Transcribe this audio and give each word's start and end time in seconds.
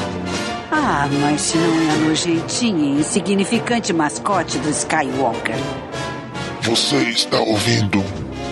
Ah, 0.72 1.08
mas 1.22 1.42
se 1.42 1.58
não 1.58 1.90
é 1.90 1.94
a 1.94 1.96
nojentinha 2.08 2.96
e 2.96 3.00
insignificante 3.00 3.92
mascote 3.92 4.58
do 4.60 4.70
Skywalker. 4.70 5.56
Você 6.62 6.98
está 7.10 7.40
ouvindo 7.40 8.04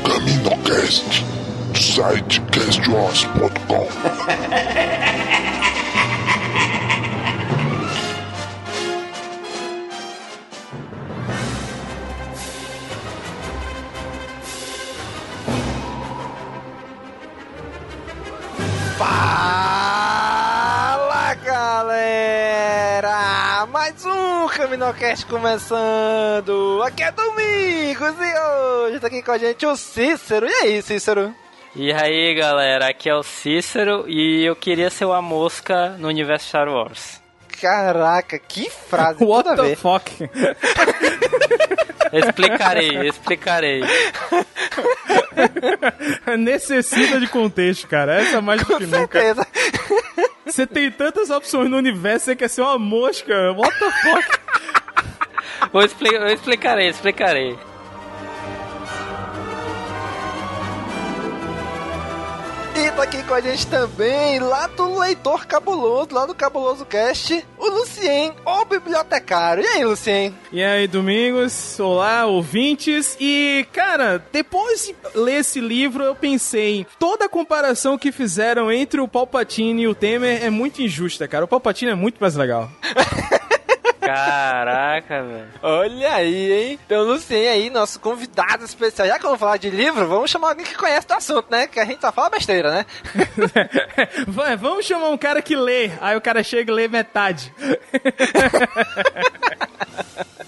CaminoCast 0.03 1.25
do 1.71 1.81
site 1.81 2.41
castwars.com. 2.51 3.87
Caminocast 24.63 25.25
começando! 25.25 26.81
Aqui 26.85 27.03
é 27.03 27.11
Domingos 27.11 28.15
e 28.17 28.39
hoje 28.39 28.97
tá 28.97 29.07
aqui 29.07 29.21
com 29.21 29.33
a 29.33 29.37
gente 29.37 29.65
o 29.65 29.75
Cícero. 29.75 30.47
E 30.47 30.53
aí, 30.53 30.81
Cícero? 30.81 31.35
E 31.75 31.91
aí, 31.91 32.33
galera, 32.33 32.87
aqui 32.87 33.09
é 33.09 33.13
o 33.13 33.23
Cícero 33.23 34.05
e 34.07 34.45
eu 34.45 34.55
queria 34.55 34.89
ser 34.89 35.03
uma 35.03 35.21
mosca 35.21 35.97
no 35.99 36.07
universo 36.07 36.47
Star 36.47 36.69
Wars. 36.69 37.21
Caraca, 37.59 38.39
que 38.39 38.69
frase! 38.69 39.17
What 39.25 39.49
toda 39.49 39.63
the 39.63 39.67
vez. 39.67 39.79
fuck? 39.81 40.29
Explicarei, 42.13 43.09
explicarei. 43.09 43.81
Necessita 46.39 47.19
de 47.19 47.27
contexto, 47.27 47.85
cara. 47.87 48.21
Essa 48.21 48.37
é 48.37 48.41
mais 48.41 48.61
do 48.61 48.67
Com 48.67 48.77
que 48.77 48.85
nunca. 48.85 49.19
Você 50.53 50.67
tem 50.67 50.91
tantas 50.91 51.31
opções 51.31 51.67
no 51.67 51.77
universo, 51.77 52.25
você 52.25 52.35
quer 52.35 52.47
ser 52.47 52.61
uma 52.61 52.77
mosca. 52.77 53.33
What 53.53 53.75
the 53.79 53.91
fuck? 53.91 54.39
Vou 55.73 55.81
expli 55.81 56.13
eu 56.13 56.27
explicarei, 56.27 56.89
explicarei. 56.89 57.57
E 62.75 62.91
tá 62.91 63.01
aqui 63.01 63.23
com 63.23 63.33
a 63.33 63.41
gente 63.41 63.65
também, 63.65 64.37
lá 64.37 64.67
do 64.67 64.99
Leitor 64.99 65.47
Cabuloso, 65.47 66.13
lá 66.13 66.27
do 66.27 66.35
Cabuloso 66.35 66.85
Cast, 66.85 67.43
Lucien, 67.93 68.33
o 68.43 68.65
bibliotecário. 68.65 69.63
E 69.63 69.67
aí, 69.67 69.85
Lucien? 69.85 70.33
E 70.51 70.63
aí, 70.63 70.87
Domingos? 70.87 71.79
Olá, 71.79 72.25
ouvintes. 72.25 73.15
E, 73.19 73.67
cara, 73.71 74.23
depois 74.31 74.87
de 74.87 74.95
ler 75.13 75.41
esse 75.41 75.61
livro, 75.61 76.03
eu 76.03 76.15
pensei, 76.15 76.87
toda 76.97 77.25
a 77.25 77.29
comparação 77.29 77.95
que 77.95 78.11
fizeram 78.11 78.71
entre 78.71 78.99
o 78.99 79.07
Palpatine 79.07 79.83
e 79.83 79.87
o 79.87 79.93
Temer 79.93 80.43
é 80.43 80.49
muito 80.49 80.81
injusta, 80.81 81.27
cara. 81.27 81.45
O 81.45 81.47
Palpatine 81.47 81.91
é 81.91 81.95
muito 81.95 82.17
mais 82.19 82.35
legal. 82.35 82.71
Caraca, 84.05 85.23
velho. 85.23 85.47
Olha 85.61 86.13
aí, 86.13 86.51
hein? 86.51 86.79
Então, 86.85 87.03
Lucien 87.03 87.47
aí, 87.47 87.69
nosso 87.69 87.99
convidado 87.99 88.65
especial. 88.65 89.07
Já 89.07 89.17
que 89.17 89.23
vamos 89.23 89.39
falar 89.39 89.57
de 89.57 89.69
livro, 89.69 90.07
vamos 90.07 90.29
chamar 90.29 90.49
alguém 90.49 90.65
que 90.65 90.75
conhece 90.75 91.07
do 91.07 91.13
assunto, 91.13 91.47
né? 91.49 91.67
Que 91.67 91.79
a 91.79 91.85
gente 91.85 92.01
só 92.01 92.11
fala 92.11 92.29
besteira, 92.29 92.71
né? 92.71 92.85
Vai, 94.27 94.57
vamos 94.57 94.85
chamar 94.85 95.09
um 95.09 95.17
cara 95.17 95.41
que 95.41 95.55
lê. 95.55 95.91
Aí 96.01 96.15
o 96.15 96.21
cara 96.21 96.43
chega 96.43 96.71
e 96.71 96.75
lê 96.75 96.87
metade. 96.87 97.53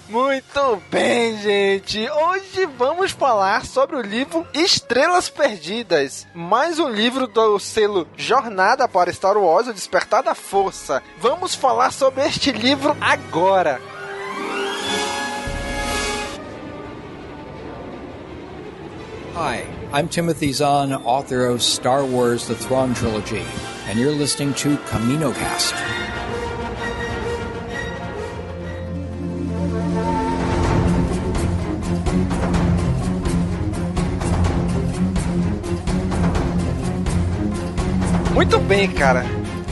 Muito 0.08 0.82
bem, 0.88 1.36
gente. 1.40 2.08
Hoje 2.08 2.64
vamos 2.78 3.10
falar 3.10 3.66
sobre 3.66 3.96
o 3.96 4.00
livro 4.00 4.46
Estrelas 4.54 5.28
Perdidas. 5.28 6.26
Mais 6.32 6.78
um 6.78 6.88
livro 6.88 7.26
do 7.26 7.58
selo 7.58 8.06
Jornada 8.16 8.86
para 8.86 9.12
Star 9.12 9.36
Wars, 9.36 9.66
O 9.66 9.72
Despertar 9.72 10.22
da 10.22 10.34
Força. 10.34 11.02
Vamos 11.18 11.56
falar 11.56 11.92
sobre 11.92 12.24
este 12.24 12.52
livro 12.52 12.96
agora. 13.00 13.80
Hi, 19.34 19.66
I'm 19.92 20.08
Timothy 20.08 20.52
Zahn, 20.52 20.94
author 21.04 21.50
of 21.50 21.62
Star 21.62 22.04
Wars 22.04 22.46
The 22.46 22.54
Thrawn 22.54 22.94
Trilogy, 22.94 23.42
and 23.90 23.98
you're 23.98 24.16
listening 24.16 24.54
to 24.54 24.78
CaminoCast. 24.88 25.74
Muito 38.34 38.58
bem, 38.58 38.88
cara. 38.88 39.24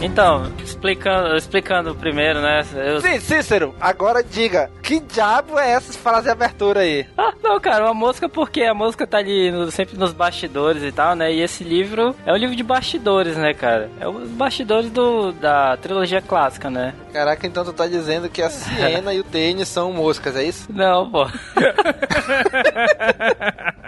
Então, 0.04 0.52
explicando, 0.62 1.34
explicando 1.34 1.94
primeiro, 1.94 2.40
né? 2.42 2.62
Eu... 2.74 3.00
Sim, 3.00 3.18
Cícero, 3.20 3.74
agora 3.80 4.22
diga, 4.22 4.70
que 4.82 5.00
diabo 5.00 5.58
é 5.58 5.70
essa 5.72 5.94
frase 5.94 6.24
de 6.24 6.30
abertura 6.30 6.80
aí? 6.80 7.06
Ah, 7.16 7.32
não, 7.42 7.58
cara, 7.58 7.84
uma 7.86 7.94
mosca 7.94 8.28
porque 8.28 8.62
a 8.64 8.74
mosca 8.74 9.06
tá 9.06 9.16
ali 9.16 9.50
no- 9.50 9.70
sempre 9.70 9.96
nos 9.96 10.12
bastidores 10.12 10.82
e 10.82 10.92
tal, 10.92 11.14
né? 11.16 11.32
E 11.32 11.40
esse 11.40 11.64
livro 11.64 12.14
é 12.26 12.32
um 12.32 12.36
livro 12.36 12.54
de 12.54 12.62
bastidores, 12.62 13.34
né, 13.38 13.54
cara? 13.54 13.88
É 13.98 14.06
os 14.06 14.28
bastidores 14.28 14.90
do, 14.90 15.32
da 15.32 15.76
trilogia 15.78 16.20
clássica, 16.20 16.68
né? 16.68 16.92
Caraca, 17.10 17.46
então 17.46 17.64
tu 17.64 17.72
tá 17.72 17.86
dizendo 17.86 18.28
que 18.28 18.42
a 18.42 18.50
Siena 18.50 19.14
e 19.14 19.20
o 19.20 19.24
TN 19.24 19.64
são 19.64 19.90
moscas, 19.90 20.36
é 20.36 20.44
isso? 20.44 20.70
Não, 20.70 21.10
pô. 21.10 21.26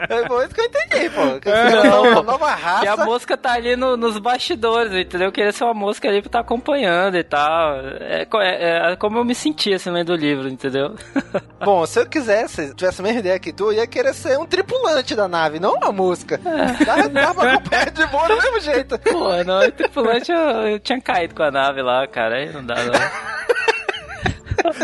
É 0.09 0.28
bom 0.28 0.41
isso 0.43 0.54
que 0.54 0.60
eu 0.60 0.65
entendi, 0.66 1.10
pô. 1.10 1.22
Que 1.41 1.50
não. 1.50 2.22
nova 2.22 2.54
raça. 2.54 2.83
Que 2.83 2.88
a 2.88 2.97
mosca 3.04 3.37
tá 3.37 3.53
ali 3.54 3.75
no- 3.75 3.97
nos 3.97 4.19
bastidores, 4.19 4.93
entendeu? 4.93 5.28
Eu 5.28 5.33
queria 5.33 5.50
ser 5.53 5.65
uma 5.65 5.75
mosca 5.75 6.06
ali 6.09 6.21
pra 6.21 6.28
estar 6.28 6.41
acompanhando 6.41 7.17
e 7.17 7.25
tal. 7.25 7.77
É, 8.00 8.25
co- 8.25 8.41
é- 8.41 8.93
é 8.93 8.97
como 8.97 9.19
eu 9.19 9.25
me 9.25 9.34
sentia 9.34 9.77
assim 9.77 9.91
lendo 9.91 10.11
o 10.11 10.17
livro, 10.17 10.49
entendeu? 10.49 10.94
Bom, 11.65 11.84
se 11.87 11.99
eu 12.00 12.06
quisesse, 12.06 12.75
tivesse 12.75 13.00
a 13.00 13.05
mesma 13.05 13.21
ideia 13.21 13.39
que 13.39 13.53
tu, 13.53 13.65
eu 13.67 13.72
ia 13.75 13.87
querer 13.87 14.15
ser 14.15 14.39
um 14.39 14.47
tripulante 14.47 15.15
da 15.15 15.27
nave, 15.28 15.59
não 15.61 15.75
uma 15.75 15.93
mosca. 15.93 16.39
Dava, 16.84 17.09
dava 17.09 17.34
pra 17.41 17.53
acompanhar 17.54 17.91
de 17.91 18.07
boa 18.07 18.28
do 18.28 18.36
mesmo 18.36 18.60
jeito. 18.60 18.98
Pô, 18.98 19.42
não, 19.45 19.60
o 19.66 19.72
tripulante 19.72 20.31
eu, 20.31 20.39
eu 20.39 20.78
tinha 20.81 21.01
caído 21.01 21.34
com 21.34 21.42
a 21.42 21.51
nave 21.51 21.83
lá, 21.83 22.07
cara. 22.07 22.36
Aí 22.36 22.53
não 22.53 22.65
dá, 22.65 22.75
não. 22.77 22.92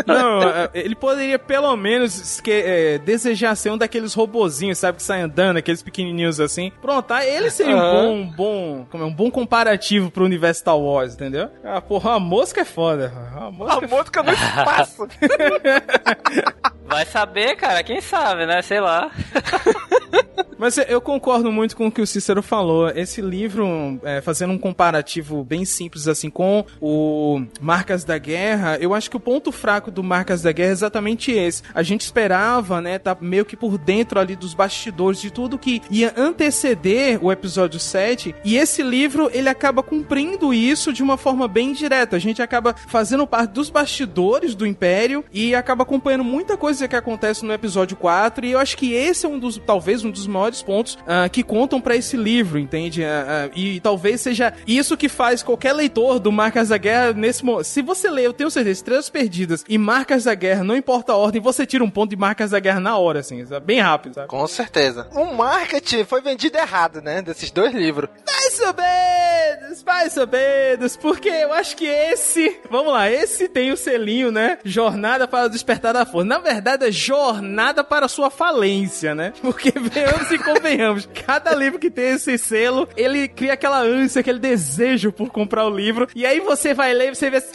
Não, 0.05 0.43
é, 0.43 0.69
ele 0.73 0.95
poderia 0.95 1.37
pelo 1.39 1.75
menos 1.75 2.41
é, 2.47 2.97
desejar 2.99 3.55
ser 3.55 3.71
um 3.71 3.77
daqueles 3.77 4.13
robozinhos, 4.13 4.77
sabe, 4.77 4.97
que 4.97 5.03
saem 5.03 5.23
andando, 5.23 5.57
aqueles 5.57 5.81
pequenininhos 5.83 6.39
assim. 6.39 6.71
Pronto, 6.81 7.11
aí 7.11 7.33
ele 7.35 7.49
seria 7.49 7.75
um 7.75 7.79
Aham. 7.79 7.91
bom, 8.03 8.13
um 8.15 8.27
bom, 8.27 8.87
como 8.89 9.03
é, 9.03 9.07
um 9.07 9.13
bom 9.13 9.31
comparativo 9.31 10.09
pro 10.11 10.25
universo 10.25 10.61
Star 10.61 10.77
Wars, 10.77 11.13
entendeu? 11.13 11.49
Ah, 11.63 11.81
porra, 11.81 12.13
a 12.15 12.19
mosca 12.19 12.61
é 12.61 12.65
foda. 12.65 13.11
A 13.35 13.51
mosca, 13.51 13.85
A 13.85 13.87
mosca 13.87 14.23
no 14.23 14.31
espaço. 14.31 15.07
Vai 16.85 17.05
saber, 17.05 17.55
cara, 17.55 17.83
quem 17.83 18.01
sabe, 18.01 18.45
né? 18.45 18.61
Sei 18.61 18.79
lá. 18.79 19.11
Mas 20.63 20.77
eu 20.77 21.01
concordo 21.01 21.51
muito 21.51 21.75
com 21.75 21.87
o 21.87 21.91
que 21.91 22.01
o 22.01 22.07
Cícero 22.07 22.41
falou. 22.41 22.87
Esse 22.87 23.19
livro, 23.19 23.99
é, 24.01 24.21
fazendo 24.21 24.53
um 24.53 24.57
comparativo 24.57 25.43
bem 25.43 25.65
simples 25.65 26.07
assim 26.07 26.29
com 26.29 26.65
o 26.79 27.43
Marcas 27.59 28.05
da 28.05 28.17
Guerra, 28.17 28.77
eu 28.79 28.93
acho 28.93 29.09
que 29.09 29.17
o 29.17 29.19
ponto 29.19 29.51
fraco 29.51 29.91
do 29.91 30.01
Marcas 30.01 30.41
da 30.41 30.53
Guerra 30.53 30.69
é 30.69 30.71
exatamente 30.71 31.33
esse. 31.33 31.63
A 31.75 31.83
gente 31.83 31.99
esperava, 31.99 32.79
né, 32.79 32.97
tá 32.97 33.13
meio 33.19 33.43
que 33.43 33.57
por 33.57 33.77
dentro 33.77 34.17
ali 34.17 34.37
dos 34.37 34.53
bastidores 34.53 35.19
de 35.19 35.31
tudo 35.31 35.59
que 35.59 35.81
ia 35.91 36.13
anteceder 36.15 37.21
o 37.21 37.29
episódio 37.29 37.77
7, 37.77 38.33
e 38.45 38.55
esse 38.55 38.81
livro, 38.81 39.29
ele 39.33 39.49
acaba 39.49 39.83
cumprindo 39.83 40.53
isso 40.53 40.93
de 40.93 41.03
uma 41.03 41.17
forma 41.17 41.45
bem 41.45 41.73
direta. 41.73 42.15
A 42.15 42.19
gente 42.19 42.41
acaba 42.41 42.73
fazendo 42.87 43.27
parte 43.27 43.51
dos 43.51 43.69
bastidores 43.69 44.55
do 44.55 44.65
Império 44.65 45.25
e 45.33 45.53
acaba 45.53 45.83
acompanhando 45.83 46.23
muita 46.23 46.55
coisa 46.55 46.87
que 46.87 46.95
acontece 46.95 47.43
no 47.43 47.51
episódio 47.51 47.97
4, 47.97 48.45
e 48.45 48.53
eu 48.53 48.59
acho 48.59 48.77
que 48.77 48.93
esse 48.93 49.25
é 49.25 49.29
um 49.29 49.37
dos, 49.37 49.57
talvez, 49.57 50.05
um 50.05 50.09
dos 50.09 50.25
maiores 50.25 50.52
pontos 50.61 50.95
uh, 51.01 51.29
que 51.31 51.43
contam 51.43 51.81
para 51.81 51.95
esse 51.95 52.15
livro, 52.15 52.59
entende? 52.59 53.01
Uh, 53.01 53.51
e 53.55 53.79
talvez 53.79 54.21
seja 54.21 54.53
isso 54.67 54.95
que 54.95 55.09
faz 55.09 55.41
qualquer 55.41 55.73
leitor 55.73 56.19
do 56.19 56.31
Marcas 56.31 56.69
da 56.69 56.77
Guerra 56.77 57.13
nesse 57.13 57.43
momento. 57.43 57.65
Se 57.65 57.81
você 57.81 58.09
lê, 58.09 58.27
eu 58.27 58.33
tenho 58.33 58.51
certeza, 58.51 58.71
Estrelas 58.71 59.09
Perdidas 59.09 59.63
e 59.67 59.77
Marcas 59.77 60.25
da 60.25 60.35
Guerra, 60.35 60.63
não 60.63 60.75
importa 60.75 61.13
a 61.13 61.17
ordem, 61.17 61.41
você 61.41 61.65
tira 61.65 61.83
um 61.83 61.89
ponto 61.89 62.11
de 62.11 62.15
Marcas 62.15 62.51
da 62.51 62.59
Guerra 62.59 62.79
na 62.79 62.97
hora, 62.97 63.19
assim, 63.19 63.45
sabe? 63.45 63.63
bem 63.65 63.79
rápido, 63.79 64.15
sabe? 64.15 64.27
Com 64.27 64.45
certeza. 64.47 65.07
O 65.11 65.25
marketing 65.33 66.03
foi 66.03 66.21
vendido 66.21 66.57
errado, 66.57 67.01
né? 67.01 67.21
Desses 67.21 67.49
dois 67.49 67.73
livros. 67.73 68.09
Mais 68.25 68.59
ou 68.59 68.73
menos, 68.73 69.83
mais 69.83 70.17
ou 70.17 70.27
menos, 70.27 70.97
porque 70.97 71.29
eu 71.29 71.53
acho 71.53 71.75
que 71.75 71.85
esse, 71.85 72.59
vamos 72.69 72.93
lá, 72.93 73.09
esse 73.09 73.47
tem 73.47 73.71
o 73.71 73.77
selinho, 73.77 74.31
né? 74.31 74.57
Jornada 74.63 75.27
para 75.27 75.45
o 75.45 75.49
despertar 75.49 75.93
da 75.93 76.05
força. 76.05 76.27
Na 76.27 76.39
verdade, 76.39 76.85
é 76.85 76.91
jornada 76.91 77.83
para 77.83 78.05
a 78.05 78.09
sua 78.09 78.29
falência, 78.29 79.15
né? 79.15 79.33
Porque 79.41 79.71
venhamos 79.77 80.29
e 80.31 80.37
convenhamos, 80.43 81.09
cada 81.25 81.53
livro 81.53 81.79
que 81.79 81.89
tem 81.89 82.11
esse 82.11 82.37
selo, 82.37 82.87
ele 82.95 83.27
cria 83.27 83.53
aquela 83.53 83.79
ânsia, 83.79 84.19
aquele 84.19 84.39
desejo 84.39 85.11
por 85.11 85.29
comprar 85.29 85.65
o 85.65 85.75
livro, 85.75 86.07
e 86.15 86.25
aí 86.25 86.39
você 86.39 86.73
vai 86.73 86.93
ler 86.93 87.11
e 87.11 87.15
você 87.15 87.29
vê 87.29 87.37
assim, 87.37 87.51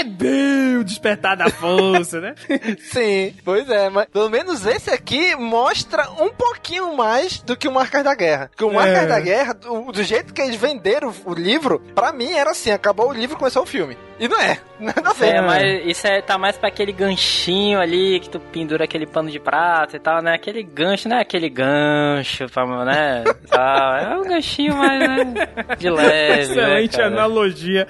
é, 0.00 0.02
é 0.02 0.04
bem 0.04 0.76
o 0.78 0.84
despertar 0.84 1.36
da 1.36 1.48
força, 1.50 2.20
né? 2.20 2.34
Sim, 2.80 3.34
pois 3.44 3.68
é, 3.68 3.88
mas 3.90 4.06
pelo 4.06 4.28
menos 4.30 4.66
esse 4.66 4.90
aqui 4.90 5.34
mostra 5.36 6.08
um 6.20 6.30
pouquinho 6.30 6.96
mais 6.96 7.40
do 7.42 7.56
que 7.56 7.68
o 7.68 7.72
Marcas 7.72 8.02
da 8.04 8.14
Guerra. 8.14 8.48
Porque 8.48 8.64
o 8.64 8.72
Marcas 8.72 9.04
É. 9.04 9.06
da 9.06 9.20
Guerra, 9.20 9.54
do, 9.54 9.92
do 9.92 10.02
jeito 10.02 10.32
que 10.32 10.40
eles 10.40 10.56
venderam 10.56 11.12
o 11.24 11.34
livro, 11.34 11.80
pra 11.94 12.12
mim 12.12 12.32
era 12.32 12.50
assim, 12.50 12.70
acabou 12.70 13.08
o 13.10 13.12
livro, 13.12 13.36
começou 13.36 13.62
o 13.62 13.66
filme. 13.66 13.96
E 14.18 14.28
não 14.28 14.38
é, 14.38 14.58
nada 14.78 15.10
a 15.10 15.12
ver. 15.14 15.34
É, 15.36 15.40
mas 15.40 15.86
isso 15.86 16.06
é, 16.06 16.20
tá 16.20 16.36
mais 16.36 16.56
pra 16.58 16.68
aquele 16.68 16.92
ganchinho 16.92 17.80
ali 17.80 18.20
que 18.20 18.28
tu 18.28 18.38
pendura 18.38 18.84
aquele 18.84 19.06
pano 19.06 19.30
de 19.30 19.40
prata 19.40 19.96
e 19.96 20.00
tal, 20.00 20.22
né? 20.22 20.34
Aquele 20.34 20.62
gancho, 20.62 21.08
não 21.08 21.16
é 21.16 21.20
aquele 21.22 21.48
gancho, 21.48 22.46
pra, 22.48 22.84
né? 22.84 23.24
Tal. 23.48 23.96
É 23.96 24.16
um 24.18 24.22
ganchinho 24.22 24.76
mais, 24.76 25.00
né? 25.00 25.48
De 25.78 25.88
leve. 25.90 26.42
Excelente 26.42 26.96
né, 26.98 27.02
cara? 27.04 27.06
analogia. 27.14 27.88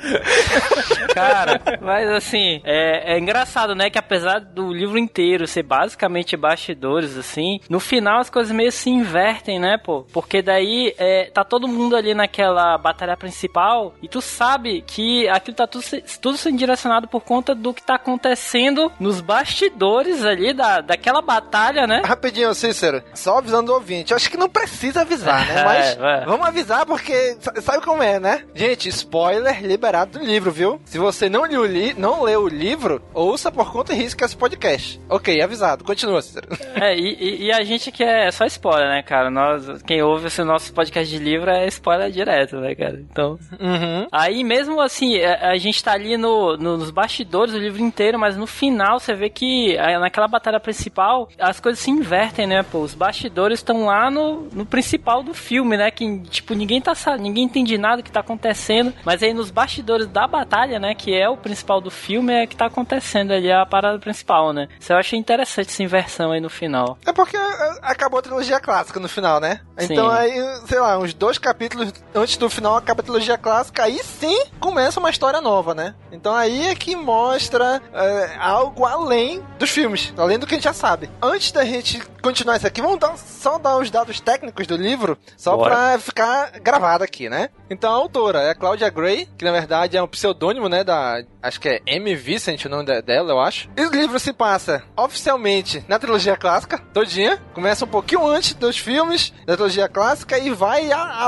Cara, 1.14 1.60
mas 1.80 1.99
assim, 2.08 2.60
é, 2.64 3.14
é 3.14 3.18
engraçado, 3.18 3.74
né? 3.74 3.90
Que 3.90 3.98
apesar 3.98 4.40
do 4.40 4.72
livro 4.72 4.98
inteiro 4.98 5.46
ser 5.46 5.62
basicamente 5.62 6.36
bastidores, 6.36 7.16
assim, 7.16 7.60
no 7.68 7.80
final 7.80 8.20
as 8.20 8.30
coisas 8.30 8.52
meio 8.54 8.72
se 8.72 8.90
invertem, 8.90 9.58
né, 9.58 9.76
pô? 9.78 10.04
Porque 10.12 10.42
daí 10.42 10.94
é, 10.98 11.30
tá 11.32 11.44
todo 11.44 11.68
mundo 11.68 11.96
ali 11.96 12.14
naquela 12.14 12.76
batalha 12.78 13.16
principal 13.16 13.94
e 14.02 14.08
tu 14.08 14.20
sabe 14.20 14.82
que 14.86 15.28
aquilo 15.28 15.56
tá 15.56 15.66
tudo, 15.66 15.84
tudo 16.20 16.36
sendo 16.36 16.56
direcionado 16.58 17.08
por 17.08 17.20
conta 17.22 17.54
do 17.54 17.72
que 17.74 17.82
tá 17.82 17.94
acontecendo 17.96 18.90
nos 18.98 19.20
bastidores 19.20 20.24
ali 20.24 20.52
da, 20.52 20.80
daquela 20.80 21.20
batalha, 21.22 21.86
né? 21.86 22.02
Rapidinho, 22.04 22.54
Cícero, 22.54 23.02
só 23.14 23.38
avisando 23.38 23.72
o 23.72 23.74
ouvinte. 23.74 24.12
Eu 24.12 24.16
acho 24.16 24.30
que 24.30 24.36
não 24.36 24.48
precisa 24.48 25.02
avisar, 25.02 25.46
né? 25.46 25.60
É, 25.60 25.64
Mas 25.64 25.94
vai. 25.96 26.24
vamos 26.24 26.46
avisar 26.46 26.86
porque 26.86 27.36
sa- 27.40 27.60
sabe 27.60 27.84
como 27.84 28.02
é, 28.02 28.18
né? 28.18 28.44
Gente, 28.54 28.88
spoiler 28.88 29.62
liberado 29.62 30.18
do 30.18 30.24
livro, 30.24 30.50
viu? 30.50 30.80
Se 30.84 30.98
você 30.98 31.28
não 31.28 31.42
leu 31.42 31.62
o, 31.62 31.66
li 31.92 32.00
não 32.00 32.22
leu 32.22 32.42
o 32.44 32.48
livro, 32.48 33.02
ouça 33.14 33.50
por 33.50 33.70
conta 33.72 33.92
e 33.92 33.96
risco 33.96 34.24
esse 34.24 34.36
podcast. 34.36 35.00
Ok, 35.08 35.40
avisado. 35.40 35.84
Continua, 35.84 36.20
Cícero. 36.22 36.48
É, 36.74 36.96
e, 36.96 37.46
e- 37.46 37.52
a 37.52 37.62
gente 37.64 37.90
que 37.90 38.02
é 38.02 38.30
só 38.30 38.44
spoiler, 38.46 38.88
né, 38.88 39.02
cara? 39.02 39.30
Nós, 39.30 39.82
quem 39.82 40.02
ouve 40.02 40.28
esse 40.28 40.42
nosso 40.44 40.72
podcast 40.72 41.10
de 41.12 41.22
livro 41.22 41.50
é 41.50 41.66
spoiler 41.68 42.10
direto, 42.10 42.56
né, 42.56 42.74
cara? 42.74 43.00
Então. 43.10 43.38
Uhum. 43.58 44.06
Aí 44.12 44.42
mesmo 44.44 44.80
assim, 44.80 45.20
a, 45.22 45.50
a 45.50 45.56
gente 45.56 45.82
tá 45.82 45.92
ali 45.92 46.16
no, 46.16 46.56
no- 46.56 46.76
nos 46.78 46.90
bastidores 46.90 47.52
do 47.52 47.58
livro 47.60 47.82
inteiro, 47.82 48.18
mas 48.18 48.36
no 48.36 48.46
final 48.46 48.98
você 49.00 49.14
vê 49.14 49.28
que 49.28 49.76
ah, 49.78 49.98
naquela 49.98 50.28
batalha 50.28 50.60
principal 50.60 51.28
as 51.38 51.60
coisas 51.60 51.80
se 51.80 51.90
invertem, 51.90 52.46
né, 52.46 52.62
pô? 52.62 52.78
Os 52.80 52.94
bastidores 52.94 53.58
estão 53.58 53.86
lá 53.86 54.10
no, 54.10 54.48
no 54.52 54.64
principal 54.66 55.22
do 55.22 55.34
filme, 55.34 55.76
né? 55.76 55.90
Que, 55.90 56.20
tipo, 56.30 56.54
ninguém 56.54 56.80
tá 56.80 56.92
ninguém 57.18 57.44
entende 57.44 57.76
nada 57.78 57.98
do 57.98 58.02
que 58.02 58.10
tá 58.12 58.20
acontecendo, 58.20 58.92
mas 59.04 59.22
aí 59.22 59.32
nos 59.34 59.50
bastidores 59.50 60.06
da 60.06 60.26
batalha, 60.26 60.78
né, 60.78 60.94
que 60.94 61.14
é 61.14 61.28
o 61.28 61.36
principal 61.36 61.69
do 61.78 61.90
filme, 61.90 62.32
é 62.32 62.46
que 62.46 62.56
tá 62.56 62.64
acontecendo 62.66 63.32
ali 63.32 63.52
a 63.52 63.66
parada 63.66 63.98
principal, 63.98 64.54
né? 64.54 64.66
Isso 64.80 64.90
eu 64.92 64.96
achei 64.96 65.18
interessante 65.18 65.68
essa 65.68 65.82
inversão 65.82 66.32
aí 66.32 66.40
no 66.40 66.48
final. 66.48 66.96
É 67.04 67.12
porque 67.12 67.36
é, 67.36 67.78
acabou 67.82 68.18
a 68.18 68.22
trilogia 68.22 68.58
clássica 68.58 68.98
no 68.98 69.08
final, 69.10 69.38
né? 69.40 69.60
Então 69.78 70.08
Sim. 70.10 70.16
aí, 70.16 70.60
sei 70.66 70.80
lá, 70.80 70.98
uns 70.98 71.12
dois 71.12 71.36
capítulos 71.36 71.92
antes 72.14 72.38
do 72.38 72.48
final 72.48 72.76
acaba 72.76 73.00
a 73.00 73.04
trilogia 73.04 73.36
clássica, 73.36 73.84
aí 73.84 73.98
sim 74.02 74.46
começa 74.58 74.98
uma 74.98 75.10
história 75.10 75.40
nova, 75.42 75.74
né? 75.74 75.94
Então 76.10 76.34
aí 76.34 76.66
é 76.68 76.74
que 76.74 76.96
mostra 76.96 77.82
é, 77.92 78.36
algo 78.38 78.86
além 78.86 79.42
dos 79.58 79.68
filmes, 79.68 80.12
além 80.16 80.38
do 80.38 80.46
que 80.46 80.54
a 80.54 80.56
gente 80.56 80.64
já 80.64 80.72
sabe. 80.72 81.10
Antes 81.20 81.52
da 81.52 81.64
gente 81.64 82.00
continuar 82.22 82.56
isso 82.56 82.66
aqui, 82.66 82.80
vamos 82.80 82.98
dar- 82.98 83.16
só 83.18 83.58
dar 83.58 83.76
os 83.76 83.90
dados 83.90 84.20
técnicos 84.20 84.66
do 84.66 84.76
livro, 84.76 85.18
só 85.36 85.56
Bora. 85.56 85.70
pra 85.74 85.98
ficar 85.98 86.50
gravado 86.60 87.04
aqui, 87.04 87.28
né? 87.28 87.50
Então 87.68 87.90
a 87.92 87.94
autora 87.96 88.40
é 88.40 88.50
a 88.50 88.54
Claudia 88.54 88.88
Gray, 88.88 89.26
que 89.36 89.44
na 89.44 89.52
verdade 89.52 89.96
é 89.96 90.02
um 90.02 90.08
pseudônimo, 90.08 90.68
né, 90.68 90.82
da... 90.82 91.22
Acho 91.42 91.59
que 91.60 91.68
é 91.68 91.82
M. 91.86 92.14
Vincent 92.16 92.64
o 92.64 92.68
nome 92.68 92.84
de- 92.86 93.02
dela, 93.02 93.30
eu 93.32 93.40
acho. 93.40 93.68
E 93.76 93.82
o 93.82 93.90
livro 93.90 94.18
se 94.18 94.32
passa 94.32 94.82
oficialmente 94.96 95.84
na 95.86 95.98
trilogia 95.98 96.36
clássica, 96.36 96.78
todinha. 96.92 97.40
Começa 97.54 97.84
um 97.84 97.88
pouquinho 97.88 98.26
antes 98.26 98.54
dos 98.54 98.78
filmes 98.78 99.32
da 99.46 99.54
trilogia 99.54 99.88
clássica 99.88 100.38
e 100.38 100.50
vai 100.50 100.90
a- 100.90 101.24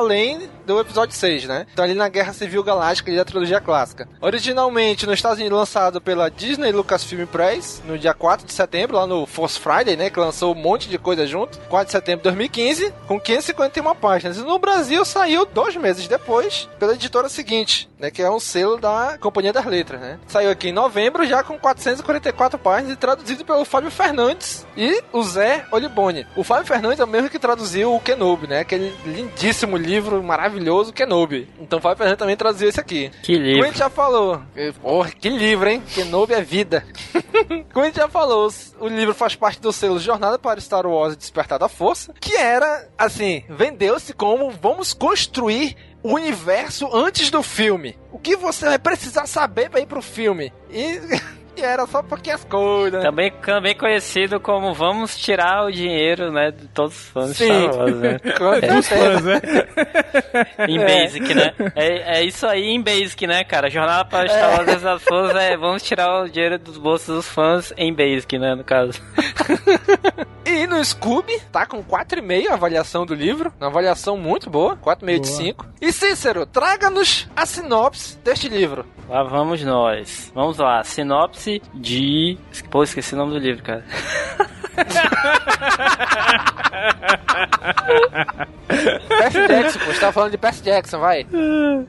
do 0.72 0.80
episódio 0.80 1.14
6, 1.14 1.44
né? 1.44 1.66
Então 1.72 1.84
ali 1.84 1.94
na 1.94 2.08
Guerra 2.08 2.32
Civil 2.32 2.62
Galáctica 2.64 3.14
da 3.14 3.24
trilogia 3.24 3.60
clássica. 3.60 4.08
Originalmente 4.20 5.06
nos 5.06 5.16
Estados 5.16 5.38
Unidos 5.38 5.58
lançado 5.58 6.00
pela 6.00 6.30
Disney 6.30 6.72
Lucasfilm 6.72 7.26
Press 7.26 7.82
no 7.86 7.98
dia 7.98 8.14
4 8.14 8.46
de 8.46 8.52
setembro, 8.52 8.96
lá 8.96 9.06
no 9.06 9.26
Force 9.26 9.58
Friday, 9.58 9.96
né? 9.96 10.10
Que 10.10 10.19
lançou 10.19 10.54
um 10.54 10.58
monte 10.58 10.88
de 10.88 10.98
coisa 10.98 11.26
junto. 11.26 11.58
4 11.69 11.86
de 11.86 11.92
setembro 11.92 12.20
de 12.20 12.24
2015, 12.24 12.92
com 13.06 13.20
551 13.20 13.94
páginas. 13.94 14.38
E 14.38 14.40
no 14.40 14.58
Brasil 14.58 15.04
saiu 15.04 15.44
dois 15.44 15.76
meses 15.76 16.08
depois 16.08 16.69
pela 16.78 16.94
editora 16.94 17.28
seguinte, 17.28 17.88
né? 17.98 18.10
Que 18.10 18.22
é 18.22 18.30
um 18.30 18.40
selo 18.40 18.78
da 18.78 19.19
Companhia 19.20 19.52
das 19.52 19.66
Letras, 19.66 20.00
né? 20.00 20.19
Saiu 20.26 20.50
aqui 20.50 20.69
em 20.69 20.72
novembro 20.72 21.26
já 21.26 21.42
com 21.42 21.58
444 21.58 22.58
páginas 22.58 22.94
e 22.94 22.96
traduzido 22.96 23.44
pelo 23.44 23.64
Fábio 23.64 23.90
Fernandes 23.90 24.66
e 24.76 25.02
o 25.12 25.22
Zé 25.22 25.66
Oliboni. 25.70 26.26
O 26.36 26.42
Fábio 26.42 26.66
Fernandes 26.66 27.00
é 27.00 27.04
o 27.04 27.08
mesmo 27.08 27.28
que 27.28 27.38
traduziu 27.38 27.94
o 27.94 28.00
Kenobi, 28.00 28.46
né? 28.46 28.60
Aquele 28.60 28.94
lindíssimo 29.04 29.76
livro 29.76 30.22
maravilhoso 30.22 30.61
Kenobi. 30.92 31.48
Então 31.60 31.78
o 31.78 31.82
Fábio 31.82 31.98
Fernandes 31.98 32.19
também 32.19 32.36
traduziu 32.36 32.69
esse 32.69 32.81
aqui. 32.81 33.10
Que 33.22 33.34
Como 33.34 33.44
a 33.44 33.48
livro. 33.50 33.66
gente 33.66 33.78
já 33.78 33.90
falou, 33.90 34.42
porra, 34.81 35.10
que 35.10 35.28
livro, 35.28 35.69
hein? 35.69 35.82
Kenobi 35.94 36.34
é 36.34 36.40
vida. 36.42 36.84
Como 37.72 37.84
a 37.84 37.88
gente 37.88 37.96
já 37.96 38.08
falou, 38.08 38.48
o 38.81 38.88
livro 38.88 39.14
faz 39.14 39.34
parte 39.34 39.60
do 39.60 39.72
selo 39.72 39.98
Jornada 39.98 40.38
para 40.38 40.60
Star 40.60 40.86
Wars 40.86 41.16
Despertar 41.16 41.58
da 41.58 41.69
Força, 41.69 42.12
que 42.20 42.36
era, 42.36 42.88
assim, 42.96 43.44
vendeu-se 43.48 44.12
como 44.12 44.50
vamos 44.50 44.92
construir 44.92 45.76
o 46.02 46.14
universo 46.14 46.88
antes 46.94 47.31
do 47.31 47.42
filme. 47.42 47.96
O 48.10 48.19
que 48.19 48.36
você 48.36 48.66
vai 48.66 48.78
precisar 48.78 49.26
saber 49.26 49.70
para 49.70 49.81
ir 49.81 49.86
pro 49.86 50.02
filme? 50.02 50.52
E, 50.70 50.98
e 51.56 51.63
era 51.63 51.87
só 51.87 52.03
pouquinhas 52.03 52.44
coisas. 52.44 53.03
Também, 53.03 53.31
também 53.44 53.75
conhecido 53.75 54.41
como 54.41 54.73
Vamos 54.73 55.17
Tirar 55.17 55.65
o 55.67 55.71
Dinheiro, 55.71 56.32
né? 56.32 56.51
De 56.51 56.67
todos 56.69 56.94
os 56.94 57.09
fãs 57.09 57.29
de 57.31 57.35
Sim. 57.37 57.47
Star 57.47 57.77
Wars, 57.77 57.97
né? 57.97 58.19
Com 58.39 58.82
certeza. 58.82 59.43
Em 60.69 60.79
É. 60.81 60.85
Basic, 60.85 61.35
né? 61.35 61.53
É, 61.75 62.19
é 62.19 62.25
isso 62.25 62.47
aí 62.47 62.65
em 62.69 62.81
Basic, 62.82 63.27
né, 63.27 63.44
cara? 63.44 63.71
Jornada 63.71 64.05
para 64.05 64.29
Star 64.29 64.51
Wars 64.59 64.82
das 64.82 65.03
fãs 65.03 65.35
é 65.37 65.56
vamos 65.56 65.82
tirar 65.82 66.23
o 66.23 66.29
dinheiro 66.29 66.59
dos 66.59 66.79
bolsos 66.79 67.15
dos 67.17 67.29
fãs 67.29 67.73
em 67.77 67.93
Basic, 67.94 68.39
né, 68.39 68.55
no 68.55 68.65
caso. 68.65 69.01
E 70.44 70.67
no 70.67 70.84
Scooby, 70.84 71.41
tá 71.53 71.65
com 71.67 71.82
4,5 71.84 72.51
a 72.51 72.55
avaliação 72.55 73.06
do 73.06 73.15
livro. 73.15 73.53
Uma 73.61 73.69
avaliação 73.69 74.17
muito 74.17 74.51
boa, 74.51 74.77
4,5 74.77 75.20
de 75.20 75.29
Boa. 75.29 75.37
5. 75.43 75.67
E 75.81 75.93
Cícero, 75.93 76.46
traga-nos 76.46 77.29
a 77.37 77.46
sinopse 77.46 78.19
deste 78.19 78.49
livro. 78.49 78.84
Lá 79.08 79.22
vamos 79.22 79.63
nós. 79.63 80.32
Vamos 80.34 80.58
lá, 80.58 80.82
sinopse 80.82 81.63
de... 81.72 82.37
Pô, 82.70 82.82
esqueci 82.82 83.15
o 83.15 83.19
nome 83.19 83.32
do 83.32 83.39
livro, 83.39 83.63
cara. 83.63 83.84
Percy 89.08 89.48
Jackson, 89.48 89.79
pô, 89.79 89.86
você 89.86 90.01
tava 90.01 90.12
falando 90.12 90.31
de 90.31 90.39
Percy 90.39 90.62
Jackson, 90.65 90.98
vai. 90.98 91.27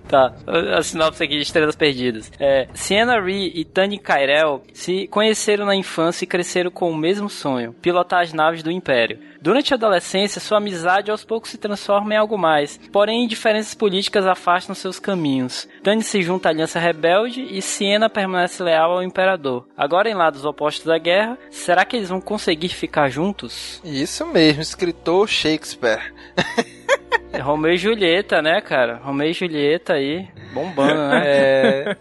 Tá, 0.08 0.34
a 0.78 0.84
sinopse 0.84 1.24
aqui 1.24 1.36
de 1.36 1.44
Estrelas 1.44 1.76
Perdidas. 1.76 2.32
É, 2.40 2.68
Sienna 2.74 3.20
Ree 3.22 3.52
e 3.56 3.66
Tani 3.66 3.98
Kyrell 3.98 4.64
se 4.74 5.08
conheceram 5.08 5.66
na 5.66 5.76
infância 5.76 6.24
e 6.24 6.28
cresceram 6.28 6.72
com 6.72 6.92
o 6.92 6.96
mesmo 6.96 7.30
sonho, 7.30 7.74
pilotar 7.74 8.22
as 8.22 8.34
naves 8.34 8.64
do 8.64 8.72
Império. 8.72 9.20
Durante 9.44 9.74
a 9.74 9.76
adolescência, 9.76 10.40
sua 10.40 10.58
amizade 10.58 11.12
aos 11.12 11.26
poucos 11.26 11.52
se 11.52 11.58
transforma 11.58 12.14
em 12.14 12.18
algo 12.18 12.38
mais. 12.38 12.80
Porém, 12.94 13.28
diferenças 13.28 13.74
políticas 13.74 14.26
afastam 14.26 14.74
seus 14.74 15.00
caminhos. 15.00 15.68
Dani 15.84 16.02
se 16.02 16.22
junta 16.22 16.48
à 16.48 16.52
Aliança 16.52 16.80
Rebelde 16.80 17.42
e 17.42 17.62
Siena 17.62 18.10
permanece 18.10 18.64
leal 18.64 18.94
ao 18.94 19.04
Imperador. 19.04 19.68
Agora 19.76 20.10
em 20.10 20.14
lados 20.14 20.46
opostos 20.46 20.86
da 20.86 20.98
guerra, 20.98 21.38
será 21.52 21.84
que 21.84 21.98
eles 21.98 22.08
vão 22.08 22.22
conseguir 22.22 22.70
ficar 22.70 23.10
juntos? 23.10 23.82
Isso 23.84 24.26
mesmo, 24.26 24.62
escritor 24.62 25.28
Shakespeare. 25.28 26.14
É 27.34 27.40
Romeu 27.40 27.74
e 27.74 27.78
Julieta, 27.78 28.42
né, 28.44 28.62
cara? 28.62 29.02
Romeu 29.04 29.28
e 29.28 29.34
Julieta 29.34 29.94
aí, 29.94 30.28
bombando, 30.54 30.94
né? 30.94 31.24
É. 31.34 31.96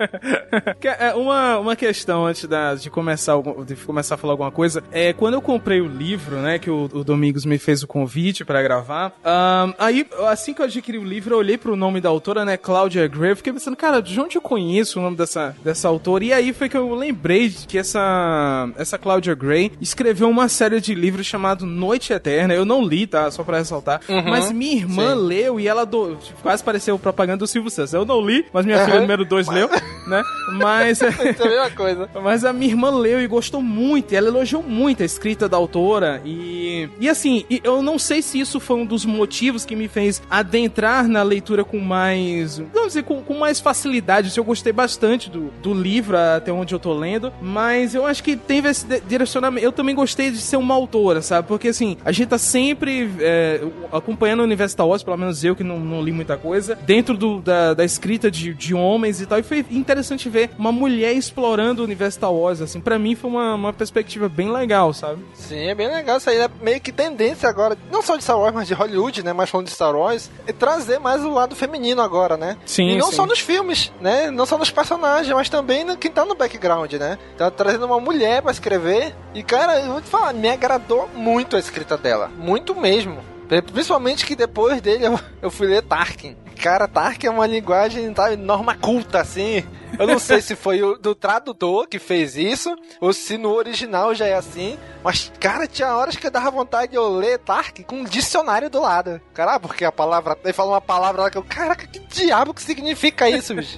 É, 1.09 1.15
Uma, 1.15 1.59
uma 1.59 1.77
questão 1.77 2.27
antes 2.27 2.45
da, 2.45 2.75
de, 2.75 2.91
começar, 2.91 3.35
de 3.67 3.75
começar 3.77 4.15
a 4.17 4.19
falar 4.19 4.35
alguma 4.35 4.51
coisa. 4.51 4.85
É, 4.93 5.13
quando 5.15 5.35
eu 5.35 5.41
comprei 5.41 5.81
o 5.81 5.87
livro, 5.87 6.37
né, 6.37 6.59
que 6.59 6.71
o, 6.71 6.85
o 6.93 7.03
Domingos 7.03 7.47
me 7.47 7.57
fez 7.57 7.83
o 7.83 7.87
convite 7.87 8.45
pra 8.45 8.63
gravar, 8.63 9.13
ahn, 9.25 9.73
aí, 9.79 10.07
assim 10.29 10.53
que 10.53 10.61
eu 10.61 10.67
adquiri 10.67 10.99
o 10.99 11.05
livro, 11.05 11.35
eu 11.35 11.39
olhei 11.39 11.57
pro 11.57 11.77
nome 11.77 12.01
da 12.01 12.11
autora, 12.11 12.45
né, 12.45 12.57
Claudia 12.57 13.07
Gray, 13.09 13.31
eu 13.31 13.37
fiquei 13.37 13.53
pensando, 13.53 13.77
cara, 13.77 14.01
de 14.01 14.21
onde 14.21 14.37
eu 14.37 14.43
conheço 14.43 14.99
o 14.99 15.03
nome 15.03 15.17
dessa, 15.17 15.57
dessa 15.65 15.89
autora? 15.89 16.25
E 16.25 16.33
aí 16.33 16.53
foi 16.53 16.69
que 16.69 16.77
eu 16.77 16.95
lembrei 16.95 17.49
de 17.49 17.67
que 17.67 17.79
essa, 17.79 18.69
essa 18.77 18.99
Claudia 18.99 19.35
Gray 19.35 19.73
escreveu 19.81 20.29
uma 20.29 20.49
série 20.49 20.81
de 20.81 20.95
livros 20.95 21.27
chamado 21.27 21.65
Noite 21.65 22.13
Eterna. 22.13 22.53
Eu 22.53 22.65
não 22.65 22.85
li, 22.85 23.07
tá? 23.07 23.31
Só 23.31 23.43
pra 23.43 23.59
ressaltar. 23.59 24.01
Uhum. 24.09 24.23
Mas 24.25 24.53
minha 24.53 24.77
irmã 24.77 25.15
Sim. 25.15 25.22
Leu 25.23 25.59
e 25.61 25.67
ela 25.69 25.85
do, 25.85 26.17
tipo, 26.17 26.41
quase 26.43 26.63
pareceu 26.63 26.99
propaganda 26.99 27.39
do 27.39 27.47
Silvio 27.47 27.71
Santos. 27.71 27.93
Eu 27.95 28.05
não 28.05 28.21
li, 28.21 28.45
mas 28.53 28.65
minha 28.67 28.79
filha 28.81 28.95
Aham. 28.95 29.03
número 29.03 29.25
2 29.25 29.49
leu, 29.49 29.69
né? 30.07 30.23
Mas. 30.53 31.01
Isso 31.03 31.05
é 31.05 31.47
a 31.47 31.49
mesma 31.49 31.71
coisa. 31.71 32.09
Mas 32.23 32.45
a 32.45 32.53
minha 32.53 32.71
irmã 32.71 32.91
leu 32.91 33.21
e 33.21 33.27
gostou 33.27 33.63
muito. 33.63 34.13
E 34.13 34.17
ela 34.17 34.29
elogiou 34.29 34.63
muito 34.63 35.03
a 35.03 35.07
escrita 35.07 35.49
da 35.49 35.57
autora. 35.57 36.21
E, 36.25 36.89
e 37.01 37.09
assim, 37.09 37.45
eu 37.63 37.83
não 37.83 37.99
sei 37.99 38.23
se 38.23 38.39
isso 38.41 38.59
foi 38.61 38.77
um 38.77 38.85
dos 38.87 39.05
motivos 39.05 39.65
que 39.65 39.75
me 39.77 39.89
fez 39.89 40.23
adentrar 40.31 41.07
na 41.09 41.23
leitura 41.23 41.65
com 41.65 41.79
mais. 41.79 42.59
Vamos 42.59 42.89
dizer, 42.89 43.05
com, 43.05 43.23
com 43.23 43.39
mais 43.39 43.61
facilidade. 43.61 44.29
Assim, 44.29 44.41
Eu 44.41 44.45
gostei 44.45 44.73
bastante 44.73 45.31
do, 45.31 45.51
do 45.63 45.73
livro 45.73 46.17
até 46.17 46.53
onde 46.53 46.75
eu 46.75 46.79
tô 46.79 46.93
lendo. 46.93 47.33
Mas 47.41 47.95
eu 47.95 48.05
acho 48.07 48.23
que 48.23 48.37
teve 48.37 48.69
esse 48.69 48.87
direcionamento. 49.07 49.65
Eu 49.65 49.73
também 49.73 49.95
gostei 49.95 50.31
de 50.31 50.39
ser 50.39 50.57
uma 50.57 50.75
autora, 50.75 51.23
sabe? 51.23 51.47
Porque 51.49 51.69
assim, 51.69 51.97
a 52.05 52.13
gente 52.13 52.29
tá 52.29 52.39
sempre 52.39 53.11
é, 53.21 53.61
acompanhando 53.93 54.41
o 54.41 54.45
universo 54.45 54.73
Star 54.73 54.87
Wars, 54.87 55.03
pelo 55.13 55.19
menos 55.21 55.45
eu 55.45 55.55
que 55.55 55.63
não, 55.63 55.79
não 55.79 56.01
li 56.03 56.11
muita 56.11 56.37
coisa, 56.37 56.75
dentro 56.75 57.17
do, 57.17 57.41
da, 57.41 57.75
da 57.75 57.85
escrita 57.85 58.31
de, 58.31 58.55
de 58.55 58.75
homens 58.75 59.21
e 59.21 59.27
tal. 59.27 59.39
E 59.39 59.43
foi 59.43 59.65
interessante 59.71 60.29
ver 60.29 60.51
uma 60.59 60.73
mulher 60.73 61.13
explorando 61.13 61.83
o 61.83 61.85
universo 61.85 62.17
Star 62.17 62.33
Wars, 62.33 62.61
assim. 62.61 62.81
Pra 62.81 62.99
mim 62.99 63.15
foi 63.15 63.31
uma, 63.31 63.55
uma 63.55 63.73
perspectiva 63.73 64.29
bem 64.29 64.51
legal, 64.51 64.93
sabe? 64.93 65.23
Sim, 65.35 65.67
é 65.69 65.75
bem 65.75 65.89
legal. 65.89 66.17
Isso 66.17 66.31
aí 66.31 66.39
é 66.39 66.49
meio 66.63 66.81
que 66.81 66.91
tendência 66.93 67.49
agora, 67.49 67.77
não 67.91 68.01
só 68.03 68.17
de 68.17 68.23
Star 68.23 68.39
Wars, 68.39 68.55
mas 68.55 68.67
de 68.69 68.75
Hollywood, 68.75 69.23
né? 69.23 69.33
Mas 69.33 69.51
falando 69.51 69.67
de 69.67 69.73
Star 69.73 69.95
Wars, 69.95 70.31
é 70.47 70.53
trazer 70.53 70.99
mais 70.99 71.23
o 71.23 71.31
lado 71.31 71.55
feminino 71.55 72.01
agora, 72.01 72.37
né? 72.37 72.57
Sim, 72.65 72.91
E 72.91 72.97
não 72.99 73.11
sim. 73.11 73.17
só 73.17 73.27
nos 73.27 73.41
filmes, 73.41 73.93
né? 74.01 74.31
Não 74.31 74.47
só 74.47 74.57
nos 74.57 74.71
personagens, 74.71 75.33
mas 75.35 75.49
também 75.49 75.85
no, 75.85 75.97
quem 75.97 76.11
tá 76.11 76.25
no 76.25 76.35
background, 76.35 76.93
né? 76.95 77.19
Tá 77.37 77.51
trazendo 77.51 77.85
uma 77.87 78.01
mulher 78.01 78.41
pra 78.43 78.51
escrever. 78.51 79.15
E, 79.35 79.43
cara, 79.43 79.81
eu 79.81 79.93
vou 79.93 80.01
te 80.01 80.09
falar, 80.09 80.33
me 80.33 80.49
agradou 80.49 81.09
muito 81.15 81.57
a 81.57 81.59
escrita 81.59 81.97
dela. 81.97 82.31
Muito 82.39 82.75
mesmo. 82.75 83.19
Principalmente 83.61 84.25
que 84.25 84.35
depois 84.35 84.81
dele 84.81 85.07
eu, 85.07 85.21
eu 85.43 85.51
fui 85.51 85.67
ler 85.67 85.83
Tarkin. 85.83 86.37
Cara, 86.63 86.89
Tarkin 86.89 87.27
é 87.27 87.31
uma 87.31 87.47
linguagem, 87.47 88.13
tá, 88.15 88.35
norma 88.37 88.75
culta, 88.75 89.21
assim. 89.21 89.65
Eu 89.99 90.07
não 90.07 90.19
sei 90.19 90.41
se 90.41 90.57
foi 90.57 90.83
o 90.83 90.97
do 90.97 91.15
tradutor 91.15 91.87
que 91.87 91.99
fez 91.99 92.37
isso, 92.37 92.75
ou 93.01 93.13
se 93.13 93.37
no 93.37 93.51
original 93.53 94.15
já 94.15 94.27
é 94.27 94.35
assim. 94.35 94.79
Mas, 95.05 95.33
cara, 95.41 95.67
tinha 95.67 95.95
horas 95.95 96.17
que 96.17 96.27
eu 96.27 96.31
dava 96.31 96.51
vontade 96.51 96.93
de 96.93 96.97
eu 96.97 97.09
ler 97.17 97.39
Tarkin 97.39 97.83
com 97.83 97.97
um 97.97 98.05
dicionário 98.05 98.71
do 98.71 98.81
lado. 98.81 99.21
Cara, 99.35 99.55
ah, 99.55 99.61
porque 99.61 99.85
a 99.85 99.93
palavra. 99.93 100.39
Ele 100.45 100.53
fala 100.53 100.71
uma 100.73 100.81
palavra 100.81 101.23
lá 101.23 101.31
que 101.31 101.37
eu. 101.39 101.43
Caraca, 101.43 101.87
que 101.87 101.99
diabo 101.99 102.55
que 102.55 102.63
significa 102.63 103.29
isso, 103.29 103.55
bicho? 103.55 103.77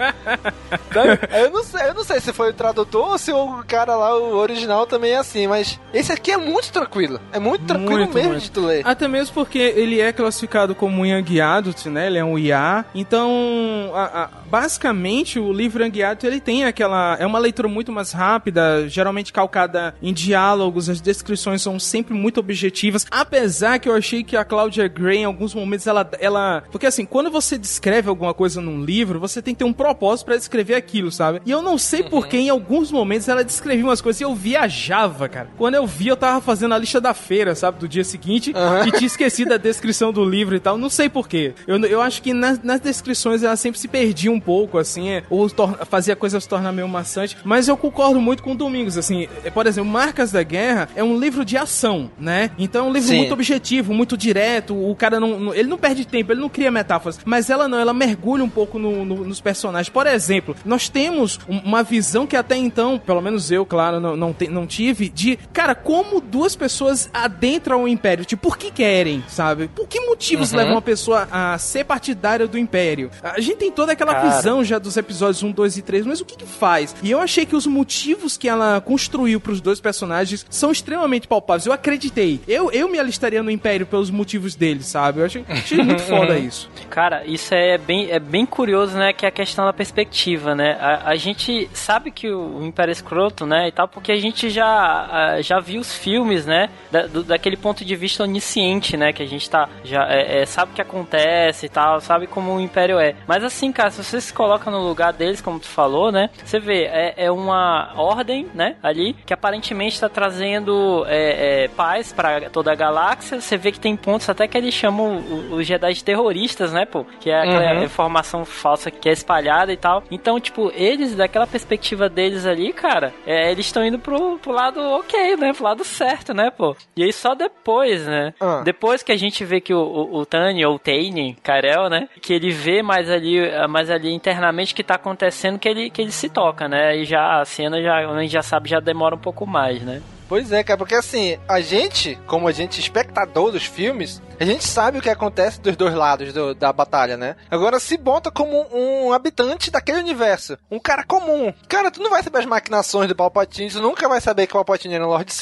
Eu, 1.32 1.50
não 1.50 1.62
sei, 1.64 1.88
eu 1.88 1.94
não 1.94 2.04
sei 2.04 2.20
se 2.20 2.32
foi 2.32 2.50
o 2.50 2.54
tradutor 2.54 3.10
ou 3.12 3.18
se 3.18 3.32
o 3.32 3.64
cara 3.66 3.96
lá, 3.96 4.16
o 4.16 4.36
original, 4.36 4.86
também 4.86 5.12
é 5.12 5.16
assim. 5.16 5.46
Mas 5.46 5.78
esse 5.92 6.12
aqui 6.12 6.30
é 6.30 6.36
muito 6.36 6.70
tranquilo. 6.72 7.20
É 7.32 7.38
muito 7.38 7.64
tranquilo 7.64 8.00
Muito, 8.00 8.14
mesmo 8.14 8.30
muito. 8.30 8.42
de 8.42 8.50
tu 8.50 8.60
ler. 8.64 8.86
Até 8.86 9.08
mesmo 9.08 9.34
porque 9.34 9.58
ele 9.58 10.00
é 10.00 10.12
classificado 10.12 10.74
como 10.74 11.02
um 11.02 11.24
Adult, 11.44 11.86
né? 11.86 12.06
Ele 12.06 12.18
é 12.18 12.24
um 12.24 12.38
IA. 12.38 12.84
Então, 12.94 13.90
a- 13.94 14.24
a- 14.24 14.30
basicamente, 14.46 15.38
o 15.38 15.52
livro 15.52 15.82
Young 15.84 16.02
Ele 16.24 16.40
tem 16.40 16.64
aquela... 16.64 17.16
É 17.18 17.26
uma 17.26 17.38
leitura 17.38 17.68
muito 17.68 17.90
mais 17.92 18.12
rápida, 18.12 18.88
geralmente 18.88 19.32
calcada 19.32 19.94
em 20.02 20.12
diálogos, 20.12 20.88
as 20.88 21.00
descrições 21.00 21.62
são 21.62 21.78
sempre 21.78 22.14
muito 22.14 22.40
objetivas. 22.40 23.06
Apesar 23.10 23.78
que 23.78 23.88
eu 23.88 23.94
achei 23.94 24.22
que 24.22 24.36
a 24.36 24.44
Claudia 24.44 24.88
Gray, 24.88 25.18
em 25.18 25.24
alguns 25.24 25.54
momentos, 25.54 25.86
ela... 25.86 26.08
ela 26.20 26.62
porque 26.70 26.86
assim, 26.86 27.04
quando 27.04 27.30
você 27.30 27.56
descreve 27.56 28.08
alguma 28.08 28.34
coisa 28.34 28.60
num 28.60 28.84
livro, 28.84 29.18
você 29.20 29.40
tem 29.40 29.54
que 29.54 29.58
ter 29.58 29.64
um 29.64 29.72
propósito 29.72 30.26
pra 30.26 30.36
descrever 30.36 30.74
aquilo, 30.74 31.10
sabe? 31.10 31.40
E 31.44 31.50
eu 31.50 31.62
não 31.62 31.78
sei 31.78 32.02
porque 32.02 32.36
em 32.36 32.48
alguns 32.50 32.90
momentos 32.90 33.28
ela 33.28 33.44
descrevia 33.44 33.84
umas 33.84 34.00
coisas 34.00 34.20
e 34.20 34.24
eu 34.24 34.34
viajava, 34.34 35.28
cara. 35.28 35.48
Quando 35.56 35.74
eu 35.74 35.86
vi, 35.86 36.08
eu 36.08 36.16
tava 36.16 36.40
fazendo 36.40 36.74
a 36.74 36.78
lista 36.78 37.00
da 37.00 37.14
feira, 37.14 37.54
sabe? 37.54 37.78
Do 37.78 37.88
dia 37.88 38.04
seguinte 38.04 38.52
e 38.86 38.92
tinha 38.92 39.06
esquecido 39.06 39.52
a 39.52 39.56
descrição 39.56 40.12
do 40.12 40.24
livro 40.24 40.54
e 40.54 40.60
tal. 40.60 40.76
Não 40.76 40.88
sei 40.90 41.08
porquê. 41.08 41.54
Eu, 41.66 41.78
eu 41.84 42.00
acho 42.00 42.22
que 42.22 42.32
nas, 42.32 42.62
nas 42.62 42.80
descrições 42.80 43.42
ela 43.42 43.56
sempre 43.56 43.78
se 43.78 43.88
perdia 43.88 44.30
um 44.30 44.40
pouco, 44.40 44.78
assim, 44.78 45.22
ou 45.30 45.48
tor- 45.48 45.78
fazia 45.94 46.14
a 46.14 46.16
coisa 46.16 46.40
se 46.40 46.48
tornar 46.48 46.72
meio 46.72 46.88
maçante. 46.88 47.36
Mas 47.44 47.68
eu 47.68 47.76
concordo 47.76 48.20
muito 48.20 48.42
com 48.42 48.50
o 48.50 48.54
Domingos, 48.56 48.98
assim. 48.98 49.28
é, 49.44 49.50
Por 49.50 49.64
exemplo, 49.64 49.88
Marcas 49.88 50.32
da 50.32 50.42
Guerra 50.42 50.88
é 50.96 51.04
um 51.04 51.16
livro 51.18 51.44
de 51.44 51.56
ação, 51.56 52.10
né? 52.18 52.50
Então 52.58 52.86
é 52.86 52.88
um 52.88 52.92
livro 52.92 53.08
Sim. 53.10 53.18
muito 53.18 53.32
objetivo, 53.32 53.94
muito 53.94 54.16
direto. 54.16 54.74
O 54.74 54.94
cara 54.96 55.20
não, 55.20 55.54
Ele 55.54 55.68
não 55.68 55.78
perde 55.78 56.04
tempo, 56.04 56.32
ele 56.32 56.40
não 56.40 56.48
cria 56.48 56.68
metáforas. 56.70 57.20
Mas 57.24 57.48
ela 57.48 57.68
não, 57.68 57.78
ela 57.78 57.94
mergulha 57.94 58.42
um 58.42 58.48
pouco 58.48 58.76
no- 58.76 59.04
no- 59.04 59.24
nos 59.24 59.40
personagens. 59.40 59.88
Por 59.88 60.06
exemplo, 60.06 60.56
nós 60.64 60.88
temos 60.88 61.38
um- 61.48 61.58
uma 61.60 61.82
visão 61.84 62.26
que 62.26 62.36
até 62.36 62.56
então, 62.56 62.98
pelo 62.98 63.20
menos 63.20 63.52
eu, 63.52 63.64
claro, 63.64 64.00
não, 64.00 64.16
não, 64.16 64.32
te- 64.32 64.48
não 64.48 64.66
tive, 64.66 65.08
de, 65.08 65.36
cara, 65.52 65.74
como 65.76 66.20
duas 66.20 66.56
pessoas 66.56 67.08
adentram 67.14 67.84
o 67.84 67.88
Império. 67.88 68.24
Tipo, 68.24 68.42
por 68.48 68.58
que 68.58 68.70
querem, 68.72 69.22
sabe? 69.28 69.68
Por 69.68 69.86
que 69.86 70.00
motivos 70.00 70.50
Uhum. 70.50 70.58
levam 70.58 70.72
uma 70.74 70.82
pessoa 70.82 71.28
a 71.30 71.56
ser 71.58 71.84
partidária 71.84 72.46
do 72.48 72.58
Império? 72.58 73.10
A 73.22 73.40
gente 73.40 73.58
tem 73.58 73.70
toda 73.70 73.92
aquela 73.92 74.14
Cara. 74.14 74.30
visão 74.30 74.64
já 74.64 74.78
dos 74.78 74.96
episódios 74.96 75.42
1, 75.42 75.50
2 75.52 75.76
e 75.76 75.82
3, 75.84 76.06
mas 76.06 76.20
o 76.20 76.24
que 76.24 76.36
que 76.36 76.46
faz? 76.46 76.94
E 77.02 77.10
eu 77.10 77.20
achei 77.20 77.46
que 77.46 77.54
os 77.54 77.66
motivos 77.66 78.36
que 78.36 78.48
ela 78.48 78.80
construiu 78.80 79.38
pros 79.40 79.60
dois 79.60 79.80
personagens 79.80 80.44
são 80.50 80.70
extremamente 80.72 81.28
palpáveis. 81.28 81.66
Eu 81.66 81.72
acreditei. 81.72 82.40
Eu, 82.48 82.70
eu 82.72 82.88
me 82.88 82.98
alistaria 82.98 83.42
no 83.42 83.50
Império 83.50 83.86
pelos 83.86 84.10
motivos 84.10 84.54
deles, 84.54 84.86
sabe? 84.86 85.20
Eu 85.20 85.26
achei, 85.26 85.44
achei 85.48 85.78
muito 85.82 86.02
foda 86.08 86.36
isso. 86.38 86.68
Cara, 86.90 87.24
isso 87.26 87.54
é 87.54 87.78
bem, 87.78 88.10
é 88.10 88.18
bem 88.18 88.44
curioso, 88.46 88.96
né? 88.96 89.12
Que 89.12 89.24
é 89.26 89.28
a 89.28 89.32
questão 89.32 89.64
da 89.64 89.72
perspectiva, 89.72 90.54
né? 90.54 90.76
A, 90.80 91.10
a 91.10 91.16
gente 91.16 91.68
sabe 91.72 92.10
que 92.10 92.30
o 92.30 92.64
Império 92.64 92.90
é 92.90 92.92
escroto, 92.92 93.46
né? 93.46 93.68
E 93.68 93.72
tal, 93.72 93.86
porque 93.88 94.12
a 94.12 94.16
gente 94.16 94.48
já, 94.50 94.66
a- 94.66 95.42
já 95.42 95.60
viu 95.60 95.80
os 95.80 95.94
filmes, 95.94 96.46
né? 96.46 96.68
Da, 96.90 97.06
do- 97.06 97.22
daquele 97.24 97.56
ponto 97.56 97.84
de 97.84 97.94
vista 97.96 98.24
onisciente, 98.24 98.96
né? 98.96 99.12
Que 99.12 99.22
a 99.22 99.26
gente 99.26 99.48
tá, 99.48 99.68
já 99.84 100.06
é, 100.08 100.42
é, 100.42 100.46
sabe 100.46 100.72
o 100.72 100.74
que 100.74 100.82
acontece 100.82 101.66
e 101.66 101.68
tal, 101.68 102.00
sabe 102.00 102.26
como 102.26 102.54
o 102.54 102.60
Império 102.60 102.98
é. 102.98 103.14
Mas 103.26 103.42
assim, 103.44 103.72
cara, 103.72 103.90
se 103.90 104.02
você 104.02 104.20
se 104.20 104.32
coloca 104.32 104.70
no 104.70 104.86
lugar 104.86 105.12
deles, 105.12 105.40
como 105.40 105.58
tu 105.58 105.66
falou, 105.74 106.10
né? 106.12 106.30
Você 106.44 106.58
vê, 106.58 106.84
é, 106.84 107.14
é 107.16 107.30
uma 107.30 107.92
ordem, 107.96 108.46
né? 108.54 108.76
Ali, 108.82 109.14
que 109.26 109.32
aparentemente 109.34 110.00
tá 110.00 110.08
trazendo 110.08 111.04
é, 111.08 111.64
é, 111.64 111.68
paz 111.68 112.12
pra 112.12 112.48
toda 112.50 112.72
a 112.72 112.74
galáxia. 112.74 113.40
Você 113.40 113.56
vê 113.56 113.72
que 113.72 113.80
tem 113.80 113.96
pontos 113.96 114.28
até 114.28 114.46
que 114.46 114.56
eles 114.56 114.72
chamam 114.74 115.22
os 115.50 115.66
Jedi 115.66 115.92
de 115.94 116.04
terroristas, 116.04 116.72
né, 116.72 116.84
pô? 116.84 117.04
Que 117.20 117.30
é 117.30 117.40
aquela 117.40 117.64
Uhum. 117.74 117.84
informação 117.84 118.44
falsa 118.44 118.90
que 118.90 119.08
é 119.08 119.12
espalhada 119.12 119.72
e 119.72 119.76
tal. 119.76 120.02
Então, 120.10 120.38
tipo, 120.38 120.70
eles, 120.74 121.14
daquela 121.14 121.46
perspectiva 121.46 122.08
deles 122.08 122.46
ali, 122.46 122.72
cara, 122.72 123.12
é, 123.26 123.50
eles 123.50 123.66
estão 123.66 123.84
indo 123.84 123.98
pro, 123.98 124.38
pro 124.38 124.52
lado 124.52 124.80
ok, 124.80 125.36
né? 125.36 125.52
Pro 125.52 125.64
lado 125.64 125.82
certo, 125.84 126.32
né, 126.34 126.50
pô? 126.50 126.76
E 126.96 127.02
aí 127.02 127.12
só 127.12 127.34
depois, 127.34 128.06
né? 128.06 128.32
Ah. 128.40 128.62
Depois 128.64 129.02
que 129.02 129.10
a 129.12 129.16
gente 129.16 129.44
vê 129.44 129.60
que 129.60 129.72
o, 129.74 129.80
o, 129.80 130.18
o 130.18 130.26
Tani, 130.26 130.64
ou 130.64 130.78
Tane, 130.78 131.36
Karel, 131.42 131.88
né? 131.88 132.08
Que 132.20 132.34
ele 132.34 132.50
vê 132.50 132.82
mais 132.82 133.10
ali, 133.10 133.38
mais 133.68 133.90
ali 133.90 134.12
internamente 134.12 134.72
o 134.72 134.76
que 134.76 134.84
tá 134.84 134.94
acontecendo, 134.94 135.58
que 135.64 135.68
ele, 135.70 135.88
que 135.88 136.02
ele 136.02 136.12
se 136.12 136.28
toca, 136.28 136.68
né? 136.68 136.94
E 136.94 137.06
já 137.06 137.40
a 137.40 137.44
cena, 137.46 137.80
já, 137.80 137.96
a 137.96 138.20
gente 138.20 138.30
já 138.30 138.42
sabe, 138.42 138.68
já 138.68 138.80
demora 138.80 139.14
um 139.14 139.18
pouco 139.18 139.46
mais, 139.46 139.80
né? 139.80 140.02
Pois 140.28 140.52
é, 140.52 140.62
cara, 140.62 140.76
porque 140.76 140.94
assim, 140.94 141.38
a 141.48 141.58
gente, 141.62 142.18
como 142.26 142.46
a 142.46 142.52
gente 142.52 142.78
espectador 142.78 143.50
dos 143.50 143.64
filmes, 143.64 144.20
A 144.38 144.44
gente 144.44 144.64
sabe 144.64 144.98
o 144.98 145.02
que 145.02 145.10
acontece 145.10 145.60
dos 145.60 145.76
dois 145.76 145.94
lados 145.94 146.32
do, 146.32 146.54
da 146.54 146.72
batalha, 146.72 147.16
né? 147.16 147.36
Agora 147.50 147.78
se 147.78 147.96
bota 147.96 148.30
como 148.30 148.66
um 148.72 149.12
habitante 149.12 149.70
daquele 149.70 149.98
universo, 150.00 150.58
um 150.70 150.78
cara 150.78 151.04
comum. 151.04 151.52
Cara, 151.68 151.90
tu 151.90 152.02
não 152.02 152.10
vai 152.10 152.22
saber 152.22 152.38
as 152.38 152.46
maquinações 152.46 153.08
do 153.08 153.14
Palpatine, 153.14 153.70
tu 153.70 153.80
nunca 153.80 154.08
vai 154.08 154.20
saber 154.20 154.46
que 154.46 154.52
o 154.52 154.56
Palpatine 154.56 154.94
era 154.94 155.06
um 155.06 155.10
Lord 155.10 155.32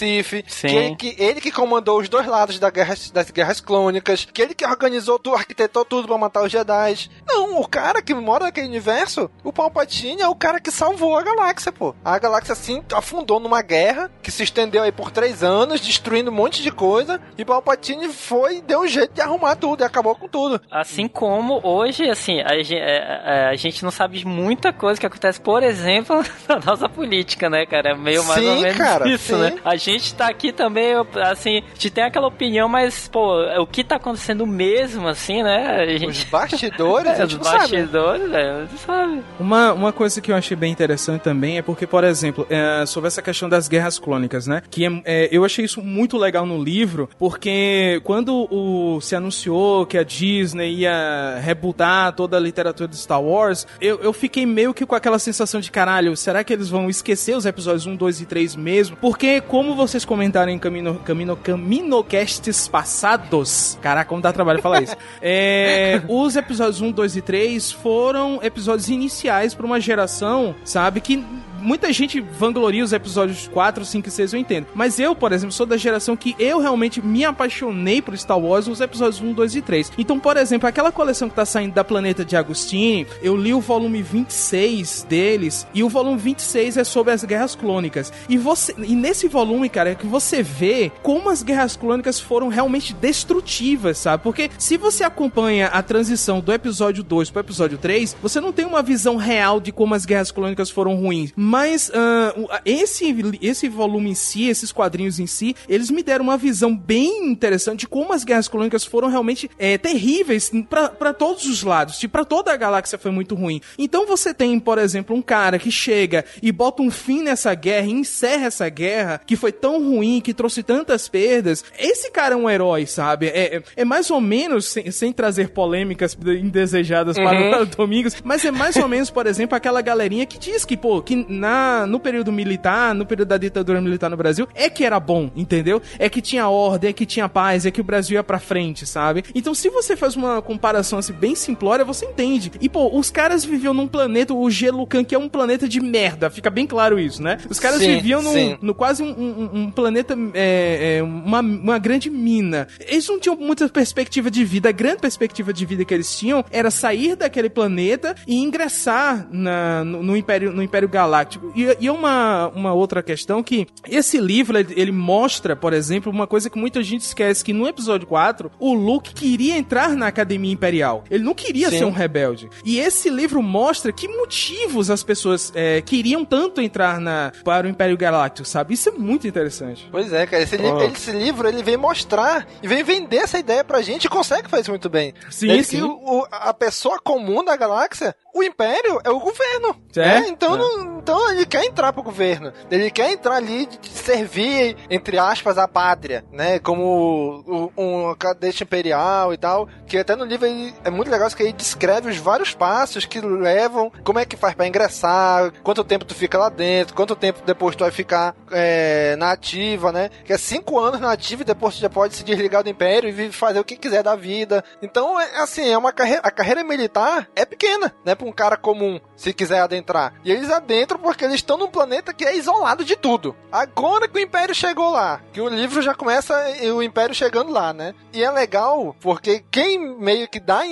Sim. 0.47 0.69
que 0.69 0.77
ele, 0.77 0.97
que 0.97 1.17
ele 1.19 1.41
que 1.41 1.51
comandou 1.51 2.01
os 2.01 2.09
dois 2.09 2.27
lados 2.27 2.59
da 2.59 2.71
guerra, 2.71 2.95
das 3.13 3.31
guerras 3.31 3.61
clônicas, 3.61 4.27
que 4.33 4.43
ele 4.43 4.55
que 4.55 4.67
organizou 4.67 5.19
tudo, 5.19 5.37
arquitetou 5.37 5.85
tudo 5.85 6.07
pra 6.07 6.19
matar 6.19 6.45
os 6.45 6.53
Jedi. 6.53 7.11
Não, 7.27 7.61
o 7.61 7.67
cara 7.67 8.03
que 8.03 8.15
mora 8.15 8.45
naquele 8.45 8.69
universo, 8.69 9.31
o 9.43 9.53
Palpatine 9.53 10.23
é 10.23 10.29
o 10.29 10.35
cara 10.35 10.61
que 10.61 10.71
salvou 10.71 11.17
a 11.17 11.23
galáxia, 11.23 11.73
pô. 11.73 11.95
A 12.05 12.19
galáxia 12.19 12.53
assim 12.53 12.83
afundou 12.93 13.41
numa 13.41 13.63
guerra 13.63 14.11
que 14.23 14.31
se 14.31 14.43
estendeu 14.43 14.83
aí 14.83 14.93
por 14.93 15.11
três 15.11 15.43
anos, 15.43 15.81
destruindo 15.81 16.31
um 16.31 16.35
monte 16.35 16.63
de 16.63 16.71
coisa, 16.71 17.21
e 17.39 17.45
Palpatine 17.45 18.09
foi 18.13 18.59
e 18.59 18.61
deu 18.61 18.82
um 18.83 18.87
jeito 18.89 19.12
de 19.15 19.21
arrumar 19.21 19.57
tudo 19.57 19.83
e 19.83 19.85
acabou 19.85 20.15
com 20.15 20.29
tudo. 20.29 20.61
Assim 20.71 21.09
como 21.09 21.61
hoje, 21.62 22.09
assim, 22.09 22.41
a, 22.41 22.62
ge- 22.62 22.77
é, 22.77 23.23
é, 23.25 23.49
a 23.51 23.57
gente 23.57 23.83
não 23.83 23.91
sabe 23.91 24.25
muita 24.27 24.73
coisa 24.73 24.99
que 25.01 25.07
acontece, 25.07 25.41
por 25.41 25.62
exemplo, 25.62 26.23
na 26.49 26.59
nossa 26.61 26.89
política, 26.89 27.49
né, 27.49 27.65
cara? 27.67 27.91
É 27.91 27.95
meio 27.95 28.25
mais 28.25 28.45
ou 28.45 28.57
Sim, 28.57 28.62
menos 28.62 28.77
cara, 28.79 29.09
isso, 29.09 29.35
sim. 29.35 29.41
né? 29.41 29.55
A 29.65 29.77
gente 29.77 30.15
tá 30.15 30.29
aqui 30.29 30.53
também, 30.53 30.95
assim, 31.31 31.59
a 31.59 31.75
gente 31.75 31.91
tem 31.91 32.05
aquela 32.05 32.27
opinião, 32.27 32.69
mas, 32.69 33.09
pô, 33.09 33.43
o 33.61 33.67
que 33.67 33.83
tá 33.85 33.97
acontecendo 33.97 34.47
mesmo, 34.47 35.07
assim, 35.09 35.43
né? 35.43 35.81
A 35.83 35.87
gente... 35.99 36.07
Os 36.09 36.25
bastidores, 36.25 37.09
a 37.12 37.12
é, 37.12 37.17
gente 37.27 37.33
os 37.33 37.37
não 37.39 37.45
sabe. 37.45 37.59
bastidores, 37.59 38.31
né? 38.31 38.69
Não 38.71 38.79
sabe. 38.79 39.23
Uma, 39.39 39.73
uma 39.73 39.93
coisa 39.93 40.21
que 40.21 40.31
eu 40.33 40.37
achei 40.37 40.57
bem 40.57 40.73
interessante 40.73 41.23
também 41.23 41.59
é 41.59 41.62
porque, 41.62 41.87
por 41.87 42.05
exemplo, 42.05 42.47
é, 42.51 42.85
sobre 42.87 43.09
essa 43.09 43.23
questão 43.23 43.49
das 43.49 43.69
guerras 43.69 43.99
clônicas, 43.99 44.47
né? 44.47 44.62
Que 44.71 44.87
é, 44.87 45.03
é, 45.05 45.29
eu 45.31 45.45
achei 45.45 45.65
isso 45.65 45.83
muito 45.83 46.17
legal 46.17 46.45
no 46.47 46.62
livro, 46.62 47.09
porque 47.19 48.01
quando 48.05 48.47
o, 48.51 48.72
se 49.00 49.14
anunciou 49.17 49.87
que 49.87 49.99
a 49.99 50.05
Disney 50.05 50.75
ia 50.75 51.38
rebutar 51.41 52.12
toda 52.12 52.37
a 52.37 52.41
literatura 52.41 52.88
de 52.88 52.97
Star 52.97 53.23
Wars, 53.23 53.67
eu, 53.81 54.00
eu 54.00 54.12
fiquei 54.12 54.47
meio 54.47 54.75
que 54.75 54.87
com 54.87 54.95
aquela 54.95 55.19
sensação 55.19 55.61
de 55.61 55.71
caralho, 55.71 56.17
será 56.17 56.45
que 56.45 56.52
eles 56.52 56.69
vão 56.69 56.88
esquecer 56.88 57.37
os 57.37 57.47
episódios 57.47 57.87
1, 57.87 57.97
2 57.97 58.21
e 58.21 58.26
3 58.26 58.57
mesmo? 58.57 58.97
Porque, 58.97 59.41
como 59.41 59.75
vocês 59.75 60.05
comentaram 60.05 60.52
em 60.52 60.59
Camino, 60.59 61.00
Camino, 61.05 61.37
Caminocasts 61.37 62.69
passados, 62.69 63.79
caraca, 63.81 64.09
como 64.09 64.21
dá 64.21 64.33
trabalho 64.33 64.61
falar 64.61 64.83
isso, 64.83 64.97
é, 65.21 66.02
os 66.09 66.37
episódios 66.37 66.81
1, 66.81 66.93
2 66.93 67.17
e 67.17 67.23
3 67.23 67.73
foram 67.73 68.41
episódios 68.43 68.88
iniciais 68.88 69.55
para 69.55 69.67
uma 69.67 69.81
geração, 69.81 70.55
sabe, 70.64 71.00
que 71.00 71.25
muita 71.62 71.92
gente 71.92 72.21
vangloria 72.21 72.85
os 72.85 72.92
episódios 72.92 73.49
4, 73.49 73.85
5 73.85 74.09
e 74.09 74.11
6, 74.11 74.33
eu 74.33 74.40
entendo. 74.40 74.66
Mas 74.75 74.99
eu, 74.99 75.14
por 75.14 75.33
exemplo, 75.33 75.52
sou 75.52 75.66
da 75.66 75.76
geração 75.76 76.16
que 76.16 76.35
eu 76.38 76.61
realmente 76.61 77.00
me 77.00 77.25
apaixonei 77.25 78.02
por 78.02 78.16
Star 78.16 78.38
Wars 78.38 78.66
nos 78.66 78.81
episódios 78.81 79.21
1, 79.21 79.33
2 79.33 79.57
e 79.57 79.62
3. 79.62 79.92
Então, 79.97 80.19
por 80.19 80.37
exemplo, 80.37 80.69
aquela 80.69 80.92
coleção 80.92 81.28
que 81.28 81.35
tá 81.35 81.45
saindo 81.45 81.75
da 81.75 81.85
Planeta 81.85 82.25
de 82.25 82.37
Agostini, 82.37 83.07
eu 83.23 83.37
li 83.37 83.54
o 83.54 83.61
volume 83.61 84.02
26 84.02 85.07
deles, 85.09 85.66
e 85.73 85.83
o 85.83 85.88
volume 85.88 86.19
26 86.19 86.76
é 86.76 86.85
sobre 86.85 87.12
as 87.12 87.25
guerras 87.25 87.54
clônicas. 87.54 88.12
E 88.28 88.37
você 88.37 88.75
e 88.78 88.95
nesse 88.95 89.28
volume, 89.28 89.69
cara, 89.69 89.90
é 89.90 89.95
que 89.95 90.07
você 90.07 90.42
vê 90.42 90.90
como 91.02 91.31
as 91.31 91.42
guerras 91.42 91.76
clônicas 91.76 92.21
foram 92.21 92.49
realmente 92.49 92.95
destrutivas, 92.95 93.99
sabe? 93.99 94.23
Porque 94.23 94.50
se 94.59 94.76
você 94.76 95.04
acompanha 95.04 95.66
a 95.69 95.83
transição 95.83 96.40
do 96.40 96.52
episódio 96.52 97.02
2 97.02 97.31
pro 97.31 97.40
episódio 97.40 97.78
3, 97.78 98.16
você 98.21 98.40
não 98.40 98.52
tem 98.52 98.64
uma 98.64 98.83
visão 98.83 99.16
real 99.16 99.61
de 99.61 99.73
como 99.73 99.95
as 99.95 100.04
guerras 100.04 100.31
clônicas 100.31 100.71
foram 100.71 100.95
ruins. 100.97 101.33
Mas 101.52 101.90
o- 102.37 102.49
esse, 102.64 103.14
esse 103.42 103.68
volume 103.68 104.11
em 104.11 104.14
si, 104.14 104.49
esses 104.49 104.73
quadrinhos 104.73 105.21
em 105.21 105.26
si, 105.26 105.54
eles 105.68 105.90
me 105.90 106.02
deram 106.02 106.25
uma 106.25 106.38
visão 106.38 106.75
bem 106.75 107.26
interessante 107.28 107.80
de 107.80 107.87
como 107.88 108.12
as 108.14 108.25
guerras 108.25 108.49
clônicas 108.49 108.87
foram 108.87 109.09
realmente 109.09 109.50
é, 109.59 109.76
terríveis 109.76 110.50
para 110.71 111.12
todos 111.12 111.44
os 111.44 111.62
lados. 111.62 111.99
Tipo, 111.99 112.12
pra 112.12 112.25
toda 112.25 112.50
a 112.52 112.56
galáxia 112.56 112.97
foi 112.99 113.11
muito 113.11 113.35
ruim. 113.35 113.61
Então 113.78 114.06
você 114.06 114.32
tem, 114.32 114.59
por 114.59 114.78
exemplo, 114.78 115.14
um 115.14 115.21
cara 115.21 115.59
que 115.59 115.71
chega 115.71 116.25
e 116.42 116.50
bota 116.50 116.80
um 116.82 116.90
fim 116.90 117.23
nessa 117.23 117.52
guerra, 117.54 117.87
e 117.87 117.92
encerra 117.92 118.47
essa 118.47 118.68
guerra 118.71 119.21
que 119.26 119.37
foi 119.37 119.52
tão 119.52 119.78
ruim, 119.82 120.21
que 120.23 120.32
trouxe 120.32 120.62
tantas 120.62 121.06
perdas. 121.09 121.62
Esse 121.78 122.11
cara 122.11 122.35
é 122.35 122.37
um 122.37 122.49
herói, 122.49 122.87
sabe? 122.87 123.26
É, 123.26 123.56
é, 123.56 123.62
é 123.76 123.85
mais 123.85 124.11
ou 124.11 124.21
menos, 124.23 124.66
sem, 124.66 124.90
sem 124.90 125.12
trazer 125.12 125.50
polêmicas 125.50 126.16
indesejadas 126.26 127.16
para 127.16 127.32
Uhum. 127.59 127.62
o 127.62 127.66
Domingos, 127.82 128.14
mas 128.25 128.44
é 128.44 128.50
mais 128.50 128.76
ou 128.76 128.88
menos, 128.88 129.11
por 129.11 129.26
exemplo, 129.26 129.56
aquela 129.56 129.80
galerinha 129.82 130.25
que 130.26 130.38
diz 130.38 130.64
que, 130.64 130.76
pô, 130.76 131.02
que 131.02 131.16
na, 131.43 131.87
no 131.87 131.99
período 131.99 132.31
militar, 132.31 132.95
no 132.95 133.05
período 133.05 133.29
da 133.29 133.37
ditadura 133.37 133.81
militar 133.81 134.09
no 134.09 134.17
Brasil, 134.17 134.47
é 134.55 134.71
que 134.71 134.85
era 134.85 135.01
bom, 135.01 135.31
entendeu? 135.35 135.83
É 135.99 136.09
que 136.09 136.21
tinha 136.23 136.49
ordem, 136.49 136.91
é 136.91 136.93
que 136.93 137.05
tinha 137.05 137.29
paz, 137.29 137.67
é 137.67 137.71
que 137.71 137.81
o 137.81 137.85
Brasil 137.85 138.15
ia 138.15 138.23
pra 138.23 138.39
frente, 138.39 138.87
sabe? 138.87 139.25
Então, 139.35 139.55
se 139.55 139.69
você 139.69 139.97
faz 139.97 140.15
uma 140.15 140.41
comparação 140.41 140.99
assim 141.01 141.13
bem 141.13 141.35
simplória, 141.35 141.85
você 141.85 142.07
entende. 142.07 142.53
E, 142.61 142.69
pô, 142.69 142.97
os 142.97 143.11
caras 143.11 143.45
viviam 143.45 143.75
num 143.75 143.89
planeta, 143.89 144.33
o 144.33 144.49
Gelucan, 144.51 145.03
que 145.03 145.15
é 145.15 145.19
um 145.19 145.29
planeta 145.29 145.69
de 145.69 145.81
merda, 145.81 146.31
fica 146.31 146.49
bem 146.51 146.67
claro 146.67 146.99
isso, 147.01 147.23
né? 147.23 147.39
Os 147.51 147.59
caras 147.59 147.79
Sim, 147.81 147.97
viviam 147.97 148.23
num, 148.23 148.33
sim. 148.33 148.57
no 148.63 148.75
quase 148.75 149.03
um, 149.03 149.09
um- 149.11 149.51
um 149.63 149.71
planeta, 149.71 150.17
é, 150.35 150.99
é, 150.99 151.03
uma, 151.03 151.41
uma 151.41 151.79
grande 151.79 152.09
mina. 152.09 152.69
Eles 152.87 153.09
não 153.09 153.19
tinham 153.19 153.37
muita 153.37 153.69
perspectiva 153.69 154.31
de 154.31 154.45
vida. 154.45 154.69
A 154.69 154.73
grande 154.73 155.01
perspectiva 155.01 155.53
de 155.53 155.67
vida 155.67 155.85
que 155.85 155.93
eles 155.93 156.17
tinham 156.17 156.45
era 156.51 156.71
sair 156.71 157.17
daquele 157.17 157.49
planeta 157.51 158.15
e 158.27 158.37
ingressar 158.37 159.26
na, 159.33 159.85
no, 159.85 160.02
no 160.02 160.17
Império, 160.17 160.52
no 160.52 160.63
Império 160.63 160.89
Galáctico. 160.89 161.31
E, 161.54 161.76
e 161.80 161.90
uma, 161.90 162.49
uma 162.49 162.73
outra 162.73 163.02
questão 163.02 163.42
que 163.42 163.66
esse 163.88 164.18
livro, 164.18 164.58
ele, 164.58 164.73
ele 164.76 164.92
mostra, 164.92 165.54
por 165.56 165.73
exemplo, 165.73 166.10
uma 166.12 166.26
coisa 166.26 166.49
que 166.50 166.58
muita 166.58 166.82
gente 166.82 167.02
esquece, 167.02 167.45
que 167.45 167.52
no 167.52 167.66
episódio 167.66 168.06
4, 168.06 168.50
o 168.58 168.75
Luke 168.75 169.14
queria 169.14 169.56
entrar 169.56 169.90
na 169.97 170.06
Academia 170.06 170.52
Imperial. 170.52 171.04
Ele 171.10 171.25
não 171.25 171.34
queria 171.34 171.71
Sim. 171.71 171.78
ser 171.78 171.84
um 171.84 171.90
rebelde. 171.90 172.49
E 172.64 172.78
esse 172.78 173.08
livro 173.08 173.42
mostra 173.42 173.92
que 173.92 174.08
motivos 174.08 174.90
as 174.90 175.02
pessoas 175.02 175.52
é, 175.54 175.80
queriam 175.80 176.25
tanto 176.25 176.60
entrar 176.60 177.00
na, 177.00 177.32
para 177.45 177.66
o 177.66 177.71
Império 177.71 177.97
Galáctico, 177.97 178.47
sabe? 178.49 178.75
Isso 178.75 178.88
é 178.88 178.92
muito 178.92 179.26
interessante. 179.26 179.88
Pois 179.90 180.12
é, 180.12 180.26
cara. 180.26 180.42
Esse, 180.42 180.56
li- 180.56 180.62
Oh. 180.73 180.80
esse 180.84 181.10
livro 181.12 181.47
ele 181.47 181.62
vem 181.62 181.76
mostrar 181.76 182.47
e 182.62 182.66
vem 182.68 182.82
vender 182.82 183.18
essa 183.18 183.38
ideia 183.38 183.62
pra 183.62 183.82
gente 183.82 184.04
e 184.06 184.08
consegue 184.08 184.49
fazer 184.49 184.62
isso 184.62 184.71
muito 184.71 184.88
bem. 184.88 185.12
Sim, 185.30 185.50
Ele 185.50 185.64
sim. 185.64 185.76
Que 185.78 185.82
o- 185.82 186.21
o- 186.21 186.26
a 186.30 186.54
pessoa 186.54 186.99
comum 186.99 187.45
da 187.45 187.54
galáxia, 187.56 188.14
o 188.34 188.42
Império 188.42 189.00
é 189.04 189.10
o 189.10 189.18
governo. 189.21 189.76
É? 189.97 190.21
né? 190.21 190.25
Então, 190.28 190.54
É. 190.54 190.58
não- 190.58 190.99
então 190.99 191.30
ele 191.30 191.45
quer 191.45 191.64
entrar 191.64 191.92
pro 191.92 192.02
governo. 192.02 192.50
Ele 192.71 192.90
quer 192.90 193.10
entrar 193.12 193.36
ali 193.36 193.66
de 193.66 193.88
servir, 193.90 194.76
entre 194.88 195.18
aspas, 195.18 195.58
a 195.58 195.68
pátria, 195.68 196.25
né? 196.32 196.58
Como 196.58 197.42
o- 197.47 197.71
o- 197.76 198.10
um 198.10 198.14
cadete 198.14 198.62
imperial 198.62 199.34
e 199.34 199.36
tal. 199.36 199.68
Que 199.86 199.99
até 199.99 200.16
no 200.16 200.25
livro 200.25 200.47
ele, 200.47 200.73
é 200.84 200.90
muito 200.90 201.10
legal 201.10 201.26
isso 201.28 201.36
que 201.36 201.42
ele 201.42 201.52
descreve 201.52 202.08
os 202.08 202.16
vários 202.16 202.54
passos 202.54 203.04
que 203.04 203.21
levam, 203.21 203.92
como 204.04 204.18
é 204.18 204.25
que 204.25 204.36
faz 204.36 204.54
pra 204.54 204.66
ingressar, 204.66 205.52
quanto 205.62 205.84
tempo 205.84 206.04
tu 206.04 206.14
fica 206.14 206.38
lá 206.38 206.49
dentro, 206.49 206.95
quanto 206.95 207.14
tempo 207.16 207.40
depois 207.45 207.76
tu 207.76 207.80
vai 207.80 207.90
ficar 207.90 208.34
é, 208.50 209.14
na 209.16 209.32
ativa, 209.32 209.92
né? 209.92 210.08
Que 210.25 210.32
é 210.32 210.38
cinco 210.38 210.78
anos 210.78 211.00
na 211.00 211.12
ativa 211.12 211.42
e 211.42 211.45
depois 211.45 211.75
tu 211.75 211.80
já 211.80 211.90
pode 211.90 212.14
se 212.14 212.25
desligar 212.25 212.62
do 212.62 212.71
império 212.71 213.08
e 213.10 213.30
fazer 213.32 213.58
o 213.60 213.64
que 213.64 213.76
quiser 213.76 214.02
da 214.02 214.14
vida. 214.16 214.64
Então, 214.80 215.18
é 215.21 215.40
assim, 215.40 215.68
é 215.71 215.76
uma 215.76 215.92
carreira, 215.92 216.21
a 216.25 216.30
carreira 216.30 216.62
militar 216.64 217.28
é 217.36 217.45
pequena, 217.45 217.92
né? 218.04 218.14
Um 218.25 218.32
cara 218.32 218.56
comum, 218.56 219.00
se 219.17 219.32
quiser 219.32 219.61
adentrar. 219.61 220.15
E 220.25 220.30
eles 220.30 220.50
adentram 220.50 220.99
porque 220.99 221.25
eles 221.25 221.37
estão 221.37 221.58
num 221.58 221.69
planeta 221.69 222.15
que 222.15 222.25
é 222.25 222.37
isolado 222.37 222.85
de 222.85 222.97
tudo. 222.97 223.35
Agora 223.50 224.08
que 224.08 224.19
o 224.19 224.23
império 224.23 224.54
chegou 224.54 224.91
lá, 224.91 225.21
que 225.32 225.41
o 225.41 225.49
livro 225.49 225.82
já 225.82 225.95
começa 225.95 226.35
o 226.75 226.82
império 226.82 227.15
chegando 227.15 227.52
lá, 227.52 227.73
né? 227.73 227.95
E 228.13 228.23
é 228.23 228.30
legal 228.30 228.95
porque 229.00 229.45
quem 229.50 229.78
meio 229.99 230.28
que 230.28 230.41
dá 230.41 230.63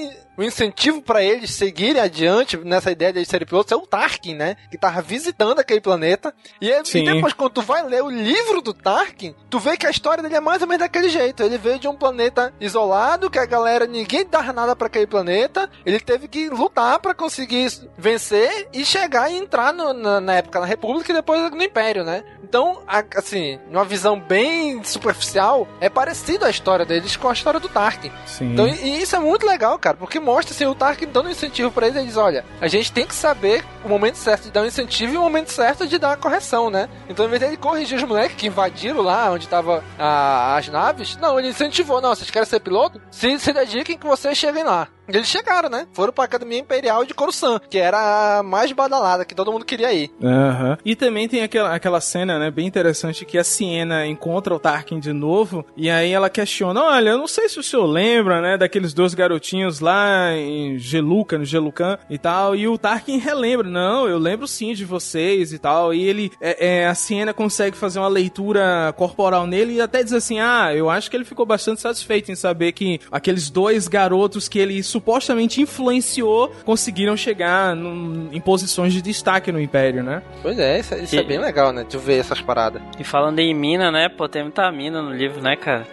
o 0.41 0.45
incentivo 0.45 1.03
pra 1.03 1.23
eles 1.23 1.51
seguirem 1.53 2.01
adiante 2.01 2.57
nessa 2.57 2.91
ideia 2.91 3.13
de 3.13 3.25
serem 3.25 3.47
pilotos 3.47 3.73
é 3.73 3.77
o 3.77 3.87
Tarkin, 3.87 4.35
né? 4.35 4.57
Que 4.71 4.79
tava 4.79 5.01
visitando 5.03 5.59
aquele 5.61 5.81
planeta. 5.81 6.35
E, 6.61 6.71
é- 6.71 6.81
e 6.81 7.05
depois, 7.15 7.33
quando 7.33 7.51
tu 7.53 7.63
vai 7.63 7.85
ler 7.85 8.03
o 8.03 8.11
livro 8.11 8.61
do 8.63 8.73
Tarkin, 8.75 9.35
tu 9.49 9.59
vê 9.59 9.77
que 9.77 9.87
a 9.87 9.91
história 9.91 10.23
dele 10.23 10.37
é 10.37 10.41
mais 10.41 10.63
ou 10.63 10.69
menos 10.69 10.81
daquele 10.81 11.09
jeito. 11.09 11.43
Ele 11.43 11.59
veio 11.59 11.79
de 11.79 11.87
um 11.89 11.95
planeta 11.95 12.53
isolado, 12.61 13.29
que 13.31 13.39
a 13.39 13.47
galera, 13.47 13.87
ninguém 13.87 14.25
dava 14.27 14.53
nada 14.53 14.75
pra 14.75 14.87
aquele 14.87 15.07
planeta. 15.07 15.69
Ele 15.85 16.01
teve 16.01 16.27
que 16.29 16.49
lutar 16.49 16.99
pra 17.01 17.15
conseguir 17.15 17.69
vencer 17.99 18.69
e 18.73 18.85
chegar 18.85 19.31
e 19.31 19.37
entrar 19.37 19.73
no- 19.73 19.93
na, 19.93 20.21
na 20.21 20.35
época 20.37 20.61
na 20.61 20.67
República 20.67 21.13
e 21.13 21.15
depois 21.15 21.51
no 21.51 21.63
Império, 21.63 22.03
né? 22.05 22.25
Então, 22.43 22.83
a- 22.87 23.05
assim, 23.17 23.59
numa 23.71 23.85
visão 23.85 24.19
bem 24.19 24.83
superficial, 24.83 25.69
é 25.81 25.89
parecido 25.89 26.45
a 26.45 26.51
história 26.51 26.85
deles 26.85 27.15
com 27.17 27.29
a 27.29 27.33
história 27.33 27.61
do 27.61 27.69
Tarkin. 27.69 28.11
Sim. 28.27 28.53
Então, 28.53 28.67
e 28.67 28.91
e 28.91 29.03
isso 29.03 29.15
é 29.15 29.19
muito 29.19 29.47
legal, 29.47 29.79
cara, 29.79 29.97
porque 29.97 30.19
mostra 30.31 30.55
assim, 30.55 30.67
o 30.67 30.75
Tarkin 30.75 31.07
dando 31.07 31.27
um 31.27 31.31
incentivo 31.31 31.71
pra 31.71 31.87
eles, 31.87 31.97
ele 31.97 32.07
diz, 32.07 32.17
olha, 32.17 32.45
a 32.61 32.69
gente 32.69 32.93
tem 32.93 33.07
que 33.07 33.15
saber 33.15 33.65
o 33.85 33.89
momento 33.89 34.17
certo 34.17 34.45
de 34.45 34.51
dar 34.51 34.63
um 34.63 34.67
incentivo 34.67 35.15
e 35.15 35.17
o 35.17 35.23
momento 35.23 35.49
certo 35.49 35.87
de 35.87 35.99
dar 35.99 36.13
a 36.13 36.17
correção, 36.17 36.71
né? 36.71 36.89
Então, 37.09 37.27
em 37.27 37.29
vez 37.29 37.41
dele 37.41 37.57
corrigir 37.57 37.99
os 37.99 38.05
moleques 38.05 38.37
que 38.37 38.47
invadiram 38.47 39.01
lá 39.03 39.31
onde 39.31 39.49
tava 39.49 39.83
as 39.99 40.69
naves, 40.69 41.17
não, 41.17 41.39
ele 41.39 41.49
incentivou, 41.49 42.01
não, 42.01 42.15
vocês 42.15 42.31
querem 42.31 42.49
ser 42.49 42.61
piloto? 42.61 43.01
Se, 43.11 43.39
se 43.39 43.53
dediquem 43.53 43.99
que 43.99 44.07
vocês 44.07 44.37
cheguem 44.37 44.65
lá. 44.65 44.89
Eles 45.17 45.29
chegaram, 45.29 45.69
né? 45.69 45.87
Foram 45.93 46.13
pra 46.13 46.25
Academia 46.25 46.59
Imperial 46.59 47.05
de 47.05 47.15
Coruscant, 47.15 47.61
que 47.69 47.79
era 47.79 48.39
a 48.39 48.43
mais 48.43 48.73
badalada, 48.73 49.25
que 49.25 49.35
todo 49.35 49.53
mundo 49.53 49.65
queria 49.65 49.93
ir. 49.93 50.11
Aham. 50.23 50.79
E 50.85 50.95
também 50.95 51.29
tem 51.29 51.43
aquela, 51.43 51.75
aquela 51.75 52.01
cena, 52.01 52.39
né, 52.39 52.51
bem 52.51 52.67
interessante, 52.67 53.25
que 53.25 53.39
a 53.39 53.45
Siena 53.45 54.07
encontra 54.07 54.55
o 54.55 54.59
Tarkin 54.59 54.99
de 54.99 55.13
novo, 55.13 55.65
e 55.77 55.91
aí 55.91 56.13
ela 56.13 56.31
questiona, 56.31 56.83
olha, 56.83 57.11
eu 57.11 57.19
não 57.19 57.27
sei 57.27 57.49
se 57.49 57.59
o 57.59 57.63
senhor 57.63 57.87
lembra, 57.87 58.41
né, 58.41 58.57
daqueles 58.57 58.93
dois 58.93 59.15
garotinhos 59.15 59.81
lá 59.81 60.33
em 60.35 60.79
Geluca, 60.79 61.39
no 61.39 61.45
Gelucan 61.45 61.99
e 62.09 62.19
tal, 62.19 62.55
e 62.55 62.67
o 62.69 62.79
Tarkin 62.79 63.19
relembra, 63.19 63.69
não, 63.69 64.09
eu 64.09 64.19
lembro 64.19 64.47
sim 64.47 64.75
de 64.75 64.85
vocês 64.85 65.53
e 65.53 65.59
tal, 65.59 65.93
e 65.93 66.03
ele, 66.03 66.33
é, 66.41 66.83
é, 66.83 66.87
a 66.87 66.95
Siena 66.95 67.33
consegue 67.33 67.77
fazer 67.77 67.99
uma 67.99 68.09
leitura 68.09 68.93
corporal 68.97 69.47
nele 69.47 69.75
e 69.75 69.81
até 69.81 70.03
diz 70.03 70.13
assim, 70.13 70.39
ah, 70.41 70.75
eu 70.75 70.91
acho 70.91 71.11
que 71.11 71.17
ele 71.17 71.25
ficou 71.25 71.47
bastante 71.47 71.81
satisfeito 71.81 72.31
em 72.31 72.35
saber 72.35 72.73
que 72.73 73.01
aqueles 73.11 73.51
dois 73.51 73.89
garotos 73.89 74.49
que 74.49 74.59
ele 74.59 74.75
supostamente 75.01 75.61
influenciou 75.63 76.53
conseguiram 76.65 77.17
chegar 77.17 77.75
num- 77.75 78.29
em 78.31 78.41
posições 78.41 78.93
de 78.93 79.01
destaque 79.01 79.51
no 79.51 79.61
Império, 79.61 80.03
né? 80.03 80.23
Pois 80.43 80.59
é, 80.59 80.79
isso, 80.79 80.95
isso 80.97 81.17
é 81.17 81.21
E- 81.21 81.25
bem 81.25 81.39
legal, 81.39 81.73
né? 81.73 81.85
De 81.89 81.97
ver 81.97 82.19
essas 82.21 82.41
paradas. 82.41 82.83
E 82.99 83.05
falando 83.05 83.39
em 83.39 83.55
mina, 83.55 83.91
né? 83.91 84.09
Pô, 84.09 84.29
tem 84.29 84.43
muita 84.43 84.71
mina 84.71 85.01
no 85.03 85.11
livro, 85.13 85.41
né, 85.41 85.57
cara? 85.57 85.87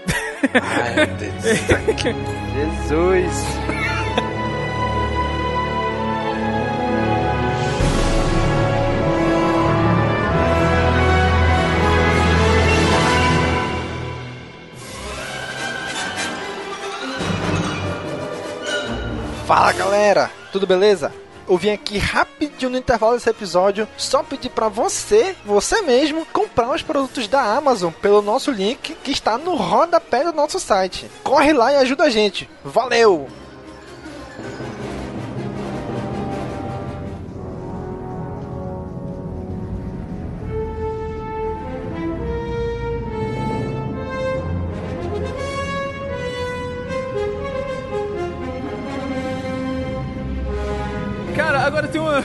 Ai, 0.62 0.96
meu 0.96 1.16
Deus. 1.16 1.44
Jesus. 2.88 3.97
Fala 19.48 19.72
galera, 19.72 20.30
tudo 20.52 20.68
beleza? 20.68 21.14
Eu 21.48 21.56
vim 21.56 21.70
aqui 21.70 21.98
rapidinho 21.98 22.70
no 22.70 22.78
intervalo 22.78 23.14
desse 23.14 23.30
episódio 23.30 23.88
só 23.96 24.22
pedir 24.22 24.50
pra 24.50 24.68
você, 24.68 25.38
você 25.46 25.82
mesmo, 25.84 26.26
comprar 26.34 26.70
os 26.70 26.82
produtos 26.82 27.30
da 27.30 27.42
Amazon 27.56 27.94
pelo 27.94 28.22
nosso 28.22 28.52
link 28.52 28.94
que 28.96 29.12
está 29.12 29.38
no 29.38 29.56
rodapé 29.56 30.26
do 30.26 30.34
nosso 30.34 30.60
site. 30.60 31.10
Corre 31.24 31.54
lá 31.54 31.72
e 31.72 31.78
ajuda 31.78 32.04
a 32.04 32.10
gente. 32.10 32.50
Valeu! 32.62 33.30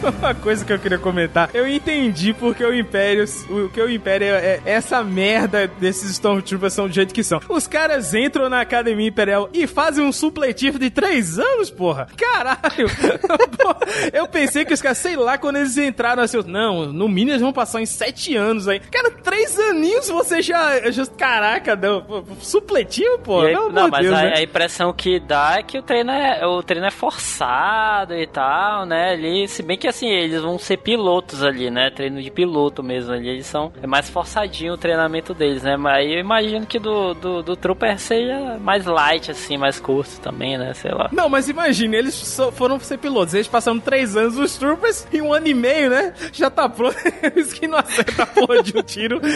uma, 0.20 0.34
coisa 0.34 0.64
que 0.64 0.72
eu 0.72 0.78
queria 0.78 0.98
comentar. 0.98 1.50
Eu 1.52 1.66
entendi 1.68 2.32
porque 2.32 2.64
o 2.64 2.74
Império, 2.74 3.24
o 3.48 3.68
que 3.68 3.80
o 3.80 3.90
Império 3.90 4.28
é, 4.28 4.60
é 4.64 4.72
essa 4.72 5.02
merda 5.02 5.66
desses 5.66 6.10
Stormtroopers 6.12 6.72
são 6.72 6.88
do 6.88 6.94
jeito 6.94 7.12
que 7.14 7.22
são. 7.22 7.40
Os 7.48 7.66
caras 7.66 8.14
entram 8.14 8.48
na 8.48 8.60
Academia 8.60 9.08
Imperial 9.08 9.48
e 9.52 9.66
fazem 9.66 10.04
um 10.04 10.12
supletivo 10.12 10.78
de 10.78 10.90
três 10.90 11.38
anos, 11.38 11.70
porra. 11.70 12.08
Caralho. 12.16 12.88
Eu 14.12 14.26
pensei 14.26 14.64
que 14.64 14.72
os 14.72 14.82
caras, 14.82 14.98
sei 14.98 15.16
lá, 15.16 15.36
quando 15.38 15.56
eles 15.56 15.76
entraram 15.76 16.22
assim, 16.22 16.38
não, 16.46 16.86
no 16.86 17.08
mínimo 17.08 17.32
eles 17.32 17.42
vão 17.42 17.52
passar 17.52 17.80
em 17.80 17.86
sete 17.86 18.36
anos 18.36 18.68
aí. 18.68 18.80
Cara, 18.80 19.10
três 19.10 19.58
aninhos 19.58 20.08
você 20.08 20.40
já, 20.42 20.90
já 20.90 21.06
caraca, 21.06 21.76
não, 21.76 22.24
supletivo. 22.40 23.42
E 23.44 23.48
aí- 23.48 23.52
não, 23.54 23.84
de 23.86 23.90
mas 23.90 24.02
Deus, 24.02 24.14
a, 24.18 24.22
né? 24.22 24.34
a 24.36 24.42
impressão 24.42 24.92
que 24.92 25.20
dá 25.20 25.56
é 25.58 25.62
que 25.62 25.78
o 25.78 25.82
treino 25.82 26.10
é, 26.10 26.46
o 26.46 26.62
treino 26.62 26.86
é 26.86 26.90
forçado 26.90 28.14
e 28.14 28.26
tal, 28.26 28.86
né? 28.86 29.12
Ali, 29.12 29.48
se 29.48 29.62
bem 29.62 29.76
que 29.76 29.89
assim, 29.90 30.08
eles 30.08 30.40
vão 30.42 30.58
ser 30.58 30.78
pilotos 30.78 31.42
ali, 31.42 31.70
né? 31.70 31.90
Treino 31.90 32.22
de 32.22 32.30
piloto 32.30 32.82
mesmo 32.82 33.12
ali. 33.12 33.28
Eles 33.28 33.46
são. 33.46 33.72
É 33.82 33.86
mais 33.86 34.08
forçadinho 34.10 34.72
o 34.74 34.78
treinamento 34.78 35.34
deles, 35.34 35.62
né? 35.62 35.76
Mas 35.76 36.06
eu 36.10 36.18
imagino 36.18 36.66
que 36.66 36.78
do, 36.78 37.14
do, 37.14 37.42
do 37.42 37.56
Trooper 37.56 37.98
seja 37.98 38.58
mais 38.60 38.86
light, 38.86 39.30
assim, 39.30 39.56
mais 39.56 39.78
curto 39.78 40.20
também, 40.20 40.56
né? 40.58 40.72
Sei 40.74 40.90
lá. 40.90 41.08
Não, 41.12 41.28
mas 41.28 41.48
imagine, 41.48 41.96
eles 41.96 42.14
só 42.14 42.50
foram 42.50 42.78
ser 42.80 42.98
pilotos. 42.98 43.34
Eles 43.34 43.48
passaram 43.48 43.78
três 43.78 44.16
anos 44.16 44.36
os 44.38 44.56
Troopers 44.56 45.06
em 45.12 45.20
um 45.20 45.32
ano 45.32 45.46
e 45.48 45.54
meio, 45.54 45.90
né? 45.90 46.14
Já 46.32 46.50
tá 46.50 46.68
pronto. 46.68 46.96
Eles 47.22 47.52
que 47.52 47.66
não 47.68 47.78
acertam 47.78 48.24
a 48.24 48.26
porra 48.26 48.62
de 48.62 48.76
um 48.76 48.82
tiro. 48.82 49.20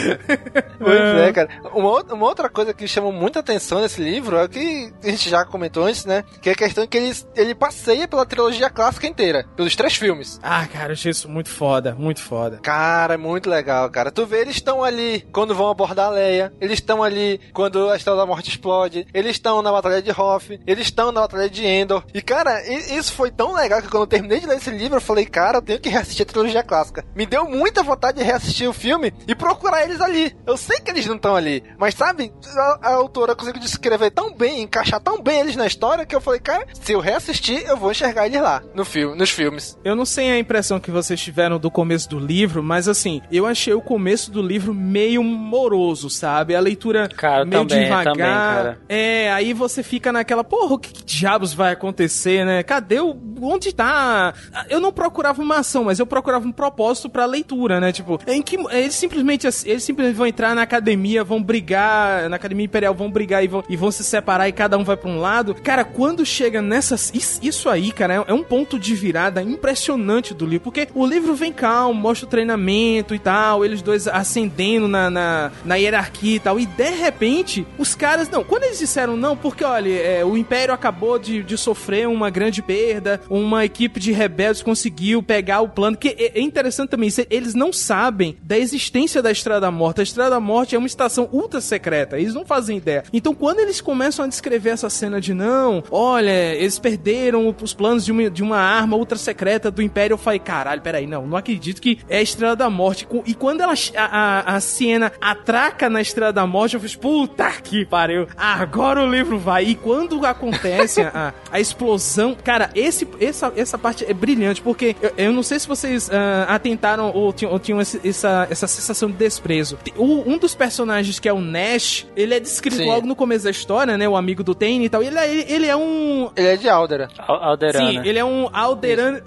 Pois 0.78 1.00
é, 1.00 1.32
cara. 1.32 1.48
Uma, 1.72 1.88
outra- 1.90 2.14
uma 2.14 2.26
outra 2.26 2.48
coisa 2.48 2.74
que 2.74 2.86
chama 2.86 3.10
muita 3.10 3.40
atenção 3.40 3.80
nesse 3.80 4.02
livro 4.02 4.36
é 4.36 4.44
o 4.44 4.48
que 4.48 4.92
a 5.02 5.08
gente 5.08 5.28
já 5.28 5.44
comentou 5.44 5.84
antes, 5.84 6.04
né? 6.04 6.24
Que 6.42 6.50
é 6.50 6.52
a 6.52 6.56
questão 6.56 6.86
que 6.86 6.96
ele, 6.96 7.12
ele 7.36 7.54
passeia 7.54 8.06
pela 8.08 8.26
trilogia 8.26 8.68
clássica 8.70 9.06
inteira, 9.06 9.44
pelos 9.56 9.74
três 9.76 9.94
filmes. 9.96 10.38
Ah, 10.46 10.66
cara, 10.66 10.88
eu 10.88 10.92
achei 10.92 11.10
isso 11.10 11.26
muito 11.26 11.48
foda, 11.48 11.94
muito 11.94 12.20
foda. 12.20 12.58
Cara, 12.58 13.14
é 13.14 13.16
muito 13.16 13.48
legal, 13.48 13.88
cara. 13.88 14.12
Tu 14.12 14.26
vê, 14.26 14.42
eles 14.42 14.56
estão 14.56 14.84
ali 14.84 15.26
quando 15.32 15.54
vão 15.54 15.70
abordar 15.70 16.08
a 16.08 16.10
Leia, 16.10 16.52
eles 16.60 16.74
estão 16.80 17.02
ali 17.02 17.40
quando 17.54 17.88
a 17.88 17.96
Estrela 17.96 18.18
da 18.18 18.26
Morte 18.26 18.50
explode, 18.50 19.06
eles 19.14 19.32
estão 19.32 19.62
na 19.62 19.72
Batalha 19.72 20.02
de 20.02 20.10
Hoth, 20.10 20.50
eles 20.66 20.86
estão 20.86 21.10
na 21.10 21.22
Batalha 21.22 21.48
de 21.48 21.64
Endor. 21.64 22.04
E, 22.12 22.20
cara, 22.20 22.62
isso 22.70 23.14
foi 23.14 23.30
tão 23.30 23.54
legal 23.54 23.80
que 23.80 23.88
quando 23.88 24.02
eu 24.02 24.06
terminei 24.06 24.38
de 24.38 24.46
ler 24.46 24.58
esse 24.58 24.68
livro, 24.68 24.98
eu 24.98 25.00
falei, 25.00 25.24
cara, 25.24 25.58
eu 25.58 25.62
tenho 25.62 25.80
que 25.80 25.88
reassistir 25.88 26.24
a 26.24 26.30
trilogia 26.30 26.62
clássica. 26.62 27.06
Me 27.14 27.24
deu 27.24 27.48
muita 27.48 27.82
vontade 27.82 28.18
de 28.18 28.24
reassistir 28.24 28.68
o 28.68 28.74
filme 28.74 29.14
e 29.26 29.34
procurar 29.34 29.82
eles 29.84 29.98
ali. 29.98 30.36
Eu 30.46 30.58
sei 30.58 30.78
que 30.78 30.90
eles 30.90 31.06
não 31.06 31.16
estão 31.16 31.34
ali, 31.34 31.64
mas 31.78 31.94
sabe, 31.94 32.30
a, 32.54 32.78
a 32.82 32.94
autora 32.96 33.34
conseguiu 33.34 33.62
descrever 33.62 34.10
tão 34.10 34.34
bem, 34.34 34.60
encaixar 34.60 35.00
tão 35.00 35.22
bem 35.22 35.40
eles 35.40 35.56
na 35.56 35.66
história 35.66 36.04
que 36.04 36.14
eu 36.14 36.20
falei, 36.20 36.40
cara, 36.40 36.66
se 36.82 36.92
eu 36.92 37.00
reassistir, 37.00 37.64
eu 37.66 37.78
vou 37.78 37.90
enxergar 37.90 38.26
eles 38.26 38.42
lá, 38.42 38.62
no 38.74 38.84
filme, 38.84 39.16
nos 39.16 39.30
filmes. 39.30 39.78
Eu 39.82 39.96
não 39.96 40.04
sei 40.04 40.33
a 40.36 40.40
impressão 40.40 40.80
que 40.80 40.90
vocês 40.90 41.20
tiveram 41.20 41.58
do 41.58 41.70
começo 41.70 42.08
do 42.08 42.18
livro, 42.18 42.62
mas 42.62 42.88
assim, 42.88 43.20
eu 43.30 43.46
achei 43.46 43.72
o 43.72 43.80
começo 43.80 44.30
do 44.30 44.42
livro 44.42 44.72
meio 44.74 45.22
moroso, 45.22 46.08
sabe? 46.10 46.54
A 46.54 46.60
leitura 46.60 47.08
Cara, 47.08 47.44
meio 47.44 47.64
também, 47.66 47.84
devagar. 47.84 48.04
também, 48.04 48.26
cara. 48.26 48.78
É, 48.88 49.32
aí 49.32 49.52
você 49.52 49.82
fica 49.82 50.12
naquela, 50.12 50.44
porra, 50.44 50.74
o 50.74 50.78
que, 50.78 50.92
que 50.92 51.04
diabos 51.04 51.52
vai 51.52 51.72
acontecer, 51.72 52.44
né? 52.44 52.62
Cadê 52.62 53.00
o. 53.00 53.16
Onde 53.40 53.74
tá? 53.74 54.32
Eu 54.70 54.80
não 54.80 54.92
procurava 54.92 55.42
uma 55.42 55.58
ação, 55.58 55.84
mas 55.84 55.98
eu 55.98 56.06
procurava 56.06 56.46
um 56.46 56.52
propósito 56.52 57.10
pra 57.10 57.26
leitura, 57.26 57.80
né? 57.80 57.92
Tipo, 57.92 58.18
em 58.26 58.40
que. 58.40 58.56
Eles 58.70 58.94
simplesmente, 58.94 59.46
eles 59.64 59.82
simplesmente 59.82 60.16
vão 60.16 60.26
entrar 60.26 60.54
na 60.54 60.62
academia, 60.62 61.24
vão 61.24 61.42
brigar, 61.42 62.28
na 62.28 62.36
academia 62.36 62.64
imperial, 62.64 62.94
vão 62.94 63.10
brigar 63.10 63.44
e 63.44 63.48
vão, 63.48 63.62
e 63.68 63.76
vão 63.76 63.90
se 63.90 64.04
separar 64.04 64.48
e 64.48 64.52
cada 64.52 64.78
um 64.78 64.84
vai 64.84 64.96
pra 64.96 65.10
um 65.10 65.18
lado. 65.18 65.54
Cara, 65.54 65.84
quando 65.84 66.24
chega 66.24 66.62
nessas. 66.62 67.12
Isso, 67.14 67.40
isso 67.42 67.68
aí, 67.68 67.92
cara, 67.92 68.14
é, 68.14 68.24
é 68.28 68.34
um 68.34 68.42
ponto 68.42 68.78
de 68.78 68.94
virada 68.94 69.42
impressionante 69.42 70.23
do 70.32 70.46
livro, 70.46 70.64
porque 70.64 70.88
o 70.94 71.04
livro 71.04 71.34
vem 71.34 71.52
calmo, 71.52 72.00
mostra 72.00 72.26
o 72.26 72.30
treinamento 72.30 73.14
e 73.14 73.18
tal, 73.18 73.64
eles 73.64 73.82
dois 73.82 74.06
ascendendo 74.06 74.88
na, 74.88 75.10
na, 75.10 75.52
na 75.64 75.74
hierarquia 75.74 76.36
e 76.36 76.40
tal, 76.40 76.58
e 76.58 76.66
de 76.66 76.90
repente, 76.90 77.66
os 77.76 77.94
caras. 77.94 78.28
Não, 78.28 78.44
quando 78.44 78.64
eles 78.64 78.78
disseram 78.78 79.16
não, 79.16 79.36
porque 79.36 79.64
olha, 79.64 79.90
é, 79.90 80.24
o 80.24 80.36
Império 80.36 80.72
acabou 80.72 81.18
de, 81.18 81.42
de 81.42 81.58
sofrer 81.58 82.08
uma 82.08 82.30
grande 82.30 82.62
perda, 82.62 83.20
uma 83.28 83.64
equipe 83.64 83.98
de 84.00 84.12
rebeldes 84.12 84.62
conseguiu 84.62 85.22
pegar 85.22 85.60
o 85.60 85.68
plano, 85.68 85.96
que 85.96 86.08
é, 86.08 86.38
é 86.38 86.40
interessante 86.40 86.90
também, 86.90 87.10
eles 87.28 87.54
não 87.54 87.72
sabem 87.72 88.36
da 88.42 88.56
existência 88.56 89.20
da 89.20 89.30
Estrada 89.30 89.62
da 89.62 89.70
Morte. 89.70 90.00
A 90.00 90.04
Estrada 90.04 90.30
da 90.30 90.40
Morte 90.40 90.74
é 90.74 90.78
uma 90.78 90.86
estação 90.86 91.28
ultra 91.32 91.60
secreta, 91.60 92.18
eles 92.18 92.34
não 92.34 92.44
fazem 92.44 92.76
ideia. 92.76 93.04
Então, 93.12 93.34
quando 93.34 93.60
eles 93.60 93.80
começam 93.80 94.24
a 94.24 94.28
descrever 94.28 94.70
essa 94.70 94.90
cena 94.90 95.20
de 95.20 95.34
não, 95.34 95.82
olha, 95.90 96.54
eles 96.54 96.78
perderam 96.78 97.54
os 97.62 97.74
planos 97.74 98.04
de 98.04 98.12
uma, 98.12 98.30
de 98.30 98.42
uma 98.42 98.58
arma 98.58 98.96
ultra 98.96 99.18
secreta 99.18 99.70
do 99.70 99.82
Império, 99.82 100.13
eu 100.14 100.18
falei, 100.18 100.38
caralho, 100.38 100.80
peraí, 100.80 101.06
não, 101.06 101.26
não 101.26 101.36
acredito 101.36 101.80
que 101.80 101.98
é 102.08 102.18
a 102.18 102.22
Estrela 102.22 102.56
da 102.56 102.68
Morte. 102.70 103.06
E 103.26 103.34
quando 103.34 103.60
ela, 103.60 103.74
a, 103.96 104.04
a, 104.52 104.56
a 104.56 104.60
Siena 104.60 105.12
atraca 105.20 105.88
na 105.90 106.00
Estrela 106.00 106.32
da 106.32 106.46
Morte, 106.46 106.74
eu 106.74 106.80
fiz, 106.80 106.94
puta 106.94 107.50
que 107.62 107.84
pariu, 107.84 108.26
agora 108.36 109.02
o 109.02 109.10
livro 109.10 109.38
vai. 109.38 109.64
E 109.64 109.74
quando 109.74 110.24
acontece 110.24 111.00
a, 111.02 111.32
a 111.50 111.60
explosão, 111.60 112.34
cara, 112.34 112.70
esse, 112.74 113.06
essa, 113.20 113.52
essa 113.56 113.76
parte 113.78 114.04
é 114.08 114.14
brilhante, 114.14 114.60
porque 114.62 114.96
eu, 115.00 115.12
eu 115.16 115.32
não 115.32 115.42
sei 115.42 115.58
se 115.58 115.68
vocês 115.68 116.10
ah, 116.10 116.46
atentaram 116.54 117.10
ou 117.14 117.32
tinham, 117.32 117.52
ou 117.52 117.58
tinham 117.58 117.80
esse- 117.80 118.00
essa, 118.06 118.46
essa 118.50 118.66
sensação 118.66 119.10
de 119.10 119.16
desprezo. 119.16 119.78
O- 119.96 120.22
um 120.30 120.38
dos 120.38 120.54
personagens, 120.54 121.18
que 121.18 121.28
é 121.28 121.32
o 121.32 121.40
Nash, 121.40 122.06
ele 122.16 122.34
é 122.34 122.40
descrito 122.40 122.76
Sim. 122.76 122.86
logo 122.86 123.06
no 123.06 123.16
começo 123.16 123.44
da 123.44 123.50
história, 123.50 123.96
né? 123.98 124.08
O 124.08 124.16
amigo 124.16 124.42
do 124.42 124.54
Tane 124.54 124.84
e 124.84 124.88
tal. 124.88 125.02
Ele, 125.02 125.18
é- 125.18 125.52
ele 125.52 125.66
é 125.66 125.76
um. 125.76 126.30
Ele 126.36 126.48
é 126.48 126.56
de 126.56 126.68
Aldera. 126.68 127.08
Alderana. 127.18 127.90
Sim, 127.90 128.00
ele 128.08 128.18
é 128.18 128.24
um 128.24 128.48
alderan, 128.52 129.20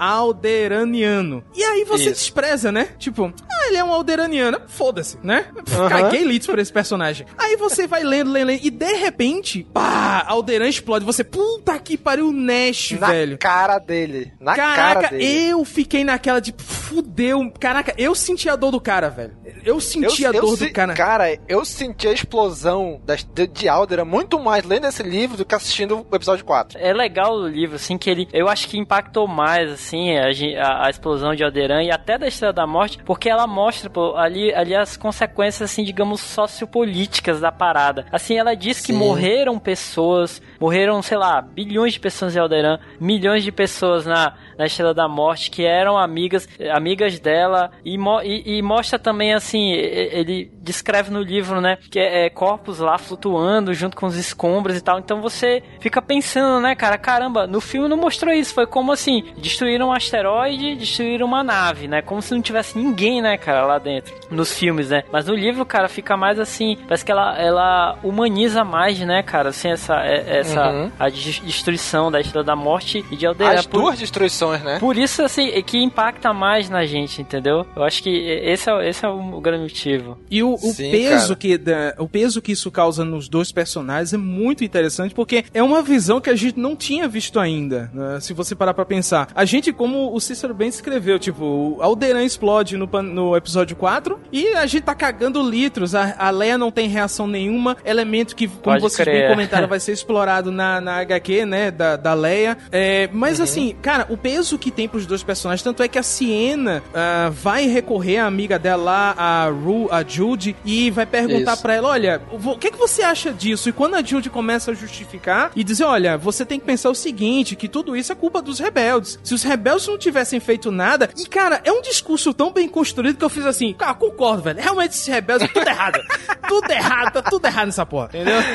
alderaniano. 0.81 1.43
E 1.55 1.63
aí 1.63 1.83
você 1.83 2.03
Isso. 2.05 2.13
despreza, 2.13 2.71
né? 2.71 2.89
Tipo, 2.97 3.33
ah, 3.49 3.67
ele 3.67 3.77
é 3.77 3.83
um 3.83 3.91
alderaniano. 3.91 4.61
Foda-se, 4.67 5.17
né? 5.23 5.45
Aham. 5.73 5.89
Caguei 5.89 6.23
litros 6.23 6.47
por 6.47 6.59
esse 6.59 6.71
personagem. 6.71 7.25
Aí 7.37 7.55
você 7.57 7.87
vai 7.87 8.03
lendo, 8.03 8.31
lendo, 8.31 8.47
lendo, 8.47 8.65
e 8.65 8.69
de 8.69 8.93
repente, 8.93 9.67
pá, 9.73 10.23
Alderan 10.27 10.67
explode. 10.67 11.05
Você, 11.05 11.23
puta 11.23 11.77
que 11.79 11.97
pariu, 11.97 12.31
Nash, 12.31 12.91
Na 12.99 13.07
velho. 13.07 13.37
cara 13.37 13.57
cara 13.67 13.79
dele. 13.79 14.31
Na 14.39 14.55
Caraca, 14.55 15.01
cara 15.01 15.07
dele. 15.17 15.47
eu 15.49 15.65
fiquei 15.65 16.03
naquela 16.03 16.39
de 16.39 16.53
fudeu. 16.57 17.51
Caraca, 17.59 17.93
eu 17.97 18.13
senti 18.15 18.47
a 18.49 18.55
dor 18.55 18.71
do 18.71 18.79
cara, 18.79 19.09
velho. 19.09 19.35
Eu 19.65 19.79
senti 19.81 20.23
Eu- 20.23 20.31
a 20.31 20.33
eu 20.35 20.41
dor 20.41 20.57
se- 20.57 20.67
do 20.67 20.71
cara. 20.73 20.93
Cara, 20.93 21.37
eu 21.47 21.65
senti 21.65 22.07
a 22.07 22.11
explosão 22.13 23.01
das- 23.05 23.23
de, 23.23 23.47
de 23.47 23.67
Alderan 23.67 24.05
muito 24.05 24.39
mais 24.39 24.63
lendo 24.63 24.85
esse 24.87 25.03
livro 25.03 25.35
do 25.37 25.43
que 25.45 25.55
assistindo 25.55 26.05
o 26.09 26.15
episódio 26.15 26.45
4. 26.45 26.77
É 26.79 26.93
legal 26.93 27.33
o 27.35 27.47
livro, 27.47 27.75
assim, 27.75 27.97
que 27.97 28.09
ele. 28.09 28.27
Eu 28.31 28.47
acho 28.47 28.67
que 28.69 28.77
impactou 28.77 29.27
mais, 29.27 29.71
assim, 29.71 30.15
a, 30.17 30.29
a- 30.67 30.85
a 30.87 30.89
explosão 30.89 31.33
de 31.33 31.43
Alderan 31.43 31.83
e 31.83 31.91
até 31.91 32.17
da 32.17 32.27
Estrela 32.27 32.53
da 32.53 32.67
Morte, 32.67 32.99
porque 33.05 33.29
ela 33.29 33.47
mostra, 33.47 33.89
pô, 33.89 34.15
ali, 34.17 34.53
ali 34.53 34.75
as 34.75 34.95
consequências, 34.97 35.69
assim, 35.71 35.83
digamos, 35.83 36.21
sociopolíticas 36.21 37.39
da 37.39 37.51
parada. 37.51 38.05
Assim, 38.11 38.37
ela 38.37 38.55
diz 38.55 38.79
que 38.81 38.91
Sim. 38.93 38.97
morreram 38.99 39.57
pessoas, 39.59 40.41
morreram, 40.59 41.01
sei 41.01 41.17
lá, 41.17 41.41
bilhões 41.41 41.93
de 41.93 41.99
pessoas 41.99 42.35
em 42.35 42.39
Alderan, 42.39 42.79
milhões 42.99 43.43
de 43.43 43.51
pessoas 43.51 44.05
na, 44.05 44.33
na 44.57 44.65
Estrela 44.65 44.93
da 44.93 45.07
Morte 45.07 45.51
que 45.51 45.65
eram 45.65 45.97
amigas, 45.97 46.47
amigas 46.73 47.19
dela, 47.19 47.71
e, 47.85 47.97
mo- 47.97 48.21
e, 48.21 48.57
e 48.57 48.61
mostra 48.61 48.97
também, 48.99 49.33
assim, 49.33 49.71
ele 49.71 50.51
descreve 50.61 51.09
no 51.11 51.21
livro, 51.21 51.61
né, 51.61 51.77
que 51.89 51.99
é, 51.99 52.25
é 52.25 52.29
corpos 52.29 52.79
lá 52.79 52.97
flutuando 52.97 53.73
junto 53.73 53.95
com 53.95 54.05
os 54.05 54.15
escombros 54.17 54.75
e 54.77 54.81
tal. 54.81 54.99
Então 54.99 55.21
você 55.21 55.63
fica 55.79 56.01
pensando, 56.01 56.59
né, 56.61 56.75
cara, 56.75 56.97
caramba, 56.97 57.47
no 57.47 57.61
filme 57.61 57.87
não 57.87 57.97
mostrou 57.97 58.33
isso. 58.33 58.53
Foi 58.53 58.65
como 58.67 58.91
assim, 58.91 59.23
destruíram 59.37 59.87
um 59.89 59.91
asteroide, 59.93 60.75
destruíram 60.75 61.25
uma 61.27 61.43
nave, 61.43 61.87
né? 61.87 62.01
Como 62.01 62.21
se 62.21 62.33
não 62.33 62.41
tivesse 62.41 62.77
ninguém, 62.77 63.21
né, 63.21 63.37
cara, 63.37 63.65
lá 63.65 63.77
dentro. 63.79 64.13
Nos 64.29 64.57
filmes, 64.57 64.89
né? 64.89 65.03
Mas 65.11 65.25
no 65.27 65.35
livro, 65.35 65.65
cara, 65.65 65.87
fica 65.87 66.17
mais 66.17 66.39
assim, 66.39 66.77
parece 66.87 67.05
que 67.05 67.11
ela, 67.11 67.37
ela 67.39 67.97
humaniza 68.03 68.63
mais, 68.63 68.99
né, 68.99 69.23
cara, 69.23 69.49
assim, 69.49 69.69
essa, 69.69 69.95
é- 70.03 70.39
essa 70.39 70.69
Uhum. 70.69 70.91
a 70.99 71.09
des- 71.09 71.39
destruição 71.39 72.11
da 72.11 72.19
Estrela 72.19 72.43
da 72.43 72.55
Morte 72.55 73.05
e 73.11 73.15
de 73.15 73.25
Alderan. 73.25 73.51
As 73.59 73.65
Por- 73.65 73.81
duas 73.81 73.99
destruições, 73.99 74.46
né? 74.51 74.79
por 74.79 74.97
isso, 74.97 75.21
assim, 75.23 75.49
é 75.49 75.61
que 75.61 75.77
impacta 75.77 76.33
mais 76.33 76.69
na 76.69 76.85
gente, 76.85 77.21
entendeu? 77.21 77.65
Eu 77.75 77.83
acho 77.83 78.01
que 78.03 78.09
esse 78.09 78.69
é, 78.69 78.89
esse 78.89 79.05
é 79.05 79.09
o 79.09 79.39
grande 79.41 79.63
motivo. 79.63 80.17
E 80.29 80.41
o, 80.43 80.53
o 80.53 80.57
Sim, 80.57 80.91
peso 80.91 81.27
cara. 81.29 81.35
que 81.39 81.57
da- 81.57 81.95
o 81.97 82.07
peso 82.07 82.41
que 82.41 82.51
isso 82.51 82.69
causa 82.71 83.03
nos 83.03 83.27
dois 83.27 83.51
personagens 83.51 84.13
é 84.13 84.17
muito 84.17 84.63
interessante 84.63 85.13
porque 85.13 85.45
é 85.53 85.61
uma 85.63 85.81
visão 85.81 86.19
que 86.21 86.29
a 86.29 86.35
gente 86.35 86.59
não 86.59 86.75
tinha 86.75 87.07
visto 87.07 87.39
ainda. 87.39 87.89
né? 87.93 88.19
Se 88.19 88.33
você 88.33 88.55
parar 88.55 88.73
pra 88.73 88.85
pensar, 88.85 89.29
a 89.33 89.45
gente 89.45 89.71
como 89.73 90.13
o 90.13 90.19
Cícero 90.19 90.53
bem 90.53 90.67
escreveu, 90.69 91.17
tipo, 91.19 91.43
o 91.45 91.81
Alderan 91.81 92.23
explode 92.23 92.77
no, 92.77 92.85
no 93.03 93.35
episódio 93.35 93.75
4 93.75 94.19
e 94.31 94.47
a 94.49 94.65
gente 94.65 94.83
tá 94.83 94.95
cagando 94.95 95.41
litros. 95.47 95.95
A, 95.95 96.15
a 96.17 96.29
Leia 96.29 96.57
não 96.57 96.71
tem 96.71 96.87
reação 96.87 97.25
nenhuma, 97.27 97.77
elemento 97.85 98.35
que, 98.35 98.47
como 98.47 98.61
Pode 98.61 98.81
vocês 98.81 99.07
crer. 99.07 99.21
bem 99.21 99.29
comentaram, 99.29 99.67
vai 99.67 99.79
ser 99.79 99.91
explorado 99.93 100.51
na, 100.51 100.79
na 100.81 100.97
HQ, 100.99 101.45
né, 101.45 101.71
da, 101.71 101.95
da 101.95 102.13
Leia. 102.13 102.57
É, 102.71 103.09
mas 103.13 103.39
assim, 103.41 103.75
cara, 103.81 104.05
o 104.09 104.17
peso 104.17 104.36
que 104.57 104.71
tem 104.71 104.87
pros 104.87 105.05
dois 105.05 105.23
personagens, 105.23 105.63
tanto 105.63 105.81
é 105.83 105.87
que 105.87 105.97
a 105.97 106.03
Siena 106.03 106.83
ah, 106.93 107.29
vai 107.31 107.67
recorrer 107.67 108.17
à 108.17 108.25
amiga 108.25 108.57
dela 108.59 108.83
lá, 108.83 109.15
a 109.17 109.49
Ru, 109.49 109.87
a 109.91 110.03
Jude, 110.03 110.55
e 110.63 110.89
vai 110.91 111.05
perguntar 111.05 111.53
Isso. 111.53 111.61
pra 111.61 111.73
ela, 111.73 111.89
olha, 111.89 112.21
o 112.31 112.57
que, 112.57 112.71
que 112.71 112.77
você 112.77 113.01
acha 113.01 113.33
disso? 113.33 113.69
E 113.69 113.71
quando 113.71 113.95
a 113.95 114.03
Jude 114.03 114.29
começa 114.29 114.71
a 114.71 114.73
justificar 114.73 115.51
e 115.55 115.63
dizer, 115.63 115.83
olha, 115.83 116.17
você 116.17 116.45
tem 116.45 116.59
que 116.59 116.65
pensar 116.65 116.89
o 116.89 116.95
seguinte, 116.95 117.55
que 117.55 117.67
tudo 117.67 117.95
isso 117.95 118.11
é 118.11 118.15
culpa 118.15 118.41
dos 118.41 118.59
rebeldes. 118.59 119.19
Se 119.23 119.33
os 119.33 119.43
rebeldes 119.43 119.87
não 119.87 119.97
tivessem 119.97 120.39
feito 120.39 120.71
nada, 120.71 121.09
e 121.17 121.25
cara, 121.25 121.61
é 121.63 121.71
um 121.71 121.81
discurso 121.81 122.33
tão 122.33 122.51
bem 122.51 122.69
construído 122.69 123.17
que 123.17 123.25
eu 123.25 123.29
fiz 123.29 123.45
assim, 123.45 123.73
cara, 123.73 123.93
concordo, 123.93 124.43
velho, 124.43 124.61
realmente 124.61 124.91
esses 124.91 125.07
rebeldes, 125.07 125.51
tudo 125.51 125.67
errado. 125.67 125.99
tudo 126.47 126.71
errado, 126.71 127.13
tá 127.13 127.21
tudo 127.21 127.45
errado 127.45 127.65
nessa 127.67 127.85
porra, 127.85 128.09
entendeu? 128.09 128.37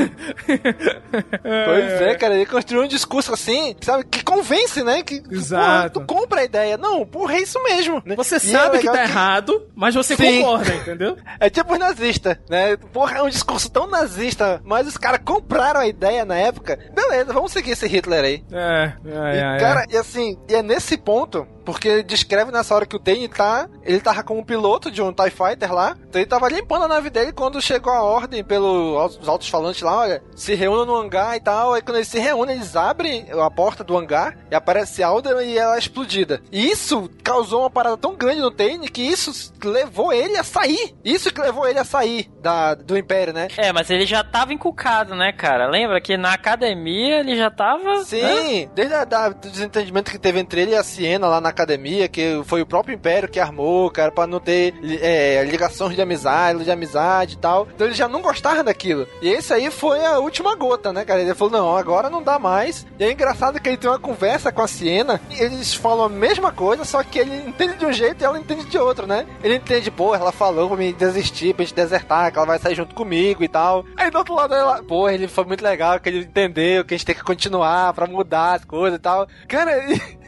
Pois 1.43 2.01
é, 2.01 2.15
cara, 2.15 2.35
ele 2.35 2.47
construiu 2.47 2.83
um 2.85 2.89
discurso 2.89 3.33
assim, 3.33 3.77
sabe, 3.81 4.05
que 4.05 4.23
convence, 4.23 4.83
né? 4.83 5.03
Que, 5.03 5.21
que, 5.21 5.35
Exato. 5.81 6.01
tu 6.01 6.07
compra 6.07 6.41
a 6.41 6.45
ideia. 6.45 6.77
Não, 6.77 7.05
porra, 7.07 7.35
é 7.35 7.41
isso 7.43 7.63
mesmo. 7.63 8.03
né? 8.05 8.15
Você 8.17 8.35
E 8.35 8.37
é 8.37 8.41
sabe 8.41 8.79
que 8.79 8.87
legal 8.89 8.95
tá 8.95 9.03
errado, 9.03 9.67
mas 9.75 9.95
você 9.95 10.17
Sim. 10.17 10.41
concorda, 10.43 10.75
entendeu? 10.75 11.17
É 11.41 11.51
tipo 11.51 11.73
os 11.73 11.79
nazistas, 11.79 12.37
né? 12.49 12.77
Porra, 12.93 13.19
é 13.19 13.23
um 13.23 13.29
discurso 13.29 13.71
tão 13.71 13.87
nazista, 13.87 14.61
mas 14.65 14.87
os 14.87 14.97
caras 14.97 15.21
compraram 15.25 15.81
a 15.81 15.87
ideia 15.87 16.25
na 16.25 16.37
época. 16.37 16.79
Beleza, 16.95 17.33
vamos 17.33 17.53
seguir 17.53 17.73
esse 17.73 17.87
Hitler 17.87 18.25
aí. 18.25 18.45
É, 18.53 18.93
é, 19.07 19.35
E, 19.35 19.39
é, 19.39 19.59
cara, 19.59 19.87
e 19.91 19.97
assim, 19.97 20.39
e 20.49 20.55
é 20.55 20.63
nesse 20.63 20.97
ponto, 20.97 21.47
porque 21.65 22.03
descreve 22.03 22.51
nessa 22.51 22.75
hora 22.75 22.87
que 22.87 22.97
o 22.97 22.99
Dane 22.99 23.29
tá. 23.29 23.69
Ele 23.83 24.01
tava 24.01 24.23
como 24.23 24.45
piloto 24.45 24.91
de 24.91 25.03
um 25.03 25.13
TIE 25.13 25.31
Fighter 25.31 25.73
lá. 25.73 25.97
Então 26.09 26.21
ele 26.21 26.29
tava 26.29 26.49
limpando 26.49 26.85
a 26.85 26.89
nave 26.89 27.11
dele 27.11 27.33
quando 27.33 27.61
chegou 27.61 27.93
a 27.93 28.03
ordem 28.03 28.45
pelos 28.45 29.29
altos 29.29 29.49
falantes 29.49 29.83
lá, 29.83 29.99
olha, 29.99 30.23
se 30.35 30.55
reúna 30.55 30.85
no 30.85 30.97
hangar 30.97 31.37
e 31.37 31.41
tal. 31.41 31.75
Aí 31.75 31.83
quando 31.83 31.97
eles 31.97 32.09
se 32.09 32.19
reúnem, 32.19 32.57
eles 32.57 32.77
abrem 32.77 33.27
a 33.31 33.51
porta 33.51 33.85
do 33.85 33.97
hangar 33.97 34.37
e 34.51 34.55
aparece 34.55 35.03
Alderan 35.03 35.43
e 35.43 35.59
ela 35.59 35.77
é 35.77 35.79
explodida. 35.79 36.43
E 36.51 36.71
isso 36.71 37.11
causou 37.23 37.61
uma 37.61 37.71
parada 37.71 37.97
tão 37.97 38.15
grande 38.15 38.41
no 38.41 38.51
Dane 38.51 38.89
que 38.89 39.03
isso 39.03 39.53
levou 39.65 40.13
ele 40.13 40.37
a 40.37 40.45
sair. 40.45 40.95
Isso 41.05 41.33
que 41.33 41.41
levou 41.41 41.67
ele 41.67 41.79
a 41.79 41.85
sair 41.85 42.31
da, 42.41 42.75
do 42.75 42.97
Império, 42.97 43.33
né? 43.33 43.49
É, 43.57 43.73
mas 43.73 43.91
ele 43.91 44.07
já 44.07 44.25
tava 44.25 44.53
encucado, 44.53 45.15
né, 45.15 45.33
cara? 45.33 45.69
Lembra 45.69 46.01
que 46.01 46.17
na 46.17 46.33
academia 46.33 47.21
ele 47.21 47.37
já 47.37 47.51
tava. 47.51 48.05
Sim, 48.05 48.65
né? 48.65 48.71
desde 48.75 48.95
a, 48.95 49.05
da, 49.05 49.29
do 49.29 49.51
desentendimento 49.51 50.11
que 50.11 50.19
teve 50.19 50.41
entre 50.41 50.63
ele 50.63 50.73
e 50.73 50.77
a 50.77 50.83
Siena 50.83 51.27
lá 51.27 51.41
na 51.41 51.52
academia, 51.53 52.09
que 52.09 52.43
foi 52.45 52.63
o 52.63 52.67
próprio 52.67 52.95
Império 52.95 53.29
que 53.29 53.41
armou, 53.41 53.91
cara, 53.91 54.11
pra 54.11 54.27
não 54.27 54.41
ter 54.41 54.75
é, 55.01 55.45
ligações 55.45 55.95
de 55.95 56.03
amizade, 56.03 56.65
de 56.65 56.71
amizade 56.71 57.35
e 57.35 57.39
tal. 57.39 57.69
Então 57.75 57.87
ele 57.87 57.95
já 57.95 58.09
não 58.09 58.21
gostava 58.21 58.65
daquilo. 58.65 59.07
E 59.21 59.29
esse 59.29 59.53
aí 59.53 59.71
foi 59.71 60.05
a 60.05 60.19
última 60.19 60.55
gota, 60.55 60.93
né, 60.93 61.05
cara? 61.05 61.21
Ele 61.21 61.35
falou, 61.35 61.53
não, 61.53 61.77
agora 61.77 62.11
não 62.11 62.23
dá 62.23 62.39
mais. 62.39 62.87
E 62.99 63.05
é 63.05 63.13
engraçado 63.13 63.61
que 63.61 63.69
ele 63.69 63.77
tem 63.77 63.91
uma 63.91 63.99
conversa 63.99 64.53
com 64.53 64.63
a 64.63 64.69
Siena, 64.69 65.21
e 65.31 65.41
eles 65.41 65.75
falam 65.75 66.07
a 66.07 66.09
mesma 66.09 66.53
coisa, 66.53 66.85
só 66.85 67.03
que 67.03 67.19
ele 67.19 67.35
entende 67.47 67.77
de 67.77 67.87
um 67.87 67.93
jeito 67.93 68.23
e 68.23 68.25
ela 68.25 68.39
entende 68.39 68.65
de 68.65 68.79
outro, 68.79 69.07
né? 69.07 69.27
Ele 69.43 69.57
entende, 69.57 69.91
pô, 69.91 70.15
ela 70.15 70.33
falou 70.33 70.69
pra 70.69 70.77
me 70.77 70.93
desistir, 70.93 71.55
pra 71.55 71.65
gente 71.65 71.75
desertar, 71.75 72.31
que 72.33 72.39
ela 72.39 72.47
vai 72.47 72.59
sair 72.59 72.75
junto 72.75 72.95
comigo 72.95 73.43
e 73.43 73.49
tal. 73.49 73.85
Aí 73.97 74.11
do 74.11 74.19
outro 74.19 74.35
lado 74.35 74.55
ela, 74.55 74.83
pô, 74.83 75.09
ele 75.09 75.29
foi 75.29 75.45
muito 75.45 75.63
legal, 75.63 75.99
que 76.01 76.09
ele 76.09 76.21
entendeu 76.21 76.85
que 76.85 76.95
a 76.95 76.97
gente 76.97 77.07
tem 77.07 77.15
que 77.15 77.25
continuar 77.25 77.93
pra 77.93 78.07
mudar 78.07 78.55
as 78.55 78.65
coisas 78.65 78.99
e 78.99 79.03
tal. 79.03 79.27
Cara, 79.49 79.73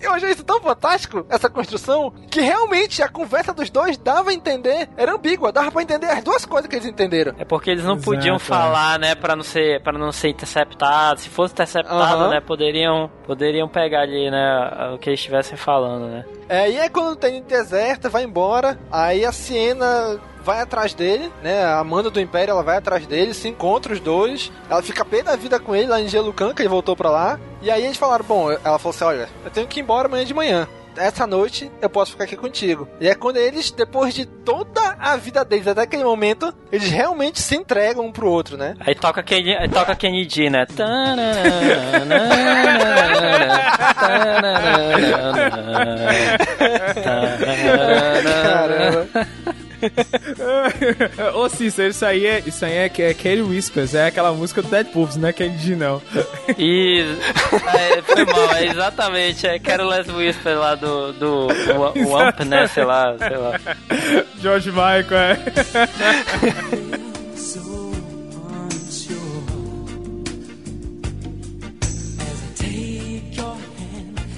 eu 0.07 0.12
achei 0.12 0.31
isso 0.31 0.45
tão 0.45 0.61
fantástico, 0.61 1.27
essa 1.29 1.49
construção, 1.49 2.12
que 2.31 2.40
realmente 2.40 3.03
a 3.03 3.09
conversa 3.09 3.53
dos 3.53 3.71
dois 3.71 3.97
dava 3.97 4.31
a 4.31 4.35
entender, 4.35 4.88
era 4.97 5.14
ambígua, 5.14 5.53
dava 5.53 5.71
pra 5.71 5.83
entender 5.83 6.07
as 6.07 6.23
duas 6.23 6.45
coisas 6.45 6.69
que 6.69 6.77
eles 6.77 6.87
entenderam. 6.87 7.35
É 7.38 7.45
porque 7.45 7.71
eles 7.71 7.85
não 7.85 7.95
Exato, 7.95 8.11
podiam 8.11 8.37
é. 8.37 8.38
falar, 8.38 8.99
né, 8.99 9.14
para 9.14 9.35
não 9.37 9.43
ser 9.43 9.83
para 9.83 9.99
não 9.99 10.12
ser 10.12 10.29
interceptado. 10.29 11.21
Se 11.21 11.29
fosse 11.29 11.53
interceptado, 11.53 12.23
Aham. 12.25 12.31
né, 12.31 12.40
poderiam 12.40 13.11
poderiam 13.27 13.69
pegar 13.69 14.03
ali, 14.03 14.31
né, 14.31 14.90
o 14.95 14.99
que 14.99 15.11
eles 15.11 15.21
estivessem 15.21 15.57
falando, 15.57 16.07
né? 16.07 16.25
É, 16.49 16.71
e 16.71 16.79
aí 16.79 16.88
quando 16.90 17.17
tem 17.17 17.43
deserta, 17.43 18.09
vai 18.09 18.25
embora, 18.25 18.79
aí 18.90 19.25
a 19.25 19.33
Siena 19.33 20.21
vai 20.44 20.61
atrás 20.61 20.94
dele, 20.94 21.33
né? 21.42 21.64
A 21.64 21.78
Amanda 21.78 22.11
do 22.11 22.20
Império, 22.20 22.52
ela 22.52 22.62
vai 22.62 22.76
atrás 22.76 23.07
dele, 23.07 23.33
se 23.33 23.48
encontra 23.48 23.92
os 23.92 24.00
dois, 24.00 24.52
ela 24.68 24.83
fica 24.83 25.04
pé 25.04 25.22
da 25.22 25.35
vida 25.35 25.59
com 25.59 25.74
ele 25.74 25.88
lá 25.88 26.00
em 26.00 26.09
Gelucan, 26.09 26.54
que 26.54 26.62
ele 26.62 26.68
voltou 26.68 26.94
pra 26.94 27.11
lá. 27.11 27.40
E 27.62 27.70
aí 27.70 27.85
eles 27.85 27.96
falaram, 27.96 28.24
bom, 28.24 28.50
ela 28.50 28.78
falou 28.78 28.94
assim, 28.94 29.04
olha, 29.04 29.28
eu 29.44 29.50
tenho 29.50 29.66
que 29.66 29.80
ir 29.80 29.83
embora 29.83 30.07
amanhã 30.07 30.24
de 30.24 30.35
manhã. 30.35 30.68
Essa 30.96 31.26
noite 31.26 31.70
eu 31.83 31.90
posso 31.90 32.12
ficar 32.12 32.22
aqui 32.24 32.37
contigo. 32.37 32.87
E 33.00 33.09
é 33.09 33.14
quando 33.14 33.37
eles, 33.38 33.70
depois 33.72 34.14
de 34.14 34.26
toda 34.26 34.96
a 34.98 35.16
vida 35.16 35.44
deles, 35.44 35.66
até 35.66 35.83
aquele 35.83 36.04
momento, 36.04 36.54
eles 36.70 36.88
realmente 36.88 37.40
se 37.40 37.57
entregam 37.57 38.07
um 38.07 38.12
pro 38.12 38.30
outro, 38.30 38.57
né? 38.57 38.76
Aí 38.78 38.94
toca 38.94 39.22
Kenny, 39.22 39.57
aí 39.57 39.68
toca 39.68 39.96
Kenny 39.96 40.28
G, 40.28 40.48
né? 40.50 40.66
Caramba. 48.44 49.09
Ô 51.35 51.49
Cícero, 51.49 51.88
isso 51.90 52.05
aí 52.05 52.27
é, 52.27 52.42
isso 52.47 52.64
aí 52.64 52.73
é, 52.73 52.85
é 52.85 53.14
Kelly 53.14 53.42
Whispers, 53.42 53.94
é 53.94 54.07
aquela 54.07 54.33
música 54.33 54.62
do 54.62 54.68
Deadpool, 54.68 55.09
não 55.16 55.29
é 55.29 55.33
G, 55.59 55.75
não. 55.77 56.01
E 56.59 57.05
é, 57.75 58.03
foi 58.03 58.25
mal, 58.25 58.55
é 58.55 58.66
exatamente, 58.66 59.47
é 59.47 59.59
Careless 59.59 60.11
Whisper 60.11 60.59
lá 60.59 60.75
do, 60.75 61.12
do 61.12 61.47
Wa- 61.79 61.92
Wamp, 61.97 62.40
né? 62.40 62.66
Sei 62.68 62.85
lá, 62.85 63.14
sei 63.18 63.37
lá. 63.37 63.61
George 64.40 64.70
Michael, 64.70 65.07
é. 65.12 65.38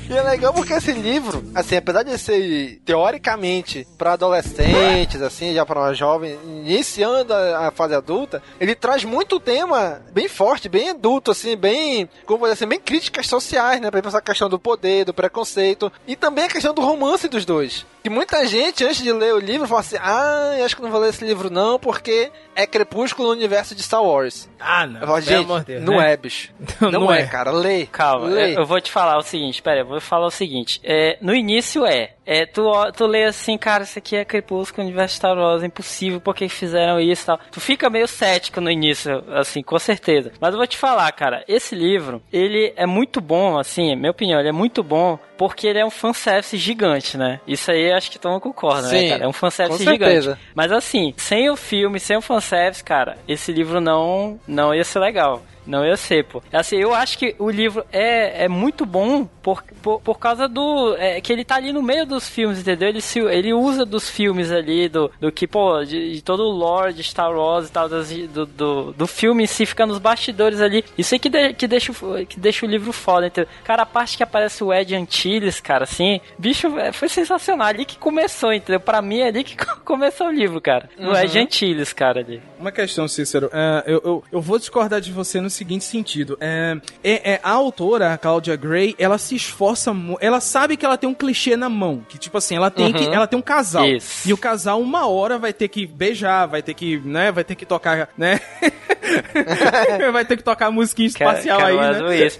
E 0.08 0.16
é 0.16 0.22
legal 0.22 0.52
porque 0.52 0.72
esse 0.72 0.92
livro, 0.92 1.44
assim, 1.54 1.76
apesar 1.76 2.04
de 2.04 2.16
ser 2.16 2.80
teoricamente 2.84 3.86
para 3.98 4.12
adolescentes, 4.12 5.20
assim, 5.20 5.52
já 5.52 5.66
para 5.66 5.80
uma 5.80 5.94
jovem 5.94 6.38
iniciando 6.44 7.34
a, 7.34 7.68
a 7.68 7.70
fase 7.72 7.94
adulta, 7.94 8.40
ele 8.60 8.74
traz 8.74 9.04
muito 9.04 9.40
tema 9.40 10.00
bem 10.12 10.28
forte, 10.28 10.68
bem 10.68 10.90
adulto, 10.90 11.32
assim, 11.32 11.56
bem, 11.56 12.08
como 12.24 12.44
dizer 12.44 12.52
assim, 12.52 12.66
bem 12.66 12.78
críticas 12.78 13.26
sociais, 13.26 13.80
né? 13.80 13.90
Pra 13.90 14.00
pensar 14.00 14.18
a 14.18 14.22
questão 14.22 14.48
do 14.48 14.60
poder, 14.60 15.04
do 15.04 15.12
preconceito 15.12 15.90
e 16.06 16.14
também 16.14 16.44
a 16.44 16.48
questão 16.48 16.72
do 16.72 16.82
romance 16.82 17.28
dos 17.28 17.44
dois. 17.44 17.84
Que 18.06 18.10
muita 18.10 18.46
gente, 18.46 18.84
antes 18.84 19.02
de 19.02 19.12
ler 19.12 19.34
o 19.34 19.40
livro, 19.40 19.66
fala 19.66 19.80
assim: 19.80 19.96
ah, 20.00 20.54
eu 20.56 20.64
acho 20.64 20.76
que 20.76 20.82
não 20.82 20.92
vou 20.92 21.00
ler 21.00 21.08
esse 21.08 21.24
livro 21.24 21.50
não, 21.50 21.76
porque 21.76 22.30
é 22.54 22.64
Crepúsculo 22.64 23.30
no 23.30 23.34
universo 23.34 23.74
de 23.74 23.82
Star 23.82 24.00
Wars. 24.00 24.48
Ah, 24.60 24.86
não. 24.86 25.00
Eu 25.00 25.06
falo, 25.08 25.20
gente, 25.20 25.64
Deus, 25.64 25.82
não 25.82 25.96
né? 25.96 26.12
é, 26.12 26.16
bicho. 26.16 26.52
Não, 26.80 26.86
Não, 26.92 27.00
não 27.00 27.12
é, 27.12 27.22
é. 27.22 27.26
cara. 27.26 27.50
Lê. 27.50 27.84
Calma, 27.86 28.28
lê. 28.28 28.54
eu, 28.54 28.60
eu 28.60 28.64
vou 28.64 28.80
te 28.80 28.92
falar 28.92 29.18
o 29.18 29.22
seguinte, 29.22 29.60
pera, 29.60 29.80
eu 29.80 29.86
vou 29.86 30.00
falar 30.00 30.26
o 30.26 30.30
seguinte. 30.30 30.80
É, 30.84 31.18
no 31.20 31.34
início 31.34 31.84
é. 31.84 32.12
É, 32.24 32.44
tu, 32.44 32.64
tu 32.96 33.06
lê 33.06 33.24
assim, 33.24 33.56
cara, 33.56 33.84
isso 33.84 33.98
aqui 33.98 34.16
é 34.16 34.24
Crepúsculo, 34.24 34.84
Universo 34.84 35.14
Star 35.14 35.36
Wars, 35.36 35.62
é 35.62 35.66
impossível, 35.66 36.20
por 36.20 36.34
que 36.34 36.48
fizeram 36.48 37.00
isso 37.00 37.22
e 37.22 37.26
tal. 37.26 37.40
Tu 37.52 37.60
fica 37.60 37.88
meio 37.88 38.08
cético 38.08 38.60
no 38.60 38.68
início, 38.68 39.22
assim, 39.32 39.62
com 39.62 39.78
certeza. 39.78 40.32
Mas 40.40 40.50
eu 40.52 40.58
vou 40.58 40.66
te 40.66 40.76
falar, 40.76 41.10
cara, 41.12 41.44
esse 41.46 41.76
livro, 41.76 42.20
ele 42.32 42.72
é 42.76 42.84
muito 42.84 43.20
bom, 43.20 43.56
assim, 43.56 43.94
minha 43.94 44.10
opinião, 44.10 44.40
ele 44.40 44.48
é 44.48 44.52
muito 44.52 44.82
bom 44.82 45.18
porque 45.36 45.66
ele 45.66 45.78
é 45.78 45.84
um 45.84 45.90
fanservice 45.90 46.56
gigante, 46.56 47.16
né? 47.16 47.40
Isso 47.46 47.70
aí 47.70 47.92
acho 47.96 48.10
que 48.10 48.18
todo 48.18 48.32
mundo 48.32 48.42
concorda, 48.42 48.82
né, 48.82 48.88
Sim, 48.88 49.04
né, 49.04 49.08
cara? 49.10 49.24
É 49.24 49.28
um 49.28 49.32
fanservice 49.32 49.84
com 49.84 49.90
gigante. 49.92 50.12
certeza. 50.12 50.38
Mas 50.54 50.72
assim, 50.72 51.14
sem 51.16 51.50
o 51.50 51.56
filme, 51.56 51.98
sem 51.98 52.16
o 52.16 52.20
fanservice, 52.22 52.82
cara, 52.84 53.16
esse 53.26 53.52
livro 53.52 53.80
não, 53.80 54.38
não 54.46 54.74
ia 54.74 54.84
ser 54.84 54.98
legal. 55.00 55.42
Não 55.66 55.84
ia 55.84 55.96
ser, 55.96 56.24
pô. 56.24 56.42
Assim, 56.52 56.76
eu 56.76 56.94
acho 56.94 57.18
que 57.18 57.34
o 57.38 57.50
livro 57.50 57.84
é, 57.92 58.44
é 58.44 58.48
muito 58.48 58.86
bom 58.86 59.24
por, 59.24 59.62
por, 59.82 60.00
por 60.00 60.18
causa 60.18 60.48
do. 60.48 60.94
É, 60.96 61.20
que 61.20 61.32
ele 61.32 61.44
tá 61.44 61.56
ali 61.56 61.72
no 61.72 61.82
meio 61.82 62.06
dos 62.06 62.28
filmes, 62.28 62.60
entendeu? 62.60 62.88
Ele, 62.88 63.00
se, 63.00 63.18
ele 63.20 63.52
usa 63.52 63.84
dos 63.84 64.08
filmes 64.08 64.50
ali, 64.52 64.88
do, 64.88 65.10
do 65.20 65.32
que, 65.32 65.46
pô, 65.46 65.82
de, 65.84 66.14
de 66.14 66.22
todo 66.22 66.44
o 66.44 66.50
lore 66.50 66.92
de 66.92 67.02
Star 67.02 67.32
Wars 67.36 67.68
e 67.68 67.72
tal, 67.72 67.88
das, 67.88 68.10
do, 68.10 68.46
do, 68.46 68.92
do 68.92 69.06
filme 69.06 69.44
em 69.44 69.46
si, 69.46 69.66
fica 69.66 69.84
nos 69.86 69.98
bastidores 69.98 70.60
ali. 70.60 70.84
Isso 70.96 71.14
aí 71.14 71.18
que, 71.18 71.28
de, 71.28 71.52
que, 71.54 71.66
deixa, 71.66 71.92
o- 71.92 72.24
que 72.26 72.38
deixa 72.38 72.64
o 72.64 72.68
livro 72.68 72.92
foda, 72.92 73.26
entendeu? 73.26 73.50
Cara, 73.64 73.82
a 73.82 73.86
parte 73.86 74.16
que 74.16 74.22
aparece 74.22 74.62
o 74.62 74.72
Ed 74.72 74.94
Antilles, 74.94 75.60
cara, 75.60 75.84
assim, 75.84 76.20
bicho, 76.38 76.78
é, 76.78 76.92
foi 76.92 77.08
sensacional. 77.08 77.66
Ali 77.66 77.84
que 77.84 77.98
começou, 77.98 78.52
entendeu? 78.52 78.78
Pra 78.80 79.02
mim, 79.02 79.18
é 79.18 79.28
ali 79.28 79.42
que 79.42 79.56
começou 79.84 80.28
o 80.28 80.32
livro, 80.32 80.60
cara. 80.60 80.88
O 80.98 81.06
Uhum. 81.06 81.16
Ed 81.16 81.38
Antilles, 81.38 81.92
cara, 81.92 82.20
ali. 82.20 82.40
Uma 82.58 82.70
questão, 82.72 83.08
Cícero. 83.08 83.50
É, 83.52 83.82
eu, 83.86 84.00
eu, 84.04 84.24
eu 84.32 84.40
vou 84.40 84.58
discordar 84.58 85.00
de 85.00 85.10
você 85.12 85.40
no 85.40 85.50
seguinte 85.56 85.84
sentido. 85.84 86.36
É, 86.40 86.76
é, 87.02 87.32
é, 87.32 87.40
a 87.42 87.50
autora, 87.50 88.12
a 88.12 88.18
Claudia 88.18 88.56
Gray, 88.56 88.94
ela 88.98 89.18
se 89.18 89.34
esforça. 89.34 89.92
Ela 90.20 90.40
sabe 90.40 90.76
que 90.76 90.84
ela 90.84 90.96
tem 90.96 91.08
um 91.08 91.14
clichê 91.14 91.56
na 91.56 91.68
mão. 91.68 92.04
Que, 92.08 92.18
tipo 92.18 92.36
assim, 92.38 92.56
ela 92.56 92.70
tem 92.70 92.86
Uhum. 92.86 92.92
que. 92.92 93.04
Ela 93.04 93.26
tem 93.26 93.38
um 93.38 93.42
casal. 93.42 93.86
Isso. 93.86 94.28
E 94.28 94.32
o 94.32 94.36
casal, 94.38 94.80
uma 94.80 95.06
hora, 95.06 95.38
vai 95.38 95.52
ter 95.52 95.68
que 95.68 95.86
beijar, 95.86 96.46
vai 96.46 96.62
ter 96.62 96.74
que. 96.74 96.98
né? 96.98 97.32
Vai 97.32 97.44
ter 97.44 97.54
que 97.54 97.66
tocar, 97.66 98.08
né? 98.16 98.40
vai 100.12 100.24
ter 100.24 100.36
que 100.36 100.42
tocar 100.42 100.70
musiquinha 100.70 101.06
espacial 101.08 101.58
Quero 101.58 101.80
aí, 101.80 101.92
né? 101.92 102.02
um 102.02 102.12
isso. 102.12 102.38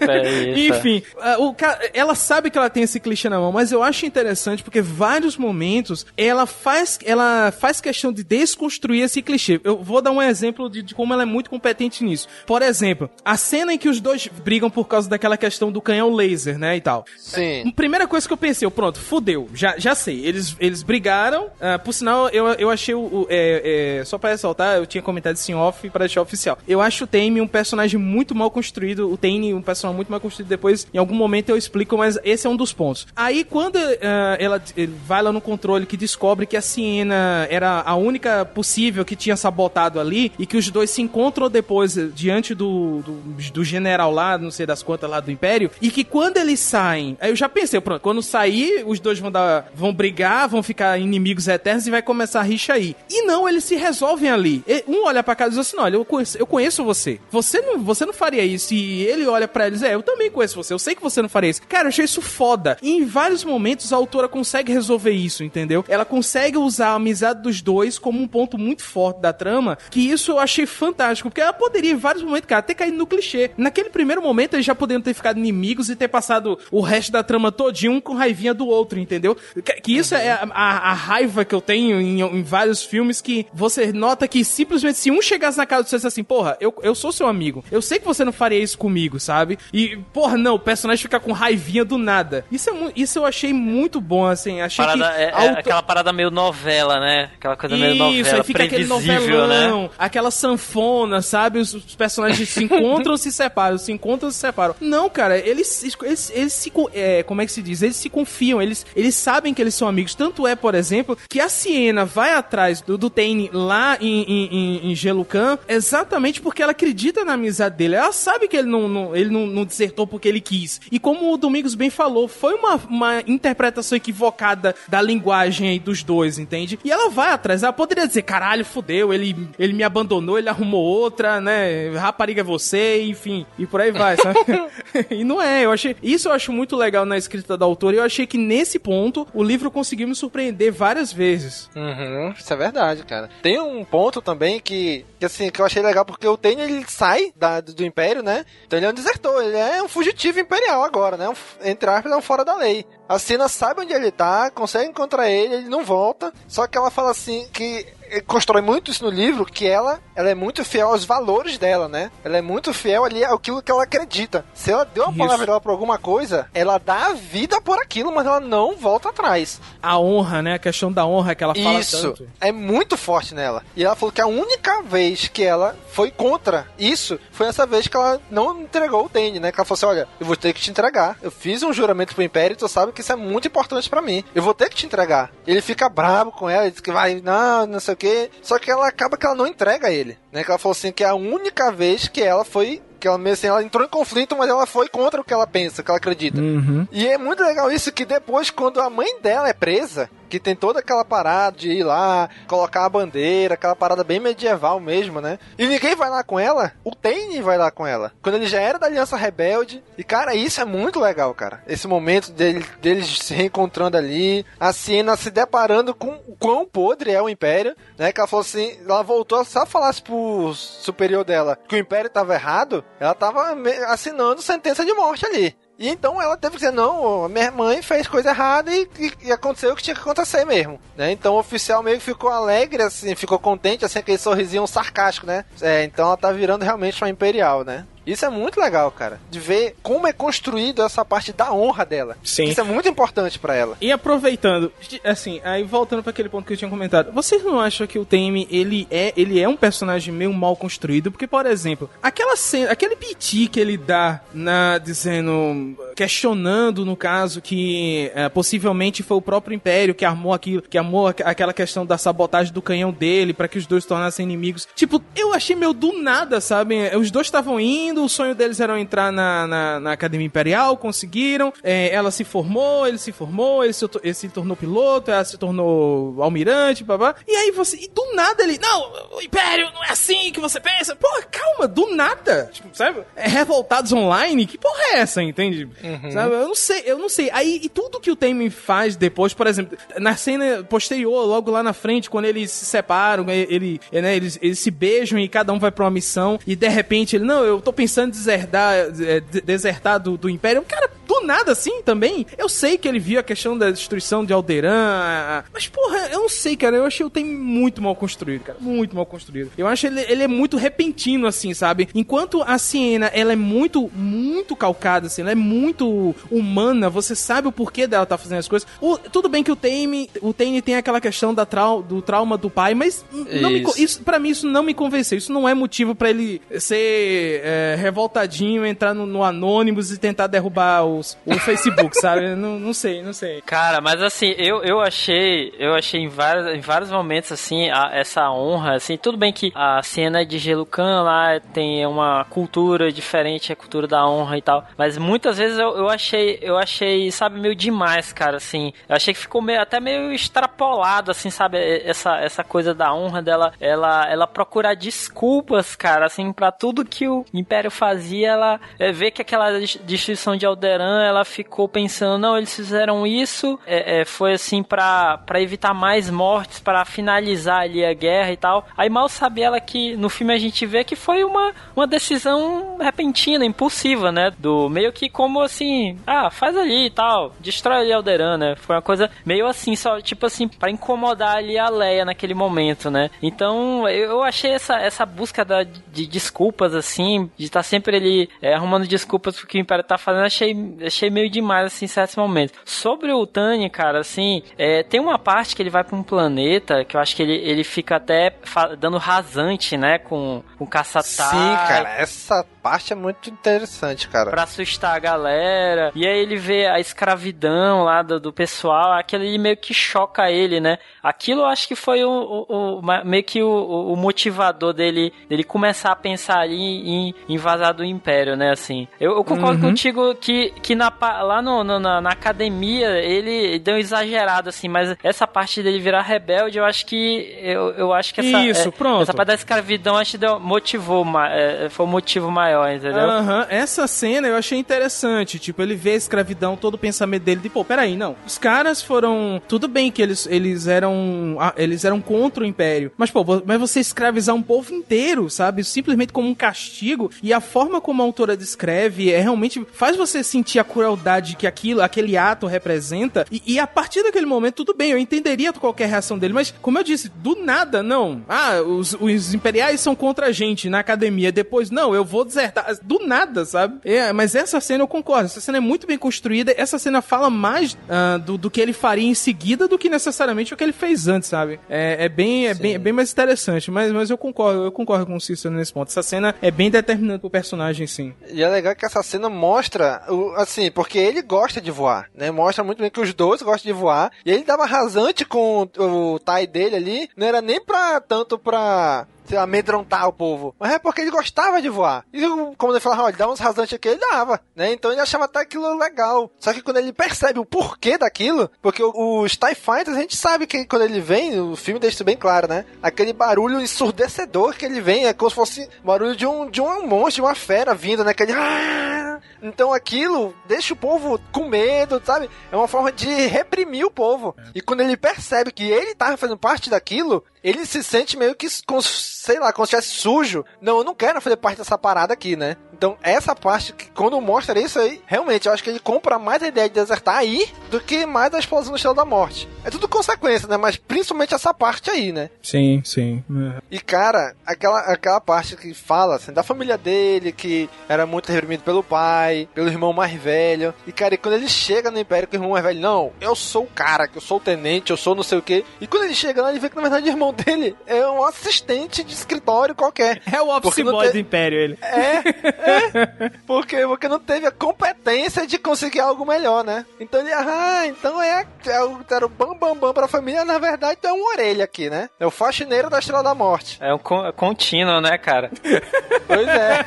Enfim, 0.73 1.03
o 1.39 1.55
ela 1.93 2.15
sabe 2.15 2.49
que 2.49 2.57
ela 2.57 2.69
tem 2.69 2.83
esse 2.83 2.99
clichê 2.99 3.29
na 3.29 3.39
mão, 3.39 3.51
mas 3.51 3.71
eu 3.71 3.81
acho 3.83 4.05
interessante 4.05 4.63
porque 4.63 4.81
vários 4.81 5.37
momentos 5.37 6.05
ela 6.15 6.45
faz, 6.45 6.99
ela 7.03 7.51
faz 7.51 7.81
questão 7.81 8.11
de 8.11 8.23
desconstruir 8.23 9.03
esse 9.03 9.21
clichê. 9.21 9.59
Eu 9.63 9.77
vou 9.77 10.01
dar 10.01 10.11
um 10.11 10.21
exemplo 10.21 10.69
de, 10.69 10.81
de 10.81 10.93
como 10.93 11.13
ela 11.13 11.23
é 11.23 11.25
muito 11.25 11.49
competente 11.49 12.03
nisso. 12.03 12.27
Por 12.45 12.61
exemplo, 12.61 13.06
a 13.23 13.37
cena 13.37 13.73
em 13.73 13.77
que 13.77 13.89
os 13.89 13.99
dois 13.99 14.27
brigam 14.27 14.69
por 14.69 14.85
causa 14.87 15.09
daquela 15.09 15.37
questão 15.37 15.71
do 15.71 15.81
canhão 15.81 16.13
laser, 16.13 16.57
né, 16.57 16.75
e 16.77 16.81
tal. 16.81 17.05
Sim. 17.17 17.71
Primeira 17.75 18.07
coisa 18.07 18.27
que 18.27 18.33
eu 18.33 18.37
pensei, 18.37 18.69
pronto, 18.69 18.99
fudeu, 18.99 19.47
já, 19.53 19.75
já 19.77 19.93
sei. 19.95 20.25
Eles, 20.25 20.55
eles 20.59 20.83
brigaram, 20.83 21.47
ah, 21.61 21.79
por 21.79 21.93
sinal, 21.93 22.29
eu, 22.29 22.47
eu 22.53 22.69
achei 22.69 22.93
o. 22.95 22.99
o- 22.99 23.27
é, 23.29 23.99
é, 23.99 24.05
só 24.05 24.17
pra 24.17 24.29
ressaltar, 24.31 24.77
eu 24.77 24.85
tinha 24.85 25.01
comentado 25.01 25.35
isso 25.35 25.51
em 25.51 25.55
off 25.55 25.89
pra 25.89 25.99
deixar 26.05 26.21
oficial. 26.21 26.57
Eu 26.67 26.81
acho 26.81 27.03
o 27.03 27.07
Tame 27.07 27.39
um 27.41 27.47
personagem 27.47 27.99
muito 27.99 28.33
mal 28.35 28.49
construído, 28.51 29.11
o 29.11 29.17
Tane 29.17 29.53
um 29.53 29.61
personagem 29.61 29.95
muito 29.95 30.09
mal 30.11 30.19
construído. 30.19 30.49
Depois, 30.49 30.87
em 30.93 30.97
algum 30.97 31.15
momento, 31.15 31.49
eu 31.49 31.57
explico, 31.57 31.97
mas 31.97 32.17
esse 32.23 32.45
é 32.47 32.49
um 32.49 32.55
dos 32.55 32.73
pontos. 32.73 33.07
Aí, 33.15 33.43
quando 33.43 33.77
ah, 33.77 34.37
ela 34.39 34.61
vai 35.05 35.21
lá 35.21 35.31
no 35.31 35.41
controle 35.41 35.85
que 35.85 35.97
descobre 35.97 36.45
que 36.45 36.55
a 36.57 36.61
Siena 36.61 37.47
era 37.49 37.81
a 37.81 37.95
única 37.95 38.45
possível 38.45 39.03
que 39.05 39.15
tinha 39.15 39.35
sabotado 39.35 39.99
ali 39.99 40.31
e 40.37 40.45
que 40.45 40.57
os 40.57 40.69
dois 40.69 40.89
se 40.89 41.01
encontram 41.01 41.49
depois 41.49 41.97
eh, 41.97 42.07
diante 42.13 42.53
do, 42.53 42.96
do, 43.01 43.13
do 43.51 43.63
general 43.63 44.11
lá, 44.11 44.37
não 44.37 44.51
sei 44.51 44.65
das 44.65 44.83
quantas 44.83 45.09
lá 45.09 45.19
do 45.19 45.31
Império, 45.31 45.71
e 45.81 45.89
que 45.89 46.03
quando 46.03 46.37
eles 46.37 46.59
saem, 46.59 47.17
aí 47.19 47.29
eu 47.29 47.35
já 47.35 47.49
pensei, 47.49 47.79
pronto, 47.79 48.01
quando 48.01 48.21
sair, 48.21 48.83
os 48.85 48.99
dois 48.99 49.19
vão 49.19 49.31
dar, 49.31 49.69
vão 49.73 49.93
brigar, 49.93 50.47
vão 50.47 50.61
ficar 50.63 50.99
inimigos 50.99 51.47
eternos 51.47 51.87
e 51.87 51.91
vai 51.91 52.01
começar 52.01 52.39
a 52.39 52.43
rixa 52.43 52.73
aí. 52.73 52.95
E 53.09 53.23
não, 53.23 53.47
eles 53.47 53.63
se 53.63 53.75
resolvem 53.75 54.29
ali. 54.29 54.63
Um 54.87 55.05
olha 55.05 55.23
pra 55.23 55.35
cara 55.35 55.49
e 55.49 55.51
diz 55.51 55.59
assim: 55.59 55.77
olha, 55.77 55.95
eu 55.95 56.05
conheço, 56.05 56.37
eu 56.37 56.45
conheço 56.45 56.83
você. 56.83 57.19
Você 57.31 57.61
não, 57.61 57.79
você 57.79 58.05
não 58.05 58.13
faria 58.13 58.43
isso. 58.43 58.73
E 58.73 59.03
ele 59.03 59.25
olha 59.27 59.47
pra 59.47 59.67
eles, 59.67 59.83
é, 59.83 59.93
eu 59.95 60.01
também 60.01 60.29
conheço 60.29 60.61
você. 60.61 60.73
Eu 60.73 60.79
sei 60.79 60.95
que 60.95 61.01
você 61.01 61.21
não 61.21 61.29
faria 61.29 61.49
isso. 61.49 61.61
Cara, 61.67 61.85
eu 61.85 61.89
achei 61.89 62.05
isso 62.05 62.21
foda. 62.21 62.77
E 62.81 62.91
em 62.91 63.05
vários 63.05 63.43
momentos 63.43 63.91
a 63.91 63.95
autora 63.95 64.27
consegue 64.27 64.71
resolver 64.71 65.11
isso, 65.11 65.43
entendeu? 65.43 65.83
Ela 65.87 66.05
consegue 66.05 66.57
usar 66.57 66.89
a 66.89 66.95
amizade 66.95 67.41
dos 67.41 67.61
dois 67.61 67.97
como 67.99 68.21
um 68.21 68.27
ponto 68.27 68.57
muito 68.57 68.83
forte 68.83 69.19
da 69.19 69.33
trama, 69.33 69.77
que 69.89 69.99
isso 69.99 70.31
eu 70.31 70.39
achei 70.39 70.65
fantástico, 70.65 71.29
porque 71.29 71.41
ela 71.41 71.53
poderia 71.53 71.91
em 71.91 71.97
vários 71.97 72.23
momentos, 72.23 72.47
cara, 72.47 72.61
ter 72.61 72.75
caído 72.75 72.86
no 72.91 73.05
clichê. 73.07 73.51
Naquele 73.57 73.89
primeiro 73.89 74.21
momento 74.21 74.53
eles 74.55 74.65
já 74.65 74.75
poderiam 74.75 75.01
ter 75.01 75.13
ficado 75.13 75.37
inimigos 75.39 75.89
e 75.89 75.95
ter 75.95 76.07
passado 76.07 76.57
o 76.71 76.81
resto 76.81 77.11
da 77.11 77.23
trama 77.23 77.51
todinho 77.51 77.93
um 77.93 78.01
com 78.01 78.13
raivinha 78.15 78.53
do 78.53 78.67
outro, 78.67 78.99
entendeu? 78.99 79.35
Que, 79.63 79.73
que 79.81 79.97
isso 79.97 80.13
é 80.15 80.31
a, 80.31 80.47
a- 80.51 80.89
a 80.91 80.93
raiva 80.93 81.45
que 81.45 81.53
eu 81.55 81.61
tenho 81.61 81.99
em, 82.01 82.21
em 82.21 82.43
vários 82.43 82.83
filmes 82.83 83.21
que 83.21 83.45
você 83.53 83.91
nota 83.91 84.27
que 84.27 84.43
simplesmente 84.43 84.97
se 84.97 85.11
um 85.11 85.21
chegasse 85.21 85.57
na 85.57 85.65
casa 85.65 85.81
e 85.81 85.83
dissesse 85.85 86.07
assim, 86.07 86.23
porra, 86.23 86.57
eu, 86.59 86.73
eu 86.81 86.93
sou 86.95 87.11
seu 87.11 87.27
amigo, 87.27 87.63
eu 87.71 87.81
sei 87.81 87.99
que 87.99 88.05
você 88.05 88.23
não 88.25 88.31
faria 88.33 88.59
isso 88.59 88.77
comigo, 88.77 89.19
sabe? 89.19 89.57
E, 89.73 89.97
porra, 90.13 90.37
não, 90.37 90.55
o 90.55 90.59
personagem 90.59 91.01
fica 91.01 91.19
com 91.19 91.31
raivinha 91.31 91.83
do 91.85 91.97
nada. 91.97 92.45
Isso, 92.51 92.69
é, 92.69 92.73
isso 92.95 93.19
eu 93.19 93.25
achei 93.25 93.53
muito 93.53 93.99
bom, 94.01 94.25
assim, 94.25 94.61
achei 94.61 94.83
Parada, 94.85 95.09
que... 95.13 95.19
é, 95.21 95.23
é 95.25 95.31
auto- 95.33 95.59
aquela 95.59 95.83
parada 95.83 96.11
meio 96.13 96.29
novela, 96.31 96.99
né? 96.99 97.29
Aquela 97.35 97.55
coisa 97.55 97.75
meio 97.77 97.95
novela, 97.95 98.17
isso, 98.21 98.35
aí 98.35 98.43
fica 98.43 98.63
aquele 98.63 98.85
previsível, 98.85 99.37
novelão, 99.41 99.81
né? 99.83 99.89
aquela 99.97 100.31
sanfona, 100.31 101.21
sabe? 101.21 101.59
Os, 101.59 101.73
os 101.73 101.95
personagens 101.95 102.49
se 102.49 102.67
encontram, 102.79 103.17
se 103.17 103.31
separam, 103.31 103.77
se 103.77 103.91
encontram, 103.91 104.29
se 104.31 104.37
separam. 104.37 104.75
Não, 104.79 105.09
cara, 105.09 105.37
eles, 105.37 105.83
eles, 106.01 106.29
eles 106.33 106.53
se. 106.53 106.71
É, 106.93 107.23
como 107.23 107.41
é 107.41 107.45
que 107.45 107.51
se 107.51 107.61
diz? 107.61 107.81
Eles 107.81 107.95
se 107.95 108.09
confiam, 108.09 108.61
eles, 108.61 108.85
eles 108.95 109.15
sabem 109.15 109.53
que 109.53 109.61
eles 109.61 109.73
são 109.75 109.87
amigos. 109.87 110.15
Tanto 110.15 110.47
é, 110.47 110.55
por 110.55 110.75
exemplo, 110.75 111.17
que 111.29 111.39
a 111.39 111.49
Siena 111.49 112.05
vai 112.05 112.33
atrás 112.33 112.81
do, 112.81 112.97
do 112.97 113.09
Tane 113.09 113.49
lá 113.53 113.97
em, 114.01 114.21
em, 114.23 114.45
em, 114.85 114.91
em 114.91 114.95
Gelucan 114.95 115.57
exatamente 115.67 116.41
porque 116.41 116.61
ela 116.61 116.71
acredita 116.71 117.23
na 117.23 117.33
amizade 117.33 117.75
dele. 117.77 117.95
Ela 117.95 118.11
sabe 118.11 118.47
que 118.47 118.57
ele 118.57 118.67
não, 118.67 118.87
não- 118.87 119.15
ele 119.15 119.29
não, 119.29 119.45
não 119.47 119.65
desertou 119.65 120.05
porque 120.05 120.27
ele 120.27 120.41
quis. 120.41 120.79
E 120.91 120.99
como 120.99 121.31
o 121.33 121.37
Domingos 121.37 121.75
bem 121.75 121.89
falou, 121.89 122.27
foi 122.27 122.53
uma, 122.53 122.75
uma 122.89 123.23
interpretação 123.27 123.95
equivocada 123.95 124.75
da 124.87 125.01
linguagem 125.01 125.69
aí 125.69 125.79
dos 125.79 126.03
dois, 126.03 126.37
entende? 126.39 126.79
E 126.83 126.91
ela 126.91 127.09
vai 127.09 127.31
atrás. 127.31 127.63
Ela 127.63 127.73
poderia 127.73 128.07
dizer, 128.07 128.21
caralho, 128.23 128.65
fudeu, 128.65 129.13
ele, 129.13 129.47
ele 129.57 129.73
me 129.73 129.83
abandonou, 129.83 130.37
ele 130.37 130.49
arrumou 130.49 130.83
outra, 130.83 131.39
né? 131.39 131.89
Rapariga 131.97 132.41
é 132.41 132.43
você, 132.43 132.56
enfim. 133.01 133.45
E 133.57 133.65
por 133.65 133.81
aí 133.81 133.91
vai, 133.91 134.17
sabe? 134.17 134.39
e 135.09 135.23
não 135.23 135.41
é, 135.41 135.65
eu 135.65 135.71
achei. 135.71 135.95
Isso 136.01 136.27
eu 136.27 136.33
acho 136.33 136.51
muito 136.51 136.75
legal 136.75 137.05
na 137.05 137.17
escrita 137.17 137.57
da 137.57 137.65
autora. 137.65 137.95
E 137.95 137.99
eu 137.99 138.03
achei 138.03 138.25
que 138.25 138.37
nesse 138.37 138.79
ponto 138.79 139.27
o 139.33 139.43
livro 139.43 139.71
conseguiu 139.71 140.07
me 140.07 140.15
surpreender 140.15 140.71
várias 140.71 141.11
vezes. 141.11 141.69
Uhum, 141.75 142.33
isso 142.37 142.53
é 142.53 142.55
verdade, 142.55 143.03
cara. 143.03 143.29
Tem 143.41 143.59
um 143.59 143.83
ponto 143.83 144.21
também 144.21 144.59
que, 144.59 145.05
que 145.19 145.25
assim, 145.25 145.49
que 145.49 145.61
eu 145.61 145.65
achei 145.65 145.81
legal, 145.81 146.05
porque 146.05 146.27
o 146.27 146.37
Tane, 146.37 146.61
ele 146.61 146.85
sai 146.87 147.31
da, 147.35 147.61
do 147.61 147.85
Império, 147.85 148.23
né? 148.23 148.45
Então 148.65 148.77
ele 148.77 148.85
é 148.85 148.89
um 148.89 148.93
desertor, 148.93 149.43
ele 149.43 149.57
é 149.57 149.81
um 149.81 149.87
fugitivo 149.87 150.39
imperial 150.39 150.83
agora, 150.83 151.17
né? 151.17 151.29
Um, 151.29 151.35
entre 151.63 151.89
aspas, 151.89 152.11
é 152.11 152.15
um 152.15 152.21
fora 152.21 152.43
da 152.43 152.55
lei. 152.55 152.85
A 153.07 153.17
Cena 153.17 153.47
sabe 153.47 153.81
onde 153.81 153.93
ele 153.93 154.11
tá, 154.11 154.51
consegue 154.51 154.89
encontrar 154.89 155.29
ele, 155.29 155.55
ele 155.55 155.69
não 155.69 155.83
volta. 155.83 156.33
Só 156.47 156.67
que 156.67 156.77
ela 156.77 156.91
fala 156.91 157.11
assim 157.11 157.47
que 157.53 157.85
constrói 158.25 158.61
muito 158.61 158.91
isso 158.91 159.03
no 159.03 159.09
livro, 159.09 159.45
que 159.45 159.67
ela, 159.67 159.99
ela 160.15 160.29
é 160.29 160.35
muito 160.35 160.63
fiel 160.63 160.89
aos 160.89 161.03
valores 161.03 161.57
dela, 161.57 161.87
né? 161.87 162.11
Ela 162.23 162.37
é 162.37 162.41
muito 162.41 162.73
fiel 162.73 163.03
ali 163.03 163.23
àquilo 163.23 163.61
que 163.61 163.71
ela 163.71 163.83
acredita. 163.83 164.45
Se 164.53 164.71
ela 164.71 164.85
deu 164.85 165.05
a 165.05 165.11
palavra 165.11 165.45
dela 165.45 165.61
pra 165.61 165.71
alguma 165.71 165.97
coisa, 165.97 166.47
ela 166.53 166.77
dá 166.77 167.07
a 167.07 167.13
vida 167.13 167.59
por 167.61 167.77
aquilo, 167.79 168.13
mas 168.13 168.25
ela 168.25 168.39
não 168.39 168.75
volta 168.75 169.09
atrás. 169.09 169.59
A 169.81 169.99
honra, 169.99 170.41
né? 170.41 170.53
A 170.55 170.59
questão 170.59 170.91
da 170.91 171.05
honra 171.05 171.35
que 171.35 171.43
ela 171.43 171.55
fala 171.55 171.79
Isso 171.79 172.01
tanto. 172.01 172.29
é 172.39 172.51
muito 172.51 172.97
forte 172.97 173.33
nela. 173.33 173.63
E 173.75 173.83
ela 173.83 173.95
falou 173.95 174.11
que 174.11 174.21
a 174.21 174.27
única 174.27 174.81
vez 174.83 175.27
que 175.27 175.43
ela 175.43 175.75
foi 175.89 176.11
contra 176.11 176.67
isso 176.77 177.19
foi 177.31 177.47
essa 177.47 177.65
vez 177.65 177.87
que 177.87 177.97
ela 177.97 178.21
não 178.29 178.61
entregou 178.61 179.05
o 179.05 179.09
Dane, 179.09 179.39
né? 179.39 179.51
Que 179.51 179.59
ela 179.59 179.65
falou 179.65 179.77
assim: 179.77 179.85
olha, 179.85 180.07
eu 180.19 180.25
vou 180.25 180.35
ter 180.35 180.53
que 180.53 180.61
te 180.61 180.69
entregar. 180.69 181.17
Eu 181.21 181.31
fiz 181.31 181.63
um 181.63 181.73
juramento 181.73 182.13
pro 182.13 182.23
Império 182.23 182.55
tu 182.55 182.67
sabe 182.67 182.91
que 182.97 183.01
isso 183.01 183.13
é 183.13 183.15
muito 183.15 183.47
importante 183.47 183.87
pra 183.87 184.01
mim. 184.01 184.23
Eu 184.33 184.41
vou 184.41 184.55
ter 184.55 184.69
que 184.69 184.75
te 184.75 184.87
entregar. 184.87 185.31
Ele 185.45 185.61
fica 185.61 185.87
bravo 185.87 186.31
com 186.31 186.49
ela, 186.49 186.69
diz 186.69 186.79
que 186.79 186.91
vai, 186.91 187.21
não, 187.23 187.67
não 187.67 187.79
sei 187.79 187.93
o 187.93 187.97
quê. 187.97 188.31
Só 188.41 188.57
que 188.57 188.71
ela 188.71 188.87
acaba 188.87 189.15
que 189.15 189.25
ela 189.25 189.35
não 189.35 189.45
entrega 189.45 189.91
ele, 189.91 190.17
né? 190.31 190.43
Que 190.43 190.49
ela 190.49 190.57
falou 190.57 190.71
assim 190.71 190.91
que 190.91 191.03
é 191.03 191.07
a 191.07 191.13
única 191.13 191.71
vez 191.71 192.07
que 192.07 192.23
ela 192.23 192.43
foi. 192.43 192.81
Que 192.99 193.07
ela, 193.07 193.19
assim, 193.29 193.45
ela 193.45 193.61
entrou 193.61 193.85
em 193.85 193.89
conflito, 193.89 194.35
mas 194.35 194.49
ela 194.49 194.65
foi 194.65 194.87
contra 194.89 195.21
o 195.21 195.23
que 195.23 195.31
ela 195.31 195.45
pensa, 195.45 195.81
o 195.81 195.85
que 195.85 195.91
ela 195.91 195.99
acredita. 195.99 196.41
Uhum. 196.41 196.87
E 196.91 197.07
é 197.07 197.15
muito 197.15 197.43
legal 197.43 197.71
isso 197.71 197.91
que 197.91 198.03
depois, 198.03 198.49
quando 198.49 198.81
a 198.81 198.89
mãe 198.89 199.21
dela 199.21 199.47
é 199.47 199.53
presa, 199.53 200.09
que 200.29 200.39
tem 200.39 200.55
toda 200.55 200.79
aquela 200.79 201.05
parada 201.05 201.57
de 201.57 201.71
ir 201.71 201.83
lá, 201.83 202.29
colocar 202.47 202.85
a 202.85 202.89
bandeira, 202.89 203.53
aquela 203.53 203.75
parada 203.75 204.03
bem 204.03 204.19
medieval 204.19 204.79
mesmo, 204.79 205.21
né? 205.21 205.39
E 205.57 205.65
ninguém 205.65 205.95
vai 205.95 206.09
lá 206.09 206.23
com 206.23 206.39
ela, 206.39 206.73
o 206.83 206.95
Tane 206.95 207.41
vai 207.41 207.57
lá 207.57 207.71
com 207.71 207.85
ela. 207.85 208.11
Quando 208.21 208.35
ele 208.35 208.47
já 208.47 208.59
era 208.59 208.79
da 208.79 208.87
Aliança 208.87 209.17
Rebelde. 209.17 209.83
E, 209.97 210.03
cara, 210.03 210.35
isso 210.35 210.61
é 210.61 210.65
muito 210.65 210.99
legal, 210.99 211.33
cara. 211.33 211.63
Esse 211.67 211.87
momento 211.87 212.31
dele, 212.31 212.65
deles 212.81 213.19
se 213.19 213.33
reencontrando 213.33 213.97
ali, 213.97 214.45
a 214.59 214.71
Siena 214.71 215.15
se 215.15 215.29
deparando 215.29 215.93
com 215.93 216.19
o 216.27 216.35
quão 216.37 216.65
podre 216.65 217.11
é 217.11 217.21
o 217.21 217.29
Império, 217.29 217.75
né? 217.97 218.11
Que 218.11 218.19
ela 218.19 218.27
falou 218.27 218.41
assim, 218.41 218.77
ela 218.83 219.01
voltou, 219.03 219.43
se 219.43 219.57
ela 219.57 219.65
falasse 219.65 220.01
pro 220.01 220.53
superior 220.53 221.23
dela 221.23 221.57
que 221.67 221.75
o 221.75 221.79
Império 221.79 222.09
tava 222.09 222.33
errado, 222.33 222.83
ela 222.99 223.13
tava 223.13 223.55
assinando 223.87 224.41
sentença 224.41 224.85
de 224.85 224.93
morte 224.93 225.25
ali. 225.25 225.55
E 225.79 225.89
então 225.89 226.19
ela 226.21 226.35
teve 226.35 226.53
que 226.53 226.59
dizer, 226.59 226.71
não, 226.71 227.25
a 227.25 227.29
minha 227.29 227.51
mãe 227.51 227.81
fez 227.81 228.07
coisa 228.07 228.29
errada 228.29 228.73
e, 228.73 228.89
e, 228.99 229.27
e 229.27 229.31
aconteceu 229.31 229.71
o 229.71 229.75
que 229.75 229.83
tinha 229.83 229.95
que 229.95 230.01
acontecer 230.01 230.43
mesmo, 230.43 230.79
né? 230.95 231.11
Então 231.11 231.35
o 231.35 231.39
oficial 231.39 231.83
meio 231.83 231.97
que 231.99 232.03
ficou 232.03 232.31
alegre, 232.31 232.81
assim, 232.81 233.13
ficou 233.13 233.37
contente, 233.37 233.85
assim, 233.85 233.99
aquele 233.99 234.17
sorrisinho 234.17 234.65
sarcástico, 234.65 235.27
né? 235.27 235.45
É, 235.61 235.83
então 235.83 236.07
ela 236.07 236.17
tá 236.17 236.31
virando 236.31 236.63
realmente 236.63 237.01
uma 237.03 237.09
imperial, 237.09 237.63
né? 237.63 237.85
Isso 238.07 238.25
é 238.25 238.29
muito 238.29 238.59
legal, 238.59 238.89
cara. 238.89 239.19
De 239.29 239.39
ver 239.39 239.75
como 239.83 240.07
é 240.07 240.13
construído 240.13 240.81
essa 240.81 241.03
parte 241.03 241.33
da 241.33 241.53
honra 241.53 241.85
dela. 241.85 242.17
Sim. 242.23 242.45
Isso 242.45 242.61
é 242.61 242.63
muito 242.63 242.87
importante 242.87 243.37
para 243.37 243.53
ela. 243.53 243.77
E 243.81 243.91
aproveitando, 243.91 244.71
assim, 245.03 245.41
aí 245.43 245.63
voltando 245.63 246.01
para 246.01 246.11
aquele 246.11 246.29
ponto 246.29 246.45
que 246.45 246.53
eu 246.53 246.57
tinha 246.57 246.69
comentado, 246.69 247.11
vocês 247.11 247.43
não 247.43 247.59
acham 247.59 247.85
que 247.85 247.99
o 247.99 248.05
Tame, 248.05 248.47
ele 248.49 248.87
é, 248.89 249.13
ele 249.17 249.39
é 249.39 249.47
um 249.47 249.57
personagem 249.57 250.13
meio 250.13 250.31
mal 250.33 250.55
construído? 250.55 251.11
Porque, 251.11 251.27
por 251.27 251.45
exemplo, 251.45 251.89
aquela 252.01 252.37
cena, 252.37 252.71
aquele 252.71 252.95
piti 252.95 253.47
que 253.47 253.59
ele 253.59 253.77
dá 253.77 254.21
na 254.33 254.77
dizendo, 254.77 255.77
questionando 255.95 256.85
no 256.85 256.95
caso 256.95 257.41
que 257.41 258.09
é, 258.15 258.29
possivelmente 258.29 259.03
foi 259.03 259.17
o 259.17 259.21
próprio 259.21 259.53
Império 259.53 259.93
que 259.93 260.05
armou 260.05 260.33
aquilo, 260.33 260.61
que 260.61 260.77
armou 260.77 261.07
aquela 261.07 261.53
questão 261.53 261.85
da 261.85 261.97
sabotagem 261.97 262.53
do 262.53 262.61
canhão 262.61 262.91
dele 262.91 263.33
para 263.33 263.47
que 263.47 263.57
os 263.57 263.65
dois 263.65 263.85
tornassem 263.85 264.23
inimigos. 264.23 264.67
Tipo, 264.75 265.01
eu 265.15 265.33
achei 265.33 265.55
meio 265.55 265.73
do 265.73 266.01
nada, 266.01 266.39
sabe? 266.39 266.95
Os 266.95 267.11
dois 267.11 267.27
estavam 267.27 267.59
indo 267.59 267.96
o 267.97 268.09
sonho 268.09 268.35
deles 268.35 268.59
era 268.59 268.79
entrar 268.79 269.11
na, 269.11 269.47
na, 269.47 269.79
na 269.79 269.91
Academia 269.91 270.25
Imperial, 270.25 270.77
conseguiram. 270.77 271.53
É, 271.63 271.93
ela 271.93 272.11
se 272.11 272.23
formou, 272.23 272.87
ele 272.87 272.97
se 272.97 273.11
formou, 273.11 273.63
ele 273.63 273.73
se, 273.73 273.85
ele 274.03 274.13
se 274.13 274.29
tornou 274.29 274.55
piloto, 274.55 275.11
ela 275.11 275.23
se 275.23 275.37
tornou 275.37 276.21
almirante, 276.21 276.83
babá. 276.83 277.15
E 277.27 277.31
aí 277.31 277.51
você. 277.51 277.77
E 277.77 277.87
do 277.87 278.15
nada 278.15 278.43
ele. 278.43 278.57
Não, 278.59 279.17
o 279.17 279.21
Império 279.21 279.69
não 279.73 279.83
é 279.83 279.91
assim 279.91 280.31
que 280.31 280.39
você 280.39 280.59
pensa. 280.59 280.95
Porra, 280.95 281.23
calma, 281.23 281.67
do 281.67 281.95
nada. 281.95 282.49
Tipo, 282.51 282.69
sabe? 282.73 283.01
É 283.15 283.27
revoltados 283.27 283.91
online? 283.91 284.45
Que 284.45 284.57
porra 284.57 284.81
é 284.93 284.97
essa, 284.99 285.21
entende? 285.21 285.69
Uhum. 285.83 286.11
Sabe? 286.11 286.33
Eu 286.33 286.47
não 286.47 286.55
sei, 286.55 286.83
eu 286.85 286.97
não 286.97 287.09
sei. 287.09 287.29
Aí, 287.31 287.59
e 287.63 287.69
tudo 287.69 287.99
que 287.99 288.11
o 288.11 288.15
Tame 288.15 288.49
faz 288.49 288.95
depois, 288.95 289.33
por 289.33 289.47
exemplo, 289.47 289.77
na 289.99 290.15
cena 290.15 290.63
posterior, 290.63 291.25
logo 291.25 291.51
lá 291.51 291.63
na 291.63 291.73
frente, 291.73 292.09
quando 292.09 292.25
eles 292.25 292.51
se 292.51 292.65
separam, 292.65 293.29
ele, 293.29 293.79
ele 293.91 294.01
né, 294.01 294.15
eles, 294.15 294.37
eles 294.41 294.59
se 294.59 294.71
beijam 294.71 295.19
e 295.19 295.27
cada 295.27 295.51
um 295.53 295.59
vai 295.59 295.71
pra 295.71 295.85
uma 295.85 295.91
missão, 295.91 296.39
e 296.45 296.55
de 296.55 296.67
repente 296.67 297.15
ele, 297.15 297.25
não, 297.25 297.43
eu 297.43 297.61
tô 297.61 297.71
pensando 297.73 297.86
pensando 297.87 298.09
em 298.09 298.17
desertar, 298.17 298.75
é, 298.75 299.21
desertar 299.41 299.97
do, 299.97 300.17
do 300.17 300.29
Império. 300.29 300.61
Cara, 300.67 300.91
do 301.07 301.21
nada 301.21 301.51
assim 301.51 301.81
também. 301.81 302.25
Eu 302.37 302.49
sei 302.49 302.77
que 302.77 302.87
ele 302.87 302.99
viu 302.99 303.19
a 303.19 303.23
questão 303.23 303.57
da 303.57 303.71
destruição 303.71 304.25
de 304.25 304.33
Alderan, 304.33 305.43
mas 305.53 305.67
porra, 305.67 306.09
eu 306.11 306.19
não 306.19 306.29
sei, 306.29 306.55
cara. 306.55 306.75
Eu 306.75 306.85
achei 306.85 307.05
o 307.05 307.09
Tem 307.09 307.25
muito 307.25 307.81
mal 307.81 307.95
construído, 307.95 308.43
cara. 308.43 308.57
Muito 308.59 308.95
mal 308.95 309.05
construído. 309.05 309.51
Eu 309.57 309.67
acho 309.67 309.87
ele, 309.87 310.01
ele 310.01 310.23
é 310.23 310.27
muito 310.27 310.57
repentino, 310.57 311.27
assim, 311.27 311.53
sabe? 311.53 311.87
Enquanto 311.95 312.43
a 312.43 312.57
Siena, 312.57 313.07
ela 313.07 313.33
é 313.33 313.35
muito, 313.35 313.89
muito 313.95 314.55
calcada, 314.55 315.07
assim, 315.07 315.21
ela 315.21 315.31
é 315.31 315.35
muito 315.35 316.15
humana, 316.29 316.89
você 316.89 317.15
sabe 317.15 317.47
o 317.47 317.51
porquê 317.51 317.87
dela 317.87 318.05
tá 318.05 318.17
fazendo 318.17 318.39
as 318.39 318.47
coisas. 318.47 318.67
O, 318.81 318.97
tudo 318.97 319.29
bem 319.29 319.43
que 319.43 319.51
o 319.51 319.55
Tame, 319.55 320.09
o 320.21 320.33
Tame 320.33 320.61
tem 320.61 320.75
aquela 320.75 320.99
questão 320.99 321.33
da 321.33 321.45
trau, 321.45 321.81
do 321.81 322.01
trauma 322.01 322.37
do 322.37 322.49
pai, 322.49 322.73
mas 322.73 323.05
não 323.11 323.51
isso. 323.51 323.77
Me, 323.77 323.83
isso, 323.83 324.03
pra 324.03 324.19
mim 324.19 324.29
isso 324.29 324.47
não 324.47 324.63
me 324.63 324.73
convenceu. 324.73 325.17
Isso 325.17 325.31
não 325.31 325.47
é 325.47 325.53
motivo 325.53 325.95
para 325.95 326.09
ele 326.09 326.41
ser 326.59 327.41
é, 327.43 327.75
revoltadinho, 327.79 328.65
entrar 328.65 328.93
no, 328.93 329.05
no 329.05 329.23
Anonymous 329.23 329.91
e 329.91 329.97
tentar 329.97 330.27
derrubar 330.27 330.83
os, 330.85 330.96
o 331.25 331.39
Facebook, 331.39 331.95
sabe? 331.99 332.35
Não, 332.35 332.59
não 332.59 332.73
sei, 332.73 333.01
não 333.01 333.13
sei. 333.13 333.41
Cara, 333.41 333.81
mas 333.81 334.01
assim, 334.01 334.33
eu, 334.37 334.63
eu 334.63 334.79
achei, 334.79 335.53
eu 335.57 335.73
achei 335.75 336.01
em 336.01 336.07
vários, 336.07 336.47
em 336.55 336.59
vários 336.59 336.91
momentos, 336.91 337.31
assim, 337.31 337.69
a, 337.69 337.89
essa 337.93 338.29
honra, 338.31 338.75
assim, 338.75 338.97
tudo 338.97 339.17
bem 339.17 339.31
que 339.31 339.51
a 339.55 339.81
cena 339.83 340.25
de 340.25 340.37
Gelucan 340.37 341.01
lá 341.01 341.39
tem 341.53 341.85
uma 341.85 342.25
cultura 342.25 342.91
diferente, 342.91 343.51
a 343.51 343.55
cultura 343.55 343.87
da 343.87 344.07
honra 344.07 344.37
e 344.37 344.41
tal, 344.41 344.65
mas 344.77 344.97
muitas 344.97 345.37
vezes 345.37 345.57
eu, 345.57 345.77
eu 345.77 345.89
achei, 345.89 346.39
eu 346.41 346.57
achei, 346.57 347.11
sabe, 347.11 347.39
meio 347.39 347.55
demais, 347.55 348.13
cara, 348.13 348.37
assim, 348.37 348.73
eu 348.87 348.95
achei 348.95 349.13
que 349.13 349.19
ficou 349.19 349.41
meio, 349.41 349.61
até 349.61 349.79
meio 349.79 350.11
extrapolado, 350.11 351.11
assim, 351.11 351.29
sabe, 351.29 351.57
essa, 351.83 352.17
essa 352.17 352.43
coisa 352.43 352.73
da 352.73 352.93
honra 352.93 353.21
dela, 353.21 353.53
ela, 353.59 354.09
ela 354.09 354.27
procurar 354.27 354.75
desculpas, 354.75 355.75
cara, 355.75 356.05
assim, 356.05 356.31
para 356.31 356.51
tudo 356.51 356.85
que 356.85 357.07
o 357.07 357.25
Império 357.33 357.71
fazia, 357.71 358.29
ela 358.29 358.59
é, 358.79 358.91
vê 358.91 359.11
que 359.11 359.21
aquela 359.21 359.59
destruição 359.59 360.35
de 360.35 360.45
Alderan, 360.45 360.86
ela 360.87 361.25
ficou 361.25 361.67
pensando, 361.67 362.17
não, 362.17 362.37
eles 362.37 362.55
fizeram 362.55 363.05
isso, 363.05 363.59
é, 363.65 364.01
é, 364.01 364.05
foi 364.05 364.33
assim 364.33 364.63
para 364.63 365.19
evitar 365.35 365.73
mais 365.73 366.09
mortes, 366.09 366.59
para 366.59 366.85
finalizar 366.85 367.61
ali 367.61 367.85
a 367.85 367.93
guerra 367.93 368.31
e 368.31 368.37
tal. 368.37 368.67
Aí 368.77 368.89
mal 368.89 369.09
sabe 369.09 369.41
ela 369.41 369.59
que 369.59 369.95
no 369.95 370.09
filme 370.09 370.33
a 370.33 370.37
gente 370.37 370.65
vê 370.65 370.83
que 370.83 370.95
foi 370.95 371.23
uma, 371.23 371.53
uma 371.75 371.87
decisão 371.87 372.77
repentina, 372.79 373.45
impulsiva, 373.45 374.11
né? 374.11 374.31
Do 374.37 374.69
meio 374.69 374.91
que 374.91 375.09
como 375.09 375.41
assim, 375.41 375.97
ah, 376.05 376.29
faz 376.29 376.55
ali 376.57 376.87
e 376.87 376.91
tal, 376.91 377.33
destrói 377.39 377.81
ali 377.81 377.93
Alderan, 377.93 378.37
né? 378.37 378.55
Foi 378.55 378.75
uma 378.75 378.81
coisa 378.81 379.09
meio 379.25 379.47
assim, 379.47 379.75
só 379.75 379.99
tipo 380.01 380.25
assim, 380.25 380.47
para 380.47 380.71
incomodar 380.71 381.37
ali 381.37 381.57
a 381.57 381.69
Leia 381.69 382.05
naquele 382.05 382.33
momento, 382.33 382.89
né? 382.89 383.09
Então 383.21 383.87
eu 383.87 384.23
achei 384.23 384.51
essa, 384.51 384.75
essa 384.75 385.05
busca 385.05 385.43
da, 385.43 385.63
de 385.63 386.05
desculpas 386.07 386.73
assim, 386.73 387.29
de 387.37 387.45
estar 387.45 387.59
tá 387.59 387.63
sempre 387.63 387.97
ele 387.97 388.29
é, 388.41 388.53
arrumando 388.53 388.87
desculpas 388.87 389.35
pro 389.35 389.47
que 389.47 389.57
o 389.57 389.61
Império 389.61 389.83
tá 389.83 389.97
fazendo, 389.97 390.25
achei, 390.25 390.53
achei 390.85 391.09
meio 391.09 391.29
demais, 391.29 391.67
assim, 391.67 391.85
em 391.85 391.87
certos 391.87 392.15
momentos. 392.15 392.57
Sobre 392.65 393.11
o 393.11 393.25
Tani, 393.25 393.69
cara, 393.69 393.99
assim, 393.99 394.43
é, 394.57 394.83
tem 394.83 394.99
uma 394.99 395.17
parte 395.17 395.55
que 395.55 395.61
ele 395.61 395.69
vai 395.69 395.83
pra 395.83 395.95
um 395.95 396.03
planeta 396.03 396.83
que 396.85 396.95
eu 396.95 397.01
acho 397.01 397.15
que 397.15 397.23
ele, 397.23 397.35
ele 397.35 397.63
fica 397.63 397.95
até 397.95 398.33
dando 398.77 398.97
rasante, 398.97 399.77
né, 399.77 399.97
com, 399.97 400.43
com 400.57 400.65
caçatar. 400.65 401.29
Sim, 401.29 401.67
cara, 401.67 401.89
essa 401.97 402.45
parte 402.61 402.91
é 402.91 402.95
muito 402.95 403.29
interessante, 403.29 404.09
cara. 404.09 404.29
Pra 404.29 404.43
assustar 404.43 404.95
a 404.95 404.99
galera. 404.99 405.91
E 405.95 406.05
aí 406.05 406.19
ele 406.19 406.35
vê 406.35 406.67
a 406.67 406.79
escravidão 406.79 407.83
lá 407.83 408.01
do, 408.01 408.19
do 408.19 408.33
pessoal, 408.33 408.91
aquilo 408.91 409.23
ali 409.23 409.37
meio 409.37 409.55
que 409.55 409.73
choca 409.73 410.29
ele, 410.29 410.59
né? 410.59 410.77
Aquilo 411.01 411.41
eu 411.41 411.45
acho 411.45 411.65
que 411.65 411.75
foi 411.75 412.03
o, 412.03 412.09
o, 412.09 412.79
o 412.79 413.05
meio 413.05 413.23
que 413.23 413.41
o, 413.41 413.93
o, 413.93 413.95
motivador 413.95 414.73
dele, 414.73 415.13
dele 415.29 415.43
começar 415.45 415.91
a 415.91 415.95
pensar 415.95 416.39
ali 416.39 416.55
em, 416.55 417.15
em 417.29 417.37
vazar 417.37 417.73
do 417.73 417.85
Império, 417.85 418.35
né? 418.35 418.51
Assim, 418.51 418.87
eu, 418.99 419.13
eu 419.13 419.23
concordo 419.23 419.63
uhum. 419.63 419.69
contigo 419.69 420.13
que, 420.15 420.51
que 420.67 420.75
na, 420.75 420.91
lá 420.99 421.41
no, 421.41 421.63
no 421.63 421.79
na, 421.79 422.01
na, 422.01 422.09
academia 422.09 422.89
ele 422.99 423.57
deu 423.57 423.77
exagerado, 423.77 424.49
assim, 424.49 424.67
mas 424.67 424.97
essa 425.01 425.25
parte 425.25 425.63
dele 425.63 425.79
virar 425.79 426.01
rebelde, 426.01 426.57
eu 426.57 426.65
acho 426.65 426.85
que 426.85 427.33
eu, 427.41 427.69
eu 427.69 427.93
acho 427.93 428.13
que 428.13 428.19
essa, 428.19 428.39
Isso, 428.43 428.67
é, 428.67 428.71
pronto. 428.71 429.03
essa 429.03 429.13
parte 429.13 429.27
da 429.27 429.33
escravidão 429.35 429.95
acho 429.95 430.11
que 430.11 430.17
deu, 430.17 430.37
motivou, 430.41 431.05
é, 431.29 431.69
foi 431.69 431.85
o 431.85 431.87
um 431.87 431.91
motivo 431.91 432.29
maior, 432.29 432.69
entendeu? 432.69 433.07
Uhum. 433.07 433.45
Essa 433.47 433.87
cena 433.87 434.27
eu 434.27 434.35
achei 434.35 434.59
interessante, 434.59 435.39
tipo, 435.39 435.61
ele 435.61 435.73
vê 435.73 435.91
a 435.91 435.95
escravidão, 435.95 436.57
todo 436.57 436.73
o 436.73 436.77
pensamento 436.77 437.23
dele, 437.23 437.39
de, 437.39 437.47
pô, 437.47 437.63
peraí, 437.63 437.95
não, 437.95 438.17
os 438.25 438.37
caras 438.37 438.81
foram, 438.81 439.41
tudo 439.47 439.69
bem 439.69 439.89
que 439.89 440.01
eles, 440.01 440.27
eles 440.29 440.67
eram, 440.67 441.37
eles 441.55 441.85
eram 441.85 442.01
contra 442.01 442.43
o 442.43 442.45
Império, 442.45 442.91
mas 442.97 443.09
pô, 443.09 443.23
mas 443.45 443.57
você 443.57 443.79
escravizar 443.79 444.35
um 444.35 444.43
povo 444.43 444.73
inteiro, 444.73 445.29
sabe, 445.29 445.63
simplesmente 445.63 446.11
como 446.11 446.27
um 446.27 446.35
castigo, 446.35 447.09
e 447.23 447.31
a 447.31 447.39
forma 447.39 447.79
como 447.79 448.01
a 448.01 448.05
autora 448.05 448.35
descreve 448.35 449.13
é 449.13 449.21
realmente, 449.21 449.65
faz 449.71 449.95
você 449.95 450.21
sentir 450.21 450.56
a 450.59 450.63
crueldade 450.63 451.35
que 451.35 451.47
aquilo, 451.47 451.81
aquele 451.81 452.17
ato 452.17 452.47
representa, 452.47 453.25
e, 453.31 453.41
e 453.45 453.59
a 453.59 453.67
partir 453.67 454.03
daquele 454.03 454.25
momento, 454.25 454.55
tudo 454.55 454.73
bem, 454.75 454.91
eu 454.91 454.97
entenderia 454.97 455.53
qualquer 455.53 455.89
reação 455.89 456.17
dele, 456.17 456.33
mas 456.33 456.53
como 456.61 456.77
eu 456.77 456.83
disse, 456.83 457.09
do 457.09 457.35
nada, 457.35 457.81
não, 457.81 458.23
ah, 458.27 458.61
os, 458.61 458.95
os 458.99 459.33
imperiais 459.33 459.79
são 459.79 459.95
contra 459.95 460.27
a 460.27 460.31
gente 460.31 460.69
na 460.69 460.79
academia, 460.79 461.31
depois, 461.31 461.69
não, 461.69 461.95
eu 461.95 462.03
vou 462.03 462.23
desertar, 462.23 462.77
do 462.83 462.99
nada, 463.05 463.45
sabe? 463.45 463.79
É, 463.83 464.11
mas 464.13 464.35
essa 464.35 464.59
cena 464.59 464.83
eu 464.83 464.87
concordo, 464.87 465.25
essa 465.25 465.41
cena 465.41 465.57
é 465.57 465.61
muito 465.61 465.87
bem 465.87 465.97
construída, 465.97 466.53
essa 466.57 466.77
cena 466.79 467.01
fala 467.01 467.29
mais 467.29 467.73
uh, 467.73 468.19
do, 468.19 468.37
do 468.37 468.51
que 468.51 468.61
ele 468.61 468.73
faria 468.73 469.07
em 469.07 469.15
seguida 469.15 469.67
do 469.67 469.77
que 469.77 469.89
necessariamente 469.89 470.53
o 470.53 470.57
que 470.57 470.63
ele 470.63 470.73
fez 470.73 471.07
antes, 471.07 471.29
sabe? 471.29 471.59
É, 471.69 472.05
é 472.05 472.09
bem, 472.09 472.47
é 472.47 472.53
bem, 472.53 472.75
é 472.75 472.77
bem 472.77 472.93
mais 472.93 473.11
interessante, 473.11 473.69
mas, 473.71 473.91
mas 473.91 474.09
eu 474.09 474.17
concordo, 474.17 474.65
eu 474.65 474.71
concordo 474.71 475.05
com 475.05 475.15
o 475.15 475.21
Cícero 475.21 475.53
nesse 475.53 475.73
ponto. 475.73 475.89
Essa 475.89 476.03
cena 476.03 476.35
é 476.41 476.51
bem 476.51 476.69
determinante 476.69 477.19
pro 477.19 477.29
personagem, 477.29 477.87
sim. 477.87 478.13
E 478.31 478.43
é 478.43 478.49
legal 478.49 478.75
que 478.75 478.85
essa 478.85 479.01
cena 479.03 479.29
mostra, 479.29 480.01
assim, 480.47 480.71
porque 480.71 480.97
ele 480.97 481.21
gosta 481.21 481.61
de 481.61 481.69
voar, 481.71 482.09
né? 482.15 482.31
Mostra 482.31 482.63
muito 482.63 482.79
bem 482.79 482.89
que 482.89 482.99
os 482.99 483.13
dois 483.13 483.41
gostam 483.41 483.71
de 483.71 483.77
voar, 483.77 484.11
e 484.25 484.31
ele 484.31 484.43
dava 484.43 484.65
rasante 484.65 485.25
com 485.25 485.69
o, 485.77 486.15
o 486.15 486.19
dele 486.47 486.75
ali, 486.75 487.09
não 487.15 487.27
era 487.27 487.41
nem 487.41 487.63
pra 487.63 487.99
tanto 487.99 488.37
pra 488.37 489.05
amedrontar 489.35 490.07
o 490.07 490.13
povo. 490.13 490.55
Mas 490.59 490.73
é 490.73 490.79
porque 490.79 491.01
ele 491.01 491.11
gostava 491.11 491.61
de 491.61 491.69
voar. 491.69 492.05
E 492.13 492.21
como 492.57 492.73
ele 492.73 492.79
falava, 492.79 493.03
olha, 493.03 493.15
dá 493.15 493.29
uns 493.29 493.39
rasantes 493.39 493.73
aqui, 493.73 493.87
ele 493.87 493.99
dava, 493.99 494.39
né? 494.55 494.71
Então 494.71 494.91
ele 494.91 495.01
achava 495.01 495.25
até 495.25 495.39
aquilo 495.39 495.77
legal. 495.77 496.31
Só 496.39 496.53
que 496.53 496.61
quando 496.61 496.77
ele 496.77 496.93
percebe 496.93 497.39
o 497.39 497.45
porquê 497.45 497.97
daquilo, 497.97 498.49
porque 498.61 498.83
os 498.83 499.35
TIE 499.35 499.55
Fighters, 499.55 499.97
a 499.97 500.01
gente 500.01 500.15
sabe 500.15 500.47
que 500.47 500.65
quando 500.65 500.83
ele 500.83 501.01
vem, 501.01 501.39
o 501.39 501.55
filme 501.55 501.79
deixa 501.79 501.95
isso 501.95 502.03
bem 502.03 502.17
claro, 502.17 502.47
né? 502.47 502.65
Aquele 502.81 503.13
barulho 503.13 503.59
ensurdecedor 503.59 504.55
que 504.55 504.65
ele 504.65 504.79
vem, 504.79 505.07
é 505.07 505.13
como 505.13 505.29
se 505.29 505.35
fosse 505.35 505.69
barulho 505.83 506.15
de 506.15 506.25
um, 506.25 506.49
de 506.49 506.61
um 506.61 506.85
monstro, 506.85 507.15
de 507.15 507.21
uma 507.21 507.35
fera 507.35 507.73
vindo, 507.73 508.03
né? 508.03 508.11
Aquele... 508.11 508.33
Ah! 508.33 509.19
Então 509.41 509.73
aquilo 509.73 510.33
deixa 510.47 510.73
o 510.73 510.77
povo 510.77 511.19
com 511.31 511.47
medo, 511.47 512.01
sabe? 512.03 512.29
É 512.51 512.55
uma 512.55 512.67
forma 512.67 512.91
de 512.91 513.07
reprimir 513.27 513.85
o 513.85 513.91
povo. 513.91 514.35
E 514.53 514.61
quando 514.61 514.81
ele 514.81 514.97
percebe 514.97 515.51
que 515.51 515.63
ele 515.63 515.95
tava 515.95 516.17
fazendo 516.17 516.37
parte 516.37 516.69
daquilo, 516.69 517.23
ele 517.47 517.65
se 517.65 517.81
sente 517.81 518.17
meio 518.17 518.35
que, 518.35 518.47
com, 518.65 518.81
sei 518.81 519.39
lá, 519.39 519.53
como 519.53 519.65
se 519.65 519.73
estivesse 519.73 520.01
sujo. 520.01 520.43
Não, 520.61 520.79
eu 520.79 520.83
não 520.83 520.93
quero 520.93 521.21
fazer 521.21 521.37
parte 521.37 521.59
dessa 521.59 521.77
parada 521.77 522.13
aqui, 522.13 522.35
né? 522.35 522.57
Então, 522.73 522.95
essa 523.01 523.33
parte, 523.33 523.73
que, 523.73 523.89
quando 523.91 524.19
mostra 524.21 524.59
isso 524.59 524.77
aí, 524.77 525.01
realmente, 525.07 525.47
eu 525.47 525.53
acho 525.53 525.63
que 525.63 525.69
ele 525.69 525.79
compra 525.79 526.19
mais 526.19 526.43
a 526.43 526.47
ideia 526.47 526.67
de 526.67 526.75
desertar 526.75 527.15
aí 527.15 527.49
do 527.71 527.79
que 527.79 528.05
mais 528.05 528.31
a 528.33 528.39
explosão 528.39 528.71
do 528.71 528.75
Estrela 528.75 528.93
da 528.93 529.05
Morte. 529.05 529.49
É 529.63 529.71
tudo 529.71 529.87
consequência, 529.87 530.47
né? 530.47 530.57
Mas 530.57 530.75
principalmente 530.75 531.33
essa 531.33 531.51
parte 531.53 531.89
aí, 531.89 532.11
né? 532.11 532.29
Sim, 532.43 532.81
sim. 532.85 533.23
E, 533.71 533.79
cara, 533.79 534.35
aquela, 534.45 534.79
aquela 534.81 535.19
parte 535.19 535.55
que 535.55 535.73
fala, 535.73 536.17
assim, 536.17 536.31
da 536.31 536.43
família 536.43 536.77
dele, 536.77 537.31
que 537.31 537.67
era 537.89 538.05
muito 538.05 538.31
reprimido 538.31 538.61
pelo 538.61 538.83
pai, 538.83 539.49
pelo 539.55 539.69
irmão 539.69 539.91
mais 539.91 540.13
velho. 540.13 540.73
E, 540.85 540.91
cara, 540.91 541.15
e 541.15 541.17
quando 541.17 541.35
ele 541.35 541.49
chega 541.49 541.89
no 541.89 541.99
Império 541.99 542.27
com 542.27 542.35
o 542.35 542.37
irmão 542.37 542.51
mais 542.51 542.63
velho, 542.63 542.79
não, 542.79 543.11
eu 543.19 543.35
sou 543.35 543.63
o 543.63 543.67
cara, 543.67 544.07
que 544.07 544.17
eu 544.17 544.21
sou 544.21 544.37
o 544.37 544.41
tenente, 544.41 544.91
eu 544.91 544.97
sou 544.97 545.15
não 545.15 545.23
sei 545.23 545.39
o 545.39 545.41
quê. 545.41 545.65
E 545.81 545.87
quando 545.87 546.03
ele 546.03 546.13
chega 546.13 546.43
lá, 546.43 546.51
ele 546.51 546.59
vê 546.59 546.69
que, 546.69 546.75
na 546.75 546.83
verdade, 546.83 547.09
o 547.09 547.11
irmão 547.11 547.33
dele 547.43 547.75
é 547.85 548.05
um 548.07 548.23
assistente 548.23 549.03
de 549.03 549.13
escritório 549.13 549.75
qualquer. 549.75 550.21
É 550.37 550.41
o 550.41 550.55
office 550.55 550.83
boy 550.83 551.07
te... 551.07 551.13
do 551.13 551.19
Império, 551.19 551.57
ele. 551.57 551.79
É, 551.81 552.17
é. 552.17 553.29
Porque, 553.47 553.87
porque 553.87 554.07
não 554.07 554.19
teve 554.19 554.45
a 554.45 554.51
competência 554.51 555.47
de 555.47 555.57
conseguir 555.57 555.99
algo 555.99 556.25
melhor, 556.25 556.63
né? 556.63 556.85
Então 556.99 557.21
ele, 557.21 557.31
ah, 557.33 557.87
então 557.87 558.21
é, 558.21 558.45
é 558.67 558.83
o, 558.83 558.99
era 559.09 559.25
o 559.25 559.29
bam 559.29 559.57
bam 559.57 559.75
bam 559.75 559.93
pra 559.93 560.07
família, 560.07 560.45
na 560.45 560.59
verdade 560.59 560.99
é 561.01 561.11
uma 561.11 561.29
orelha 561.31 561.63
aqui, 561.63 561.89
né? 561.89 562.09
É 562.19 562.25
o 562.25 562.31
faxineiro 562.31 562.89
da 562.89 562.99
Estrela 562.99 563.23
da 563.23 563.33
Morte. 563.33 563.77
É 563.81 563.93
um 563.93 563.97
con 563.97 564.31
contínuo, 564.33 565.01
né, 565.01 565.17
cara? 565.17 565.49
pois 566.27 566.47
é. 566.47 566.85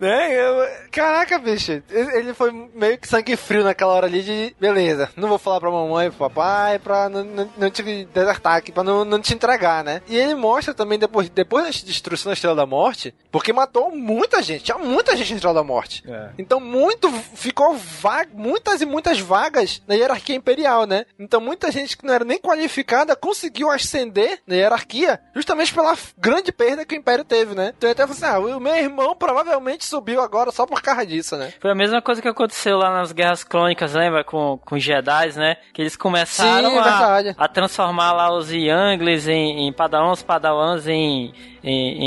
né? 0.00 0.32
Eu, 0.32 0.68
caraca, 0.90 1.38
bicho. 1.38 1.82
Ele 1.90 2.32
foi 2.32 2.52
meio 2.74 2.98
que 2.98 3.08
sangue 3.08 3.36
frio 3.36 3.64
naquela 3.64 3.92
hora 3.92 4.06
ali 4.06 4.22
de, 4.22 4.56
beleza, 4.58 5.10
não 5.16 5.28
vou 5.28 5.38
falar 5.38 5.60
pra 5.60 5.70
mamãe 5.70 6.10
pro 6.10 6.28
papai 6.28 6.78
pra 6.78 7.08
não, 7.08 7.24
não, 7.24 7.50
não 7.56 7.70
te 7.70 7.82
desertar 7.82 8.56
aqui, 8.56 8.72
pra 8.72 8.82
não, 8.82 8.89
não 9.04 9.20
te 9.20 9.34
entregar, 9.34 9.82
né? 9.84 10.02
E 10.08 10.16
ele 10.16 10.34
mostra 10.34 10.74
também 10.74 10.98
depois, 10.98 11.28
depois 11.28 11.64
da 11.64 11.70
destruição 11.70 12.30
da 12.30 12.34
Estrela 12.34 12.56
da 12.56 12.66
Morte, 12.66 13.14
porque 13.30 13.52
matou 13.52 13.94
muita 13.94 14.42
gente, 14.42 14.64
tinha 14.64 14.78
muita 14.78 15.16
gente 15.16 15.30
na 15.30 15.36
Estrela 15.36 15.54
da 15.54 15.64
Morte. 15.64 16.02
É. 16.06 16.30
Então 16.38 16.60
muito, 16.60 17.10
ficou 17.34 17.76
vaga, 17.76 18.30
muitas 18.34 18.80
e 18.80 18.86
muitas 18.86 19.20
vagas 19.20 19.82
na 19.86 19.94
hierarquia 19.94 20.36
imperial, 20.36 20.86
né? 20.86 21.04
Então 21.18 21.40
muita 21.40 21.70
gente 21.70 21.96
que 21.96 22.04
não 22.04 22.14
era 22.14 22.24
nem 22.24 22.38
qualificada 22.38 23.16
conseguiu 23.16 23.70
ascender 23.70 24.40
na 24.46 24.56
hierarquia 24.56 25.20
justamente 25.34 25.72
pela 25.72 25.96
grande 26.18 26.52
perda 26.52 26.84
que 26.84 26.94
o 26.94 26.98
Império 26.98 27.24
teve, 27.24 27.54
né? 27.54 27.72
Então 27.76 27.90
até 27.90 28.06
falou 28.06 28.16
assim, 28.16 28.52
ah, 28.52 28.56
o 28.56 28.60
meu 28.60 28.74
irmão 28.74 29.14
provavelmente 29.14 29.84
subiu 29.84 30.20
agora 30.20 30.50
só 30.50 30.66
por 30.66 30.82
causa 30.82 31.06
disso, 31.06 31.36
né? 31.36 31.52
Foi 31.60 31.70
a 31.70 31.74
mesma 31.74 32.02
coisa 32.02 32.20
que 32.20 32.28
aconteceu 32.28 32.76
lá 32.76 32.90
nas 32.92 33.12
Guerras 33.12 33.44
Crônicas, 33.44 33.94
lembra? 33.94 34.24
Com, 34.24 34.58
com 34.64 34.76
os 34.76 34.82
Jedi, 34.82 35.32
né? 35.36 35.56
Que 35.72 35.82
eles 35.82 35.96
começaram 35.96 36.70
Sim, 36.70 36.78
a, 36.78 37.44
a, 37.44 37.48
transformar 37.48 38.12
lá 38.12 38.36
os 38.36 38.50
Younglings 38.70 39.28
em, 39.28 39.66
em 39.66 39.72
Padawans, 39.72 40.22
Padawans 40.22 40.86
em 40.86 41.32
em, 41.62 42.02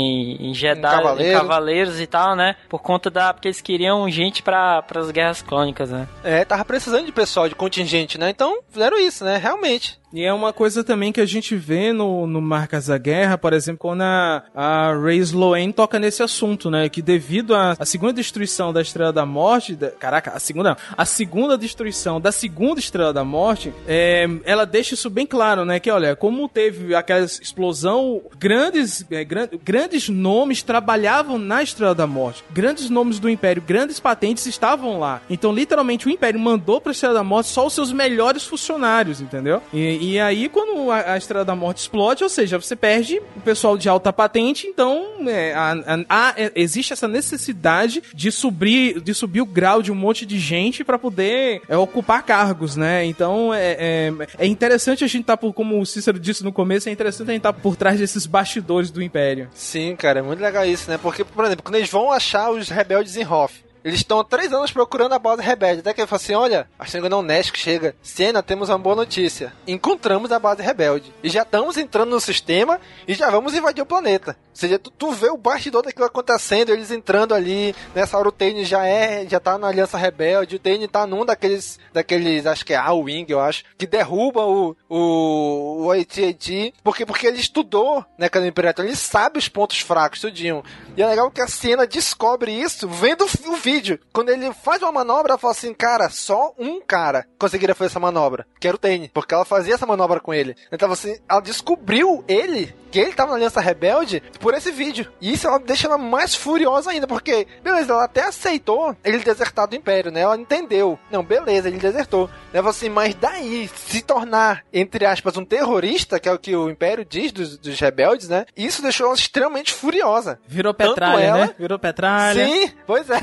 em, 0.46 0.50
em 0.50 0.54
Jedi, 0.54 0.78
em, 0.78 0.82
cavaleiro. 0.82 1.36
em, 1.36 1.40
cavaleiros 1.40 2.00
e 2.00 2.06
tal, 2.06 2.34
né? 2.34 2.56
Por 2.68 2.82
conta 2.82 3.10
da. 3.10 3.32
Porque 3.32 3.48
eles 3.48 3.60
queriam 3.60 4.08
gente 4.10 4.42
para 4.42 4.84
as 4.94 5.10
guerras 5.10 5.42
clônicas, 5.42 5.90
né? 5.90 6.08
É, 6.22 6.44
tava 6.44 6.64
precisando 6.64 7.06
de 7.06 7.12
pessoal, 7.12 7.48
de 7.48 7.54
contingente, 7.54 8.18
né? 8.18 8.30
Então 8.30 8.60
fizeram 8.68 8.98
isso, 8.98 9.24
né? 9.24 9.36
Realmente. 9.36 9.98
E 10.14 10.22
é 10.22 10.32
uma 10.32 10.52
coisa 10.52 10.84
também 10.84 11.10
que 11.10 11.20
a 11.20 11.26
gente 11.26 11.56
vê 11.56 11.92
no, 11.92 12.24
no 12.24 12.40
Marcas 12.40 12.86
da 12.86 12.96
Guerra, 12.96 13.36
por 13.36 13.52
exemplo, 13.52 13.80
quando 13.80 14.02
a, 14.02 14.44
a 14.54 14.96
Ray 14.96 15.18
Sloane 15.18 15.72
toca 15.72 15.98
nesse 15.98 16.22
assunto, 16.22 16.70
né? 16.70 16.88
Que 16.88 17.02
devido 17.02 17.52
à 17.52 17.84
segunda 17.84 18.12
destruição 18.12 18.72
da 18.72 18.80
Estrela 18.80 19.12
da 19.12 19.26
Morte, 19.26 19.74
da, 19.74 19.90
caraca, 19.90 20.30
a 20.30 20.38
segunda, 20.38 20.76
a 20.96 21.04
segunda 21.04 21.58
destruição 21.58 22.20
da 22.20 22.30
segunda 22.30 22.78
Estrela 22.78 23.12
da 23.12 23.24
Morte, 23.24 23.72
é, 23.88 24.28
ela 24.44 24.64
deixa 24.64 24.94
isso 24.94 25.10
bem 25.10 25.26
claro, 25.26 25.64
né? 25.64 25.80
Que 25.80 25.90
olha, 25.90 26.14
como 26.14 26.48
teve 26.48 26.94
aquela 26.94 27.24
explosão, 27.24 28.22
grandes, 28.38 29.04
é, 29.10 29.24
gran, 29.24 29.48
grandes 29.64 30.08
nomes 30.08 30.62
trabalhavam 30.62 31.40
na 31.40 31.60
Estrela 31.60 31.92
da 31.92 32.06
Morte, 32.06 32.44
grandes 32.52 32.88
nomes 32.88 33.18
do 33.18 33.28
Império, 33.28 33.60
grandes 33.60 33.98
patentes 33.98 34.46
estavam 34.46 35.00
lá. 35.00 35.20
Então, 35.28 35.52
literalmente, 35.52 36.06
o 36.06 36.10
Império 36.10 36.38
mandou 36.38 36.80
pra 36.80 36.92
Estrela 36.92 37.14
da 37.14 37.24
Morte 37.24 37.48
só 37.48 37.66
os 37.66 37.72
seus 37.72 37.90
melhores 37.90 38.44
funcionários, 38.44 39.20
entendeu? 39.20 39.60
E, 39.72 40.03
e 40.12 40.20
aí, 40.20 40.48
quando 40.48 40.90
a, 40.90 41.12
a, 41.12 41.16
Estrela 41.16 41.44
da 41.44 41.54
Morte 41.54 41.78
explode, 41.78 42.22
ou 42.22 42.28
seja, 42.28 42.58
você 42.58 42.76
perde 42.76 43.20
o 43.36 43.40
pessoal 43.40 43.76
de 43.76 43.88
alta 43.88 44.12
patente, 44.12 44.66
então 44.66 45.28
é, 45.28 45.54
a, 45.54 45.74
a, 46.08 46.34
existe 46.54 46.92
essa 46.92 47.08
necessidade 47.08 48.02
de 48.12 48.30
subir, 48.30 49.00
de 49.00 49.14
subir 49.14 49.40
o 49.40 49.46
grau 49.46 49.82
de 49.82 49.90
um 49.90 49.94
monte 49.94 50.26
de 50.26 50.38
gente 50.38 50.84
para 50.84 50.98
poder 50.98 51.62
é, 51.68 51.76
ocupar 51.76 52.22
cargos, 52.22 52.76
né? 52.76 53.04
Então 53.04 53.52
é, 53.52 53.76
é, 53.78 54.12
é, 54.38 54.46
interessante 54.46 55.04
a 55.04 55.06
gente 55.06 55.22
estar 55.22 55.36
tá 55.36 55.36
por, 55.36 55.52
como 55.52 55.80
o 55.80 55.86
Cícero 55.86 56.18
disse 56.18 56.44
no 56.44 56.52
começo, 56.52 56.88
é 56.88 56.92
interessante 56.92 57.30
a 57.30 57.32
gente 57.32 57.40
estar 57.40 57.52
tá 57.52 57.58
por 57.58 57.76
trás 57.76 57.98
desses 57.98 58.26
bastidores 58.26 58.90
do 58.90 59.02
Império. 59.02 59.48
Sim, 59.54 59.96
cara, 59.96 60.18
é 60.18 60.22
muito 60.22 60.40
legal 60.40 60.64
isso, 60.66 60.90
né? 60.90 60.98
Porque, 60.98 61.24
por 61.24 61.44
exemplo, 61.44 61.62
quando 61.62 61.76
eles 61.76 61.90
vão 61.90 62.12
achar 62.12 62.50
os 62.50 62.68
rebeldes 62.68 63.16
em 63.16 63.24
Hoth, 63.24 63.52
eles 63.84 64.00
estão 64.00 64.18
há 64.18 64.24
três 64.24 64.50
anos 64.50 64.72
procurando 64.72 65.12
a 65.12 65.18
base 65.18 65.42
rebelde. 65.42 65.80
Até 65.80 65.92
que 65.92 66.00
ele 66.00 66.08
fala 66.08 66.22
assim: 66.22 66.34
olha, 66.34 66.68
a 66.78 66.86
que 66.86 67.08
não 67.08 67.22
Nesk 67.22 67.56
chega. 67.56 67.94
Cena, 68.02 68.42
temos 68.42 68.70
uma 68.70 68.78
boa 68.78 68.96
notícia. 68.96 69.52
Encontramos 69.66 70.32
a 70.32 70.38
base 70.38 70.62
rebelde. 70.62 71.12
E 71.22 71.28
já 71.28 71.42
estamos 71.42 71.76
entrando 71.76 72.10
no 72.10 72.20
sistema 72.20 72.80
e 73.06 73.12
já 73.12 73.28
vamos 73.28 73.54
invadir 73.54 73.82
o 73.82 73.86
planeta. 73.86 74.36
Ou 74.54 74.58
seja, 74.60 74.78
tu, 74.78 74.90
tu 74.90 75.12
vê 75.12 75.28
o 75.28 75.36
bastidor 75.36 75.82
daquilo 75.82 76.06
acontecendo, 76.06 76.70
eles 76.70 76.90
entrando 76.90 77.34
ali. 77.34 77.74
Nessa 77.94 78.16
hora 78.16 78.28
o 78.28 78.32
Tane 78.32 78.64
já 78.64 78.86
é, 78.86 79.26
já 79.28 79.38
tá 79.38 79.58
na 79.58 79.68
Aliança 79.68 79.98
Rebelde. 79.98 80.56
O 80.56 80.60
Tane 80.60 80.88
tá 80.88 81.06
num 81.06 81.24
daqueles, 81.24 81.78
daqueles, 81.92 82.46
acho 82.46 82.64
que 82.64 82.72
é 82.72 82.76
a 82.76 82.92
Wing, 82.92 83.26
eu 83.28 83.40
acho, 83.40 83.64
que 83.76 83.86
derruba 83.86 84.46
o, 84.46 84.76
o, 84.88 85.86
o 85.86 85.90
AT&T. 85.90 86.72
Porque, 86.82 87.04
porque 87.04 87.26
ele 87.26 87.40
estudou, 87.40 88.04
né, 88.18 88.28
Canon 88.28 88.46
Imperator. 88.46 88.84
Ele 88.84 88.96
sabe 88.96 89.38
os 89.38 89.48
pontos 89.48 89.80
fracos, 89.80 90.20
tudinho. 90.20 90.62
E 90.96 91.02
é 91.02 91.06
legal 91.06 91.30
que 91.30 91.40
a 91.40 91.48
cena 91.48 91.86
descobre 91.86 92.50
isso 92.52 92.88
vendo 92.88 93.24
o 93.24 93.56
vídeo 93.56 93.74
vídeo, 93.74 93.98
quando 94.12 94.30
ele 94.30 94.52
faz 94.52 94.82
uma 94.82 94.92
manobra, 94.92 95.32
ela 95.32 95.38
fala 95.38 95.52
assim, 95.52 95.74
cara, 95.74 96.08
só 96.08 96.54
um 96.58 96.80
cara 96.80 97.26
conseguiria 97.38 97.74
fazer 97.74 97.90
essa 97.90 98.00
manobra, 98.00 98.46
que 98.58 98.66
era 98.66 98.76
o 98.76 98.78
Tane, 98.78 99.10
porque 99.12 99.34
ela 99.34 99.44
fazia 99.44 99.74
essa 99.74 99.86
manobra 99.86 100.20
com 100.20 100.32
ele. 100.32 100.56
Então, 100.72 100.90
assim, 100.90 101.16
ela 101.28 101.40
descobriu 101.40 102.24
ele, 102.26 102.74
que 102.90 102.98
ele 102.98 103.12
tava 103.12 103.32
na 103.32 103.36
Aliança 103.36 103.60
Rebelde, 103.60 104.22
por 104.44 104.52
esse 104.52 104.70
vídeo. 104.70 105.10
E 105.22 105.32
isso 105.32 105.48
ela 105.48 105.58
deixa 105.58 105.86
ela 105.86 105.96
mais 105.96 106.34
furiosa 106.34 106.90
ainda, 106.90 107.06
porque, 107.06 107.46
beleza, 107.62 107.94
ela 107.94 108.04
até 108.04 108.24
aceitou 108.24 108.94
ele 109.02 109.18
desertar 109.20 109.66
do 109.66 109.74
Império, 109.74 110.12
né? 110.12 110.20
Ela 110.20 110.36
entendeu. 110.36 110.98
Não, 111.10 111.24
beleza, 111.24 111.66
ele 111.66 111.78
desertou. 111.78 112.28
Ela 112.52 112.68
assim, 112.68 112.90
mas 112.90 113.14
daí, 113.14 113.70
se 113.74 114.02
tornar, 114.02 114.62
entre 114.70 115.06
aspas, 115.06 115.38
um 115.38 115.46
terrorista, 115.46 116.20
que 116.20 116.28
é 116.28 116.32
o 116.32 116.38
que 116.38 116.54
o 116.54 116.68
Império 116.68 117.06
diz 117.06 117.32
dos, 117.32 117.56
dos 117.56 117.80
rebeldes, 117.80 118.28
né? 118.28 118.44
Isso 118.54 118.82
deixou 118.82 119.06
ela 119.06 119.14
extremamente 119.14 119.72
furiosa. 119.72 120.38
Virou 120.46 120.74
petralha, 120.74 121.24
ela... 121.24 121.46
né? 121.46 121.54
Virou 121.58 121.78
petralha. 121.78 122.46
Sim, 122.46 122.70
pois 122.86 123.08
é. 123.08 123.20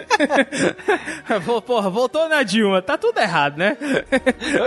Porra, 1.66 1.90
voltou 1.90 2.28
na 2.28 2.42
Dilma. 2.42 2.82
Tá 2.82 2.98
tudo 2.98 3.18
errado, 3.18 3.56
né? 3.56 3.76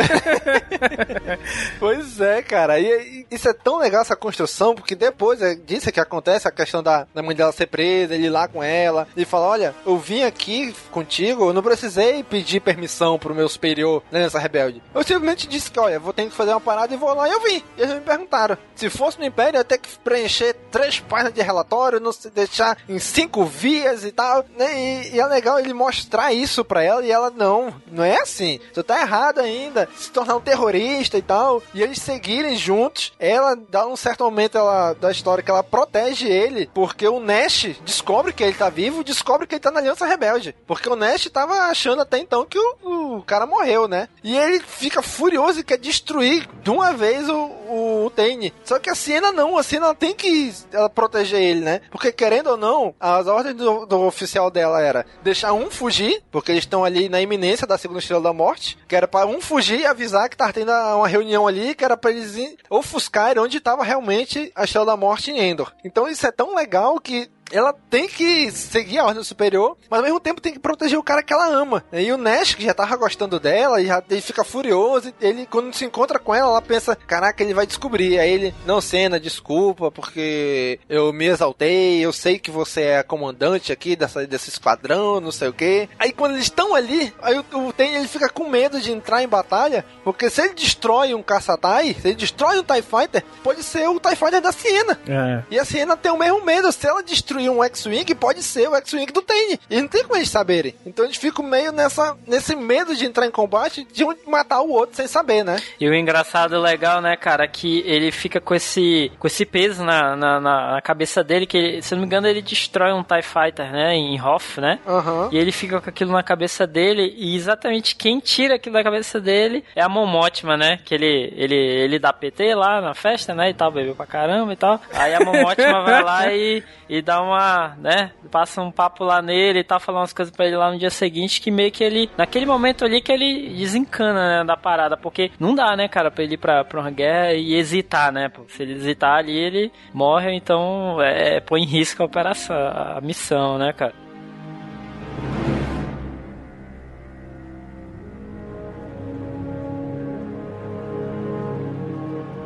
pois 1.80 2.20
é, 2.20 2.42
cara. 2.42 2.80
E, 2.80 2.86
e, 2.86 3.36
isso 3.36 3.48
é 3.50 3.54
tão 3.54 3.78
legal 3.78 4.02
essa 4.02 4.16
construção, 4.16 4.76
porque 4.76 4.96
depois 4.96 5.42
é 5.42 5.56
disso 5.56 5.92
que 5.92 6.00
acontece 6.00 6.48
a 6.48 6.52
questão 6.52 6.82
da, 6.82 7.08
da 7.14 7.22
mãe 7.22 7.36
dela 7.36 7.52
ser 7.52 7.68
presa, 7.68 8.16
ele 8.16 8.28
ir 8.28 8.30
lá 8.30 8.48
com 8.48 8.64
ela, 8.64 9.08
e 9.16 9.26
fala: 9.26 9.48
Olha, 9.48 9.76
eu 9.86 9.98
vim 9.98 10.24
aqui 10.24 10.76
contigo, 10.92 11.50
eu 11.50 11.54
não 11.54 11.64
precisei 11.64 12.24
pedir 12.24 12.60
permissão 12.60 13.20
pro 13.20 13.36
meu 13.36 13.48
superior 13.50 14.04
né, 14.12 14.22
nessa 14.22 14.40
rebelde. 14.40 14.82
Eu 14.94 15.04
simplesmente 15.04 15.48
disse 15.48 15.72
que, 15.72 15.80
olha, 15.80 16.00
vou 16.00 16.14
ter 16.14 16.26
que 16.26 16.32
fazer 16.32 16.52
uma 16.52 16.62
parada 16.62 16.94
e 16.94 16.98
vou 16.98 17.14
lá 17.14 17.28
e 17.28 17.32
eu 17.32 17.42
vim. 17.42 17.64
E 17.78 17.82
eles 17.82 17.94
me 17.96 18.02
perguntaram: 18.02 18.58
se 18.76 18.90
fosse 18.90 19.20
no 19.20 19.26
Império, 19.26 19.58
eu 19.58 19.62
ia 19.62 19.64
ter 19.64 19.78
que 19.78 19.90
preencher 20.00 20.56
três 20.72 21.00
páginas 21.00 21.34
de 21.34 21.42
relatório, 21.42 22.00
não 22.00 22.12
se 22.12 22.30
deixar 22.30 22.78
em 22.88 23.00
cinco 23.00 23.46
vias 23.46 24.04
e 24.04 24.12
tal, 24.12 24.46
né? 24.58 25.12
E, 25.14 25.15
e 25.16 25.20
é 25.20 25.26
legal 25.26 25.58
ele 25.58 25.74
mostrar 25.74 26.34
isso 26.34 26.66
pra 26.66 26.84
ela 26.84 27.06
e 27.06 27.10
ela, 27.10 27.30
não, 27.30 27.74
não 27.90 28.04
é 28.04 28.22
assim. 28.22 28.60
Você 28.74 28.84
tá 28.84 29.00
errado 29.00 29.40
ainda. 29.40 29.88
Se 29.96 30.12
tornar 30.12 30.36
um 30.36 30.42
terrorista 30.42 31.18
e 31.18 31.22
tal. 31.22 31.64
E 31.74 31.82
eles 31.82 32.02
seguirem 32.02 32.58
juntos. 32.58 33.14
Ela 33.18 33.56
dá 33.56 33.88
um 33.88 33.96
certo 33.96 34.26
momento 34.26 34.58
ela, 34.58 34.94
da 34.94 35.12
história 35.12 35.44
que 35.44 35.50
ela 35.50 35.64
protege 35.64 36.28
ele. 36.28 36.70
Porque 36.74 37.08
o 37.08 37.22
Nash 37.22 37.78
descobre 37.86 38.34
que 38.34 38.44
ele 38.44 38.54
tá 38.54 38.70
vivo 38.70 39.06
descobre 39.06 39.48
que 39.48 39.56
ele 39.56 39.62
tá 39.62 39.72
na 39.72 39.80
Aliança 39.80 40.06
Rebelde. 40.06 40.54
Porque 40.68 40.90
o 40.90 40.96
Nash 40.96 41.30
tava 41.30 41.54
achando 41.70 42.02
até 42.02 42.18
então 42.18 42.46
que 42.46 42.60
o, 42.60 43.18
o 43.18 43.24
cara 43.24 43.46
morreu, 43.46 43.88
né? 43.88 44.10
E 44.22 44.36
ele 44.38 44.60
fica 44.60 45.02
furioso 45.02 45.62
e 45.62 45.64
quer 45.64 45.78
destruir 45.78 46.50
de 46.62 46.70
uma 46.70 46.92
vez 46.92 47.30
o, 47.30 47.52
o, 47.68 48.06
o 48.06 48.10
Tane. 48.10 48.54
Só 48.64 48.80
que 48.80 48.90
a 48.90 48.96
Siena 48.96 49.32
não. 49.32 49.58
A 49.58 49.64
Siena 49.64 49.94
tem 49.94 50.14
que 50.14 50.54
ela 50.72 50.90
proteger 50.90 51.42
ele, 51.42 51.62
né? 51.62 51.82
Porque 51.92 52.12
querendo 52.12 52.52
ou 52.52 52.58
não, 52.58 52.96
as 53.00 53.28
ordens 53.28 53.56
do, 53.56 53.86
do 53.86 54.02
oficial 54.02 54.50
dela 54.50 54.82
era 54.82 55.06
deixar 55.24 55.54
um 55.54 55.70
fugir, 55.70 56.24
porque 56.32 56.52
eles 56.52 56.64
estão 56.64 56.84
ali 56.84 57.10
na 57.10 57.22
iminência 57.22 57.68
da 57.68 57.78
segunda 57.78 58.00
estrela 58.00 58.22
da 58.22 58.34
morte, 58.34 58.78
que 58.88 58.96
era 58.96 59.08
para 59.08 59.28
um 59.28 59.42
fugir 59.42 59.82
e 59.82 59.86
avisar 59.86 60.30
que 60.30 60.38
tá 60.38 60.52
tendo 60.52 60.72
uma 60.72 61.08
reunião 61.08 61.48
ali, 61.48 61.76
que 61.76 61.84
era 61.84 61.98
para 61.98 62.12
eles 62.12 62.36
ofuscar 62.70 63.38
onde 63.40 63.58
estava 63.58 63.84
realmente 63.84 64.52
a 64.56 64.64
estrela 64.64 64.86
da 64.86 64.98
morte 64.98 65.32
em 65.32 65.40
Endor. 65.40 65.72
Então 65.84 66.08
isso 66.08 66.26
é 66.26 66.32
tão 66.32 66.56
legal 66.56 67.00
que 67.00 67.30
ela 67.52 67.74
tem 67.90 68.08
que 68.08 68.52
seguir 68.52 68.98
a 68.98 69.06
ordem 69.06 69.24
superior, 69.24 69.78
mas 69.90 70.00
ao 70.00 70.06
mesmo 70.06 70.20
tempo 70.20 70.42
tem 70.42 70.54
que 70.54 70.60
proteger 70.60 70.98
o 70.98 71.04
cara 71.04 71.24
que 71.24 71.34
ela 71.34 71.48
ama. 71.48 71.84
E 71.92 72.12
o 72.12 72.18
Nash, 72.18 72.56
que 72.56 72.66
já 72.66 72.74
tava 72.74 72.96
gostando 72.96 73.40
dela, 73.40 73.82
e 73.82 73.88
já, 73.88 74.04
ele 74.10 74.22
fica 74.22 74.44
furioso, 74.44 75.10
e 75.10 75.26
ele, 75.26 75.46
quando 75.46 75.74
se 75.74 75.86
encontra 75.86 76.20
com 76.20 76.34
ela, 76.34 76.50
ela 76.50 76.62
pensa, 76.62 76.96
caraca, 76.96 77.44
ele 77.44 77.54
vai 77.54 77.66
descobrir. 77.66 78.20
Aí 78.20 78.30
ele, 78.30 78.56
não, 78.66 78.82
Cena, 78.82 79.20
desculpa, 79.20 79.92
porque 79.92 80.80
eu 80.90 81.14
me 81.14 81.26
exaltei, 81.26 82.00
eu 82.00 82.12
sei 82.12 82.40
que 82.40 82.52
você 82.52 82.82
é 82.82 82.98
a 83.00 83.04
comandante 83.04 83.72
aqui 83.72 83.96
dessa, 83.96 84.26
desse 84.26 84.50
esquadrão, 84.50 85.20
não 85.20 85.32
sei 85.32 85.48
o 85.48 85.54
que. 85.54 85.88
Aí 86.00 86.12
quando 86.12 86.34
eles 86.34 86.46
estão 86.46 86.74
ali, 86.74 87.14
aí 87.22 87.40
o, 87.40 87.68
o 87.68 87.74
Ten, 87.74 87.96
ele 87.96 88.08
fica 88.08 88.30
com 88.30 88.50
medo 88.50 88.80
de 88.80 88.92
entrar 88.92 89.24
em 89.24 89.28
batalha, 89.28 89.86
porque 90.04 90.30
se 90.30 90.42
ele 90.42 90.54
destrói 90.54 91.14
um 91.14 91.24
caça-tai, 91.24 91.96
se 92.00 92.08
ele 92.08 92.16
destrói 92.16 92.60
um 92.60 92.64
TIE 92.64 92.82
Fighter, 92.82 93.24
pode 93.44 93.64
ser 93.64 93.88
o 93.90 94.00
TIE 94.00 94.16
Fighter 94.16 94.42
da 94.42 94.52
Siena. 94.52 95.00
É. 95.08 95.44
E 95.52 95.60
a 95.60 95.66
Siena 95.66 95.96
tem 95.96 96.12
o 96.12 96.18
mesmo 96.18 96.44
medo, 96.44 96.72
se 96.72 96.88
ela 96.88 97.04
destruir 97.36 97.50
um 97.50 97.64
X-Wing, 97.64 98.16
pode 98.16 98.42
ser 98.42 98.70
o 98.70 98.76
X-Wing 98.76 99.12
do 99.12 99.22
Ten. 99.22 99.60
E 99.70 99.82
não 99.82 99.88
tem 99.88 100.04
como 100.04 100.16
eles 100.16 100.30
saberem. 100.30 100.74
Então 100.86 101.06
eles 101.06 101.18
ficam 101.18 101.44
meio 101.44 101.72
nessa, 101.72 102.16
nesse 102.26 102.56
medo 102.56 102.96
de 102.96 103.06
entrar 103.06 103.26
em 103.26 103.32
combate, 103.32 103.86
de 103.92 104.04
um 104.04 104.16
matar 104.28 104.62
o 104.62 104.72
outro 104.72 104.96
sem 104.96 105.08
saber, 105.08 105.44
né? 105.44 105.58
E 105.80 105.88
o 105.88 105.94
engraçado 105.94 106.60
legal, 106.60 107.02
né, 107.02 107.16
cara, 107.16 107.48
que 107.48 107.84
ele 107.86 108.12
fica 108.12 108.40
com 108.40 108.56
esse, 108.56 109.12
com 109.20 109.28
esse 109.28 109.46
peso 109.46 109.84
na, 109.84 110.16
na, 110.16 110.40
na 110.40 110.82
cabeça 110.82 111.24
dele, 111.24 111.46
que 111.46 111.58
ele, 111.58 111.82
se 111.82 111.94
não 111.94 112.02
me 112.02 112.08
engano 112.08 112.28
ele 112.28 112.42
destrói 112.42 112.94
um 112.94 113.04
TIE 113.04 113.22
Fighter, 113.22 113.72
né, 113.72 113.94
em 113.96 114.20
Hoth, 114.20 114.58
né? 114.58 114.80
Uhum. 114.86 115.30
E 115.32 115.38
ele 115.38 115.52
fica 115.52 115.82
com 115.82 115.90
aquilo 115.90 116.12
na 116.12 116.24
cabeça 116.24 116.66
dele, 116.66 117.14
e 117.18 117.36
exatamente 117.36 117.96
quem 117.96 118.20
tira 118.20 118.56
aquilo 118.56 118.74
da 118.74 118.84
cabeça 118.84 119.20
dele 119.20 119.64
é 119.76 119.82
a 119.82 119.90
Momotima, 119.90 120.56
né? 120.58 120.80
Que 120.84 120.96
ele, 120.96 121.34
ele, 121.36 121.56
ele 121.56 122.00
dá 122.00 122.14
PT 122.14 122.56
lá 122.56 122.82
na 122.82 122.94
festa, 122.94 123.34
né, 123.34 123.50
e 123.50 123.54
tal, 123.54 123.72
bebeu 123.72 123.96
pra 123.96 124.06
caramba 124.06 124.54
e 124.54 124.56
tal. 124.56 124.80
Aí 124.94 125.14
a 125.14 125.20
Momotima 125.20 125.82
vai 125.84 126.04
lá 126.04 126.34
e, 126.34 126.64
e 126.90 127.02
dá 127.02 127.22
uma, 127.26 127.76
né, 127.78 128.12
passa 128.32 128.62
um 128.62 128.72
papo 128.72 129.04
lá 129.04 129.22
nele 129.22 129.60
e 129.60 129.64
tal, 129.64 129.80
fala 129.80 130.00
umas 130.00 130.14
coisas 130.14 130.36
pra 130.36 130.46
ele 130.46 130.56
lá 130.56 130.72
no 130.72 130.78
dia 130.78 130.90
seguinte, 130.90 131.42
que 131.42 131.52
meio 131.52 131.72
que 131.72 131.84
ele, 131.84 132.10
naquele 132.18 132.46
momento 132.46 132.86
ali 132.86 133.02
que 133.02 133.12
ele 133.12 133.50
desencana, 133.50 134.40
né, 134.40 134.44
da 134.44 134.58
parada, 134.58 134.98
porque 134.98 135.32
não 135.40 135.56
dá, 135.56 135.76
né, 135.76 135.88
cara, 135.88 136.12
pra 136.12 136.24
ele 136.24 136.36
ir 136.36 136.38
pra, 136.38 136.64
pra 136.64 136.82
uma 136.82 136.92
guerra 136.92 137.34
e 137.34 137.56
hesitar, 137.56 138.12
né, 138.12 138.32
se 138.48 138.64
ele 138.64 138.74
hesitar 138.74 139.18
ali, 139.18 139.38
ele 139.38 139.72
morre, 139.94 140.34
então 140.34 141.02
é, 141.02 141.40
põe 141.40 141.62
em 141.62 141.66
risco 141.66 142.04
a 142.04 142.06
operação, 142.06 142.56
a 142.56 143.00
missão, 143.02 143.58
né, 143.58 143.74
cara. 143.74 144.05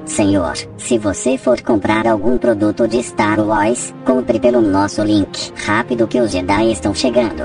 Senhor, 0.09 0.55
se 0.75 0.97
você 0.97 1.37
for 1.37 1.61
comprar 1.61 2.07
algum 2.07 2.35
produto 2.37 2.87
de 2.87 3.01
Star 3.03 3.39
Wars, 3.39 3.93
compre 4.03 4.39
pelo 4.39 4.59
nosso 4.59 5.03
link. 5.03 5.53
Rápido 5.55 6.07
que 6.07 6.19
os 6.19 6.31
Jedi 6.31 6.71
estão 6.71 6.95
chegando. 6.95 7.43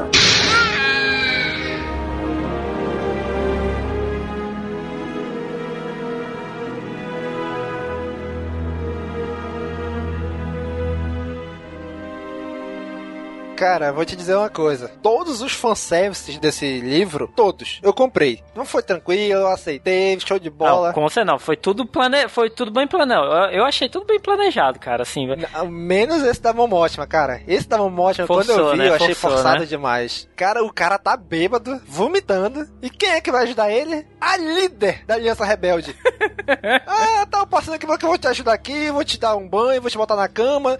Cara, 13.64 13.92
vou 13.92 14.04
te 14.04 14.14
dizer 14.14 14.36
uma 14.36 14.50
coisa. 14.50 14.90
Todos 15.02 15.40
os 15.40 15.52
fanservices 15.52 16.36
desse 16.36 16.80
livro, 16.80 17.32
todos, 17.34 17.80
eu 17.82 17.94
comprei. 17.94 18.42
Não 18.54 18.66
foi 18.66 18.82
tranquilo, 18.82 19.40
eu 19.40 19.48
aceitei, 19.48 20.20
show 20.20 20.38
de 20.38 20.50
bola. 20.50 20.88
Não, 20.88 20.92
com 20.92 21.00
você 21.00 21.24
não, 21.24 21.38
foi 21.38 21.56
tudo 21.56 21.86
plane... 21.86 22.28
foi 22.28 22.50
tudo 22.50 22.70
bem 22.70 22.86
planejado. 22.86 23.26
Eu, 23.26 23.60
eu 23.60 23.64
achei 23.64 23.88
tudo 23.88 24.04
bem 24.04 24.20
planejado, 24.20 24.78
cara, 24.78 25.00
assim. 25.00 25.26
Não, 25.26 25.66
menos 25.66 26.22
esse 26.24 26.42
da 26.42 26.52
Momotima, 26.52 27.06
cara. 27.06 27.40
Esse 27.48 27.66
da 27.66 27.78
Momotima, 27.78 28.26
quando 28.26 28.50
eu 28.50 28.72
vi, 28.72 28.76
né? 28.76 28.90
eu 28.90 28.94
achei 28.96 29.14
Forçou, 29.14 29.38
forçado 29.38 29.60
né? 29.60 29.66
demais. 29.66 30.28
Cara, 30.36 30.62
o 30.62 30.70
cara 30.70 30.98
tá 30.98 31.16
bêbado, 31.16 31.80
vomitando. 31.86 32.68
E 32.82 32.90
quem 32.90 33.12
é 33.12 33.20
que 33.22 33.32
vai 33.32 33.44
ajudar 33.44 33.72
ele? 33.72 34.06
A 34.20 34.36
líder 34.36 35.06
da 35.06 35.14
Aliança 35.14 35.42
Rebelde. 35.42 35.96
ah, 36.86 37.26
tá 37.30 37.46
passando 37.46 37.74
aqui, 37.76 37.86
que 37.86 38.04
eu 38.04 38.08
vou 38.10 38.18
te 38.18 38.28
ajudar 38.28 38.52
aqui, 38.52 38.90
vou 38.90 39.04
te 39.04 39.18
dar 39.18 39.36
um 39.36 39.48
banho, 39.48 39.80
vou 39.80 39.90
te 39.90 39.96
botar 39.96 40.16
na 40.16 40.28
cama. 40.28 40.78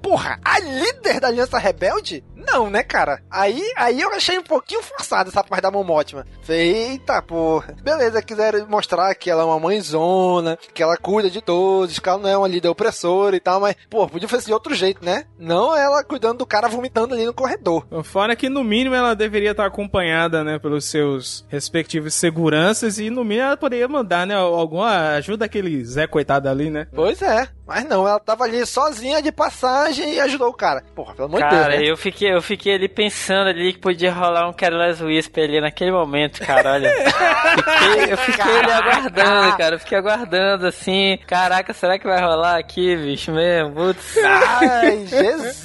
Porra, 0.00 0.38
a 0.44 0.60
líder 0.60 1.18
da 1.18 1.26
Aliança 1.26 1.58
Rebelde? 1.58 2.11
City. 2.12 2.31
Não, 2.46 2.68
né, 2.70 2.82
cara? 2.82 3.22
Aí, 3.30 3.62
aí 3.76 4.00
eu 4.00 4.12
achei 4.12 4.38
um 4.38 4.42
pouquinho 4.42 4.82
forçado 4.82 5.30
essa 5.30 5.42
parte 5.44 5.62
da 5.62 5.70
Momotima. 5.70 6.26
Falei, 6.42 6.90
eita, 6.90 7.20
porra. 7.22 7.74
Beleza, 7.82 8.22
quiseram 8.22 8.66
mostrar 8.68 9.14
que 9.14 9.30
ela 9.30 9.42
é 9.42 9.46
uma 9.46 9.58
mãezona, 9.60 10.58
que 10.74 10.82
ela 10.82 10.96
cuida 10.96 11.30
de 11.30 11.40
todos, 11.40 11.98
que 11.98 12.08
ela 12.08 12.18
não 12.18 12.28
é 12.28 12.36
uma 12.36 12.48
líder 12.48 12.68
opressora 12.68 13.36
e 13.36 13.40
tal, 13.40 13.60
mas, 13.60 13.76
pô, 13.88 14.06
podia 14.08 14.28
fazer 14.28 14.46
de 14.46 14.52
outro 14.52 14.74
jeito, 14.74 15.04
né? 15.04 15.24
Não 15.38 15.74
ela 15.76 16.02
cuidando 16.04 16.38
do 16.38 16.46
cara 16.46 16.68
vomitando 16.68 17.14
ali 17.14 17.24
no 17.24 17.34
corredor. 17.34 17.86
Fora 18.04 18.34
que, 18.36 18.48
no 18.48 18.64
mínimo, 18.64 18.94
ela 18.94 19.14
deveria 19.14 19.52
estar 19.52 19.66
acompanhada, 19.66 20.42
né, 20.44 20.58
pelos 20.58 20.84
seus 20.84 21.44
respectivos 21.48 22.14
seguranças 22.14 22.98
e, 22.98 23.10
no 23.10 23.24
mínimo, 23.24 23.46
ela 23.46 23.56
poderia 23.56 23.88
mandar, 23.88 24.26
né, 24.26 24.34
alguma 24.34 25.14
ajuda 25.14 25.44
aquele 25.44 25.84
Zé 25.84 26.06
coitado 26.06 26.48
ali, 26.48 26.70
né? 26.70 26.86
Pois 26.94 27.20
é. 27.22 27.48
Mas 27.66 27.84
não, 27.84 28.06
ela 28.06 28.18
tava 28.18 28.44
ali 28.44 28.66
sozinha 28.66 29.22
de 29.22 29.30
passagem 29.32 30.14
e 30.14 30.20
ajudou 30.20 30.48
o 30.48 30.52
cara. 30.52 30.82
Porra, 30.94 31.14
pelo 31.14 31.28
amor 31.28 31.40
de 31.42 31.48
Deus, 31.48 31.62
Cara, 31.62 31.76
né? 31.78 31.84
eu 31.84 31.96
fiquei, 31.96 32.31
eu 32.32 32.42
fiquei 32.42 32.74
ali 32.74 32.88
pensando 32.88 33.48
ali 33.48 33.72
que 33.72 33.78
podia 33.78 34.12
rolar 34.12 34.48
um 34.48 34.52
Careless 34.52 35.02
Whisper 35.02 35.44
ali 35.44 35.60
naquele 35.60 35.90
momento, 35.92 36.40
cara, 36.44 36.72
olha. 36.72 36.90
Fiquei- 36.92 38.12
eu 38.12 38.16
fiquei 38.18 38.58
ali 38.58 38.72
aguardando, 38.72 39.56
cara. 39.56 39.74
Eu 39.74 39.78
fiquei 39.80 39.98
aguardando 39.98 40.66
assim. 40.66 41.18
Caraca, 41.26 41.72
será 41.72 41.98
que 41.98 42.06
vai 42.06 42.20
rolar 42.20 42.58
aqui, 42.58 42.96
bicho 42.96 43.32
mesmo? 43.32 43.72
Putz. 43.72 44.16
Ai, 44.18 45.06
Jesus! 45.06 45.64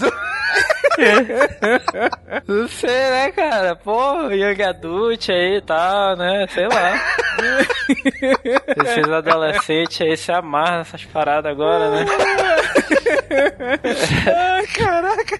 Não 2.48 2.68
sei, 2.68 2.90
né, 2.90 3.32
cara? 3.32 3.76
Pô, 3.76 4.30
Young 4.32 4.64
Adult 4.64 5.30
aí 5.30 5.58
e 5.58 5.62
tal, 5.62 6.16
né? 6.16 6.48
Sei 6.50 6.68
lá. 6.68 7.00
Esses 8.84 9.10
adolescentes 9.12 10.02
aí 10.02 10.18
se 10.18 10.32
amarram 10.32 10.80
nessas 10.80 11.06
paradas 11.06 11.52
agora, 11.52 11.92
né? 11.92 12.06
Ai, 14.36 14.68
caraca. 14.68 15.40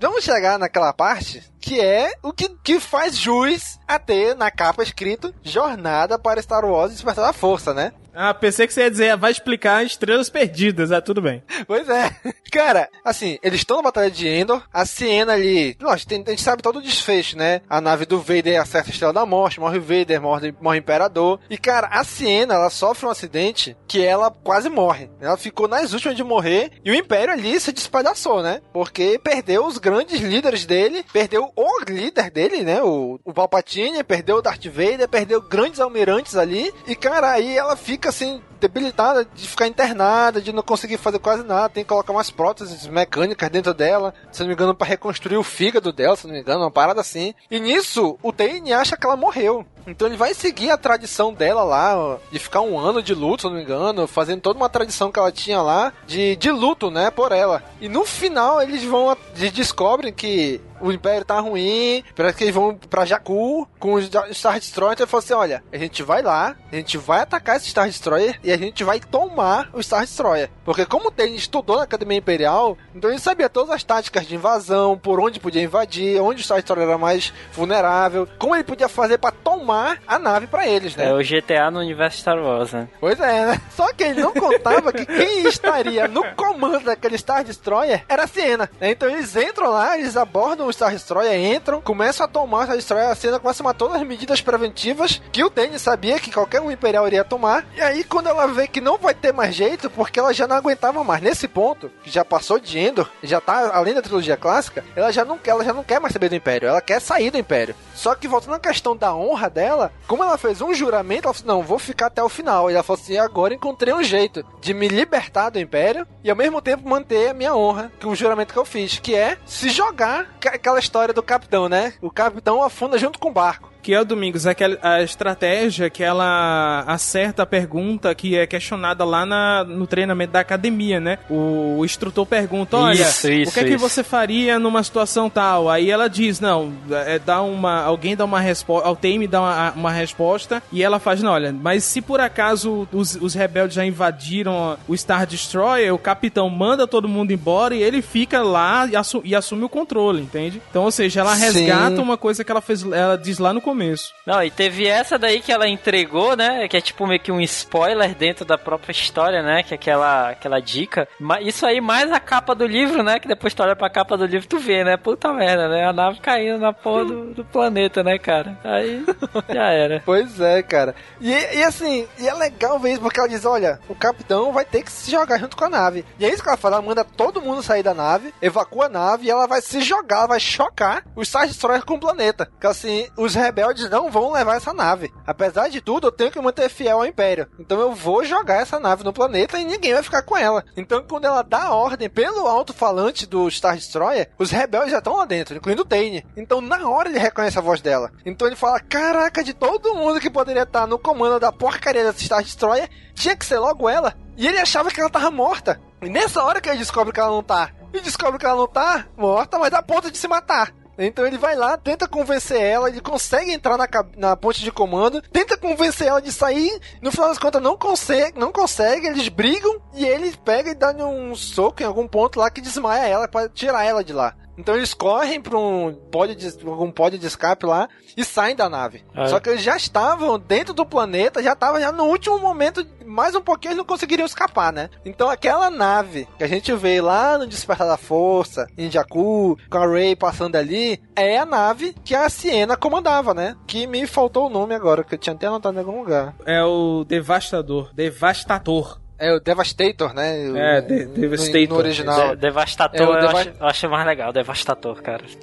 Vamos 0.00 0.24
chegar 0.38 0.56
naquela 0.56 0.92
parte 0.92 1.42
que 1.60 1.80
é 1.80 2.12
o 2.22 2.32
que, 2.32 2.48
que 2.62 2.78
faz 2.78 3.16
jus 3.16 3.76
a 3.88 3.98
ter 3.98 4.36
na 4.36 4.52
capa 4.52 4.84
escrito 4.84 5.34
Jornada 5.42 6.16
para 6.16 6.40
Star 6.40 6.64
Wars 6.64 6.92
Despertar 6.92 7.26
da 7.26 7.32
Força, 7.32 7.74
né? 7.74 7.92
Ah, 8.20 8.34
pensei 8.34 8.66
que 8.66 8.72
você 8.74 8.80
ia 8.82 8.90
dizer, 8.90 9.16
vai 9.16 9.30
explicar 9.30 9.84
Estrelas 9.86 10.28
Perdidas, 10.28 10.90
ah, 10.90 11.00
tudo 11.00 11.22
bem. 11.22 11.40
Pois 11.68 11.88
é. 11.88 12.10
Cara, 12.50 12.88
assim, 13.04 13.38
eles 13.44 13.60
estão 13.60 13.76
na 13.76 13.84
Batalha 13.84 14.10
de 14.10 14.26
Endor, 14.26 14.60
a 14.72 14.84
Siena 14.84 15.34
ali, 15.34 15.76
tem- 16.08 16.24
a 16.26 16.30
gente 16.30 16.42
sabe 16.42 16.60
todo 16.62 16.78
o 16.80 16.82
desfecho, 16.82 17.36
né? 17.36 17.60
A 17.70 17.80
nave 17.80 18.06
do 18.06 18.18
Vader 18.18 18.60
acerta 18.60 18.88
a 18.88 18.92
Estrela 18.92 19.12
da 19.12 19.24
Morte, 19.24 19.60
morre 19.60 19.78
o 19.78 19.82
Vader, 19.82 20.20
morre, 20.20 20.52
morre 20.60 20.78
o 20.78 20.80
Imperador. 20.80 21.38
E, 21.48 21.56
cara, 21.56 21.86
a 21.92 22.02
Siena, 22.02 22.54
ela 22.54 22.70
sofre 22.70 23.06
um 23.06 23.10
acidente 23.10 23.76
que 23.86 24.04
ela 24.04 24.32
quase 24.32 24.68
morre. 24.68 25.08
Ela 25.20 25.36
ficou 25.36 25.68
nas 25.68 25.92
últimas 25.92 26.16
de 26.16 26.24
morrer 26.24 26.72
e 26.84 26.90
o 26.90 26.94
Império 26.94 27.32
ali 27.32 27.60
se 27.60 27.70
despalhaçou, 27.70 28.42
né? 28.42 28.60
Porque 28.72 29.20
perdeu 29.22 29.64
os 29.64 29.78
grandes 29.78 30.20
líderes 30.20 30.66
dele, 30.66 31.04
perdeu 31.12 31.52
o 31.54 31.80
líder 31.88 32.30
dele, 32.32 32.64
né? 32.64 32.82
O, 32.82 33.20
o 33.24 33.32
Palpatine, 33.32 34.02
perdeu 34.02 34.36
o 34.38 34.42
Darth 34.42 34.66
Vader, 34.66 35.08
perdeu 35.08 35.40
grandes 35.40 35.78
almirantes 35.78 36.34
ali. 36.34 36.72
E, 36.86 36.96
cara, 36.96 37.30
aí 37.30 37.56
ela 37.56 37.76
fica 37.76 38.07
assim, 38.08 38.42
debilitada 38.60 39.24
de 39.24 39.48
ficar 39.48 39.66
internada, 39.66 40.40
de 40.40 40.52
não 40.52 40.62
conseguir 40.62 40.98
fazer 40.98 41.18
quase 41.18 41.42
nada, 41.44 41.68
tem 41.68 41.84
que 41.84 41.88
colocar 41.88 42.12
umas 42.12 42.30
próteses 42.30 42.86
mecânicas 42.86 43.50
dentro 43.50 43.72
dela, 43.74 44.14
se 44.30 44.40
não 44.40 44.48
me 44.48 44.54
engano, 44.54 44.74
para 44.74 44.86
reconstruir 44.86 45.36
o 45.36 45.42
fígado 45.42 45.92
dela, 45.92 46.16
se 46.16 46.26
não 46.26 46.34
me 46.34 46.40
engano, 46.40 46.60
uma 46.60 46.70
parada 46.70 47.00
assim. 47.00 47.34
E 47.50 47.58
nisso, 47.60 48.18
o 48.22 48.32
Tane 48.32 48.72
acha 48.72 48.96
que 48.96 49.06
ela 49.06 49.16
morreu. 49.16 49.64
Então 49.86 50.06
ele 50.06 50.16
vai 50.16 50.34
seguir 50.34 50.70
a 50.70 50.76
tradição 50.76 51.32
dela 51.32 51.62
lá, 51.64 52.18
de 52.30 52.38
ficar 52.38 52.60
um 52.60 52.78
ano 52.78 53.02
de 53.02 53.14
luto, 53.14 53.42
se 53.42 53.48
não 53.48 53.54
me 53.54 53.62
engano, 53.62 54.06
fazendo 54.06 54.42
toda 54.42 54.58
uma 54.58 54.68
tradição 54.68 55.10
que 55.10 55.18
ela 55.18 55.32
tinha 55.32 55.62
lá, 55.62 55.92
de, 56.06 56.36
de 56.36 56.50
luto, 56.50 56.90
né, 56.90 57.10
por 57.10 57.32
ela. 57.32 57.62
E 57.80 57.88
no 57.88 58.04
final 58.04 58.60
eles 58.60 58.84
vão, 58.84 59.16
eles 59.34 59.52
descobrem 59.52 60.12
que 60.12 60.60
o 60.80 60.92
Império 60.92 61.24
tá 61.24 61.40
ruim, 61.40 62.04
parece 62.14 62.38
que 62.38 62.44
eles 62.44 62.54
vão 62.54 62.74
pra 62.74 63.04
Jakku 63.04 63.68
com 63.78 63.94
os 63.94 64.08
Star 64.32 64.58
Destroyer, 64.58 64.92
então 64.92 65.04
ele 65.04 65.10
falou 65.10 65.24
assim, 65.24 65.34
olha, 65.34 65.64
a 65.72 65.76
gente 65.76 66.02
vai 66.02 66.22
lá, 66.22 66.56
a 66.70 66.76
gente 66.76 66.96
vai 66.96 67.20
atacar 67.20 67.56
esse 67.56 67.70
Star 67.70 67.86
Destroyer 67.86 68.38
e 68.48 68.52
a 68.52 68.56
gente 68.56 68.82
vai 68.82 68.98
tomar 68.98 69.68
o 69.74 69.82
Star 69.82 70.00
Destroyer. 70.00 70.48
Porque 70.64 70.86
como 70.86 71.08
o 71.08 71.10
Ten 71.10 71.34
estudou 71.34 71.76
na 71.76 71.82
Academia 71.82 72.16
Imperial, 72.16 72.78
então 72.94 73.10
ele 73.10 73.18
sabia 73.18 73.46
todas 73.46 73.70
as 73.70 73.84
táticas 73.84 74.26
de 74.26 74.34
invasão, 74.34 74.96
por 74.96 75.20
onde 75.20 75.38
podia 75.38 75.62
invadir, 75.62 76.18
onde 76.18 76.40
o 76.40 76.44
Star 76.44 76.56
Destroyer 76.56 76.88
era 76.88 76.96
mais 76.96 77.30
vulnerável, 77.52 78.26
como 78.38 78.54
ele 78.54 78.64
podia 78.64 78.88
fazer 78.88 79.18
pra 79.18 79.30
tomar 79.30 79.98
a 80.06 80.18
nave 80.18 80.46
pra 80.46 80.66
eles, 80.66 80.96
né? 80.96 81.10
É 81.10 81.12
o 81.12 81.18
GTA 81.18 81.70
no 81.70 81.80
universo 81.80 82.20
Star 82.20 82.38
Wars, 82.38 82.72
né? 82.72 82.88
Pois 82.98 83.20
é, 83.20 83.46
né? 83.46 83.60
Só 83.76 83.92
que 83.92 84.02
ele 84.04 84.22
não 84.22 84.32
contava 84.32 84.92
que 84.94 85.04
quem 85.04 85.46
estaria 85.46 86.08
no 86.08 86.24
comando 86.34 86.80
daquele 86.80 87.18
Star 87.18 87.44
Destroyer 87.44 88.02
era 88.08 88.24
a 88.24 88.26
Siena. 88.26 88.70
né? 88.80 88.92
Então 88.92 89.10
eles 89.10 89.36
entram 89.36 89.70
lá, 89.70 89.98
eles 89.98 90.16
abordam 90.16 90.66
o 90.66 90.72
Star 90.72 90.92
Destroyer, 90.92 91.54
entram, 91.54 91.82
começam 91.82 92.24
a 92.24 92.28
tomar 92.28 92.60
o 92.60 92.62
Star 92.64 92.76
Destroyer, 92.76 93.08
a 93.10 93.14
Siena 93.14 93.38
começa 93.38 93.58
a 93.58 93.62
tomar 93.62 93.74
todas 93.74 93.96
as 94.00 94.06
medidas 94.06 94.40
preventivas 94.40 95.20
que 95.30 95.44
o 95.44 95.50
Danny 95.50 95.78
sabia 95.78 96.18
que 96.18 96.32
qualquer 96.32 96.62
um 96.62 96.70
Imperial 96.70 97.06
iria 97.06 97.24
tomar. 97.24 97.66
E 97.76 97.80
aí, 97.80 98.04
quando 98.04 98.28
ela 98.28 98.37
ela 98.40 98.52
vê 98.52 98.66
que 98.66 98.80
não 98.80 98.98
vai 98.98 99.14
ter 99.14 99.32
mais 99.32 99.54
jeito, 99.54 99.90
porque 99.90 100.18
ela 100.18 100.32
já 100.32 100.46
não 100.46 100.56
aguentava 100.56 101.02
mais. 101.04 101.22
Nesse 101.22 101.48
ponto, 101.48 101.90
que 102.02 102.10
já 102.10 102.24
passou 102.24 102.58
de 102.58 102.78
Endor, 102.78 103.08
já 103.22 103.40
tá 103.40 103.70
além 103.74 103.94
da 103.94 104.02
trilogia 104.02 104.36
clássica, 104.36 104.84
ela 104.94 105.12
já 105.12 105.24
não, 105.24 105.38
ela 105.44 105.64
já 105.64 105.72
não 105.72 105.84
quer 105.84 106.00
mais 106.00 106.12
saber 106.12 106.28
do 106.28 106.34
Império, 106.34 106.68
ela 106.68 106.80
quer 106.80 107.00
sair 107.00 107.30
do 107.30 107.38
Império. 107.38 107.74
Só 107.94 108.14
que 108.14 108.28
voltando 108.28 108.54
à 108.54 108.60
questão 108.60 108.96
da 108.96 109.14
honra 109.14 109.50
dela, 109.50 109.92
como 110.06 110.22
ela 110.22 110.38
fez 110.38 110.60
um 110.60 110.72
juramento, 110.72 111.26
ela 111.26 111.34
falou 111.34 111.52
assim, 111.52 111.60
não, 111.60 111.62
vou 111.62 111.78
ficar 111.78 112.06
até 112.06 112.22
o 112.22 112.28
final. 112.28 112.70
E 112.70 112.74
ela 112.74 112.82
falou 112.82 113.00
assim, 113.00 113.18
agora 113.18 113.54
encontrei 113.54 113.92
um 113.92 114.02
jeito 114.02 114.44
de 114.60 114.72
me 114.72 114.88
libertar 114.88 115.50
do 115.50 115.58
Império 115.58 116.06
e 116.22 116.30
ao 116.30 116.36
mesmo 116.36 116.62
tempo 116.62 116.88
manter 116.88 117.30
a 117.30 117.34
minha 117.34 117.54
honra, 117.54 117.92
que 117.98 118.06
o 118.06 118.14
juramento 118.14 118.52
que 118.52 118.58
eu 118.58 118.64
fiz, 118.64 118.98
que 118.98 119.14
é 119.14 119.38
se 119.44 119.70
jogar, 119.70 120.28
aquela 120.46 120.78
história 120.78 121.12
do 121.12 121.22
capitão, 121.22 121.68
né? 121.68 121.94
O 122.00 122.10
capitão 122.10 122.62
afunda 122.62 122.98
junto 122.98 123.18
com 123.18 123.28
o 123.28 123.32
barco 123.32 123.67
que 123.82 123.94
é 123.94 124.00
o 124.00 124.04
Domingos, 124.04 124.46
é 124.46 124.54
a 124.82 125.02
estratégia 125.02 125.88
que 125.88 126.02
ela 126.02 126.84
acerta 126.86 127.42
a 127.42 127.46
pergunta 127.46 128.14
que 128.14 128.36
é 128.36 128.46
questionada 128.46 129.04
lá 129.04 129.24
na, 129.24 129.64
no 129.64 129.86
treinamento 129.86 130.32
da 130.32 130.40
academia, 130.40 131.00
né? 131.00 131.18
O, 131.30 131.78
o 131.78 131.84
instrutor 131.84 132.26
pergunta, 132.26 132.76
olha, 132.76 133.02
isso, 133.02 133.30
isso, 133.30 133.50
o 133.50 133.54
que 133.54 133.60
é 133.60 133.64
que 133.64 133.76
você 133.76 134.02
faria 134.02 134.58
numa 134.58 134.82
situação 134.82 135.30
tal? 135.30 135.70
Aí 135.70 135.90
ela 135.90 136.08
diz, 136.08 136.40
não, 136.40 136.72
é, 136.90 137.18
dá 137.18 137.42
uma, 137.42 137.82
alguém 137.82 138.16
dá 138.16 138.24
uma 138.24 138.40
resposta, 138.40 138.88
o 138.88 138.96
Tame 138.96 139.26
dá 139.26 139.40
uma, 139.40 139.72
uma, 139.72 139.90
resposta 139.90 140.62
e 140.72 140.82
ela 140.82 140.98
faz, 140.98 141.22
não, 141.22 141.32
olha, 141.32 141.52
mas 141.52 141.84
se 141.84 142.00
por 142.00 142.20
acaso 142.20 142.88
os, 142.92 143.16
os 143.16 143.34
rebeldes 143.34 143.74
já 143.74 143.84
invadiram 143.84 144.76
o 144.86 144.96
Star 144.96 145.26
Destroyer, 145.26 145.94
o 145.94 145.98
capitão 145.98 146.48
manda 146.50 146.86
todo 146.86 147.08
mundo 147.08 147.32
embora 147.32 147.74
e 147.74 147.82
ele 147.82 148.02
fica 148.02 148.42
lá 148.42 148.86
e, 148.86 148.96
assu 148.96 149.22
e 149.24 149.34
assume 149.34 149.64
o 149.64 149.68
controle, 149.68 150.22
entende? 150.22 150.60
Então, 150.70 150.84
ou 150.84 150.90
seja, 150.90 151.20
ela 151.20 151.34
resgata 151.34 151.96
Sim. 151.96 152.02
uma 152.02 152.16
coisa 152.16 152.44
que 152.44 152.50
ela 152.50 152.60
fez, 152.60 152.82
ela 152.84 153.16
diz 153.16 153.38
lá 153.38 153.52
no 153.52 153.60
começo. 153.68 154.14
Não, 154.26 154.42
e 154.42 154.50
teve 154.50 154.86
essa 154.86 155.18
daí 155.18 155.40
que 155.40 155.52
ela 155.52 155.68
entregou, 155.68 156.34
né? 156.34 156.66
Que 156.68 156.78
é 156.78 156.80
tipo 156.80 157.06
meio 157.06 157.20
que 157.20 157.30
um 157.30 157.40
spoiler 157.40 158.14
dentro 158.14 158.44
da 158.44 158.56
própria 158.56 158.92
história, 158.92 159.42
né? 159.42 159.62
Que 159.62 159.74
é 159.74 159.76
aquela, 159.76 160.30
aquela 160.30 160.58
dica. 160.58 161.06
Isso 161.42 161.66
aí 161.66 161.80
mais 161.80 162.10
a 162.10 162.18
capa 162.18 162.54
do 162.54 162.66
livro, 162.66 163.02
né? 163.02 163.18
Que 163.18 163.28
depois 163.28 163.52
tu 163.52 163.62
olha 163.62 163.76
pra 163.76 163.90
capa 163.90 164.16
do 164.16 164.24
livro 164.24 164.48
tu 164.48 164.58
vê, 164.58 164.82
né? 164.84 164.96
Puta 164.96 165.32
merda, 165.34 165.68
né? 165.68 165.86
A 165.86 165.92
nave 165.92 166.20
caindo 166.20 166.58
na 166.58 166.72
porra 166.72 167.04
do, 167.04 167.34
do 167.34 167.44
planeta, 167.44 168.02
né, 168.02 168.18
cara? 168.18 168.58
Aí 168.64 169.04
já 169.48 169.70
era. 169.70 170.02
Pois 170.08 170.40
é, 170.40 170.62
cara. 170.62 170.94
E, 171.20 171.30
e 171.30 171.62
assim, 171.62 172.06
e 172.18 172.26
é 172.26 172.32
legal 172.32 172.78
ver 172.78 172.92
isso, 172.92 173.02
porque 173.02 173.20
ela 173.20 173.28
diz, 173.28 173.44
olha, 173.44 173.78
o 173.88 173.94
capitão 173.94 174.52
vai 174.52 174.64
ter 174.64 174.82
que 174.82 174.90
se 174.90 175.10
jogar 175.10 175.38
junto 175.38 175.56
com 175.56 175.64
a 175.64 175.68
nave. 175.68 176.04
E 176.18 176.24
é 176.24 176.32
isso 176.32 176.42
que 176.42 176.48
ela 176.48 176.56
fala, 176.56 176.76
ela 176.76 176.86
manda 176.86 177.04
todo 177.04 177.42
mundo 177.42 177.62
sair 177.62 177.82
da 177.82 177.92
nave, 177.92 178.32
evacua 178.40 178.86
a 178.86 178.88
nave 178.88 179.26
e 179.26 179.30
ela 179.30 179.46
vai 179.46 179.60
se 179.60 179.82
jogar, 179.82 180.26
vai 180.26 180.40
chocar 180.40 181.04
os 181.14 181.28
Star 181.28 181.46
Destroyers 181.46 181.84
com 181.84 181.94
o 181.94 182.00
planeta. 182.00 182.48
Que 182.58 182.66
assim, 182.66 183.06
os 183.16 183.34
rebeldes 183.34 183.57
não 183.90 184.10
vão 184.10 184.32
levar 184.32 184.56
essa 184.56 184.72
nave. 184.72 185.12
Apesar 185.26 185.68
de 185.68 185.80
tudo, 185.80 186.08
eu 186.08 186.12
tenho 186.12 186.30
que 186.30 186.40
manter 186.40 186.68
fiel 186.68 186.98
ao 186.98 187.06
Império. 187.06 187.48
Então 187.58 187.80
eu 187.80 187.92
vou 187.94 188.24
jogar 188.24 188.62
essa 188.62 188.78
nave 188.78 189.04
no 189.04 189.12
planeta 189.12 189.58
e 189.58 189.64
ninguém 189.64 189.94
vai 189.94 190.02
ficar 190.02 190.22
com 190.22 190.36
ela. 190.36 190.64
Então 190.76 191.02
quando 191.08 191.24
ela 191.24 191.42
dá 191.42 191.72
ordem 191.72 192.08
pelo 192.08 192.46
alto-falante 192.46 193.26
do 193.26 193.50
Star 193.50 193.76
Destroyer, 193.76 194.30
os 194.38 194.50
rebeldes 194.50 194.90
já 194.90 194.98
estão 194.98 195.16
lá 195.16 195.24
dentro, 195.24 195.56
incluindo 195.56 195.82
o 195.82 195.84
Tane. 195.84 196.26
Então 196.36 196.60
na 196.60 196.88
hora 196.88 197.08
ele 197.08 197.18
reconhece 197.18 197.58
a 197.58 197.62
voz 197.62 197.80
dela. 197.80 198.12
Então 198.24 198.46
ele 198.46 198.56
fala: 198.56 198.80
Caraca, 198.80 199.42
de 199.42 199.54
todo 199.54 199.94
mundo 199.94 200.20
que 200.20 200.30
poderia 200.30 200.62
estar 200.62 200.86
no 200.86 200.98
comando 200.98 201.40
da 201.40 201.52
porcaria 201.52 202.04
da 202.04 202.12
Star 202.12 202.42
Destroyer, 202.42 202.88
tinha 203.14 203.36
que 203.36 203.46
ser 203.46 203.58
logo 203.58 203.88
ela. 203.88 204.14
E 204.36 204.46
ele 204.46 204.58
achava 204.58 204.90
que 204.90 205.00
ela 205.00 205.10
tava 205.10 205.30
morta. 205.30 205.80
E 206.00 206.08
nessa 206.08 206.42
hora 206.44 206.60
que 206.60 206.68
ele 206.68 206.78
descobre 206.78 207.12
que 207.12 207.18
ela 207.18 207.30
não 207.30 207.42
tá, 207.42 207.70
e 207.92 208.00
descobre 208.00 208.38
que 208.38 208.46
ela 208.46 208.56
não 208.56 208.68
tá 208.68 209.06
morta, 209.16 209.58
mas 209.58 209.72
a 209.72 209.82
ponto 209.82 210.10
de 210.10 210.18
se 210.18 210.28
matar. 210.28 210.72
Então 210.98 211.24
ele 211.24 211.38
vai 211.38 211.54
lá, 211.54 211.76
tenta 211.76 212.08
convencer 212.08 212.60
ela, 212.60 212.88
ele 212.88 213.00
consegue 213.00 213.52
entrar 213.52 213.78
na, 213.78 213.86
na 214.16 214.36
ponte 214.36 214.62
de 214.62 214.72
comando, 214.72 215.22
tenta 215.22 215.56
convencer 215.56 216.08
ela 216.08 216.20
de 216.20 216.32
sair, 216.32 216.80
no 217.00 217.12
final 217.12 217.28
das 217.28 217.38
contas 217.38 217.62
não 217.62 217.76
consegue, 217.76 218.38
não 218.38 218.50
consegue, 218.50 219.06
eles 219.06 219.28
brigam 219.28 219.80
e 219.94 220.04
ele 220.04 220.36
pega 220.44 220.70
e 220.70 220.74
dá 220.74 220.92
um 220.92 221.36
soco 221.36 221.82
em 221.82 221.86
algum 221.86 222.08
ponto 222.08 222.40
lá 222.40 222.50
que 222.50 222.60
desmaia 222.60 223.06
ela 223.06 223.28
para 223.28 223.48
tirar 223.48 223.84
ela 223.84 224.02
de 224.02 224.12
lá. 224.12 224.34
Então 224.58 224.74
eles 224.74 224.92
correm 224.92 225.40
para 225.40 225.56
um 225.56 225.94
pódio 226.10 226.34
de, 226.34 226.48
algum 226.66 226.90
pódio 226.90 227.18
de 227.18 227.26
escape 227.26 227.64
lá 227.64 227.88
e 228.16 228.24
saem 228.24 228.56
da 228.56 228.68
nave. 228.68 229.04
É. 229.14 229.28
Só 229.28 229.38
que 229.38 229.48
eles 229.48 229.62
já 229.62 229.76
estavam 229.76 230.38
dentro 230.38 230.74
do 230.74 230.84
planeta, 230.84 231.42
já 231.42 231.52
estavam 231.52 231.80
já 231.80 231.92
no 231.92 232.04
último 232.04 232.38
momento, 232.38 232.84
mais 233.06 233.34
um 233.34 233.40
pouquinho 233.40 233.70
eles 233.70 233.78
não 233.78 233.84
conseguiriam 233.84 234.26
escapar, 234.26 234.72
né? 234.72 234.90
Então 235.04 235.30
aquela 235.30 235.70
nave 235.70 236.26
que 236.36 236.42
a 236.42 236.48
gente 236.48 236.72
vê 236.74 237.00
lá 237.00 237.38
no 237.38 237.46
Despertar 237.46 237.86
da 237.86 237.96
Força, 237.96 238.66
em 238.76 238.90
Jakku, 238.90 239.56
com 239.70 239.78
a 239.78 239.86
Rey 239.86 240.16
passando 240.16 240.56
ali, 240.56 241.00
é 241.14 241.38
a 241.38 241.46
nave 241.46 241.94
que 242.04 242.14
a 242.14 242.28
Siena 242.28 242.76
comandava, 242.76 243.32
né? 243.32 243.56
Que 243.66 243.86
me 243.86 244.06
faltou 244.06 244.46
o 244.46 244.50
nome 244.50 244.74
agora, 244.74 245.04
que 245.04 245.14
eu 245.14 245.18
tinha 245.18 245.34
até 245.34 245.46
anotado 245.46 245.76
em 245.76 245.80
algum 245.80 246.00
lugar. 246.00 246.34
É 246.44 246.64
o 246.64 247.04
Devastador, 247.04 247.94
Devastator. 247.94 248.98
É 249.18 249.32
o 249.32 249.40
Devastator, 249.40 250.14
né? 250.14 250.76
É, 250.76 250.80
de 250.80 251.06
Devastator. 251.06 251.68
No, 251.68 251.76
original. 251.76 252.36
De 252.36 252.36
Devastator, 252.36 253.00
é, 253.00 253.02
eu, 253.02 253.20
Deva... 253.20 253.38
acho, 253.40 253.48
eu, 253.48 253.66
acho, 253.66 253.88
mais 253.90 254.06
legal, 254.06 254.32
Devastator, 254.32 255.02
cara. 255.02 255.24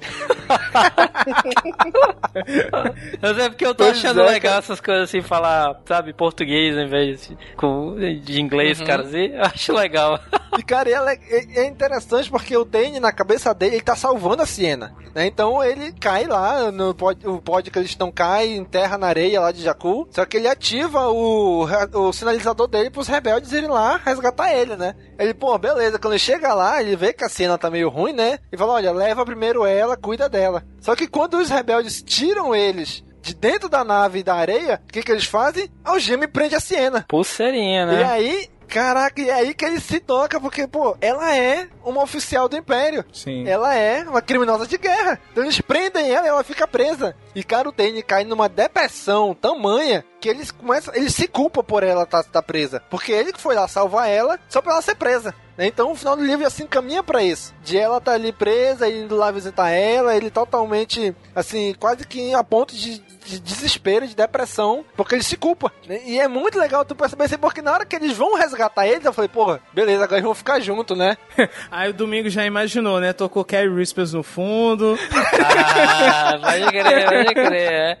Mas 3.20 3.38
é 3.38 3.48
porque 3.50 3.66
eu 3.66 3.74
tô 3.74 3.84
pois 3.84 3.98
achando 3.98 4.22
é, 4.22 4.24
legal 4.24 4.52
cara. 4.52 4.58
essas 4.60 4.80
coisas 4.80 5.04
assim, 5.04 5.20
falar, 5.20 5.78
sabe, 5.84 6.14
português 6.14 6.74
em 6.74 6.88
vez 6.88 7.28
de, 7.28 7.36
com, 7.56 7.96
de 7.96 8.40
inglês, 8.40 8.80
uhum. 8.80 8.86
cara, 8.86 9.02
assim, 9.02 9.26
eu 9.26 9.42
acho 9.44 9.74
legal. 9.74 10.18
E, 10.58 10.62
cara, 10.62 10.88
é, 10.88 11.18
é 11.60 11.66
interessante 11.66 12.30
porque 12.30 12.56
o 12.56 12.64
Dane, 12.64 12.98
na 12.98 13.12
cabeça 13.12 13.52
dele, 13.52 13.76
ele 13.76 13.84
tá 13.84 13.94
salvando 13.94 14.42
a 14.42 14.46
Siena. 14.46 14.94
Né? 15.14 15.26
Então 15.26 15.62
ele 15.62 15.92
cai 15.92 16.26
lá, 16.26 16.70
no 16.70 16.94
pod, 16.94 17.26
o 17.26 17.40
pod 17.40 17.70
que 17.70 17.78
eles 17.78 17.90
estão 17.90 18.10
cai, 18.10 18.54
enterra 18.54 18.96
na 18.96 19.06
areia 19.06 19.40
lá 19.40 19.52
de 19.52 19.62
Jakku. 19.62 20.08
Só 20.10 20.24
que 20.24 20.36
ele 20.36 20.48
ativa 20.48 21.08
o, 21.08 21.66
o 21.94 22.12
sinalizador 22.12 22.68
dele 22.68 22.90
pros 22.90 23.08
rebeldes 23.08 23.52
irem 23.52 23.65
lá 23.68 24.00
resgatar 24.04 24.54
ele, 24.54 24.76
né? 24.76 24.94
Ele, 25.18 25.34
pô, 25.34 25.56
beleza. 25.58 25.98
Quando 25.98 26.14
ele 26.14 26.18
chega 26.18 26.54
lá, 26.54 26.80
ele 26.80 26.96
vê 26.96 27.12
que 27.12 27.24
a 27.24 27.28
cena 27.28 27.58
tá 27.58 27.70
meio 27.70 27.88
ruim, 27.88 28.12
né? 28.12 28.38
E 28.50 28.56
fala: 28.56 28.74
olha, 28.74 28.92
leva 28.92 29.24
primeiro 29.24 29.64
ela, 29.64 29.96
cuida 29.96 30.28
dela. 30.28 30.64
Só 30.80 30.94
que 30.94 31.06
quando 31.06 31.34
os 31.34 31.50
rebeldes 31.50 32.02
tiram 32.02 32.54
eles 32.54 33.04
de 33.20 33.34
dentro 33.34 33.68
da 33.68 33.82
nave 33.82 34.20
e 34.20 34.22
da 34.22 34.34
areia, 34.34 34.80
o 34.84 34.92
que, 34.92 35.02
que 35.02 35.10
eles 35.10 35.24
fazem? 35.24 35.68
Algema 35.84 36.24
e 36.24 36.28
prende 36.28 36.54
a 36.54 36.60
Siena. 36.60 37.04
Pulseirinha, 37.08 37.84
né? 37.86 38.00
E 38.00 38.04
aí, 38.04 38.48
Caraca, 38.68 39.20
e 39.20 39.30
é 39.30 39.32
aí 39.32 39.54
que 39.54 39.64
ele 39.64 39.80
se 39.80 40.00
toca, 40.00 40.40
porque, 40.40 40.66
pô, 40.66 40.96
ela 41.00 41.36
é 41.36 41.68
uma 41.84 42.02
oficial 42.02 42.48
do 42.48 42.56
Império. 42.56 43.04
Sim. 43.12 43.46
Ela 43.48 43.74
é 43.74 44.02
uma 44.02 44.20
criminosa 44.20 44.66
de 44.66 44.76
guerra. 44.76 45.20
Então 45.30 45.44
eles 45.44 45.60
prendem 45.60 46.10
ela 46.10 46.26
e 46.26 46.28
ela 46.28 46.44
fica 46.44 46.66
presa. 46.66 47.14
E, 47.34 47.42
cara, 47.44 47.68
o 47.68 47.72
Dane 47.72 48.02
cai 48.02 48.24
numa 48.24 48.48
depressão 48.48 49.34
tamanha 49.34 50.04
que 50.20 50.28
eles 50.28 50.50
começam. 50.50 50.94
Eles 50.94 51.14
se 51.14 51.28
culpam 51.28 51.62
por 51.62 51.82
ela 51.82 52.02
estar 52.02 52.22
tá, 52.22 52.30
tá 52.30 52.42
presa. 52.42 52.82
Porque 52.90 53.12
ele 53.12 53.32
que 53.32 53.40
foi 53.40 53.54
lá 53.54 53.66
salvar 53.68 54.08
ela 54.08 54.38
só 54.48 54.60
pra 54.60 54.72
ela 54.72 54.82
ser 54.82 54.94
presa. 54.94 55.34
Né? 55.56 55.66
Então 55.66 55.92
o 55.92 55.96
final 55.96 56.16
do 56.16 56.24
livro 56.24 56.46
assim 56.46 56.66
caminha 56.66 57.02
para 57.02 57.22
isso. 57.22 57.54
De 57.62 57.78
ela 57.78 58.00
tá 58.00 58.12
ali 58.12 58.32
presa, 58.32 58.88
indo 58.88 59.16
lá 59.16 59.30
visitar 59.30 59.70
ela, 59.70 60.16
ele 60.16 60.30
totalmente, 60.30 61.14
assim, 61.34 61.74
quase 61.78 62.06
que 62.06 62.34
a 62.34 62.44
ponto 62.44 62.74
de 62.74 63.02
de 63.26 63.40
desespero, 63.40 64.06
de 64.06 64.14
depressão, 64.14 64.84
porque 64.96 65.14
ele 65.14 65.22
se 65.22 65.36
culpa. 65.36 65.72
Né? 65.86 66.00
E 66.06 66.18
é 66.20 66.28
muito 66.28 66.58
legal 66.58 66.84
tu 66.84 66.94
perceber 66.94 67.24
assim, 67.24 67.36
porque 67.36 67.60
na 67.60 67.72
hora 67.72 67.84
que 67.84 67.96
eles 67.96 68.16
vão 68.16 68.36
resgatar 68.36 68.86
eles, 68.86 69.04
eu 69.04 69.12
falei, 69.12 69.28
porra, 69.28 69.60
beleza, 69.72 70.04
agora 70.04 70.18
eles 70.18 70.24
vão 70.24 70.34
ficar 70.34 70.60
juntos, 70.60 70.96
né? 70.96 71.16
Aí 71.70 71.90
o 71.90 71.94
Domingo 71.94 72.30
já 72.30 72.46
imaginou, 72.46 73.00
né? 73.00 73.12
Tocou 73.12 73.44
Carrie 73.44 73.68
Whispers 73.68 74.12
no 74.12 74.22
fundo. 74.22 74.96
Ah, 75.12 76.38
pode 76.40 76.66
crer, 76.66 77.08
pode 77.08 77.34
crer, 77.34 77.72
é. 77.72 77.98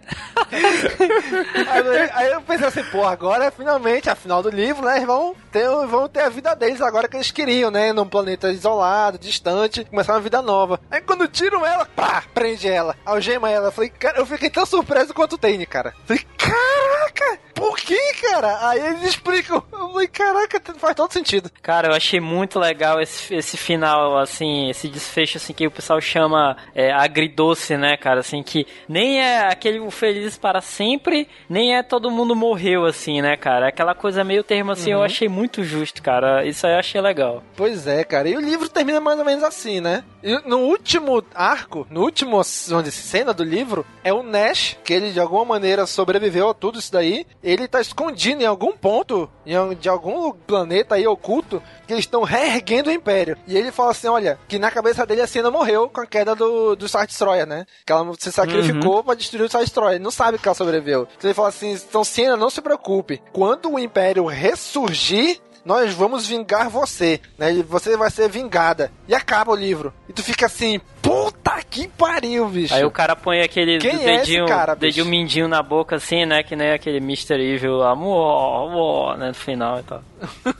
aí, 1.66 2.05
aí, 2.12 2.32
eu 2.32 2.42
pensei 2.42 2.66
assim, 2.66 2.84
porra, 2.84 3.12
agora 3.12 3.50
finalmente, 3.50 4.10
a 4.10 4.14
final 4.14 4.42
do 4.42 4.50
livro, 4.50 4.84
né? 4.84 4.96
Eles 4.96 5.06
vão 5.06 5.34
ter, 5.50 5.68
vão 5.86 6.08
ter 6.08 6.20
a 6.20 6.28
vida 6.28 6.54
deles 6.54 6.80
agora 6.80 7.08
que 7.08 7.16
eles 7.16 7.30
queriam, 7.30 7.70
né? 7.70 7.92
Num 7.92 8.08
planeta 8.08 8.50
isolado, 8.50 9.18
distante, 9.18 9.84
começar 9.84 10.14
uma 10.14 10.20
vida 10.20 10.42
nova. 10.42 10.80
Aí 10.90 11.00
quando 11.00 11.28
tiram 11.28 11.64
ela, 11.64 11.84
pá, 11.84 12.22
prende 12.34 12.68
ela, 12.68 12.96
algema 13.04 13.50
ela. 13.50 13.68
Eu 13.68 13.72
falei, 13.72 13.90
cara, 13.90 14.18
eu 14.18 14.26
fiquei 14.26 14.50
tão 14.50 14.66
surpreso 14.66 15.14
quanto 15.14 15.38
tem, 15.38 15.64
cara. 15.66 15.94
Falei, 16.04 16.24
caraca! 16.36 17.45
Por 17.56 17.74
que, 17.78 17.98
cara? 18.20 18.68
Aí 18.68 18.86
eles 18.86 19.02
explicam. 19.02 19.62
Eu 19.72 19.88
falei, 19.92 20.08
caraca, 20.08 20.60
faz 20.76 20.94
todo 20.94 21.12
sentido. 21.12 21.50
Cara, 21.62 21.88
eu 21.88 21.94
achei 21.94 22.20
muito 22.20 22.58
legal 22.58 23.00
esse, 23.00 23.34
esse 23.34 23.56
final, 23.56 24.18
assim, 24.18 24.68
esse 24.68 24.88
desfecho, 24.88 25.38
assim, 25.38 25.54
que 25.54 25.66
o 25.66 25.70
pessoal 25.70 25.98
chama 26.00 26.56
é, 26.74 26.92
agridoce, 26.92 27.76
né, 27.78 27.96
cara? 27.96 28.20
Assim, 28.20 28.42
que 28.42 28.66
nem 28.86 29.20
é 29.20 29.48
aquele 29.48 29.90
feliz 29.90 30.36
para 30.36 30.60
sempre, 30.60 31.26
nem 31.48 31.76
é 31.76 31.82
todo 31.82 32.10
mundo 32.10 32.36
morreu, 32.36 32.84
assim, 32.84 33.22
né, 33.22 33.36
cara? 33.36 33.68
Aquela 33.68 33.94
coisa 33.94 34.22
meio 34.22 34.44
termo, 34.44 34.72
assim, 34.72 34.92
uhum. 34.92 34.98
eu 34.98 35.04
achei 35.04 35.28
muito 35.28 35.64
justo, 35.64 36.02
cara. 36.02 36.44
Isso 36.44 36.66
aí 36.66 36.74
eu 36.74 36.78
achei 36.78 37.00
legal. 37.00 37.42
Pois 37.56 37.86
é, 37.86 38.04
cara. 38.04 38.28
E 38.28 38.36
o 38.36 38.40
livro 38.40 38.68
termina 38.68 39.00
mais 39.00 39.18
ou 39.18 39.24
menos 39.24 39.42
assim, 39.42 39.80
né? 39.80 40.04
E 40.22 40.36
no 40.46 40.58
último 40.58 41.24
arco, 41.34 41.86
no 41.90 42.02
último, 42.02 42.42
onde 42.72 42.90
cena 42.90 43.32
do 43.32 43.44
livro, 43.44 43.86
é 44.02 44.12
o 44.12 44.22
Nash, 44.22 44.76
que 44.84 44.92
ele 44.92 45.12
de 45.12 45.20
alguma 45.20 45.44
maneira 45.44 45.86
sobreviveu 45.86 46.50
a 46.50 46.54
tudo 46.54 46.78
isso 46.78 46.92
daí. 46.92 47.26
Ele 47.46 47.68
tá 47.68 47.80
escondido 47.80 48.42
em 48.42 48.46
algum 48.46 48.72
ponto, 48.72 49.30
de 49.78 49.88
algum 49.88 50.32
planeta 50.32 50.96
aí 50.96 51.06
oculto, 51.06 51.62
que 51.86 51.92
eles 51.92 52.04
estão 52.04 52.24
reerguendo 52.24 52.90
o 52.90 52.92
Império. 52.92 53.38
E 53.46 53.56
ele 53.56 53.70
fala 53.70 53.92
assim: 53.92 54.08
olha, 54.08 54.36
que 54.48 54.58
na 54.58 54.68
cabeça 54.68 55.06
dele 55.06 55.20
a 55.20 55.28
cena 55.28 55.48
morreu 55.48 55.88
com 55.88 56.00
a 56.00 56.06
queda 56.06 56.34
do, 56.34 56.74
do 56.74 56.88
Star 56.88 57.06
Destroyer, 57.06 57.46
né? 57.46 57.64
Que 57.86 57.92
ela 57.92 58.04
se 58.18 58.32
sacrificou 58.32 58.96
uhum. 58.96 59.02
pra 59.04 59.14
destruir 59.14 59.44
o 59.44 59.48
Star 59.48 59.62
Destroyer. 59.62 59.94
Ele 59.94 60.02
não 60.02 60.10
sabe 60.10 60.38
que 60.38 60.48
ela 60.48 60.56
sobreviveu. 60.56 61.06
Então 61.16 61.30
ele 61.30 61.34
fala 61.34 61.50
assim: 61.50 61.72
então 61.72 62.02
Siena, 62.02 62.36
não 62.36 62.50
se 62.50 62.60
preocupe. 62.60 63.22
Quando 63.32 63.70
o 63.70 63.78
Império 63.78 64.26
ressurgir, 64.26 65.40
nós 65.66 65.92
vamos 65.92 66.26
vingar 66.26 66.70
você, 66.70 67.20
né? 67.36 67.52
E 67.52 67.62
você 67.62 67.96
vai 67.96 68.08
ser 68.10 68.28
vingada. 68.28 68.90
E 69.08 69.14
acaba 69.14 69.50
o 69.50 69.56
livro. 69.56 69.92
E 70.08 70.12
tu 70.12 70.22
fica 70.22 70.46
assim, 70.46 70.80
puta 71.02 71.60
que 71.68 71.88
pariu, 71.88 72.46
bicho. 72.48 72.72
Aí 72.72 72.84
o 72.84 72.90
cara 72.90 73.16
põe 73.16 73.40
aquele 73.42 73.78
Quem 73.78 73.98
dedinho, 73.98 74.44
é 74.44 74.48
cara, 74.48 74.74
dedinho 74.76 75.04
mindinho 75.06 75.48
na 75.48 75.60
boca, 75.62 75.96
assim, 75.96 76.24
né? 76.24 76.42
Que 76.44 76.54
nem 76.54 76.70
aquele 76.72 76.98
Mr. 76.98 77.34
Evil, 77.34 77.82
amor, 77.82 78.68
amor, 78.68 79.18
né? 79.18 79.28
No 79.28 79.34
final 79.34 79.80
e 79.80 79.82
tal. 79.82 80.02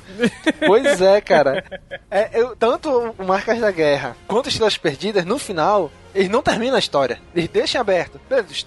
Pois 0.66 1.00
é, 1.00 1.20
cara. 1.20 1.64
É, 2.10 2.30
eu- 2.40 2.56
tanto 2.56 3.14
o 3.18 3.24
Marcas 3.24 3.60
da 3.60 3.70
Guerra 3.70 4.16
quanto 4.26 4.48
Estrelas 4.48 4.76
Perdidas, 4.76 5.24
no 5.24 5.38
final, 5.38 5.90
eles 6.16 6.30
não 6.30 6.42
terminam 6.42 6.76
a 6.76 6.78
história. 6.78 7.20
Eles 7.34 7.48
deixam 7.48 7.80
aberto. 7.80 8.18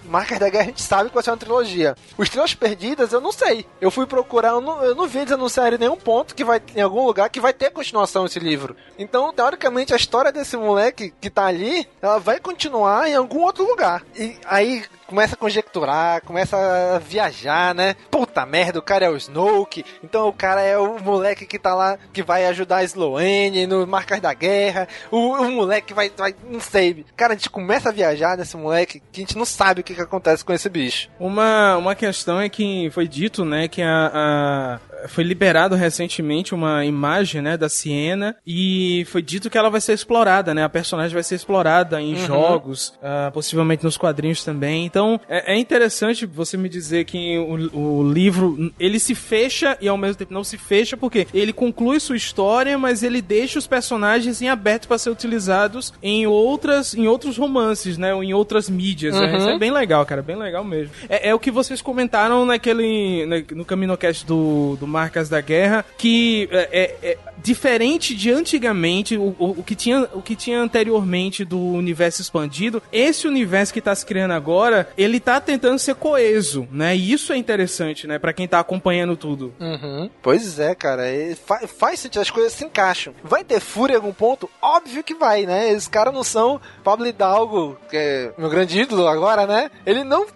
Marcas 0.04 0.38
da 0.38 0.48
Guerra 0.48 0.62
a 0.62 0.66
gente 0.66 0.82
sabe 0.82 1.08
que 1.08 1.14
vai 1.14 1.22
ser 1.22 1.30
uma 1.30 1.36
trilogia. 1.36 1.96
Os 2.16 2.28
Estrelas 2.28 2.54
Perdidas 2.54 3.12
eu 3.12 3.20
não 3.20 3.32
sei. 3.32 3.66
Eu 3.80 3.90
fui 3.90 4.06
procurar, 4.06 4.50
eu 4.50 4.60
não, 4.60 4.82
eu 4.84 4.94
não 4.94 5.08
vi 5.08 5.18
eles 5.18 5.32
anunciarem 5.32 5.78
nenhum 5.78 5.96
ponto 5.96 6.34
que 6.34 6.44
vai 6.44 6.62
em 6.76 6.80
algum 6.80 7.04
lugar 7.04 7.28
que 7.28 7.40
vai 7.40 7.52
ter 7.52 7.70
continuação 7.70 8.24
esse 8.24 8.38
livro. 8.38 8.76
Então, 8.96 9.32
teoricamente, 9.32 9.92
a 9.92 9.96
história 9.96 10.30
desse 10.30 10.56
moleque 10.56 11.12
que 11.20 11.28
tá 11.28 11.46
ali, 11.46 11.88
ela 12.00 12.18
vai 12.18 12.38
continuar 12.38 13.08
em 13.08 13.14
algum 13.14 13.42
outro 13.42 13.66
lugar. 13.66 14.04
E 14.16 14.36
aí 14.44 14.84
começa 15.10 15.34
a 15.34 15.38
conjecturar, 15.38 16.22
começa 16.22 16.56
a 16.94 16.98
viajar, 17.00 17.74
né? 17.74 17.96
Puta 18.12 18.46
merda, 18.46 18.78
o 18.78 18.82
cara 18.82 19.06
é 19.06 19.10
o 19.10 19.16
Snoke, 19.16 19.84
então 20.04 20.28
o 20.28 20.32
cara 20.32 20.60
é 20.62 20.78
o 20.78 21.00
moleque 21.00 21.44
que 21.46 21.58
tá 21.58 21.74
lá, 21.74 21.98
que 22.12 22.22
vai 22.22 22.46
ajudar 22.46 22.76
a 22.76 22.84
Sloane 22.84 23.66
no 23.66 23.84
Marcas 23.88 24.20
da 24.20 24.32
Guerra, 24.32 24.86
o, 25.10 25.16
o 25.32 25.50
moleque 25.50 25.88
que 25.88 25.94
vai, 25.94 26.10
vai, 26.16 26.32
não 26.48 26.60
sei. 26.60 27.04
Cara, 27.16 27.32
a 27.32 27.36
gente 27.36 27.50
começa 27.50 27.88
a 27.88 27.92
viajar 27.92 28.36
nesse 28.38 28.56
moleque 28.56 29.02
que 29.10 29.20
a 29.20 29.24
gente 29.24 29.36
não 29.36 29.44
sabe 29.44 29.80
o 29.80 29.84
que, 29.84 29.94
que 29.96 30.00
acontece 30.00 30.44
com 30.44 30.52
esse 30.52 30.68
bicho. 30.68 31.08
Uma, 31.18 31.76
uma 31.76 31.94
questão 31.96 32.40
é 32.40 32.48
que 32.48 32.88
foi 32.92 33.08
dito, 33.08 33.44
né, 33.44 33.66
que 33.66 33.82
a, 33.82 34.10
a- 34.14 34.80
foi 35.08 35.24
liberado 35.24 35.74
recentemente 35.74 36.54
uma 36.54 36.84
imagem, 36.84 37.40
né, 37.42 37.56
da 37.56 37.68
Siena 37.68 38.36
e 38.46 39.04
foi 39.08 39.22
dito 39.22 39.48
que 39.50 39.58
ela 39.58 39.70
vai 39.70 39.80
ser 39.80 39.92
explorada, 39.92 40.54
né, 40.54 40.64
a 40.64 40.68
personagem 40.68 41.12
vai 41.14 41.22
ser 41.22 41.34
explorada 41.34 42.00
em 42.00 42.10
Uhum. 42.14 42.26
jogos, 42.26 42.94
ah, 43.02 43.30
possivelmente 43.32 43.84
nos 43.84 43.96
quadrinhos 43.96 44.44
também. 44.44 44.84
Então 44.84 45.20
é, 45.28 45.54
é 45.54 45.58
interessante 45.58 46.26
você 46.26 46.56
me 46.56 46.68
dizer 46.68 47.04
que 47.04 47.38
o, 47.38 48.00
o 48.00 48.12
livro 48.12 48.72
ele 48.78 48.98
se 48.98 49.14
fecha 49.14 49.76
e 49.80 49.88
ao 49.88 49.96
mesmo 49.96 50.16
tempo 50.16 50.34
não 50.34 50.44
se 50.44 50.58
fecha 50.58 50.96
porque 50.96 51.26
ele 51.32 51.52
conclui 51.52 52.00
sua 52.00 52.16
história, 52.16 52.76
mas 52.78 53.02
ele 53.02 53.20
deixa 53.22 53.58
os 53.58 53.66
personagens 53.66 54.42
em 54.42 54.48
aberto 54.48 54.88
para 54.88 54.98
ser 54.98 55.10
utilizados 55.10 55.92
em 56.02 56.26
outras, 56.26 56.94
em 56.94 57.06
outros 57.06 57.36
romances, 57.36 57.96
né, 57.98 58.14
ou 58.14 58.22
em 58.24 58.32
outras 58.34 58.68
mídias. 58.68 59.14
né? 59.14 59.26
Uhum. 59.30 59.36
Isso 59.38 59.48
é 59.50 59.58
bem 59.58 59.70
legal, 59.70 60.04
cara, 60.04 60.22
bem 60.22 60.36
legal 60.36 60.64
mesmo. 60.64 60.92
É, 61.08 61.28
é 61.30 61.34
o 61.34 61.38
que 61.38 61.50
vocês 61.50 61.80
comentaram 61.80 62.44
naquele 62.44 63.26
na- 63.26 63.42
no 63.56 63.64
CaminoCast 63.64 64.26
do, 64.26 64.76
do 64.78 64.86
Marcas 64.90 65.28
da 65.28 65.40
Guerra, 65.40 65.84
que 65.96 66.48
é, 66.52 66.68
é- 67.02 67.10
é 67.12 67.18
diferente 67.42 68.14
de 68.14 68.30
antigamente, 68.30 69.16
o, 69.16 69.34
o, 69.38 69.50
o 69.58 69.62
que 69.62 69.74
tinha, 69.74 70.06
o 70.12 70.20
que 70.20 70.36
tinha 70.36 70.60
anteriormente 70.60 71.42
do 71.44 71.58
universo 71.58 72.20
expandido, 72.20 72.82
esse 72.92 73.26
universo 73.26 73.72
que 73.72 73.80
tá 73.80 73.94
se 73.94 74.04
criando 74.04 74.32
agora, 74.32 74.88
ele 74.96 75.18
tá 75.18 75.40
tentando 75.40 75.78
ser 75.78 75.94
coeso, 75.94 76.68
né? 76.70 76.94
E 76.94 77.12
isso 77.12 77.32
é 77.32 77.36
interessante, 77.38 78.06
né, 78.06 78.18
Pra 78.18 78.32
quem 78.34 78.46
tá 78.46 78.58
acompanhando 78.60 79.16
tudo. 79.16 79.54
Uhum. 79.58 80.10
Pois 80.20 80.58
é, 80.58 80.74
cara. 80.74 81.10
e 81.10 81.34
fa- 81.34 81.66
faz 81.66 82.00
sentido, 82.00 82.20
as 82.20 82.30
coisas 82.30 82.52
se 82.52 82.64
encaixam. 82.64 83.14
Vai 83.24 83.42
ter 83.42 83.58
fúria 83.60 83.94
em 83.94 83.96
algum 83.96 84.12
ponto? 84.12 84.50
Óbvio 84.60 85.02
que 85.02 85.14
vai, 85.14 85.46
né? 85.46 85.70
Esses 85.70 85.88
caras 85.88 86.12
não 86.12 86.22
são 86.22 86.60
Pablo 86.84 87.06
Hidalgo, 87.06 87.78
que 87.88 87.96
é 87.96 88.32
meu 88.36 88.50
grande 88.50 88.78
ídolo 88.78 89.06
agora, 89.08 89.46
né? 89.46 89.70
Ele 89.86 90.04
não. 90.04 90.26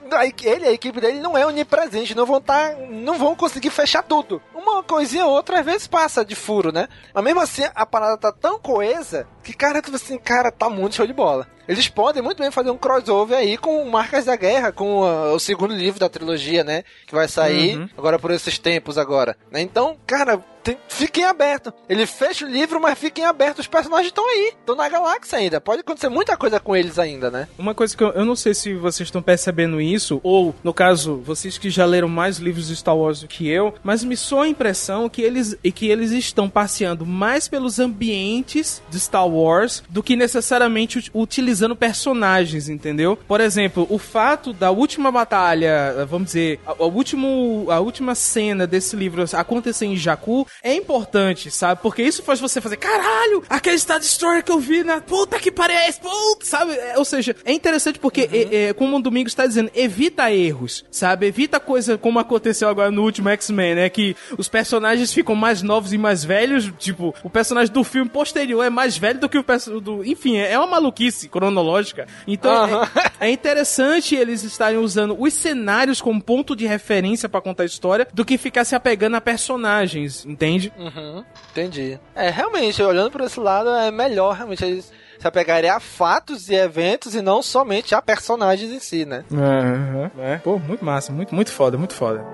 Ele 0.42 0.66
a 0.66 0.72
equipe 0.72 1.00
dele 1.00 1.20
não 1.20 1.36
é 1.36 1.44
onipresente, 1.46 2.14
não 2.14 2.24
vão 2.24 2.40
tá. 2.40 2.74
não 2.90 3.18
vão 3.18 3.34
conseguir 3.34 3.70
fechar 3.70 4.02
tudo. 4.02 4.40
Uma 4.54 4.82
coisinha 4.82 5.26
ou 5.26 5.32
outra 5.32 5.60
às 5.60 5.64
vezes 5.66 5.86
passa 5.86 6.24
de 6.24 6.34
furo, 6.34 6.72
né? 6.72 6.88
Mas 7.12 7.24
mesmo 7.24 7.40
assim, 7.40 7.62
a 7.74 7.84
parada 7.86 8.16
tá 8.16 8.32
tão 8.32 8.58
coesa 8.58 9.26
que, 9.42 9.52
cara, 9.52 9.80
tu 9.82 9.94
assim, 9.94 10.18
cara, 10.18 10.50
tá 10.50 10.68
muito 10.70 10.94
show 10.96 11.06
de 11.06 11.12
bola. 11.12 11.46
Eles 11.66 11.88
podem 11.88 12.22
muito 12.22 12.42
bem 12.42 12.50
fazer 12.50 12.70
um 12.70 12.76
crossover 12.78 13.38
aí 13.38 13.56
com 13.56 13.84
Marcas 13.88 14.24
da 14.26 14.36
Guerra, 14.36 14.70
com 14.70 15.02
ah, 15.04 15.32
o 15.32 15.38
segundo 15.38 15.74
livro 15.74 15.98
da 15.98 16.08
trilogia, 16.08 16.62
né? 16.62 16.84
Que 17.06 17.14
vai 17.14 17.26
sair 17.26 17.76
Uhum. 17.78 17.88
agora 17.96 18.18
por 18.18 18.30
esses 18.30 18.58
tempos 18.58 18.98
agora. 18.98 19.36
né? 19.50 19.60
Então, 19.60 19.96
cara, 20.06 20.40
tem- 20.64 20.78
fiquem 20.88 21.24
abertos. 21.24 21.72
Ele 21.88 22.06
fecha 22.06 22.44
o 22.44 22.48
livro, 22.48 22.80
mas 22.80 22.98
fiquem 22.98 23.24
abertos. 23.24 23.60
Os 23.60 23.68
personagens 23.68 24.08
estão 24.08 24.26
aí, 24.28 24.52
estão 24.58 24.74
na 24.74 24.88
galáxia 24.88 25.38
ainda. 25.38 25.60
Pode 25.60 25.80
acontecer 25.80 26.08
muita 26.08 26.36
coisa 26.36 26.58
com 26.58 26.74
eles 26.74 26.98
ainda, 26.98 27.30
né? 27.30 27.46
Uma 27.58 27.74
coisa 27.74 27.96
que 27.96 28.02
eu, 28.02 28.10
eu 28.12 28.24
não 28.24 28.34
sei 28.34 28.54
se 28.54 28.74
vocês 28.74 29.06
estão 29.06 29.22
percebendo 29.22 29.80
isso, 29.80 30.20
ou, 30.22 30.54
no 30.64 30.72
caso, 30.74 31.16
vocês 31.24 31.58
que 31.58 31.70
já 31.70 31.84
leram 31.84 32.08
mais 32.08 32.38
livros 32.38 32.68
de 32.68 32.76
Star 32.76 32.96
Wars 32.96 33.20
do 33.20 33.28
que 33.28 33.48
eu, 33.48 33.74
mas 33.82 34.02
me 34.02 34.16
soa 34.16 34.44
a 34.44 34.48
impressão 34.48 35.08
que 35.08 35.22
eles, 35.22 35.56
que 35.74 35.88
eles 35.88 36.10
estão 36.10 36.48
passeando 36.48 37.04
mais 37.06 37.46
pelos 37.46 37.78
ambientes 37.78 38.82
de 38.88 38.98
Star 38.98 39.28
Wars 39.28 39.82
do 39.88 40.02
que 40.02 40.16
necessariamente 40.16 40.98
ut- 40.98 41.10
utilizando 41.14 41.76
personagens, 41.76 42.68
entendeu? 42.68 43.16
Por 43.28 43.40
exemplo, 43.40 43.86
o 43.90 43.98
fato 43.98 44.52
da 44.52 44.70
última 44.70 45.10
batalha, 45.12 46.06
vamos 46.08 46.26
dizer, 46.26 46.60
a, 46.66 46.70
a, 46.72 46.84
último, 46.86 47.66
a 47.70 47.80
última 47.80 48.14
cena 48.14 48.66
desse 48.66 48.96
livro 48.96 49.24
acontecer 49.34 49.86
em 49.86 49.96
Jakku 49.96 50.46
é 50.62 50.74
importante, 50.74 51.50
sabe? 51.50 51.80
Porque 51.82 52.02
isso 52.02 52.22
faz 52.22 52.40
você 52.40 52.60
fazer, 52.60 52.76
caralho, 52.76 53.42
aquele 53.48 53.78
Star 53.78 53.98
Destroyer 53.98 54.42
que 54.42 54.52
eu 54.52 54.58
vi 54.58 54.82
na 54.82 55.00
puta 55.00 55.38
que 55.38 55.50
pariu, 55.50 55.76
é 55.76 55.92
puta, 55.92 56.44
sabe? 56.44 56.72
É, 56.72 56.98
ou 56.98 57.04
seja, 57.04 57.36
é 57.44 57.52
interessante 57.52 57.98
porque, 57.98 58.28
é, 58.32 58.68
é, 58.68 58.72
como 58.72 58.96
o 58.96 59.02
Domingos 59.02 59.32
está 59.32 59.46
dizendo, 59.46 59.70
evita 59.74 60.30
erros, 60.30 60.84
sabe? 60.90 61.26
Evita 61.26 61.60
coisa 61.60 61.98
como 61.98 62.18
aconteceu 62.18 62.68
agora 62.68 62.90
no 62.90 63.02
último 63.02 63.28
X-Men, 63.30 63.74
né? 63.74 63.88
Que 63.88 64.16
os 64.38 64.48
personagens 64.48 65.12
ficam 65.12 65.34
mais 65.34 65.62
novos 65.62 65.92
e 65.92 65.98
mais 65.98 66.24
velhos, 66.24 66.70
tipo, 66.78 67.14
o 67.22 67.30
personagem 67.30 67.72
do 67.72 67.84
filme 67.84 68.10
posterior 68.10 68.64
é 68.64 68.70
mais 68.70 68.96
velho 68.96 69.20
do 69.20 69.28
que 69.28 69.38
o 69.38 69.44
personagem 69.44 69.84
do... 69.84 70.04
Enfim, 70.04 70.36
é 70.36 70.58
uma 70.58 70.66
maluquice 70.66 71.28
cronológica. 71.28 72.06
Então, 72.26 72.52
Aham. 72.52 72.88
é, 73.20 73.28
é 73.28 73.30
interessante 73.30 74.14
eles 74.14 74.42
estarem 74.42 74.78
usando 74.78 75.16
os 75.18 75.32
cenários 75.34 76.00
como 76.00 76.22
ponto 76.22 76.54
de 76.56 76.66
referência 76.66 77.28
pra 77.28 77.40
contar 77.40 77.64
a 77.64 77.66
história 77.66 78.06
do 78.12 78.24
que 78.24 78.38
ficar 78.38 78.64
se 78.64 78.74
apegando 78.74 79.16
a 79.16 79.20
personagens, 79.20 80.24
entende? 80.24 80.43
Uhum, 80.76 81.24
entendi. 81.50 81.98
É, 82.14 82.30
realmente, 82.30 82.82
olhando 82.82 83.10
por 83.10 83.20
esse 83.20 83.38
lado, 83.40 83.70
é 83.70 83.90
melhor 83.90 84.34
realmente 84.34 84.64
eles 84.64 84.92
se 85.18 85.26
apegarem 85.26 85.70
a 85.70 85.80
fatos 85.80 86.48
e 86.48 86.54
eventos 86.54 87.14
e 87.14 87.22
não 87.22 87.42
somente 87.42 87.94
a 87.94 88.02
personagens 88.02 88.70
em 88.70 88.78
si, 88.78 89.04
né? 89.04 89.24
Aham, 89.32 90.10
é. 90.18 90.36
Pô, 90.38 90.58
muito 90.58 90.84
massa, 90.84 91.12
muito, 91.12 91.34
muito 91.34 91.50
foda, 91.52 91.78
muito 91.78 91.94
foda. 91.94 92.24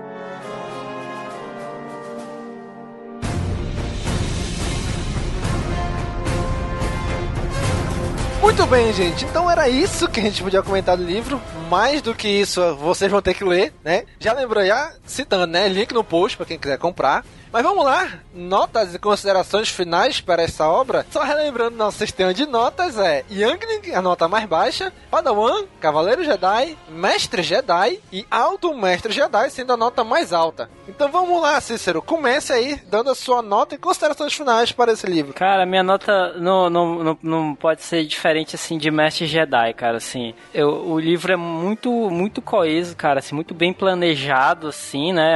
Muito 8.41 8.65
bem, 8.65 8.91
gente. 8.91 9.23
Então 9.23 9.49
era 9.49 9.69
isso 9.69 10.09
que 10.09 10.19
a 10.19 10.23
gente 10.23 10.43
podia 10.43 10.61
comentar 10.61 10.97
do 10.97 11.03
livro. 11.03 11.39
Mais 11.71 12.01
do 12.01 12.13
que 12.13 12.27
isso, 12.27 12.75
vocês 12.75 13.09
vão 13.09 13.21
ter 13.21 13.33
que 13.33 13.45
ler, 13.45 13.73
né? 13.81 14.03
Já 14.19 14.33
lembrou, 14.33 14.65
já 14.65 14.91
citando, 15.05 15.47
né? 15.47 15.69
Link 15.69 15.93
no 15.93 16.03
post 16.03 16.35
para 16.35 16.45
quem 16.45 16.59
quiser 16.59 16.77
comprar. 16.77 17.23
Mas 17.51 17.63
vamos 17.63 17.83
lá, 17.83 18.07
notas 18.33 18.95
e 18.95 18.99
considerações 18.99 19.67
finais 19.67 20.21
para 20.21 20.41
essa 20.41 20.69
obra. 20.69 21.05
Só 21.11 21.21
relembrando, 21.21 21.75
nosso 21.75 21.97
sistema 21.97 22.33
de 22.33 22.45
notas 22.45 22.97
é 22.97 23.25
Youngling, 23.29 23.93
a 23.93 24.01
nota 24.01 24.25
mais 24.29 24.45
baixa, 24.45 24.93
Padawan, 25.09 25.65
Cavaleiro 25.81 26.23
Jedi, 26.23 26.77
Mestre 26.87 27.43
Jedi 27.43 27.99
e 28.09 28.25
Alto 28.31 28.73
Mestre 28.73 29.11
Jedi, 29.11 29.49
sendo 29.49 29.73
a 29.73 29.77
nota 29.77 30.01
mais 30.01 30.31
alta. 30.31 30.69
Então 30.87 31.11
vamos 31.11 31.41
lá, 31.41 31.59
Cícero, 31.59 32.01
comece 32.01 32.53
aí 32.53 32.81
dando 32.87 33.09
a 33.09 33.15
sua 33.15 33.41
nota 33.41 33.75
e 33.75 33.77
considerações 33.77 34.33
finais 34.33 34.71
para 34.71 34.93
esse 34.93 35.05
livro. 35.05 35.33
Cara, 35.33 35.65
minha 35.65 35.83
nota 35.83 36.33
não, 36.37 36.69
não, 36.69 37.03
não, 37.03 37.19
não 37.21 37.55
pode 37.55 37.83
ser 37.83 38.05
diferente, 38.05 38.55
assim, 38.55 38.77
de 38.77 38.89
Mestre 38.89 39.27
Jedi, 39.27 39.73
cara, 39.73 39.97
assim. 39.97 40.33
Eu, 40.53 40.69
o 40.69 40.97
livro 40.97 41.33
é 41.33 41.35
muito, 41.61 41.89
muito 42.09 42.41
coeso, 42.41 42.95
cara, 42.95 43.19
assim, 43.19 43.35
muito 43.35 43.53
bem 43.53 43.71
planejado, 43.71 44.67
assim, 44.67 45.13
né? 45.13 45.35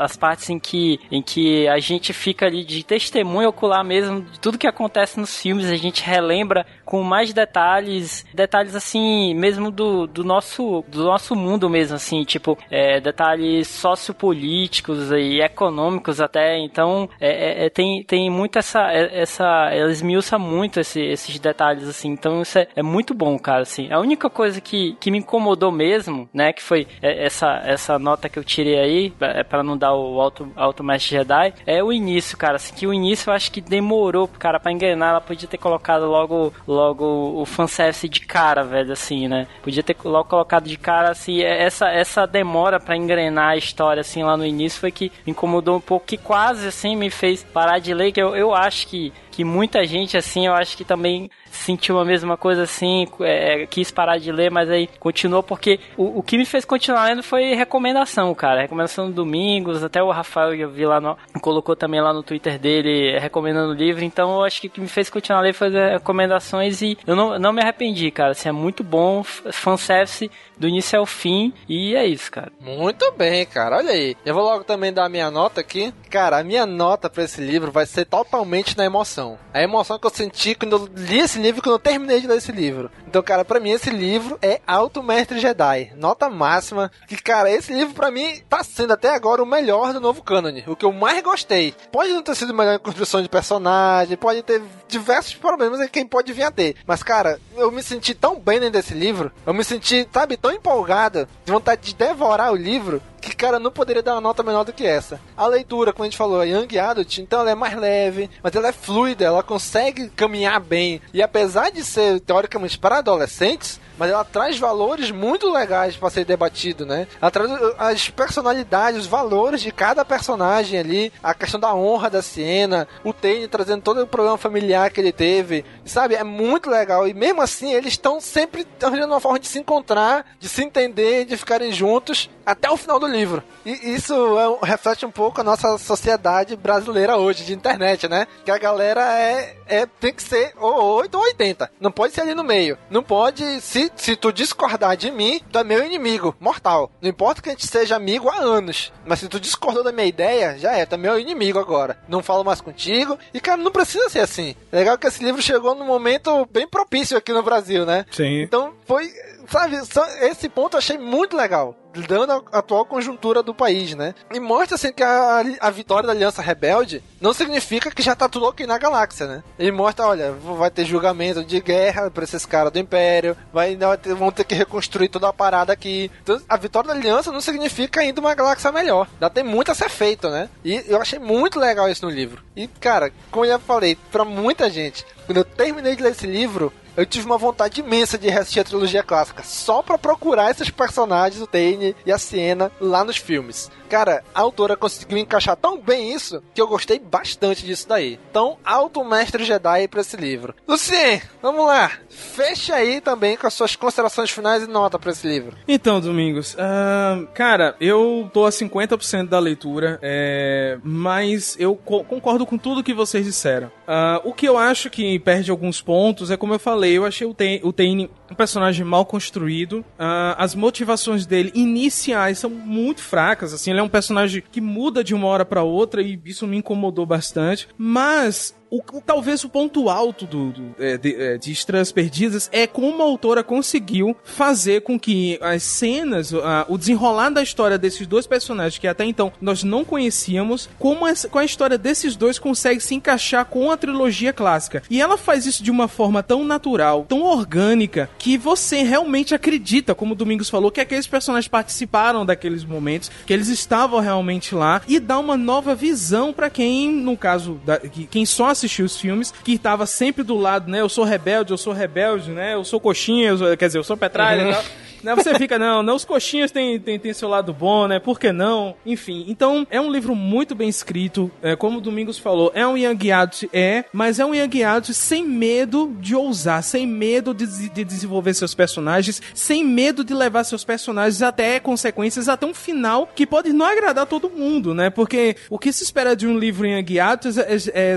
As 0.00 0.16
partes 0.16 0.50
em 0.50 0.58
que, 0.58 1.00
em 1.10 1.22
que 1.22 1.66
a 1.68 1.78
gente 1.78 2.12
fica 2.12 2.46
ali 2.46 2.64
de 2.64 2.84
testemunho 2.84 3.48
ocular 3.48 3.82
mesmo 3.84 4.22
de 4.22 4.38
tudo 4.38 4.58
que 4.58 4.66
acontece 4.66 5.18
nos 5.18 5.40
filmes, 5.40 5.66
a 5.66 5.76
gente 5.76 6.02
relembra 6.02 6.66
com 6.84 7.02
mais 7.02 7.32
detalhes, 7.32 8.24
detalhes, 8.34 8.74
assim, 8.74 9.34
mesmo 9.34 9.70
do, 9.70 10.06
do 10.06 10.22
nosso, 10.24 10.84
do 10.88 11.04
nosso 11.04 11.34
mundo 11.34 11.68
mesmo, 11.70 11.96
assim, 11.96 12.22
tipo, 12.24 12.58
é, 12.70 13.00
detalhes 13.00 13.68
sociopolíticos 13.68 15.10
e 15.12 15.40
econômicos 15.40 16.20
até, 16.20 16.58
então, 16.58 17.08
é, 17.20 17.28
é- 17.62 17.66
é- 17.66 17.70
tem, 17.70 18.02
tem 18.04 18.30
muito 18.30 18.58
essa, 18.58 18.90
é- 18.92 19.20
essa, 19.20 19.44
ela 19.72 19.90
esmiuça 19.90 20.38
muito 20.38 20.80
esse- 20.80 21.00
esses 21.02 21.38
detalhes, 21.38 21.88
assim, 21.88 22.08
então 22.10 22.42
isso 22.42 22.58
é, 22.58 22.68
é 22.76 22.82
muito 22.82 23.14
bom, 23.14 23.38
cara, 23.38 23.62
assim. 23.62 23.92
A 23.92 24.00
única 24.00 24.28
coisa 24.30 24.60
que, 24.60 24.96
que 25.00 25.10
me 25.10 25.18
incomodou 25.18 25.70
mesmo, 25.72 26.28
né, 26.32 26.52
que 26.52 26.62
foi 26.62 26.86
essa, 27.02 27.60
essa 27.64 27.98
nota 27.98 28.28
que 28.28 28.38
eu 28.38 28.44
tirei 28.44 28.78
aí, 28.78 29.10
para 29.48 29.62
não 29.62 29.76
dar 29.76 29.94
o 29.94 30.20
alto, 30.20 30.50
alto 30.56 30.82
mestre 30.84 31.16
Jedi, 31.16 31.54
é 31.66 31.82
o 31.82 31.92
início, 31.92 32.36
cara, 32.36 32.56
assim, 32.56 32.74
que 32.74 32.86
o 32.86 32.94
início 32.94 33.30
eu 33.30 33.34
acho 33.34 33.50
que 33.50 33.60
demorou, 33.60 34.28
cara, 34.28 34.58
para 34.60 34.72
engrenar, 34.72 35.10
ela 35.10 35.20
podia 35.20 35.48
ter 35.48 35.58
colocado 35.58 36.06
logo, 36.06 36.52
logo 36.74 37.40
o 37.40 37.46
fanservice 37.46 38.08
de 38.08 38.20
cara, 38.20 38.62
velho, 38.64 38.92
assim, 38.92 39.28
né? 39.28 39.46
Podia 39.62 39.82
ter 39.82 39.96
logo 40.04 40.28
colocado 40.28 40.68
de 40.68 40.76
cara, 40.76 41.10
assim, 41.10 41.42
é, 41.42 41.62
essa, 41.62 41.88
essa 41.88 42.26
demora 42.26 42.80
para 42.80 42.96
engrenar 42.96 43.50
a 43.50 43.56
história, 43.56 44.00
assim, 44.00 44.22
lá 44.22 44.36
no 44.36 44.44
início 44.44 44.80
foi 44.80 44.90
que 44.90 45.12
incomodou 45.26 45.76
um 45.76 45.80
pouco, 45.80 46.06
que 46.06 46.16
quase, 46.16 46.66
assim, 46.66 46.96
me 46.96 47.10
fez 47.10 47.42
parar 47.42 47.78
de 47.78 47.94
ler, 47.94 48.12
que 48.12 48.20
eu, 48.20 48.34
eu 48.34 48.54
acho 48.54 48.86
que 48.88 49.12
que 49.34 49.44
muita 49.44 49.84
gente, 49.84 50.16
assim, 50.16 50.46
eu 50.46 50.54
acho 50.54 50.76
que 50.76 50.84
também 50.84 51.30
sentiu 51.50 51.98
a 51.98 52.04
mesma 52.04 52.36
coisa 52.36 52.62
assim, 52.62 53.06
é, 53.20 53.66
quis 53.66 53.90
parar 53.90 54.18
de 54.18 54.30
ler, 54.30 54.50
mas 54.50 54.70
aí 54.70 54.88
continuou, 54.98 55.42
porque 55.42 55.80
o, 55.96 56.18
o 56.18 56.22
que 56.22 56.36
me 56.36 56.44
fez 56.44 56.64
continuar 56.64 57.04
lendo 57.04 57.22
foi 57.22 57.54
recomendação, 57.54 58.34
cara. 58.34 58.62
Recomendação 58.62 59.06
do 59.08 59.14
Domingos, 59.14 59.82
até 59.82 60.02
o 60.02 60.10
Rafael 60.10 60.54
eu 60.54 60.70
vi 60.70 60.84
lá 60.84 61.00
no, 61.00 61.16
colocou 61.40 61.74
também 61.76 62.00
lá 62.00 62.12
no 62.12 62.22
Twitter 62.22 62.58
dele 62.58 63.18
recomendando 63.18 63.72
o 63.72 63.76
livro, 63.76 64.04
então 64.04 64.36
eu 64.36 64.44
acho 64.44 64.60
que 64.60 64.66
o 64.66 64.70
que 64.70 64.80
me 64.80 64.88
fez 64.88 65.10
continuar 65.10 65.40
lendo 65.40 65.54
foi 65.54 65.68
as 65.68 65.92
recomendações 65.94 66.82
e 66.82 66.98
eu 67.06 67.16
não, 67.16 67.38
não 67.38 67.52
me 67.52 67.62
arrependi, 67.62 68.10
cara. 68.10 68.32
Assim, 68.32 68.48
é 68.48 68.52
muito 68.52 68.82
bom, 68.82 69.22
fanservice 69.24 70.30
do 70.56 70.68
início 70.68 70.98
ao 70.98 71.06
fim, 71.06 71.52
e 71.68 71.94
é 71.94 72.06
isso, 72.06 72.30
cara. 72.30 72.52
Muito 72.60 73.10
bem, 73.12 73.44
cara. 73.46 73.78
Olha 73.78 73.90
aí. 73.90 74.16
Eu 74.24 74.34
vou 74.34 74.44
logo 74.44 74.64
também 74.64 74.92
dar 74.92 75.06
a 75.06 75.08
minha 75.08 75.30
nota 75.30 75.60
aqui. 75.60 75.92
Cara, 76.10 76.38
a 76.38 76.44
minha 76.44 76.64
nota 76.66 77.10
para 77.10 77.24
esse 77.24 77.40
livro 77.40 77.72
vai 77.72 77.86
ser 77.86 78.04
totalmente 78.04 78.76
na 78.76 78.84
emoção. 78.84 79.23
A 79.52 79.62
emoção 79.62 79.98
que 79.98 80.06
eu 80.06 80.10
senti 80.10 80.54
quando 80.54 80.76
eu 80.76 80.88
li 80.94 81.20
esse 81.20 81.38
livro, 81.38 81.62
quando 81.62 81.74
eu 81.74 81.78
terminei 81.78 82.20
de 82.20 82.26
ler 82.26 82.38
esse 82.38 82.52
livro. 82.52 82.90
Então, 83.06 83.22
cara, 83.22 83.44
para 83.44 83.60
mim 83.60 83.70
esse 83.70 83.90
livro 83.90 84.38
é 84.42 84.60
Alto 84.66 85.02
Mestre 85.02 85.38
Jedi. 85.38 85.92
Nota 85.96 86.28
máxima. 86.28 86.90
Que, 87.08 87.16
cara, 87.16 87.50
esse 87.50 87.72
livro 87.72 87.94
para 87.94 88.10
mim 88.10 88.40
tá 88.48 88.62
sendo 88.62 88.92
até 88.92 89.14
agora 89.14 89.42
o 89.42 89.46
melhor 89.46 89.92
do 89.92 90.00
novo 90.00 90.22
canon. 90.22 90.62
O 90.66 90.76
que 90.76 90.84
eu 90.84 90.92
mais 90.92 91.22
gostei. 91.22 91.74
Pode 91.90 92.12
não 92.12 92.22
ter 92.22 92.34
sido 92.34 92.52
melhor 92.52 92.74
em 92.74 92.78
construção 92.78 93.22
de 93.22 93.28
personagem, 93.28 94.16
pode 94.16 94.42
ter 94.42 94.60
diversos 94.88 95.34
problemas 95.34 95.80
em 95.80 95.88
quem 95.88 96.06
pode 96.06 96.32
vir 96.32 96.42
a 96.42 96.50
ter. 96.50 96.76
Mas, 96.86 97.02
cara, 97.02 97.40
eu 97.56 97.70
me 97.70 97.82
senti 97.82 98.14
tão 98.14 98.38
bem 98.38 98.60
dentro 98.60 98.80
desse 98.80 98.94
livro. 98.94 99.32
Eu 99.46 99.54
me 99.54 99.64
senti, 99.64 100.06
sabe, 100.12 100.36
tão 100.36 100.52
empolgada, 100.52 101.28
de 101.44 101.52
vontade 101.52 101.82
de 101.82 101.94
devorar 101.94 102.52
o 102.52 102.56
livro, 102.56 103.00
que, 103.24 103.34
cara, 103.34 103.58
não 103.58 103.70
poderia 103.70 104.02
dar 104.02 104.14
uma 104.14 104.20
nota 104.20 104.42
menor 104.42 104.64
do 104.64 104.72
que 104.72 104.86
essa. 104.86 105.20
A 105.36 105.46
leitura, 105.46 105.92
como 105.92 106.04
a 106.04 106.06
gente 106.06 106.16
falou, 106.16 106.42
é 106.42 106.48
Young 106.48 106.78
Adult, 106.78 107.18
então 107.18 107.40
ela 107.40 107.50
é 107.50 107.54
mais 107.54 107.76
leve, 107.76 108.30
mas 108.42 108.54
ela 108.54 108.68
é 108.68 108.72
fluida, 108.72 109.24
ela 109.24 109.42
consegue 109.42 110.08
caminhar 110.10 110.60
bem. 110.60 111.00
E 111.12 111.22
apesar 111.22 111.70
de 111.70 111.84
ser, 111.84 112.20
teoricamente, 112.20 112.78
para 112.78 112.98
adolescentes, 112.98 113.80
mas 113.98 114.10
ela 114.10 114.24
traz 114.24 114.58
valores 114.58 115.10
muito 115.10 115.50
legais 115.50 115.96
para 115.96 116.10
ser 116.10 116.24
debatido, 116.24 116.84
né? 116.84 117.06
Ela 117.20 117.30
traz 117.30 117.50
uh, 117.50 117.74
as 117.78 118.08
personalidades, 118.10 119.00
os 119.00 119.06
valores 119.06 119.60
de 119.60 119.70
cada 119.70 120.04
personagem 120.04 120.78
ali, 120.78 121.12
a 121.22 121.34
questão 121.34 121.60
da 121.60 121.74
honra 121.74 122.10
da 122.10 122.22
Siena, 122.22 122.88
o 123.02 123.12
Tane 123.12 123.48
trazendo 123.48 123.82
todo 123.82 124.02
o 124.02 124.06
problema 124.06 124.36
familiar 124.36 124.90
que 124.90 125.00
ele 125.00 125.12
teve, 125.12 125.64
sabe? 125.84 126.14
É 126.14 126.24
muito 126.24 126.70
legal 126.70 127.06
e 127.06 127.14
mesmo 127.14 127.42
assim 127.42 127.72
eles 127.72 127.92
estão 127.92 128.20
sempre 128.20 128.66
arranjando 128.82 129.12
uma 129.12 129.20
forma 129.20 129.38
de 129.38 129.48
se 129.48 129.58
encontrar, 129.58 130.26
de 130.38 130.48
se 130.48 130.62
entender, 130.62 131.24
de 131.24 131.36
ficarem 131.36 131.72
juntos 131.72 132.30
até 132.44 132.70
o 132.70 132.76
final 132.76 133.00
do 133.00 133.06
livro. 133.06 133.42
E 133.64 133.94
isso 133.94 134.14
é, 134.38 134.66
reflete 134.66 135.06
um 135.06 135.10
pouco 135.10 135.40
a 135.40 135.44
nossa 135.44 135.78
sociedade 135.78 136.56
brasileira 136.56 137.16
hoje, 137.16 137.44
de 137.44 137.54
internet, 137.54 138.08
né? 138.08 138.26
Que 138.44 138.50
a 138.50 138.58
galera 138.58 139.00
é, 139.18 139.56
é 139.66 139.86
tem 139.86 140.12
que 140.12 140.22
ser 140.22 140.52
ou 140.58 140.96
8 140.96 141.14
ou 141.16 141.24
80. 141.24 141.70
Não 141.80 141.90
pode 141.90 142.12
ser 142.12 142.22
ali 142.22 142.34
no 142.34 142.44
meio. 142.44 142.76
Não 142.90 143.02
pode 143.02 143.60
se 143.60 143.83
se, 143.96 144.16
tu 144.16 144.32
discordar 144.32 144.96
de 144.96 145.10
mim, 145.10 145.40
tu 145.50 145.58
é 145.58 145.64
meu 145.64 145.84
inimigo, 145.84 146.34
mortal. 146.40 146.90
Não 147.00 147.08
importa 147.08 147.42
que 147.42 147.48
a 147.48 147.52
gente 147.52 147.66
seja 147.66 147.96
amigo 147.96 148.28
há 148.28 148.38
anos. 148.38 148.92
Mas 149.04 149.20
se 149.20 149.28
tu 149.28 149.40
discordou 149.40 149.84
da 149.84 149.92
minha 149.92 150.06
ideia, 150.06 150.58
já 150.58 150.72
é, 150.72 150.86
tu 150.86 150.94
é 150.94 150.98
meu 150.98 151.18
inimigo 151.18 151.58
agora. 151.58 151.98
Não 152.08 152.22
falo 152.22 152.44
mais 152.44 152.60
contigo. 152.60 153.18
E, 153.32 153.40
cara, 153.40 153.60
não 153.60 153.70
precisa 153.70 154.08
ser 154.08 154.20
assim. 154.20 154.54
Legal 154.72 154.98
que 154.98 155.06
esse 155.06 155.22
livro 155.22 155.42
chegou 155.42 155.74
num 155.74 155.86
momento 155.86 156.46
bem 156.50 156.66
propício 156.66 157.16
aqui 157.16 157.32
no 157.32 157.42
Brasil, 157.42 157.84
né? 157.84 158.04
Sim. 158.10 158.42
Então 158.42 158.72
foi. 158.86 159.10
Sabe, 159.48 159.76
esse 160.20 160.48
ponto 160.48 160.74
eu 160.74 160.78
achei 160.78 160.98
muito 160.98 161.36
legal 161.36 161.76
dando 162.02 162.32
a 162.32 162.58
atual 162.58 162.84
conjuntura 162.84 163.42
do 163.42 163.54
país, 163.54 163.94
né? 163.94 164.14
E 164.32 164.40
mostra 164.40 164.74
assim 164.74 164.92
que 164.92 165.02
a, 165.02 165.42
a 165.60 165.70
vitória 165.70 166.06
da 166.06 166.12
Aliança 166.12 166.42
Rebelde 166.42 167.02
não 167.20 167.32
significa 167.32 167.90
que 167.90 168.02
já 168.02 168.14
tá 168.14 168.28
tudo 168.28 168.46
ok 168.46 168.66
na 168.66 168.78
galáxia, 168.78 169.26
né? 169.26 169.42
Ele 169.58 169.72
mostra, 169.72 170.06
olha, 170.06 170.32
vai 170.32 170.70
ter 170.70 170.84
julgamento 170.84 171.44
de 171.44 171.60
guerra 171.60 172.10
pra 172.10 172.24
esses 172.24 172.44
caras 172.44 172.72
do 172.72 172.78
Império, 172.78 173.36
vai, 173.52 173.76
vão 174.16 174.30
ter 174.30 174.44
que 174.44 174.54
reconstruir 174.54 175.08
toda 175.08 175.28
a 175.28 175.32
parada 175.32 175.72
aqui. 175.72 176.10
Então, 176.22 176.40
a 176.48 176.56
vitória 176.56 176.88
da 176.88 176.94
Aliança 176.94 177.32
não 177.32 177.40
significa 177.40 178.00
ainda 178.00 178.20
uma 178.20 178.34
galáxia 178.34 178.72
melhor. 178.72 179.08
Ainda 179.14 179.30
tem 179.30 179.44
muito 179.44 179.70
a 179.70 179.74
ser 179.74 179.88
feito, 179.88 180.28
né? 180.28 180.48
E 180.64 180.84
eu 180.86 181.00
achei 181.00 181.18
muito 181.18 181.58
legal 181.58 181.88
isso 181.88 182.04
no 182.04 182.10
livro. 182.10 182.42
E, 182.56 182.66
cara, 182.66 183.12
como 183.30 183.44
eu 183.44 183.50
já 183.50 183.58
falei, 183.58 183.96
pra 184.10 184.24
muita 184.24 184.70
gente, 184.70 185.04
quando 185.26 185.38
eu 185.38 185.44
terminei 185.44 185.96
de 185.96 186.02
ler 186.02 186.12
esse 186.12 186.26
livro, 186.26 186.72
eu 186.96 187.06
tive 187.06 187.26
uma 187.26 187.38
vontade 187.38 187.80
imensa 187.80 188.18
de 188.18 188.28
reassistir 188.28 188.62
a 188.62 188.64
trilogia 188.64 189.02
clássica, 189.02 189.42
só 189.42 189.82
para 189.82 189.98
procurar 189.98 190.50
esses 190.50 190.70
personagens, 190.70 191.42
o 191.42 191.46
Tane 191.46 191.96
e 192.04 192.12
a 192.12 192.18
Siena, 192.18 192.70
lá 192.80 193.04
nos 193.04 193.16
filmes. 193.16 193.70
Cara, 193.88 194.24
a 194.34 194.40
autora 194.40 194.76
conseguiu 194.76 195.18
encaixar 195.18 195.56
tão 195.56 195.78
bem 195.78 196.12
isso 196.12 196.42
que 196.52 196.60
eu 196.60 196.66
gostei 196.66 196.98
bastante 196.98 197.64
disso 197.64 197.88
daí. 197.88 198.18
Então, 198.30 198.58
alto 198.64 199.04
mestre 199.04 199.44
Jedi 199.44 199.86
para 199.88 200.00
esse 200.00 200.16
livro. 200.16 200.54
Lucien, 200.66 201.22
vamos 201.40 201.66
lá. 201.66 201.92
Fecha 202.08 202.74
aí 202.74 203.00
também 203.00 203.36
com 203.36 203.46
as 203.46 203.54
suas 203.54 203.76
considerações 203.76 204.30
finais 204.30 204.62
e 204.62 204.66
nota 204.66 204.98
para 204.98 205.12
esse 205.12 205.26
livro. 205.26 205.56
Então, 205.68 206.00
Domingos, 206.00 206.54
uh, 206.54 207.26
cara, 207.34 207.76
eu 207.80 208.28
tô 208.32 208.46
a 208.46 208.50
50% 208.50 209.28
da 209.28 209.38
leitura, 209.38 209.98
é, 210.02 210.78
mas 210.82 211.56
eu 211.58 211.76
co 211.76 212.02
concordo 212.04 212.46
com 212.46 212.58
tudo 212.58 212.82
que 212.82 212.94
vocês 212.94 213.24
disseram. 213.24 213.68
Uh, 213.68 214.28
o 214.28 214.32
que 214.32 214.46
eu 214.46 214.58
acho 214.58 214.90
que 214.90 215.18
perde 215.18 215.50
alguns 215.50 215.80
pontos 215.80 216.30
é 216.30 216.36
como 216.36 216.54
eu 216.54 216.58
falei, 216.58 216.83
eu 216.92 217.04
achei 217.04 217.26
o, 217.26 217.34
Ten 217.34 217.60
o 217.62 217.72
Tane 217.72 218.10
um 218.30 218.34
personagem 218.34 218.84
mal 218.84 219.04
construído. 219.04 219.80
Uh, 219.80 220.34
as 220.36 220.54
motivações 220.54 221.26
dele 221.26 221.52
iniciais 221.54 222.38
são 222.38 222.50
muito 222.50 223.00
fracas, 223.00 223.52
assim, 223.52 223.70
ele 223.70 223.80
é 223.80 223.82
um 223.82 223.88
personagem 223.88 224.42
que 224.50 224.60
muda 224.60 225.04
de 225.04 225.14
uma 225.14 225.26
hora 225.26 225.44
para 225.44 225.62
outra 225.62 226.02
e 226.02 226.18
isso 226.24 226.46
me 226.46 226.56
incomodou 226.56 227.06
bastante. 227.06 227.68
Mas 227.76 228.54
o, 228.74 229.00
talvez 229.00 229.44
o 229.44 229.48
ponto 229.48 229.88
alto 229.88 230.26
do, 230.26 230.50
do 230.50 230.74
é, 230.78 230.98
de, 230.98 231.14
é, 231.14 231.38
de, 231.38 231.52
Estrelas 231.52 231.92
Perdidas 231.92 232.48
é 232.52 232.66
como 232.66 233.02
a 233.02 233.04
autora 233.04 233.42
conseguiu 233.44 234.16
fazer 234.24 234.82
com 234.82 234.98
que 234.98 235.38
as 235.40 235.62
cenas, 235.62 236.32
o 236.68 236.76
desenrolar 236.76 237.30
da 237.30 237.42
história 237.42 237.78
desses 237.78 238.06
dois 238.06 238.26
personagens 238.26 238.78
que 238.78 238.88
até 238.88 239.04
então 239.04 239.32
nós 239.40 239.62
não 239.62 239.84
conhecíamos, 239.84 240.68
como 240.78 241.06
essa, 241.06 241.28
com 241.28 241.38
a 241.38 241.44
história 241.44 241.78
desses 241.78 242.16
dois 242.16 242.38
consegue 242.38 242.80
se 242.80 242.94
encaixar 242.94 243.44
com 243.44 243.70
a 243.70 243.76
trilogia 243.76 244.32
clássica. 244.32 244.82
E 244.90 245.00
ela 245.00 245.16
faz 245.16 245.46
isso 245.46 245.62
de 245.62 245.70
uma 245.70 245.86
forma 245.86 246.22
tão 246.22 246.44
natural, 246.44 247.06
tão 247.08 247.22
orgânica, 247.22 248.10
que 248.18 248.36
você 248.36 248.82
realmente 248.82 249.34
acredita, 249.34 249.94
como 249.94 250.12
o 250.12 250.16
Domingos 250.16 250.50
falou, 250.50 250.70
que 250.70 250.80
aqueles 250.80 251.06
personagens 251.06 251.48
participaram 251.48 252.26
daqueles 252.26 252.64
momentos, 252.64 253.10
que 253.26 253.32
eles 253.32 253.48
estavam 253.48 254.00
realmente 254.00 254.54
lá, 254.54 254.82
e 254.88 254.98
dá 254.98 255.18
uma 255.18 255.36
nova 255.36 255.74
visão 255.74 256.32
para 256.32 256.50
quem, 256.50 256.90
no 256.90 257.16
caso, 257.16 257.60
da, 257.64 257.78
quem 257.78 258.26
só 258.26 258.48
assistiu 258.48 258.63
assistir 258.64 258.82
os 258.82 258.96
filmes, 258.96 259.32
que 259.44 259.58
tava 259.58 259.86
sempre 259.86 260.22
do 260.22 260.36
lado, 260.36 260.70
né? 260.70 260.80
Eu 260.80 260.88
sou 260.88 261.04
rebelde, 261.04 261.52
eu 261.52 261.58
sou 261.58 261.72
rebelde, 261.72 262.30
né? 262.30 262.54
Eu 262.54 262.64
sou 262.64 262.80
coxinha, 262.80 263.28
eu 263.28 263.38
sou, 263.38 263.56
quer 263.56 263.66
dizer, 263.66 263.78
eu 263.78 263.84
sou 263.84 263.96
petralha 263.96 264.48
e 264.48 264.52
tal. 264.52 264.64
Né, 265.04 265.14
você 265.14 265.34
fica, 265.34 265.58
não, 265.58 265.82
não, 265.82 265.96
os 265.96 266.04
coxinhas 266.04 266.50
têm, 266.50 266.80
têm, 266.80 266.98
têm 266.98 267.12
seu 267.12 267.28
lado 267.28 267.52
bom, 267.52 267.86
né? 267.86 268.00
Por 268.00 268.18
que 268.18 268.32
não? 268.32 268.74
Enfim, 268.86 269.26
então 269.28 269.66
é 269.70 269.78
um 269.78 269.92
livro 269.92 270.14
muito 270.14 270.54
bem 270.54 270.66
escrito, 270.68 271.30
é, 271.42 271.54
como 271.54 271.76
o 271.76 271.80
Domingos 271.80 272.18
falou, 272.18 272.50
é 272.54 272.66
um 272.66 272.76
Young 272.76 273.12
Adult, 273.12 273.44
é, 273.52 273.84
mas 273.92 274.18
é 274.18 274.24
um 274.24 274.34
Young 274.34 274.64
Adult 274.64 274.94
sem 274.94 275.26
medo 275.26 275.94
de 276.00 276.16
ousar, 276.16 276.62
sem 276.62 276.86
medo 276.86 277.34
de, 277.34 277.68
de 277.68 277.84
desenvolver 277.84 278.32
seus 278.32 278.54
personagens, 278.54 279.20
sem 279.34 279.62
medo 279.62 280.02
de 280.02 280.14
levar 280.14 280.42
seus 280.44 280.64
personagens 280.64 281.20
até 281.20 281.60
consequências, 281.60 282.26
até 282.26 282.46
um 282.46 282.54
final 282.54 283.06
que 283.14 283.26
pode 283.26 283.52
não 283.52 283.66
agradar 283.66 284.06
todo 284.06 284.30
mundo, 284.30 284.72
né? 284.72 284.88
Porque 284.88 285.36
o 285.50 285.58
que 285.58 285.70
se 285.70 285.84
espera 285.84 286.16
de 286.16 286.26
um 286.26 286.38
livro 286.38 286.66
Young 286.66 286.98
Adult 286.98 287.36
é, 287.36 287.42
é, 287.42 287.90
é 287.90 287.92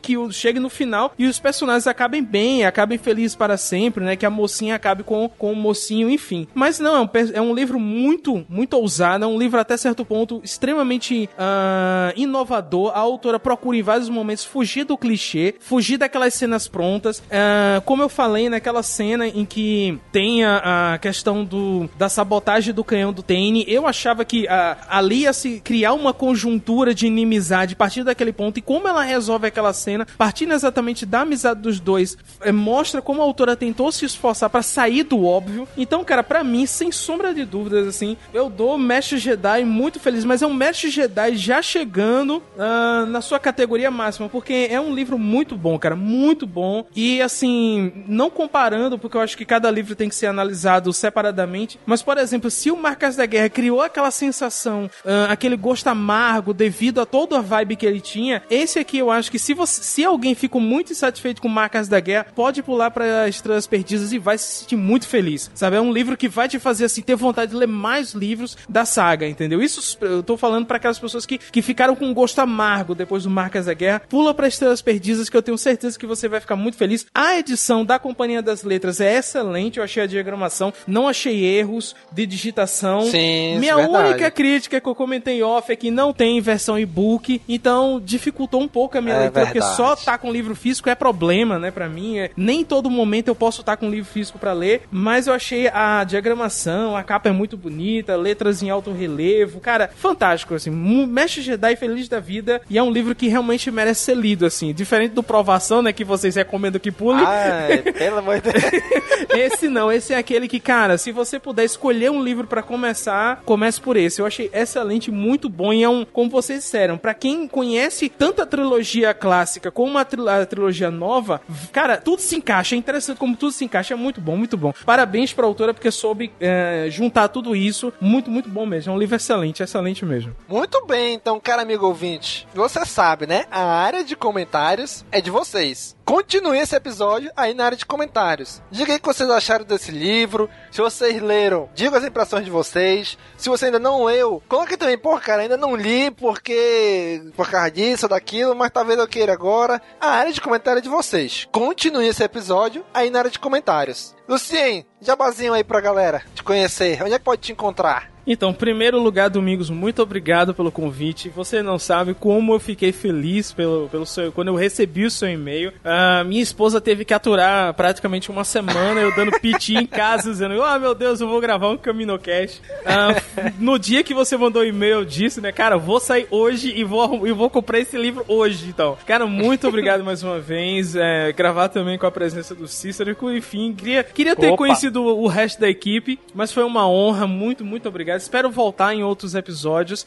que 0.00 0.14
chegue 0.32 0.60
no 0.60 0.68
final 0.68 1.12
e 1.18 1.26
os 1.26 1.38
personagens 1.38 1.86
acabem 1.86 2.22
bem, 2.22 2.64
acabem 2.64 2.98
felizes 2.98 3.36
para 3.36 3.56
sempre, 3.56 4.04
né? 4.04 4.16
Que 4.16 4.26
a 4.26 4.30
mocinha 4.30 4.74
acabe 4.74 5.02
com, 5.02 5.28
com 5.28 5.52
o 5.52 5.56
mocinho, 5.56 6.10
enfim. 6.10 6.46
Mas 6.54 6.78
não, 6.78 6.96
é 6.96 7.00
um, 7.00 7.08
é 7.34 7.40
um 7.40 7.54
livro 7.54 7.78
muito, 7.78 8.44
muito 8.48 8.74
ousado, 8.74 9.24
é 9.24 9.28
um 9.28 9.38
livro 9.38 9.60
até 9.60 9.76
certo 9.76 10.04
ponto 10.04 10.40
extremamente 10.42 11.28
uh, 11.34 12.12
inovador. 12.16 12.92
A 12.94 13.00
autora 13.00 13.38
procura 13.38 13.76
em 13.76 13.82
vários 13.82 14.08
momentos 14.08 14.44
fugir 14.44 14.84
do 14.84 14.96
clichê, 14.96 15.54
fugir 15.60 15.98
daquelas 15.98 16.34
cenas 16.34 16.68
prontas. 16.68 17.18
Uh, 17.18 17.80
como 17.84 18.02
eu 18.02 18.08
falei 18.08 18.48
naquela 18.48 18.82
cena 18.82 19.26
em 19.26 19.44
que 19.44 19.98
tem 20.10 20.44
a, 20.44 20.94
a 20.94 20.98
questão 20.98 21.44
do, 21.44 21.88
da 21.98 22.08
sabotagem 22.08 22.72
do 22.72 22.84
canhão 22.84 23.12
do 23.12 23.22
Tane. 23.22 23.64
Eu 23.68 23.86
achava 23.86 24.24
que 24.24 24.48
a, 24.48 24.78
ali 24.88 25.22
ia 25.22 25.32
se 25.32 25.60
criar 25.60 25.92
uma 25.92 26.12
conjuntura 26.12 26.94
de 26.94 27.06
inimizade 27.06 27.74
a 27.74 27.76
partir 27.76 28.04
daquele 28.04 28.32
ponto. 28.32 28.58
E 28.58 28.62
como 28.62 28.88
ela 28.88 29.02
resolve 29.02 29.46
aquela 29.46 29.72
cena, 29.74 30.06
partindo 30.16 30.54
exatamente 30.54 31.04
da 31.04 31.20
amizade 31.20 31.60
dos 31.60 31.78
dois, 31.78 32.16
é, 32.40 32.50
mostra 32.50 33.02
como 33.02 33.20
a 33.20 33.24
autora 33.24 33.54
tentou 33.54 33.92
se 33.92 34.06
esforçar 34.06 34.48
para 34.48 34.62
sair 34.62 35.02
do 35.02 35.24
óbvio. 35.24 35.68
Então, 35.76 36.02
cara, 36.02 36.22
para 36.22 36.42
mim, 36.42 36.64
sem 36.64 36.90
sombra 36.90 37.34
de 37.34 37.44
dúvidas, 37.44 37.86
assim, 37.86 38.16
eu 38.32 38.48
dou 38.48 38.78
Mestre 38.78 39.18
Jedi 39.18 39.64
muito 39.64 40.00
feliz, 40.00 40.24
mas 40.24 40.40
é 40.40 40.46
um 40.46 40.54
Mestre 40.54 40.88
Jedi 40.90 41.36
já 41.36 41.60
chegando 41.60 42.42
uh, 42.56 43.06
na 43.06 43.20
sua 43.20 43.38
categoria 43.38 43.90
máxima, 43.90 44.28
porque 44.28 44.68
é 44.70 44.80
um 44.80 44.94
livro 44.94 45.18
muito 45.18 45.56
bom, 45.56 45.78
cara, 45.78 45.96
muito 45.96 46.46
bom. 46.46 46.86
E 46.94 47.20
assim, 47.20 47.92
não 48.06 48.30
comparando, 48.30 48.98
porque 48.98 49.16
eu 49.16 49.20
acho 49.20 49.36
que 49.36 49.44
cada 49.44 49.70
livro 49.70 49.94
tem 49.94 50.08
que 50.08 50.14
ser 50.14 50.26
analisado 50.26 50.92
separadamente, 50.92 51.78
mas 51.84 52.02
por 52.02 52.18
exemplo, 52.18 52.50
se 52.50 52.70
o 52.70 52.76
Marcas 52.76 53.16
da 53.16 53.26
Guerra 53.26 53.48
criou 53.48 53.82
aquela 53.82 54.10
sensação, 54.10 54.90
uh, 55.04 55.30
aquele 55.30 55.56
gosto 55.56 55.88
amargo 55.88 56.54
devido 56.54 57.00
a 57.00 57.06
toda 57.06 57.38
a 57.38 57.42
vibe 57.42 57.76
que 57.76 57.86
ele 57.86 58.00
tinha, 58.00 58.42
esse 58.50 58.78
aqui 58.78 58.98
eu 58.98 59.10
acho 59.10 59.30
que 59.30 59.38
se 59.38 59.54
você, 59.54 59.63
se 59.66 60.04
alguém 60.04 60.34
ficou 60.34 60.60
muito 60.60 60.92
insatisfeito 60.92 61.40
com 61.40 61.48
Marcas 61.48 61.88
da 61.88 62.00
Guerra, 62.00 62.26
pode 62.34 62.62
pular 62.62 62.90
para 62.90 63.28
Estrelas 63.28 63.66
Perdidas 63.66 64.12
e 64.12 64.18
vai 64.18 64.38
se 64.38 64.60
sentir 64.60 64.76
muito 64.76 65.06
feliz. 65.06 65.50
Sabe, 65.54 65.76
é 65.76 65.80
um 65.80 65.92
livro 65.92 66.16
que 66.16 66.28
vai 66.28 66.48
te 66.48 66.58
fazer 66.58 66.84
assim 66.86 67.02
ter 67.02 67.14
vontade 67.16 67.50
de 67.52 67.56
ler 67.56 67.68
mais 67.68 68.12
livros 68.12 68.56
da 68.68 68.84
saga, 68.84 69.26
entendeu? 69.28 69.62
Isso 69.62 69.96
eu 70.00 70.22
tô 70.22 70.36
falando 70.36 70.66
para 70.66 70.76
aquelas 70.76 70.98
pessoas 70.98 71.26
que, 71.26 71.38
que 71.38 71.62
ficaram 71.62 71.94
com 71.94 72.06
um 72.06 72.14
gosto 72.14 72.38
amargo 72.40 72.94
depois 72.94 73.24
do 73.24 73.30
Marcas 73.30 73.66
da 73.66 73.74
Guerra. 73.74 74.02
Pula 74.08 74.34
para 74.34 74.48
Estrelas 74.48 74.82
Perdidas 74.82 75.28
que 75.28 75.36
eu 75.36 75.42
tenho 75.42 75.58
certeza 75.58 75.98
que 75.98 76.06
você 76.06 76.28
vai 76.28 76.40
ficar 76.40 76.56
muito 76.56 76.76
feliz. 76.76 77.06
A 77.14 77.36
edição 77.36 77.84
da 77.84 77.98
Companhia 77.98 78.42
das 78.42 78.62
Letras 78.62 79.00
é 79.00 79.16
excelente, 79.18 79.78
eu 79.78 79.84
achei 79.84 80.02
a 80.02 80.06
diagramação, 80.06 80.72
não 80.86 81.08
achei 81.08 81.44
erros 81.44 81.94
de 82.12 82.26
digitação. 82.26 83.02
Sim, 83.02 83.58
Minha 83.58 83.76
verdade. 83.76 84.08
única 84.08 84.30
crítica 84.30 84.80
que 84.80 84.88
eu 84.88 84.94
comentei 84.94 85.42
off 85.42 85.70
é 85.72 85.76
que 85.76 85.90
não 85.90 86.12
tem 86.12 86.40
versão 86.40 86.78
e-book, 86.78 87.40
então 87.48 88.00
dificultou 88.04 88.60
um 88.62 88.68
pouco 88.68 88.98
a 88.98 89.00
minha 89.00 89.14
É 89.14 89.18
leitura, 89.20 89.46
porque 89.54 89.76
só 89.76 89.94
tá 89.94 90.18
com 90.18 90.32
livro 90.32 90.56
físico 90.56 90.88
é 90.88 90.94
problema, 90.94 91.58
né, 91.58 91.70
para 91.70 91.88
mim. 91.88 92.18
É, 92.18 92.30
nem 92.36 92.64
todo 92.64 92.90
momento 92.90 93.28
eu 93.28 93.34
posso 93.34 93.60
estar 93.60 93.76
com 93.76 93.88
livro 93.88 94.10
físico 94.10 94.38
para 94.38 94.52
ler, 94.52 94.82
mas 94.90 95.26
eu 95.26 95.34
achei 95.34 95.68
a 95.68 96.02
diagramação, 96.02 96.96
a 96.96 97.02
capa 97.02 97.28
é 97.28 97.32
muito 97.32 97.56
bonita, 97.56 98.16
letras 98.16 98.62
em 98.62 98.70
alto 98.70 98.90
relevo, 98.90 99.60
cara, 99.60 99.90
fantástico, 99.94 100.54
assim. 100.54 100.70
Mestre 100.70 101.42
Jedi 101.42 101.76
feliz 101.76 102.08
da 102.08 102.18
vida 102.18 102.60
e 102.68 102.76
é 102.78 102.82
um 102.82 102.90
livro 102.90 103.14
que 103.14 103.28
realmente 103.28 103.70
merece 103.70 104.00
ser 104.00 104.16
lido, 104.16 104.44
assim. 104.44 104.72
Diferente 104.72 105.12
do 105.12 105.22
Provação, 105.22 105.82
né, 105.82 105.92
que 105.92 106.04
vocês 106.04 106.34
recomendam 106.34 106.80
que 106.80 106.90
pule. 106.90 107.22
Ai, 107.24 107.78
pelo 107.78 108.18
amor 108.18 108.40
de 108.40 108.52
Deus. 108.52 108.64
esse 109.30 109.68
não, 109.68 109.92
esse 109.92 110.12
é 110.12 110.18
aquele 110.18 110.48
que, 110.48 110.58
cara, 110.58 110.98
se 110.98 111.12
você 111.12 111.38
puder 111.38 111.64
escolher 111.64 112.10
um 112.10 112.22
livro 112.22 112.46
pra 112.46 112.62
começar, 112.62 113.42
comece 113.44 113.80
por 113.80 113.96
esse. 113.96 114.20
Eu 114.20 114.26
achei 114.26 114.50
excelente, 114.52 115.10
muito 115.12 115.48
bom 115.48 115.72
e 115.72 115.82
é 115.82 115.88
um, 115.88 116.04
como 116.04 116.28
vocês 116.30 116.60
disseram, 116.60 116.98
pra 116.98 117.14
quem 117.14 117.46
conhece 117.46 118.08
tanto 118.08 118.42
a 118.42 118.46
trilogia 118.46 119.14
clássica 119.14 119.43
como 119.70 119.98
a, 119.98 120.04
tril- 120.04 120.28
a 120.28 120.44
trilogia 120.46 120.90
nova, 120.90 121.40
cara, 121.72 121.96
tudo 121.96 122.20
se 122.20 122.36
encaixa. 122.36 122.74
É 122.74 122.78
interessante 122.78 123.18
como 123.18 123.36
tudo 123.36 123.52
se 123.52 123.64
encaixa, 123.64 123.94
é 123.94 123.96
muito 123.96 124.20
bom, 124.20 124.36
muito 124.36 124.56
bom. 124.56 124.72
Parabéns 124.84 125.32
pra 125.32 125.46
autora 125.46 125.72
porque 125.74 125.90
soube 125.90 126.32
é, 126.40 126.86
juntar 126.90 127.28
tudo 127.28 127.54
isso. 127.56 127.92
Muito, 128.00 128.30
muito 128.30 128.48
bom 128.48 128.66
mesmo. 128.66 128.92
É 128.92 128.94
um 128.94 128.98
livro 128.98 129.16
excelente, 129.16 129.62
excelente 129.62 130.04
mesmo. 130.04 130.34
Muito 130.48 130.84
bem, 130.86 131.14
então, 131.14 131.38
cara 131.40 131.62
amigo 131.62 131.86
ouvinte, 131.86 132.46
você 132.54 132.84
sabe, 132.84 133.26
né? 133.26 133.44
A 133.50 133.62
área 133.64 134.04
de 134.04 134.14
comentários 134.16 135.04
é 135.10 135.20
de 135.20 135.30
vocês. 135.30 135.96
Continue 136.04 136.58
esse 136.58 136.76
episódio 136.76 137.30
aí 137.34 137.54
na 137.54 137.64
área 137.64 137.78
de 137.78 137.86
comentários. 137.86 138.60
Diga 138.70 138.92
aí 138.92 138.98
o 138.98 139.00
que 139.00 139.06
vocês 139.06 139.28
acharam 139.30 139.64
desse 139.64 139.90
livro. 139.90 140.50
Se 140.70 140.80
vocês 140.82 141.20
leram, 141.22 141.68
diga 141.74 141.96
as 141.96 142.04
impressões 142.04 142.44
de 142.44 142.50
vocês. 142.50 143.16
Se 143.38 143.48
você 143.48 143.66
ainda 143.66 143.78
não 143.78 144.04
leu, 144.04 144.42
coloque 144.46 144.76
também, 144.76 144.98
pô, 144.98 145.18
cara, 145.18 145.40
ainda 145.42 145.56
não 145.56 145.74
li 145.74 146.10
porque. 146.10 147.22
por 147.34 147.48
causa 147.50 147.70
disso 147.70 148.04
ou 148.04 148.10
daquilo, 148.10 148.54
mas 148.54 148.70
talvez 148.70 148.98
eu 148.98 149.08
queira 149.08 149.33
agora. 149.34 149.82
A 150.00 150.08
área 150.08 150.32
de 150.32 150.40
comentário 150.40 150.80
de 150.80 150.88
vocês. 150.88 151.46
Continue 151.52 152.06
esse 152.06 152.22
episódio 152.22 152.84
aí 152.94 153.10
na 153.10 153.18
área 153.18 153.30
de 153.30 153.38
comentários. 153.38 154.14
Lucien, 154.28 154.86
jabazinho 155.00 155.52
aí 155.52 155.64
pra 155.64 155.80
galera 155.80 156.22
te 156.34 156.42
conhecer. 156.42 157.02
Onde 157.02 157.14
é 157.14 157.18
que 157.18 157.24
pode 157.24 157.42
te 157.42 157.52
encontrar? 157.52 158.13
Então, 158.26 158.50
em 158.50 158.54
primeiro 158.54 158.98
lugar, 158.98 159.28
Domingos, 159.28 159.68
muito 159.70 160.02
obrigado 160.02 160.54
pelo 160.54 160.72
convite. 160.72 161.28
Você 161.28 161.62
não 161.62 161.78
sabe 161.78 162.14
como 162.14 162.54
eu 162.54 162.60
fiquei 162.60 162.92
feliz 162.92 163.52
pelo, 163.52 163.88
pelo 163.88 164.06
seu, 164.06 164.32
quando 164.32 164.48
eu 164.48 164.54
recebi 164.54 165.04
o 165.04 165.10
seu 165.10 165.28
e-mail. 165.28 165.72
Ah, 165.84 166.24
minha 166.24 166.42
esposa 166.42 166.80
teve 166.80 167.04
que 167.04 167.12
aturar 167.12 167.74
praticamente 167.74 168.30
uma 168.30 168.44
semana 168.44 169.00
eu 169.00 169.14
dando 169.14 169.38
piti 169.40 169.74
em 169.74 169.86
casa, 169.86 170.30
dizendo: 170.30 170.62
Ah, 170.62 170.78
meu 170.78 170.94
Deus, 170.94 171.20
eu 171.20 171.28
vou 171.28 171.40
gravar 171.40 171.68
um 171.70 171.76
Caminocast. 171.76 172.62
Ah, 172.86 173.14
no 173.58 173.78
dia 173.78 174.02
que 174.02 174.14
você 174.14 174.36
mandou 174.36 174.62
o 174.62 174.64
e-mail, 174.64 174.94
eu 174.94 175.04
disse, 175.04 175.40
né, 175.40 175.52
cara, 175.52 175.76
eu 175.76 175.80
vou 175.80 176.00
sair 176.00 176.26
hoje 176.30 176.72
e 176.74 176.84
vou, 176.84 177.26
e 177.26 177.32
vou 177.32 177.50
comprar 177.50 177.78
esse 177.78 177.96
livro 177.96 178.24
hoje. 178.28 178.66
Então, 178.68 178.96
cara, 179.06 179.26
muito 179.26 179.68
obrigado 179.68 180.02
mais 180.02 180.22
uma 180.22 180.38
vez. 180.38 180.96
É, 180.96 181.32
gravar 181.32 181.68
também 181.68 181.98
com 181.98 182.06
a 182.06 182.10
presença 182.10 182.54
do 182.54 182.66
Cícero. 182.66 183.16
Enfim, 183.36 183.74
queria, 183.74 184.04
queria 184.04 184.36
ter 184.36 184.48
Opa. 184.48 184.56
conhecido 184.56 185.02
o 185.04 185.26
resto 185.26 185.60
da 185.60 185.68
equipe, 185.68 186.18
mas 186.34 186.52
foi 186.52 186.64
uma 186.64 186.88
honra. 186.88 187.26
Muito, 187.26 187.64
muito 187.64 187.88
obrigado. 187.88 188.13
Espero 188.16 188.50
voltar 188.50 188.94
em 188.94 189.02
outros 189.02 189.34
episódios. 189.34 190.04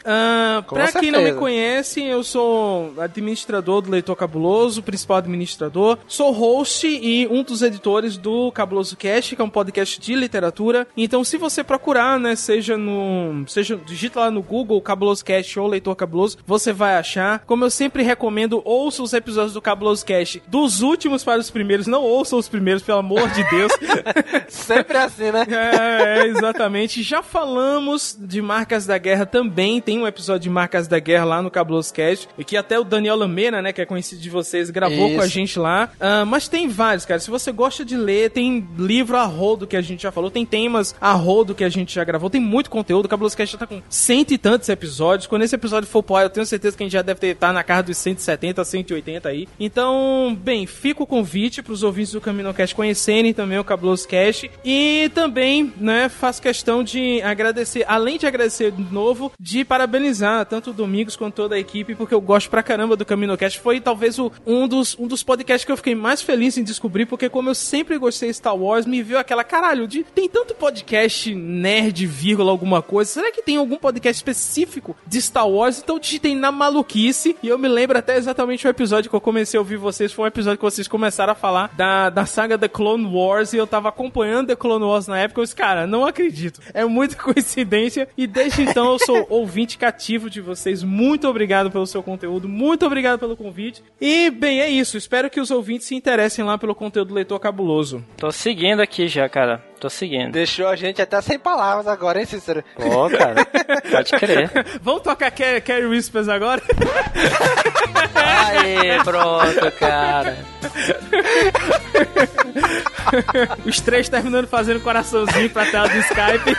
Com 0.68 0.76
pra 0.76 0.92
quem 0.92 1.12
não 1.12 1.20
me 1.20 1.26
certeza. 1.26 1.40
conhece, 1.40 2.04
eu 2.04 2.24
sou 2.24 2.94
administrador 2.98 3.82
do 3.82 3.92
Leitor 3.92 4.16
Cabuloso, 4.16 4.82
principal 4.82 5.18
administrador. 5.18 5.98
Sou 6.08 6.32
host 6.32 6.88
e 6.88 7.28
um 7.28 7.44
dos 7.44 7.62
editores 7.62 8.18
do 8.18 8.52
Cabuloso 8.52 8.96
Cast, 8.96 9.36
que 9.36 9.42
é 9.42 9.46
um 9.46 9.50
podcast 9.50 10.00
de 10.00 10.16
literatura. 10.16 10.88
Então, 10.96 11.24
se 11.24 11.38
você 11.38 11.64
procurar, 11.64 12.20
né, 12.20 12.36
seja 12.36 12.78
no. 12.78 13.44
Seja, 13.48 13.78
digita 13.86 14.20
lá 14.20 14.32
no 14.32 14.42
Google 14.42 14.82
Cabuloso 14.82 15.24
Cast 15.24 15.60
ou 15.60 15.68
Leitor 15.68 15.96
Cabuloso, 15.96 16.38
você 16.46 16.74
vai 16.74 16.96
achar. 16.96 17.40
Como 17.46 17.64
eu 17.64 17.70
sempre 17.70 18.04
recomendo, 18.04 18.62
ouça 18.66 19.04
os 19.04 19.14
episódios 19.14 19.54
do 19.54 19.62
Cabuloso 19.62 20.06
Cast 20.06 20.42
dos 20.48 20.82
últimos 20.82 21.24
para 21.24 21.40
os 21.40 21.50
primeiros. 21.50 21.88
Não 21.88 22.04
ouça 22.04 22.36
os 22.36 22.48
primeiros, 22.48 22.84
pelo 22.84 23.00
amor 23.00 23.30
de 23.30 23.44
Deus. 23.50 23.72
Sempre 24.48 24.98
assim, 24.98 25.32
né? 25.32 25.46
É, 25.50 26.20
é, 26.20 26.28
exatamente. 26.28 27.04
Já 27.04 27.22
falamos 27.22 27.97
de 28.20 28.42
Marcas 28.42 28.86
da 28.86 28.98
Guerra 28.98 29.26
também. 29.26 29.82
Tem 29.82 30.00
um 30.00 30.08
episódio 30.08 30.44
de 30.44 30.50
Marcas 30.50 30.88
da 30.88 31.00
Guerra 31.00 31.26
lá 31.26 31.42
no 31.42 31.52
Cabuloso 31.52 31.94
Cast. 31.94 32.28
E 32.38 32.44
que 32.44 32.58
até 32.58 32.80
o 32.80 32.84
Daniel 32.84 33.16
Lameira, 33.16 33.62
né, 33.62 33.74
que 33.74 33.82
é 33.82 33.86
conhecido 33.86 34.22
de 34.22 34.30
vocês, 34.30 34.70
gravou 34.70 35.08
Isso. 35.08 35.16
com 35.16 35.22
a 35.22 35.28
gente 35.28 35.60
lá. 35.60 35.90
Ah, 36.00 36.26
mas 36.26 36.48
tem 36.48 36.68
vários, 36.68 37.06
cara. 37.06 37.20
Se 37.20 37.30
você 37.30 37.52
gosta 37.52 37.84
de 37.84 37.96
ler, 37.96 38.32
tem 38.32 38.68
livro 38.78 39.18
a 39.18 39.24
rodo 39.24 39.68
que 39.68 39.76
a 39.76 39.82
gente 39.82 40.04
já 40.04 40.12
falou. 40.12 40.30
Tem 40.30 40.46
temas 40.46 40.96
a 41.00 41.14
rodo 41.14 41.56
que 41.56 41.64
a 41.64 41.70
gente 41.70 41.94
já 41.94 42.04
gravou. 42.04 42.30
Tem 42.30 42.42
muito 42.42 42.70
conteúdo. 42.70 43.06
O 43.06 43.10
Cabuloso 43.10 43.36
Cast 43.36 43.54
já 43.54 43.60
tá 43.60 43.68
com 43.68 43.82
cento 43.90 44.34
e 44.34 44.38
tantos 44.38 44.70
episódios. 44.70 45.28
Quando 45.28 45.44
esse 45.44 45.56
episódio 45.56 45.90
for 45.90 46.04
pro 46.04 46.16
ar, 46.16 46.24
eu 46.24 46.30
tenho 46.30 46.46
certeza 46.46 46.76
que 46.76 46.84
a 46.84 46.86
gente 46.86 46.94
já 46.94 47.02
deve 47.02 47.28
estar 47.28 47.54
na 47.54 47.64
casa 47.64 47.84
dos 47.84 47.98
170, 47.98 48.64
180 48.64 49.30
aí. 49.30 49.48
Então, 49.60 50.38
bem, 50.40 50.66
fica 50.66 51.04
o 51.04 51.08
convite 51.08 51.62
pros 51.62 51.84
ouvintes 51.84 52.12
do 52.14 52.22
CaminoCast 52.22 52.76
conhecerem 52.76 53.34
também 53.34 53.58
o 53.58 53.64
Cabuloso 53.64 54.08
Cast. 54.08 54.50
E 54.64 55.10
também, 55.14 55.74
né, 55.78 56.10
faço 56.10 56.42
questão 56.42 56.84
de 56.84 57.22
agradecer, 57.22 57.86
além 57.88 58.18
de 58.18 58.28
agradecer 58.28 58.72
de 58.72 58.94
novo, 58.94 59.32
de 59.40 59.64
parabenizar 59.64 60.46
tanto 60.46 60.70
o 60.70 60.74
Domingos 60.74 61.16
quanto 61.16 61.36
toda 61.36 61.56
a 61.56 61.60
equipe, 61.60 61.96
porque 61.96 62.14
eu 62.14 62.22
gosto 62.22 62.50
pra 62.50 62.62
caramba 62.64 62.96
do 62.96 63.06
CaminoCast. 63.06 63.60
Foi 63.60 63.80
talvez 63.80 64.20
o, 64.20 64.32
um, 64.46 64.68
dos, 64.68 64.98
um 65.00 65.08
dos 65.08 65.24
podcasts 65.24 65.66
que 65.66 65.72
eu 65.72 65.78
fiquei 65.78 65.96
mais 65.96 66.22
feliz 66.22 66.58
em 66.58 66.64
descobrir, 66.64 67.06
porque 67.06 67.30
como 67.30 67.50
eu 67.50 67.56
sempre 67.56 67.98
gostei 67.98 68.30
de 68.30 68.36
Star 68.36 68.56
Wars, 68.56 68.86
me 68.86 69.02
viu 69.02 69.18
aquela, 69.18 69.44
caralho, 69.44 69.88
de, 69.88 70.04
tem 70.04 70.28
tanto 70.28 70.54
podcast 70.54 71.34
nerd, 71.34 72.06
vírgula, 72.06 72.52
alguma 72.52 72.82
coisa. 72.82 73.12
Será 73.12 73.32
que 73.32 73.42
tem 73.42 73.58
algum 73.58 73.78
podcast 73.78 74.20
específico 74.20 74.96
de 75.06 75.22
Star 75.22 75.48
Wars? 75.48 75.80
Então 75.80 76.00
digitei 76.00 76.36
na 76.36 76.52
maluquice 76.52 77.36
e 77.42 77.48
eu 77.48 77.58
me 77.58 77.68
lembro 77.68 77.98
até 77.98 78.18
exatamente 78.18 78.68
o 78.68 78.70
episódio 78.70 79.10
que 79.10 79.16
eu 79.16 79.22
comecei 79.22 79.58
a 79.58 79.62
ouvir 79.62 79.78
vocês. 79.78 80.12
Foi 80.12 80.26
um 80.26 80.28
episódio 80.28 80.58
que 80.58 80.66
vocês 80.66 80.88
começaram 80.88 81.34
a 81.34 81.36
falar 81.36 81.72
da, 81.76 82.10
da 82.10 82.26
saga 82.26 82.58
The 82.58 82.68
Clone 82.68 83.06
Wars 83.06 83.54
e 83.54 83.58
eu 83.58 83.68
tava 83.68 83.90
acompanhando 83.90 84.48
The 84.48 84.56
Clone 84.56 84.84
Wars 84.84 85.08
na 85.08 85.20
época. 85.20 85.42
Eu 85.42 85.46
disse, 85.46 85.56
cara, 85.56 85.88
não 85.88 86.06
acredito. 86.06 86.60
É 86.74 86.84
muita 86.84 87.16
coincidência 87.22 87.77
e 88.18 88.26
desde 88.28 88.62
então 88.64 88.92
eu 88.94 89.00
sou 89.00 89.26
ouvinte 89.30 89.78
cativo 89.78 90.30
de 90.30 90.42
vocês. 90.42 90.84
Muito 90.84 91.28
obrigado 91.28 91.70
pelo 91.72 91.86
seu 91.88 92.02
conteúdo, 92.04 92.48
muito 92.48 92.86
obrigado 92.86 93.20
pelo 93.20 93.36
convite. 93.38 93.84
E, 94.00 94.30
bem, 94.30 94.62
é 94.62 94.70
isso. 94.70 94.98
Espero 94.98 95.30
que 95.30 95.40
os 95.40 95.52
ouvintes 95.52 95.88
se 95.88 95.96
interessem 95.96 96.44
lá 96.44 96.58
pelo 96.58 96.74
conteúdo 96.76 97.10
do 97.10 97.14
Leitor 97.16 97.40
Cabuloso. 97.40 98.04
Tô 98.18 98.32
seguindo 98.32 98.82
aqui 98.82 99.08
já, 99.08 99.28
cara. 99.30 99.64
Tô 99.80 99.90
seguindo. 99.90 100.32
Deixou 100.32 100.68
a 100.68 100.76
gente 100.76 101.02
até 101.02 101.22
sem 101.22 101.38
palavras 101.38 101.88
agora, 101.88 102.20
hein, 102.20 102.26
Cícero? 102.26 102.64
Pô, 102.76 103.08
cara. 103.12 103.46
Pode 103.92 104.12
crer. 104.14 104.50
Vamos 104.82 105.04
tocar 105.04 105.30
Car- 105.30 105.62
Carrie 105.62 105.86
Whispers 105.86 106.28
agora? 106.28 106.62
Aí, 108.16 109.04
pronto, 109.04 109.72
cara. 109.80 110.38
Os 113.66 113.80
três 113.80 114.10
terminando 114.10 114.48
fazendo 114.48 114.80
coraçãozinho 114.82 115.50
pra 115.50 115.66
tela 115.66 115.88
do 115.88 115.98
Skype. 115.98 116.58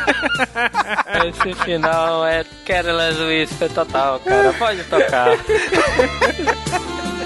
Esse 1.28 1.54
final 1.64 2.26
é 2.26 2.44
Careless 2.66 3.20
Whisper 3.20 3.70
total, 3.70 4.20
cara. 4.20 4.52
Pode 4.54 4.82
tocar. 4.84 5.28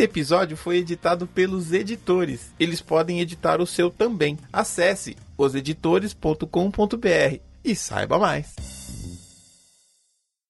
Esse 0.00 0.06
episódio 0.06 0.56
foi 0.56 0.78
editado 0.78 1.26
pelos 1.26 1.74
editores. 1.74 2.54
Eles 2.58 2.80
podem 2.80 3.20
editar 3.20 3.60
o 3.60 3.66
seu 3.66 3.90
também. 3.90 4.38
Acesse 4.50 5.14
oseditores.com.br 5.36 7.40
e 7.62 7.76
saiba 7.76 8.18
mais. 8.18 8.69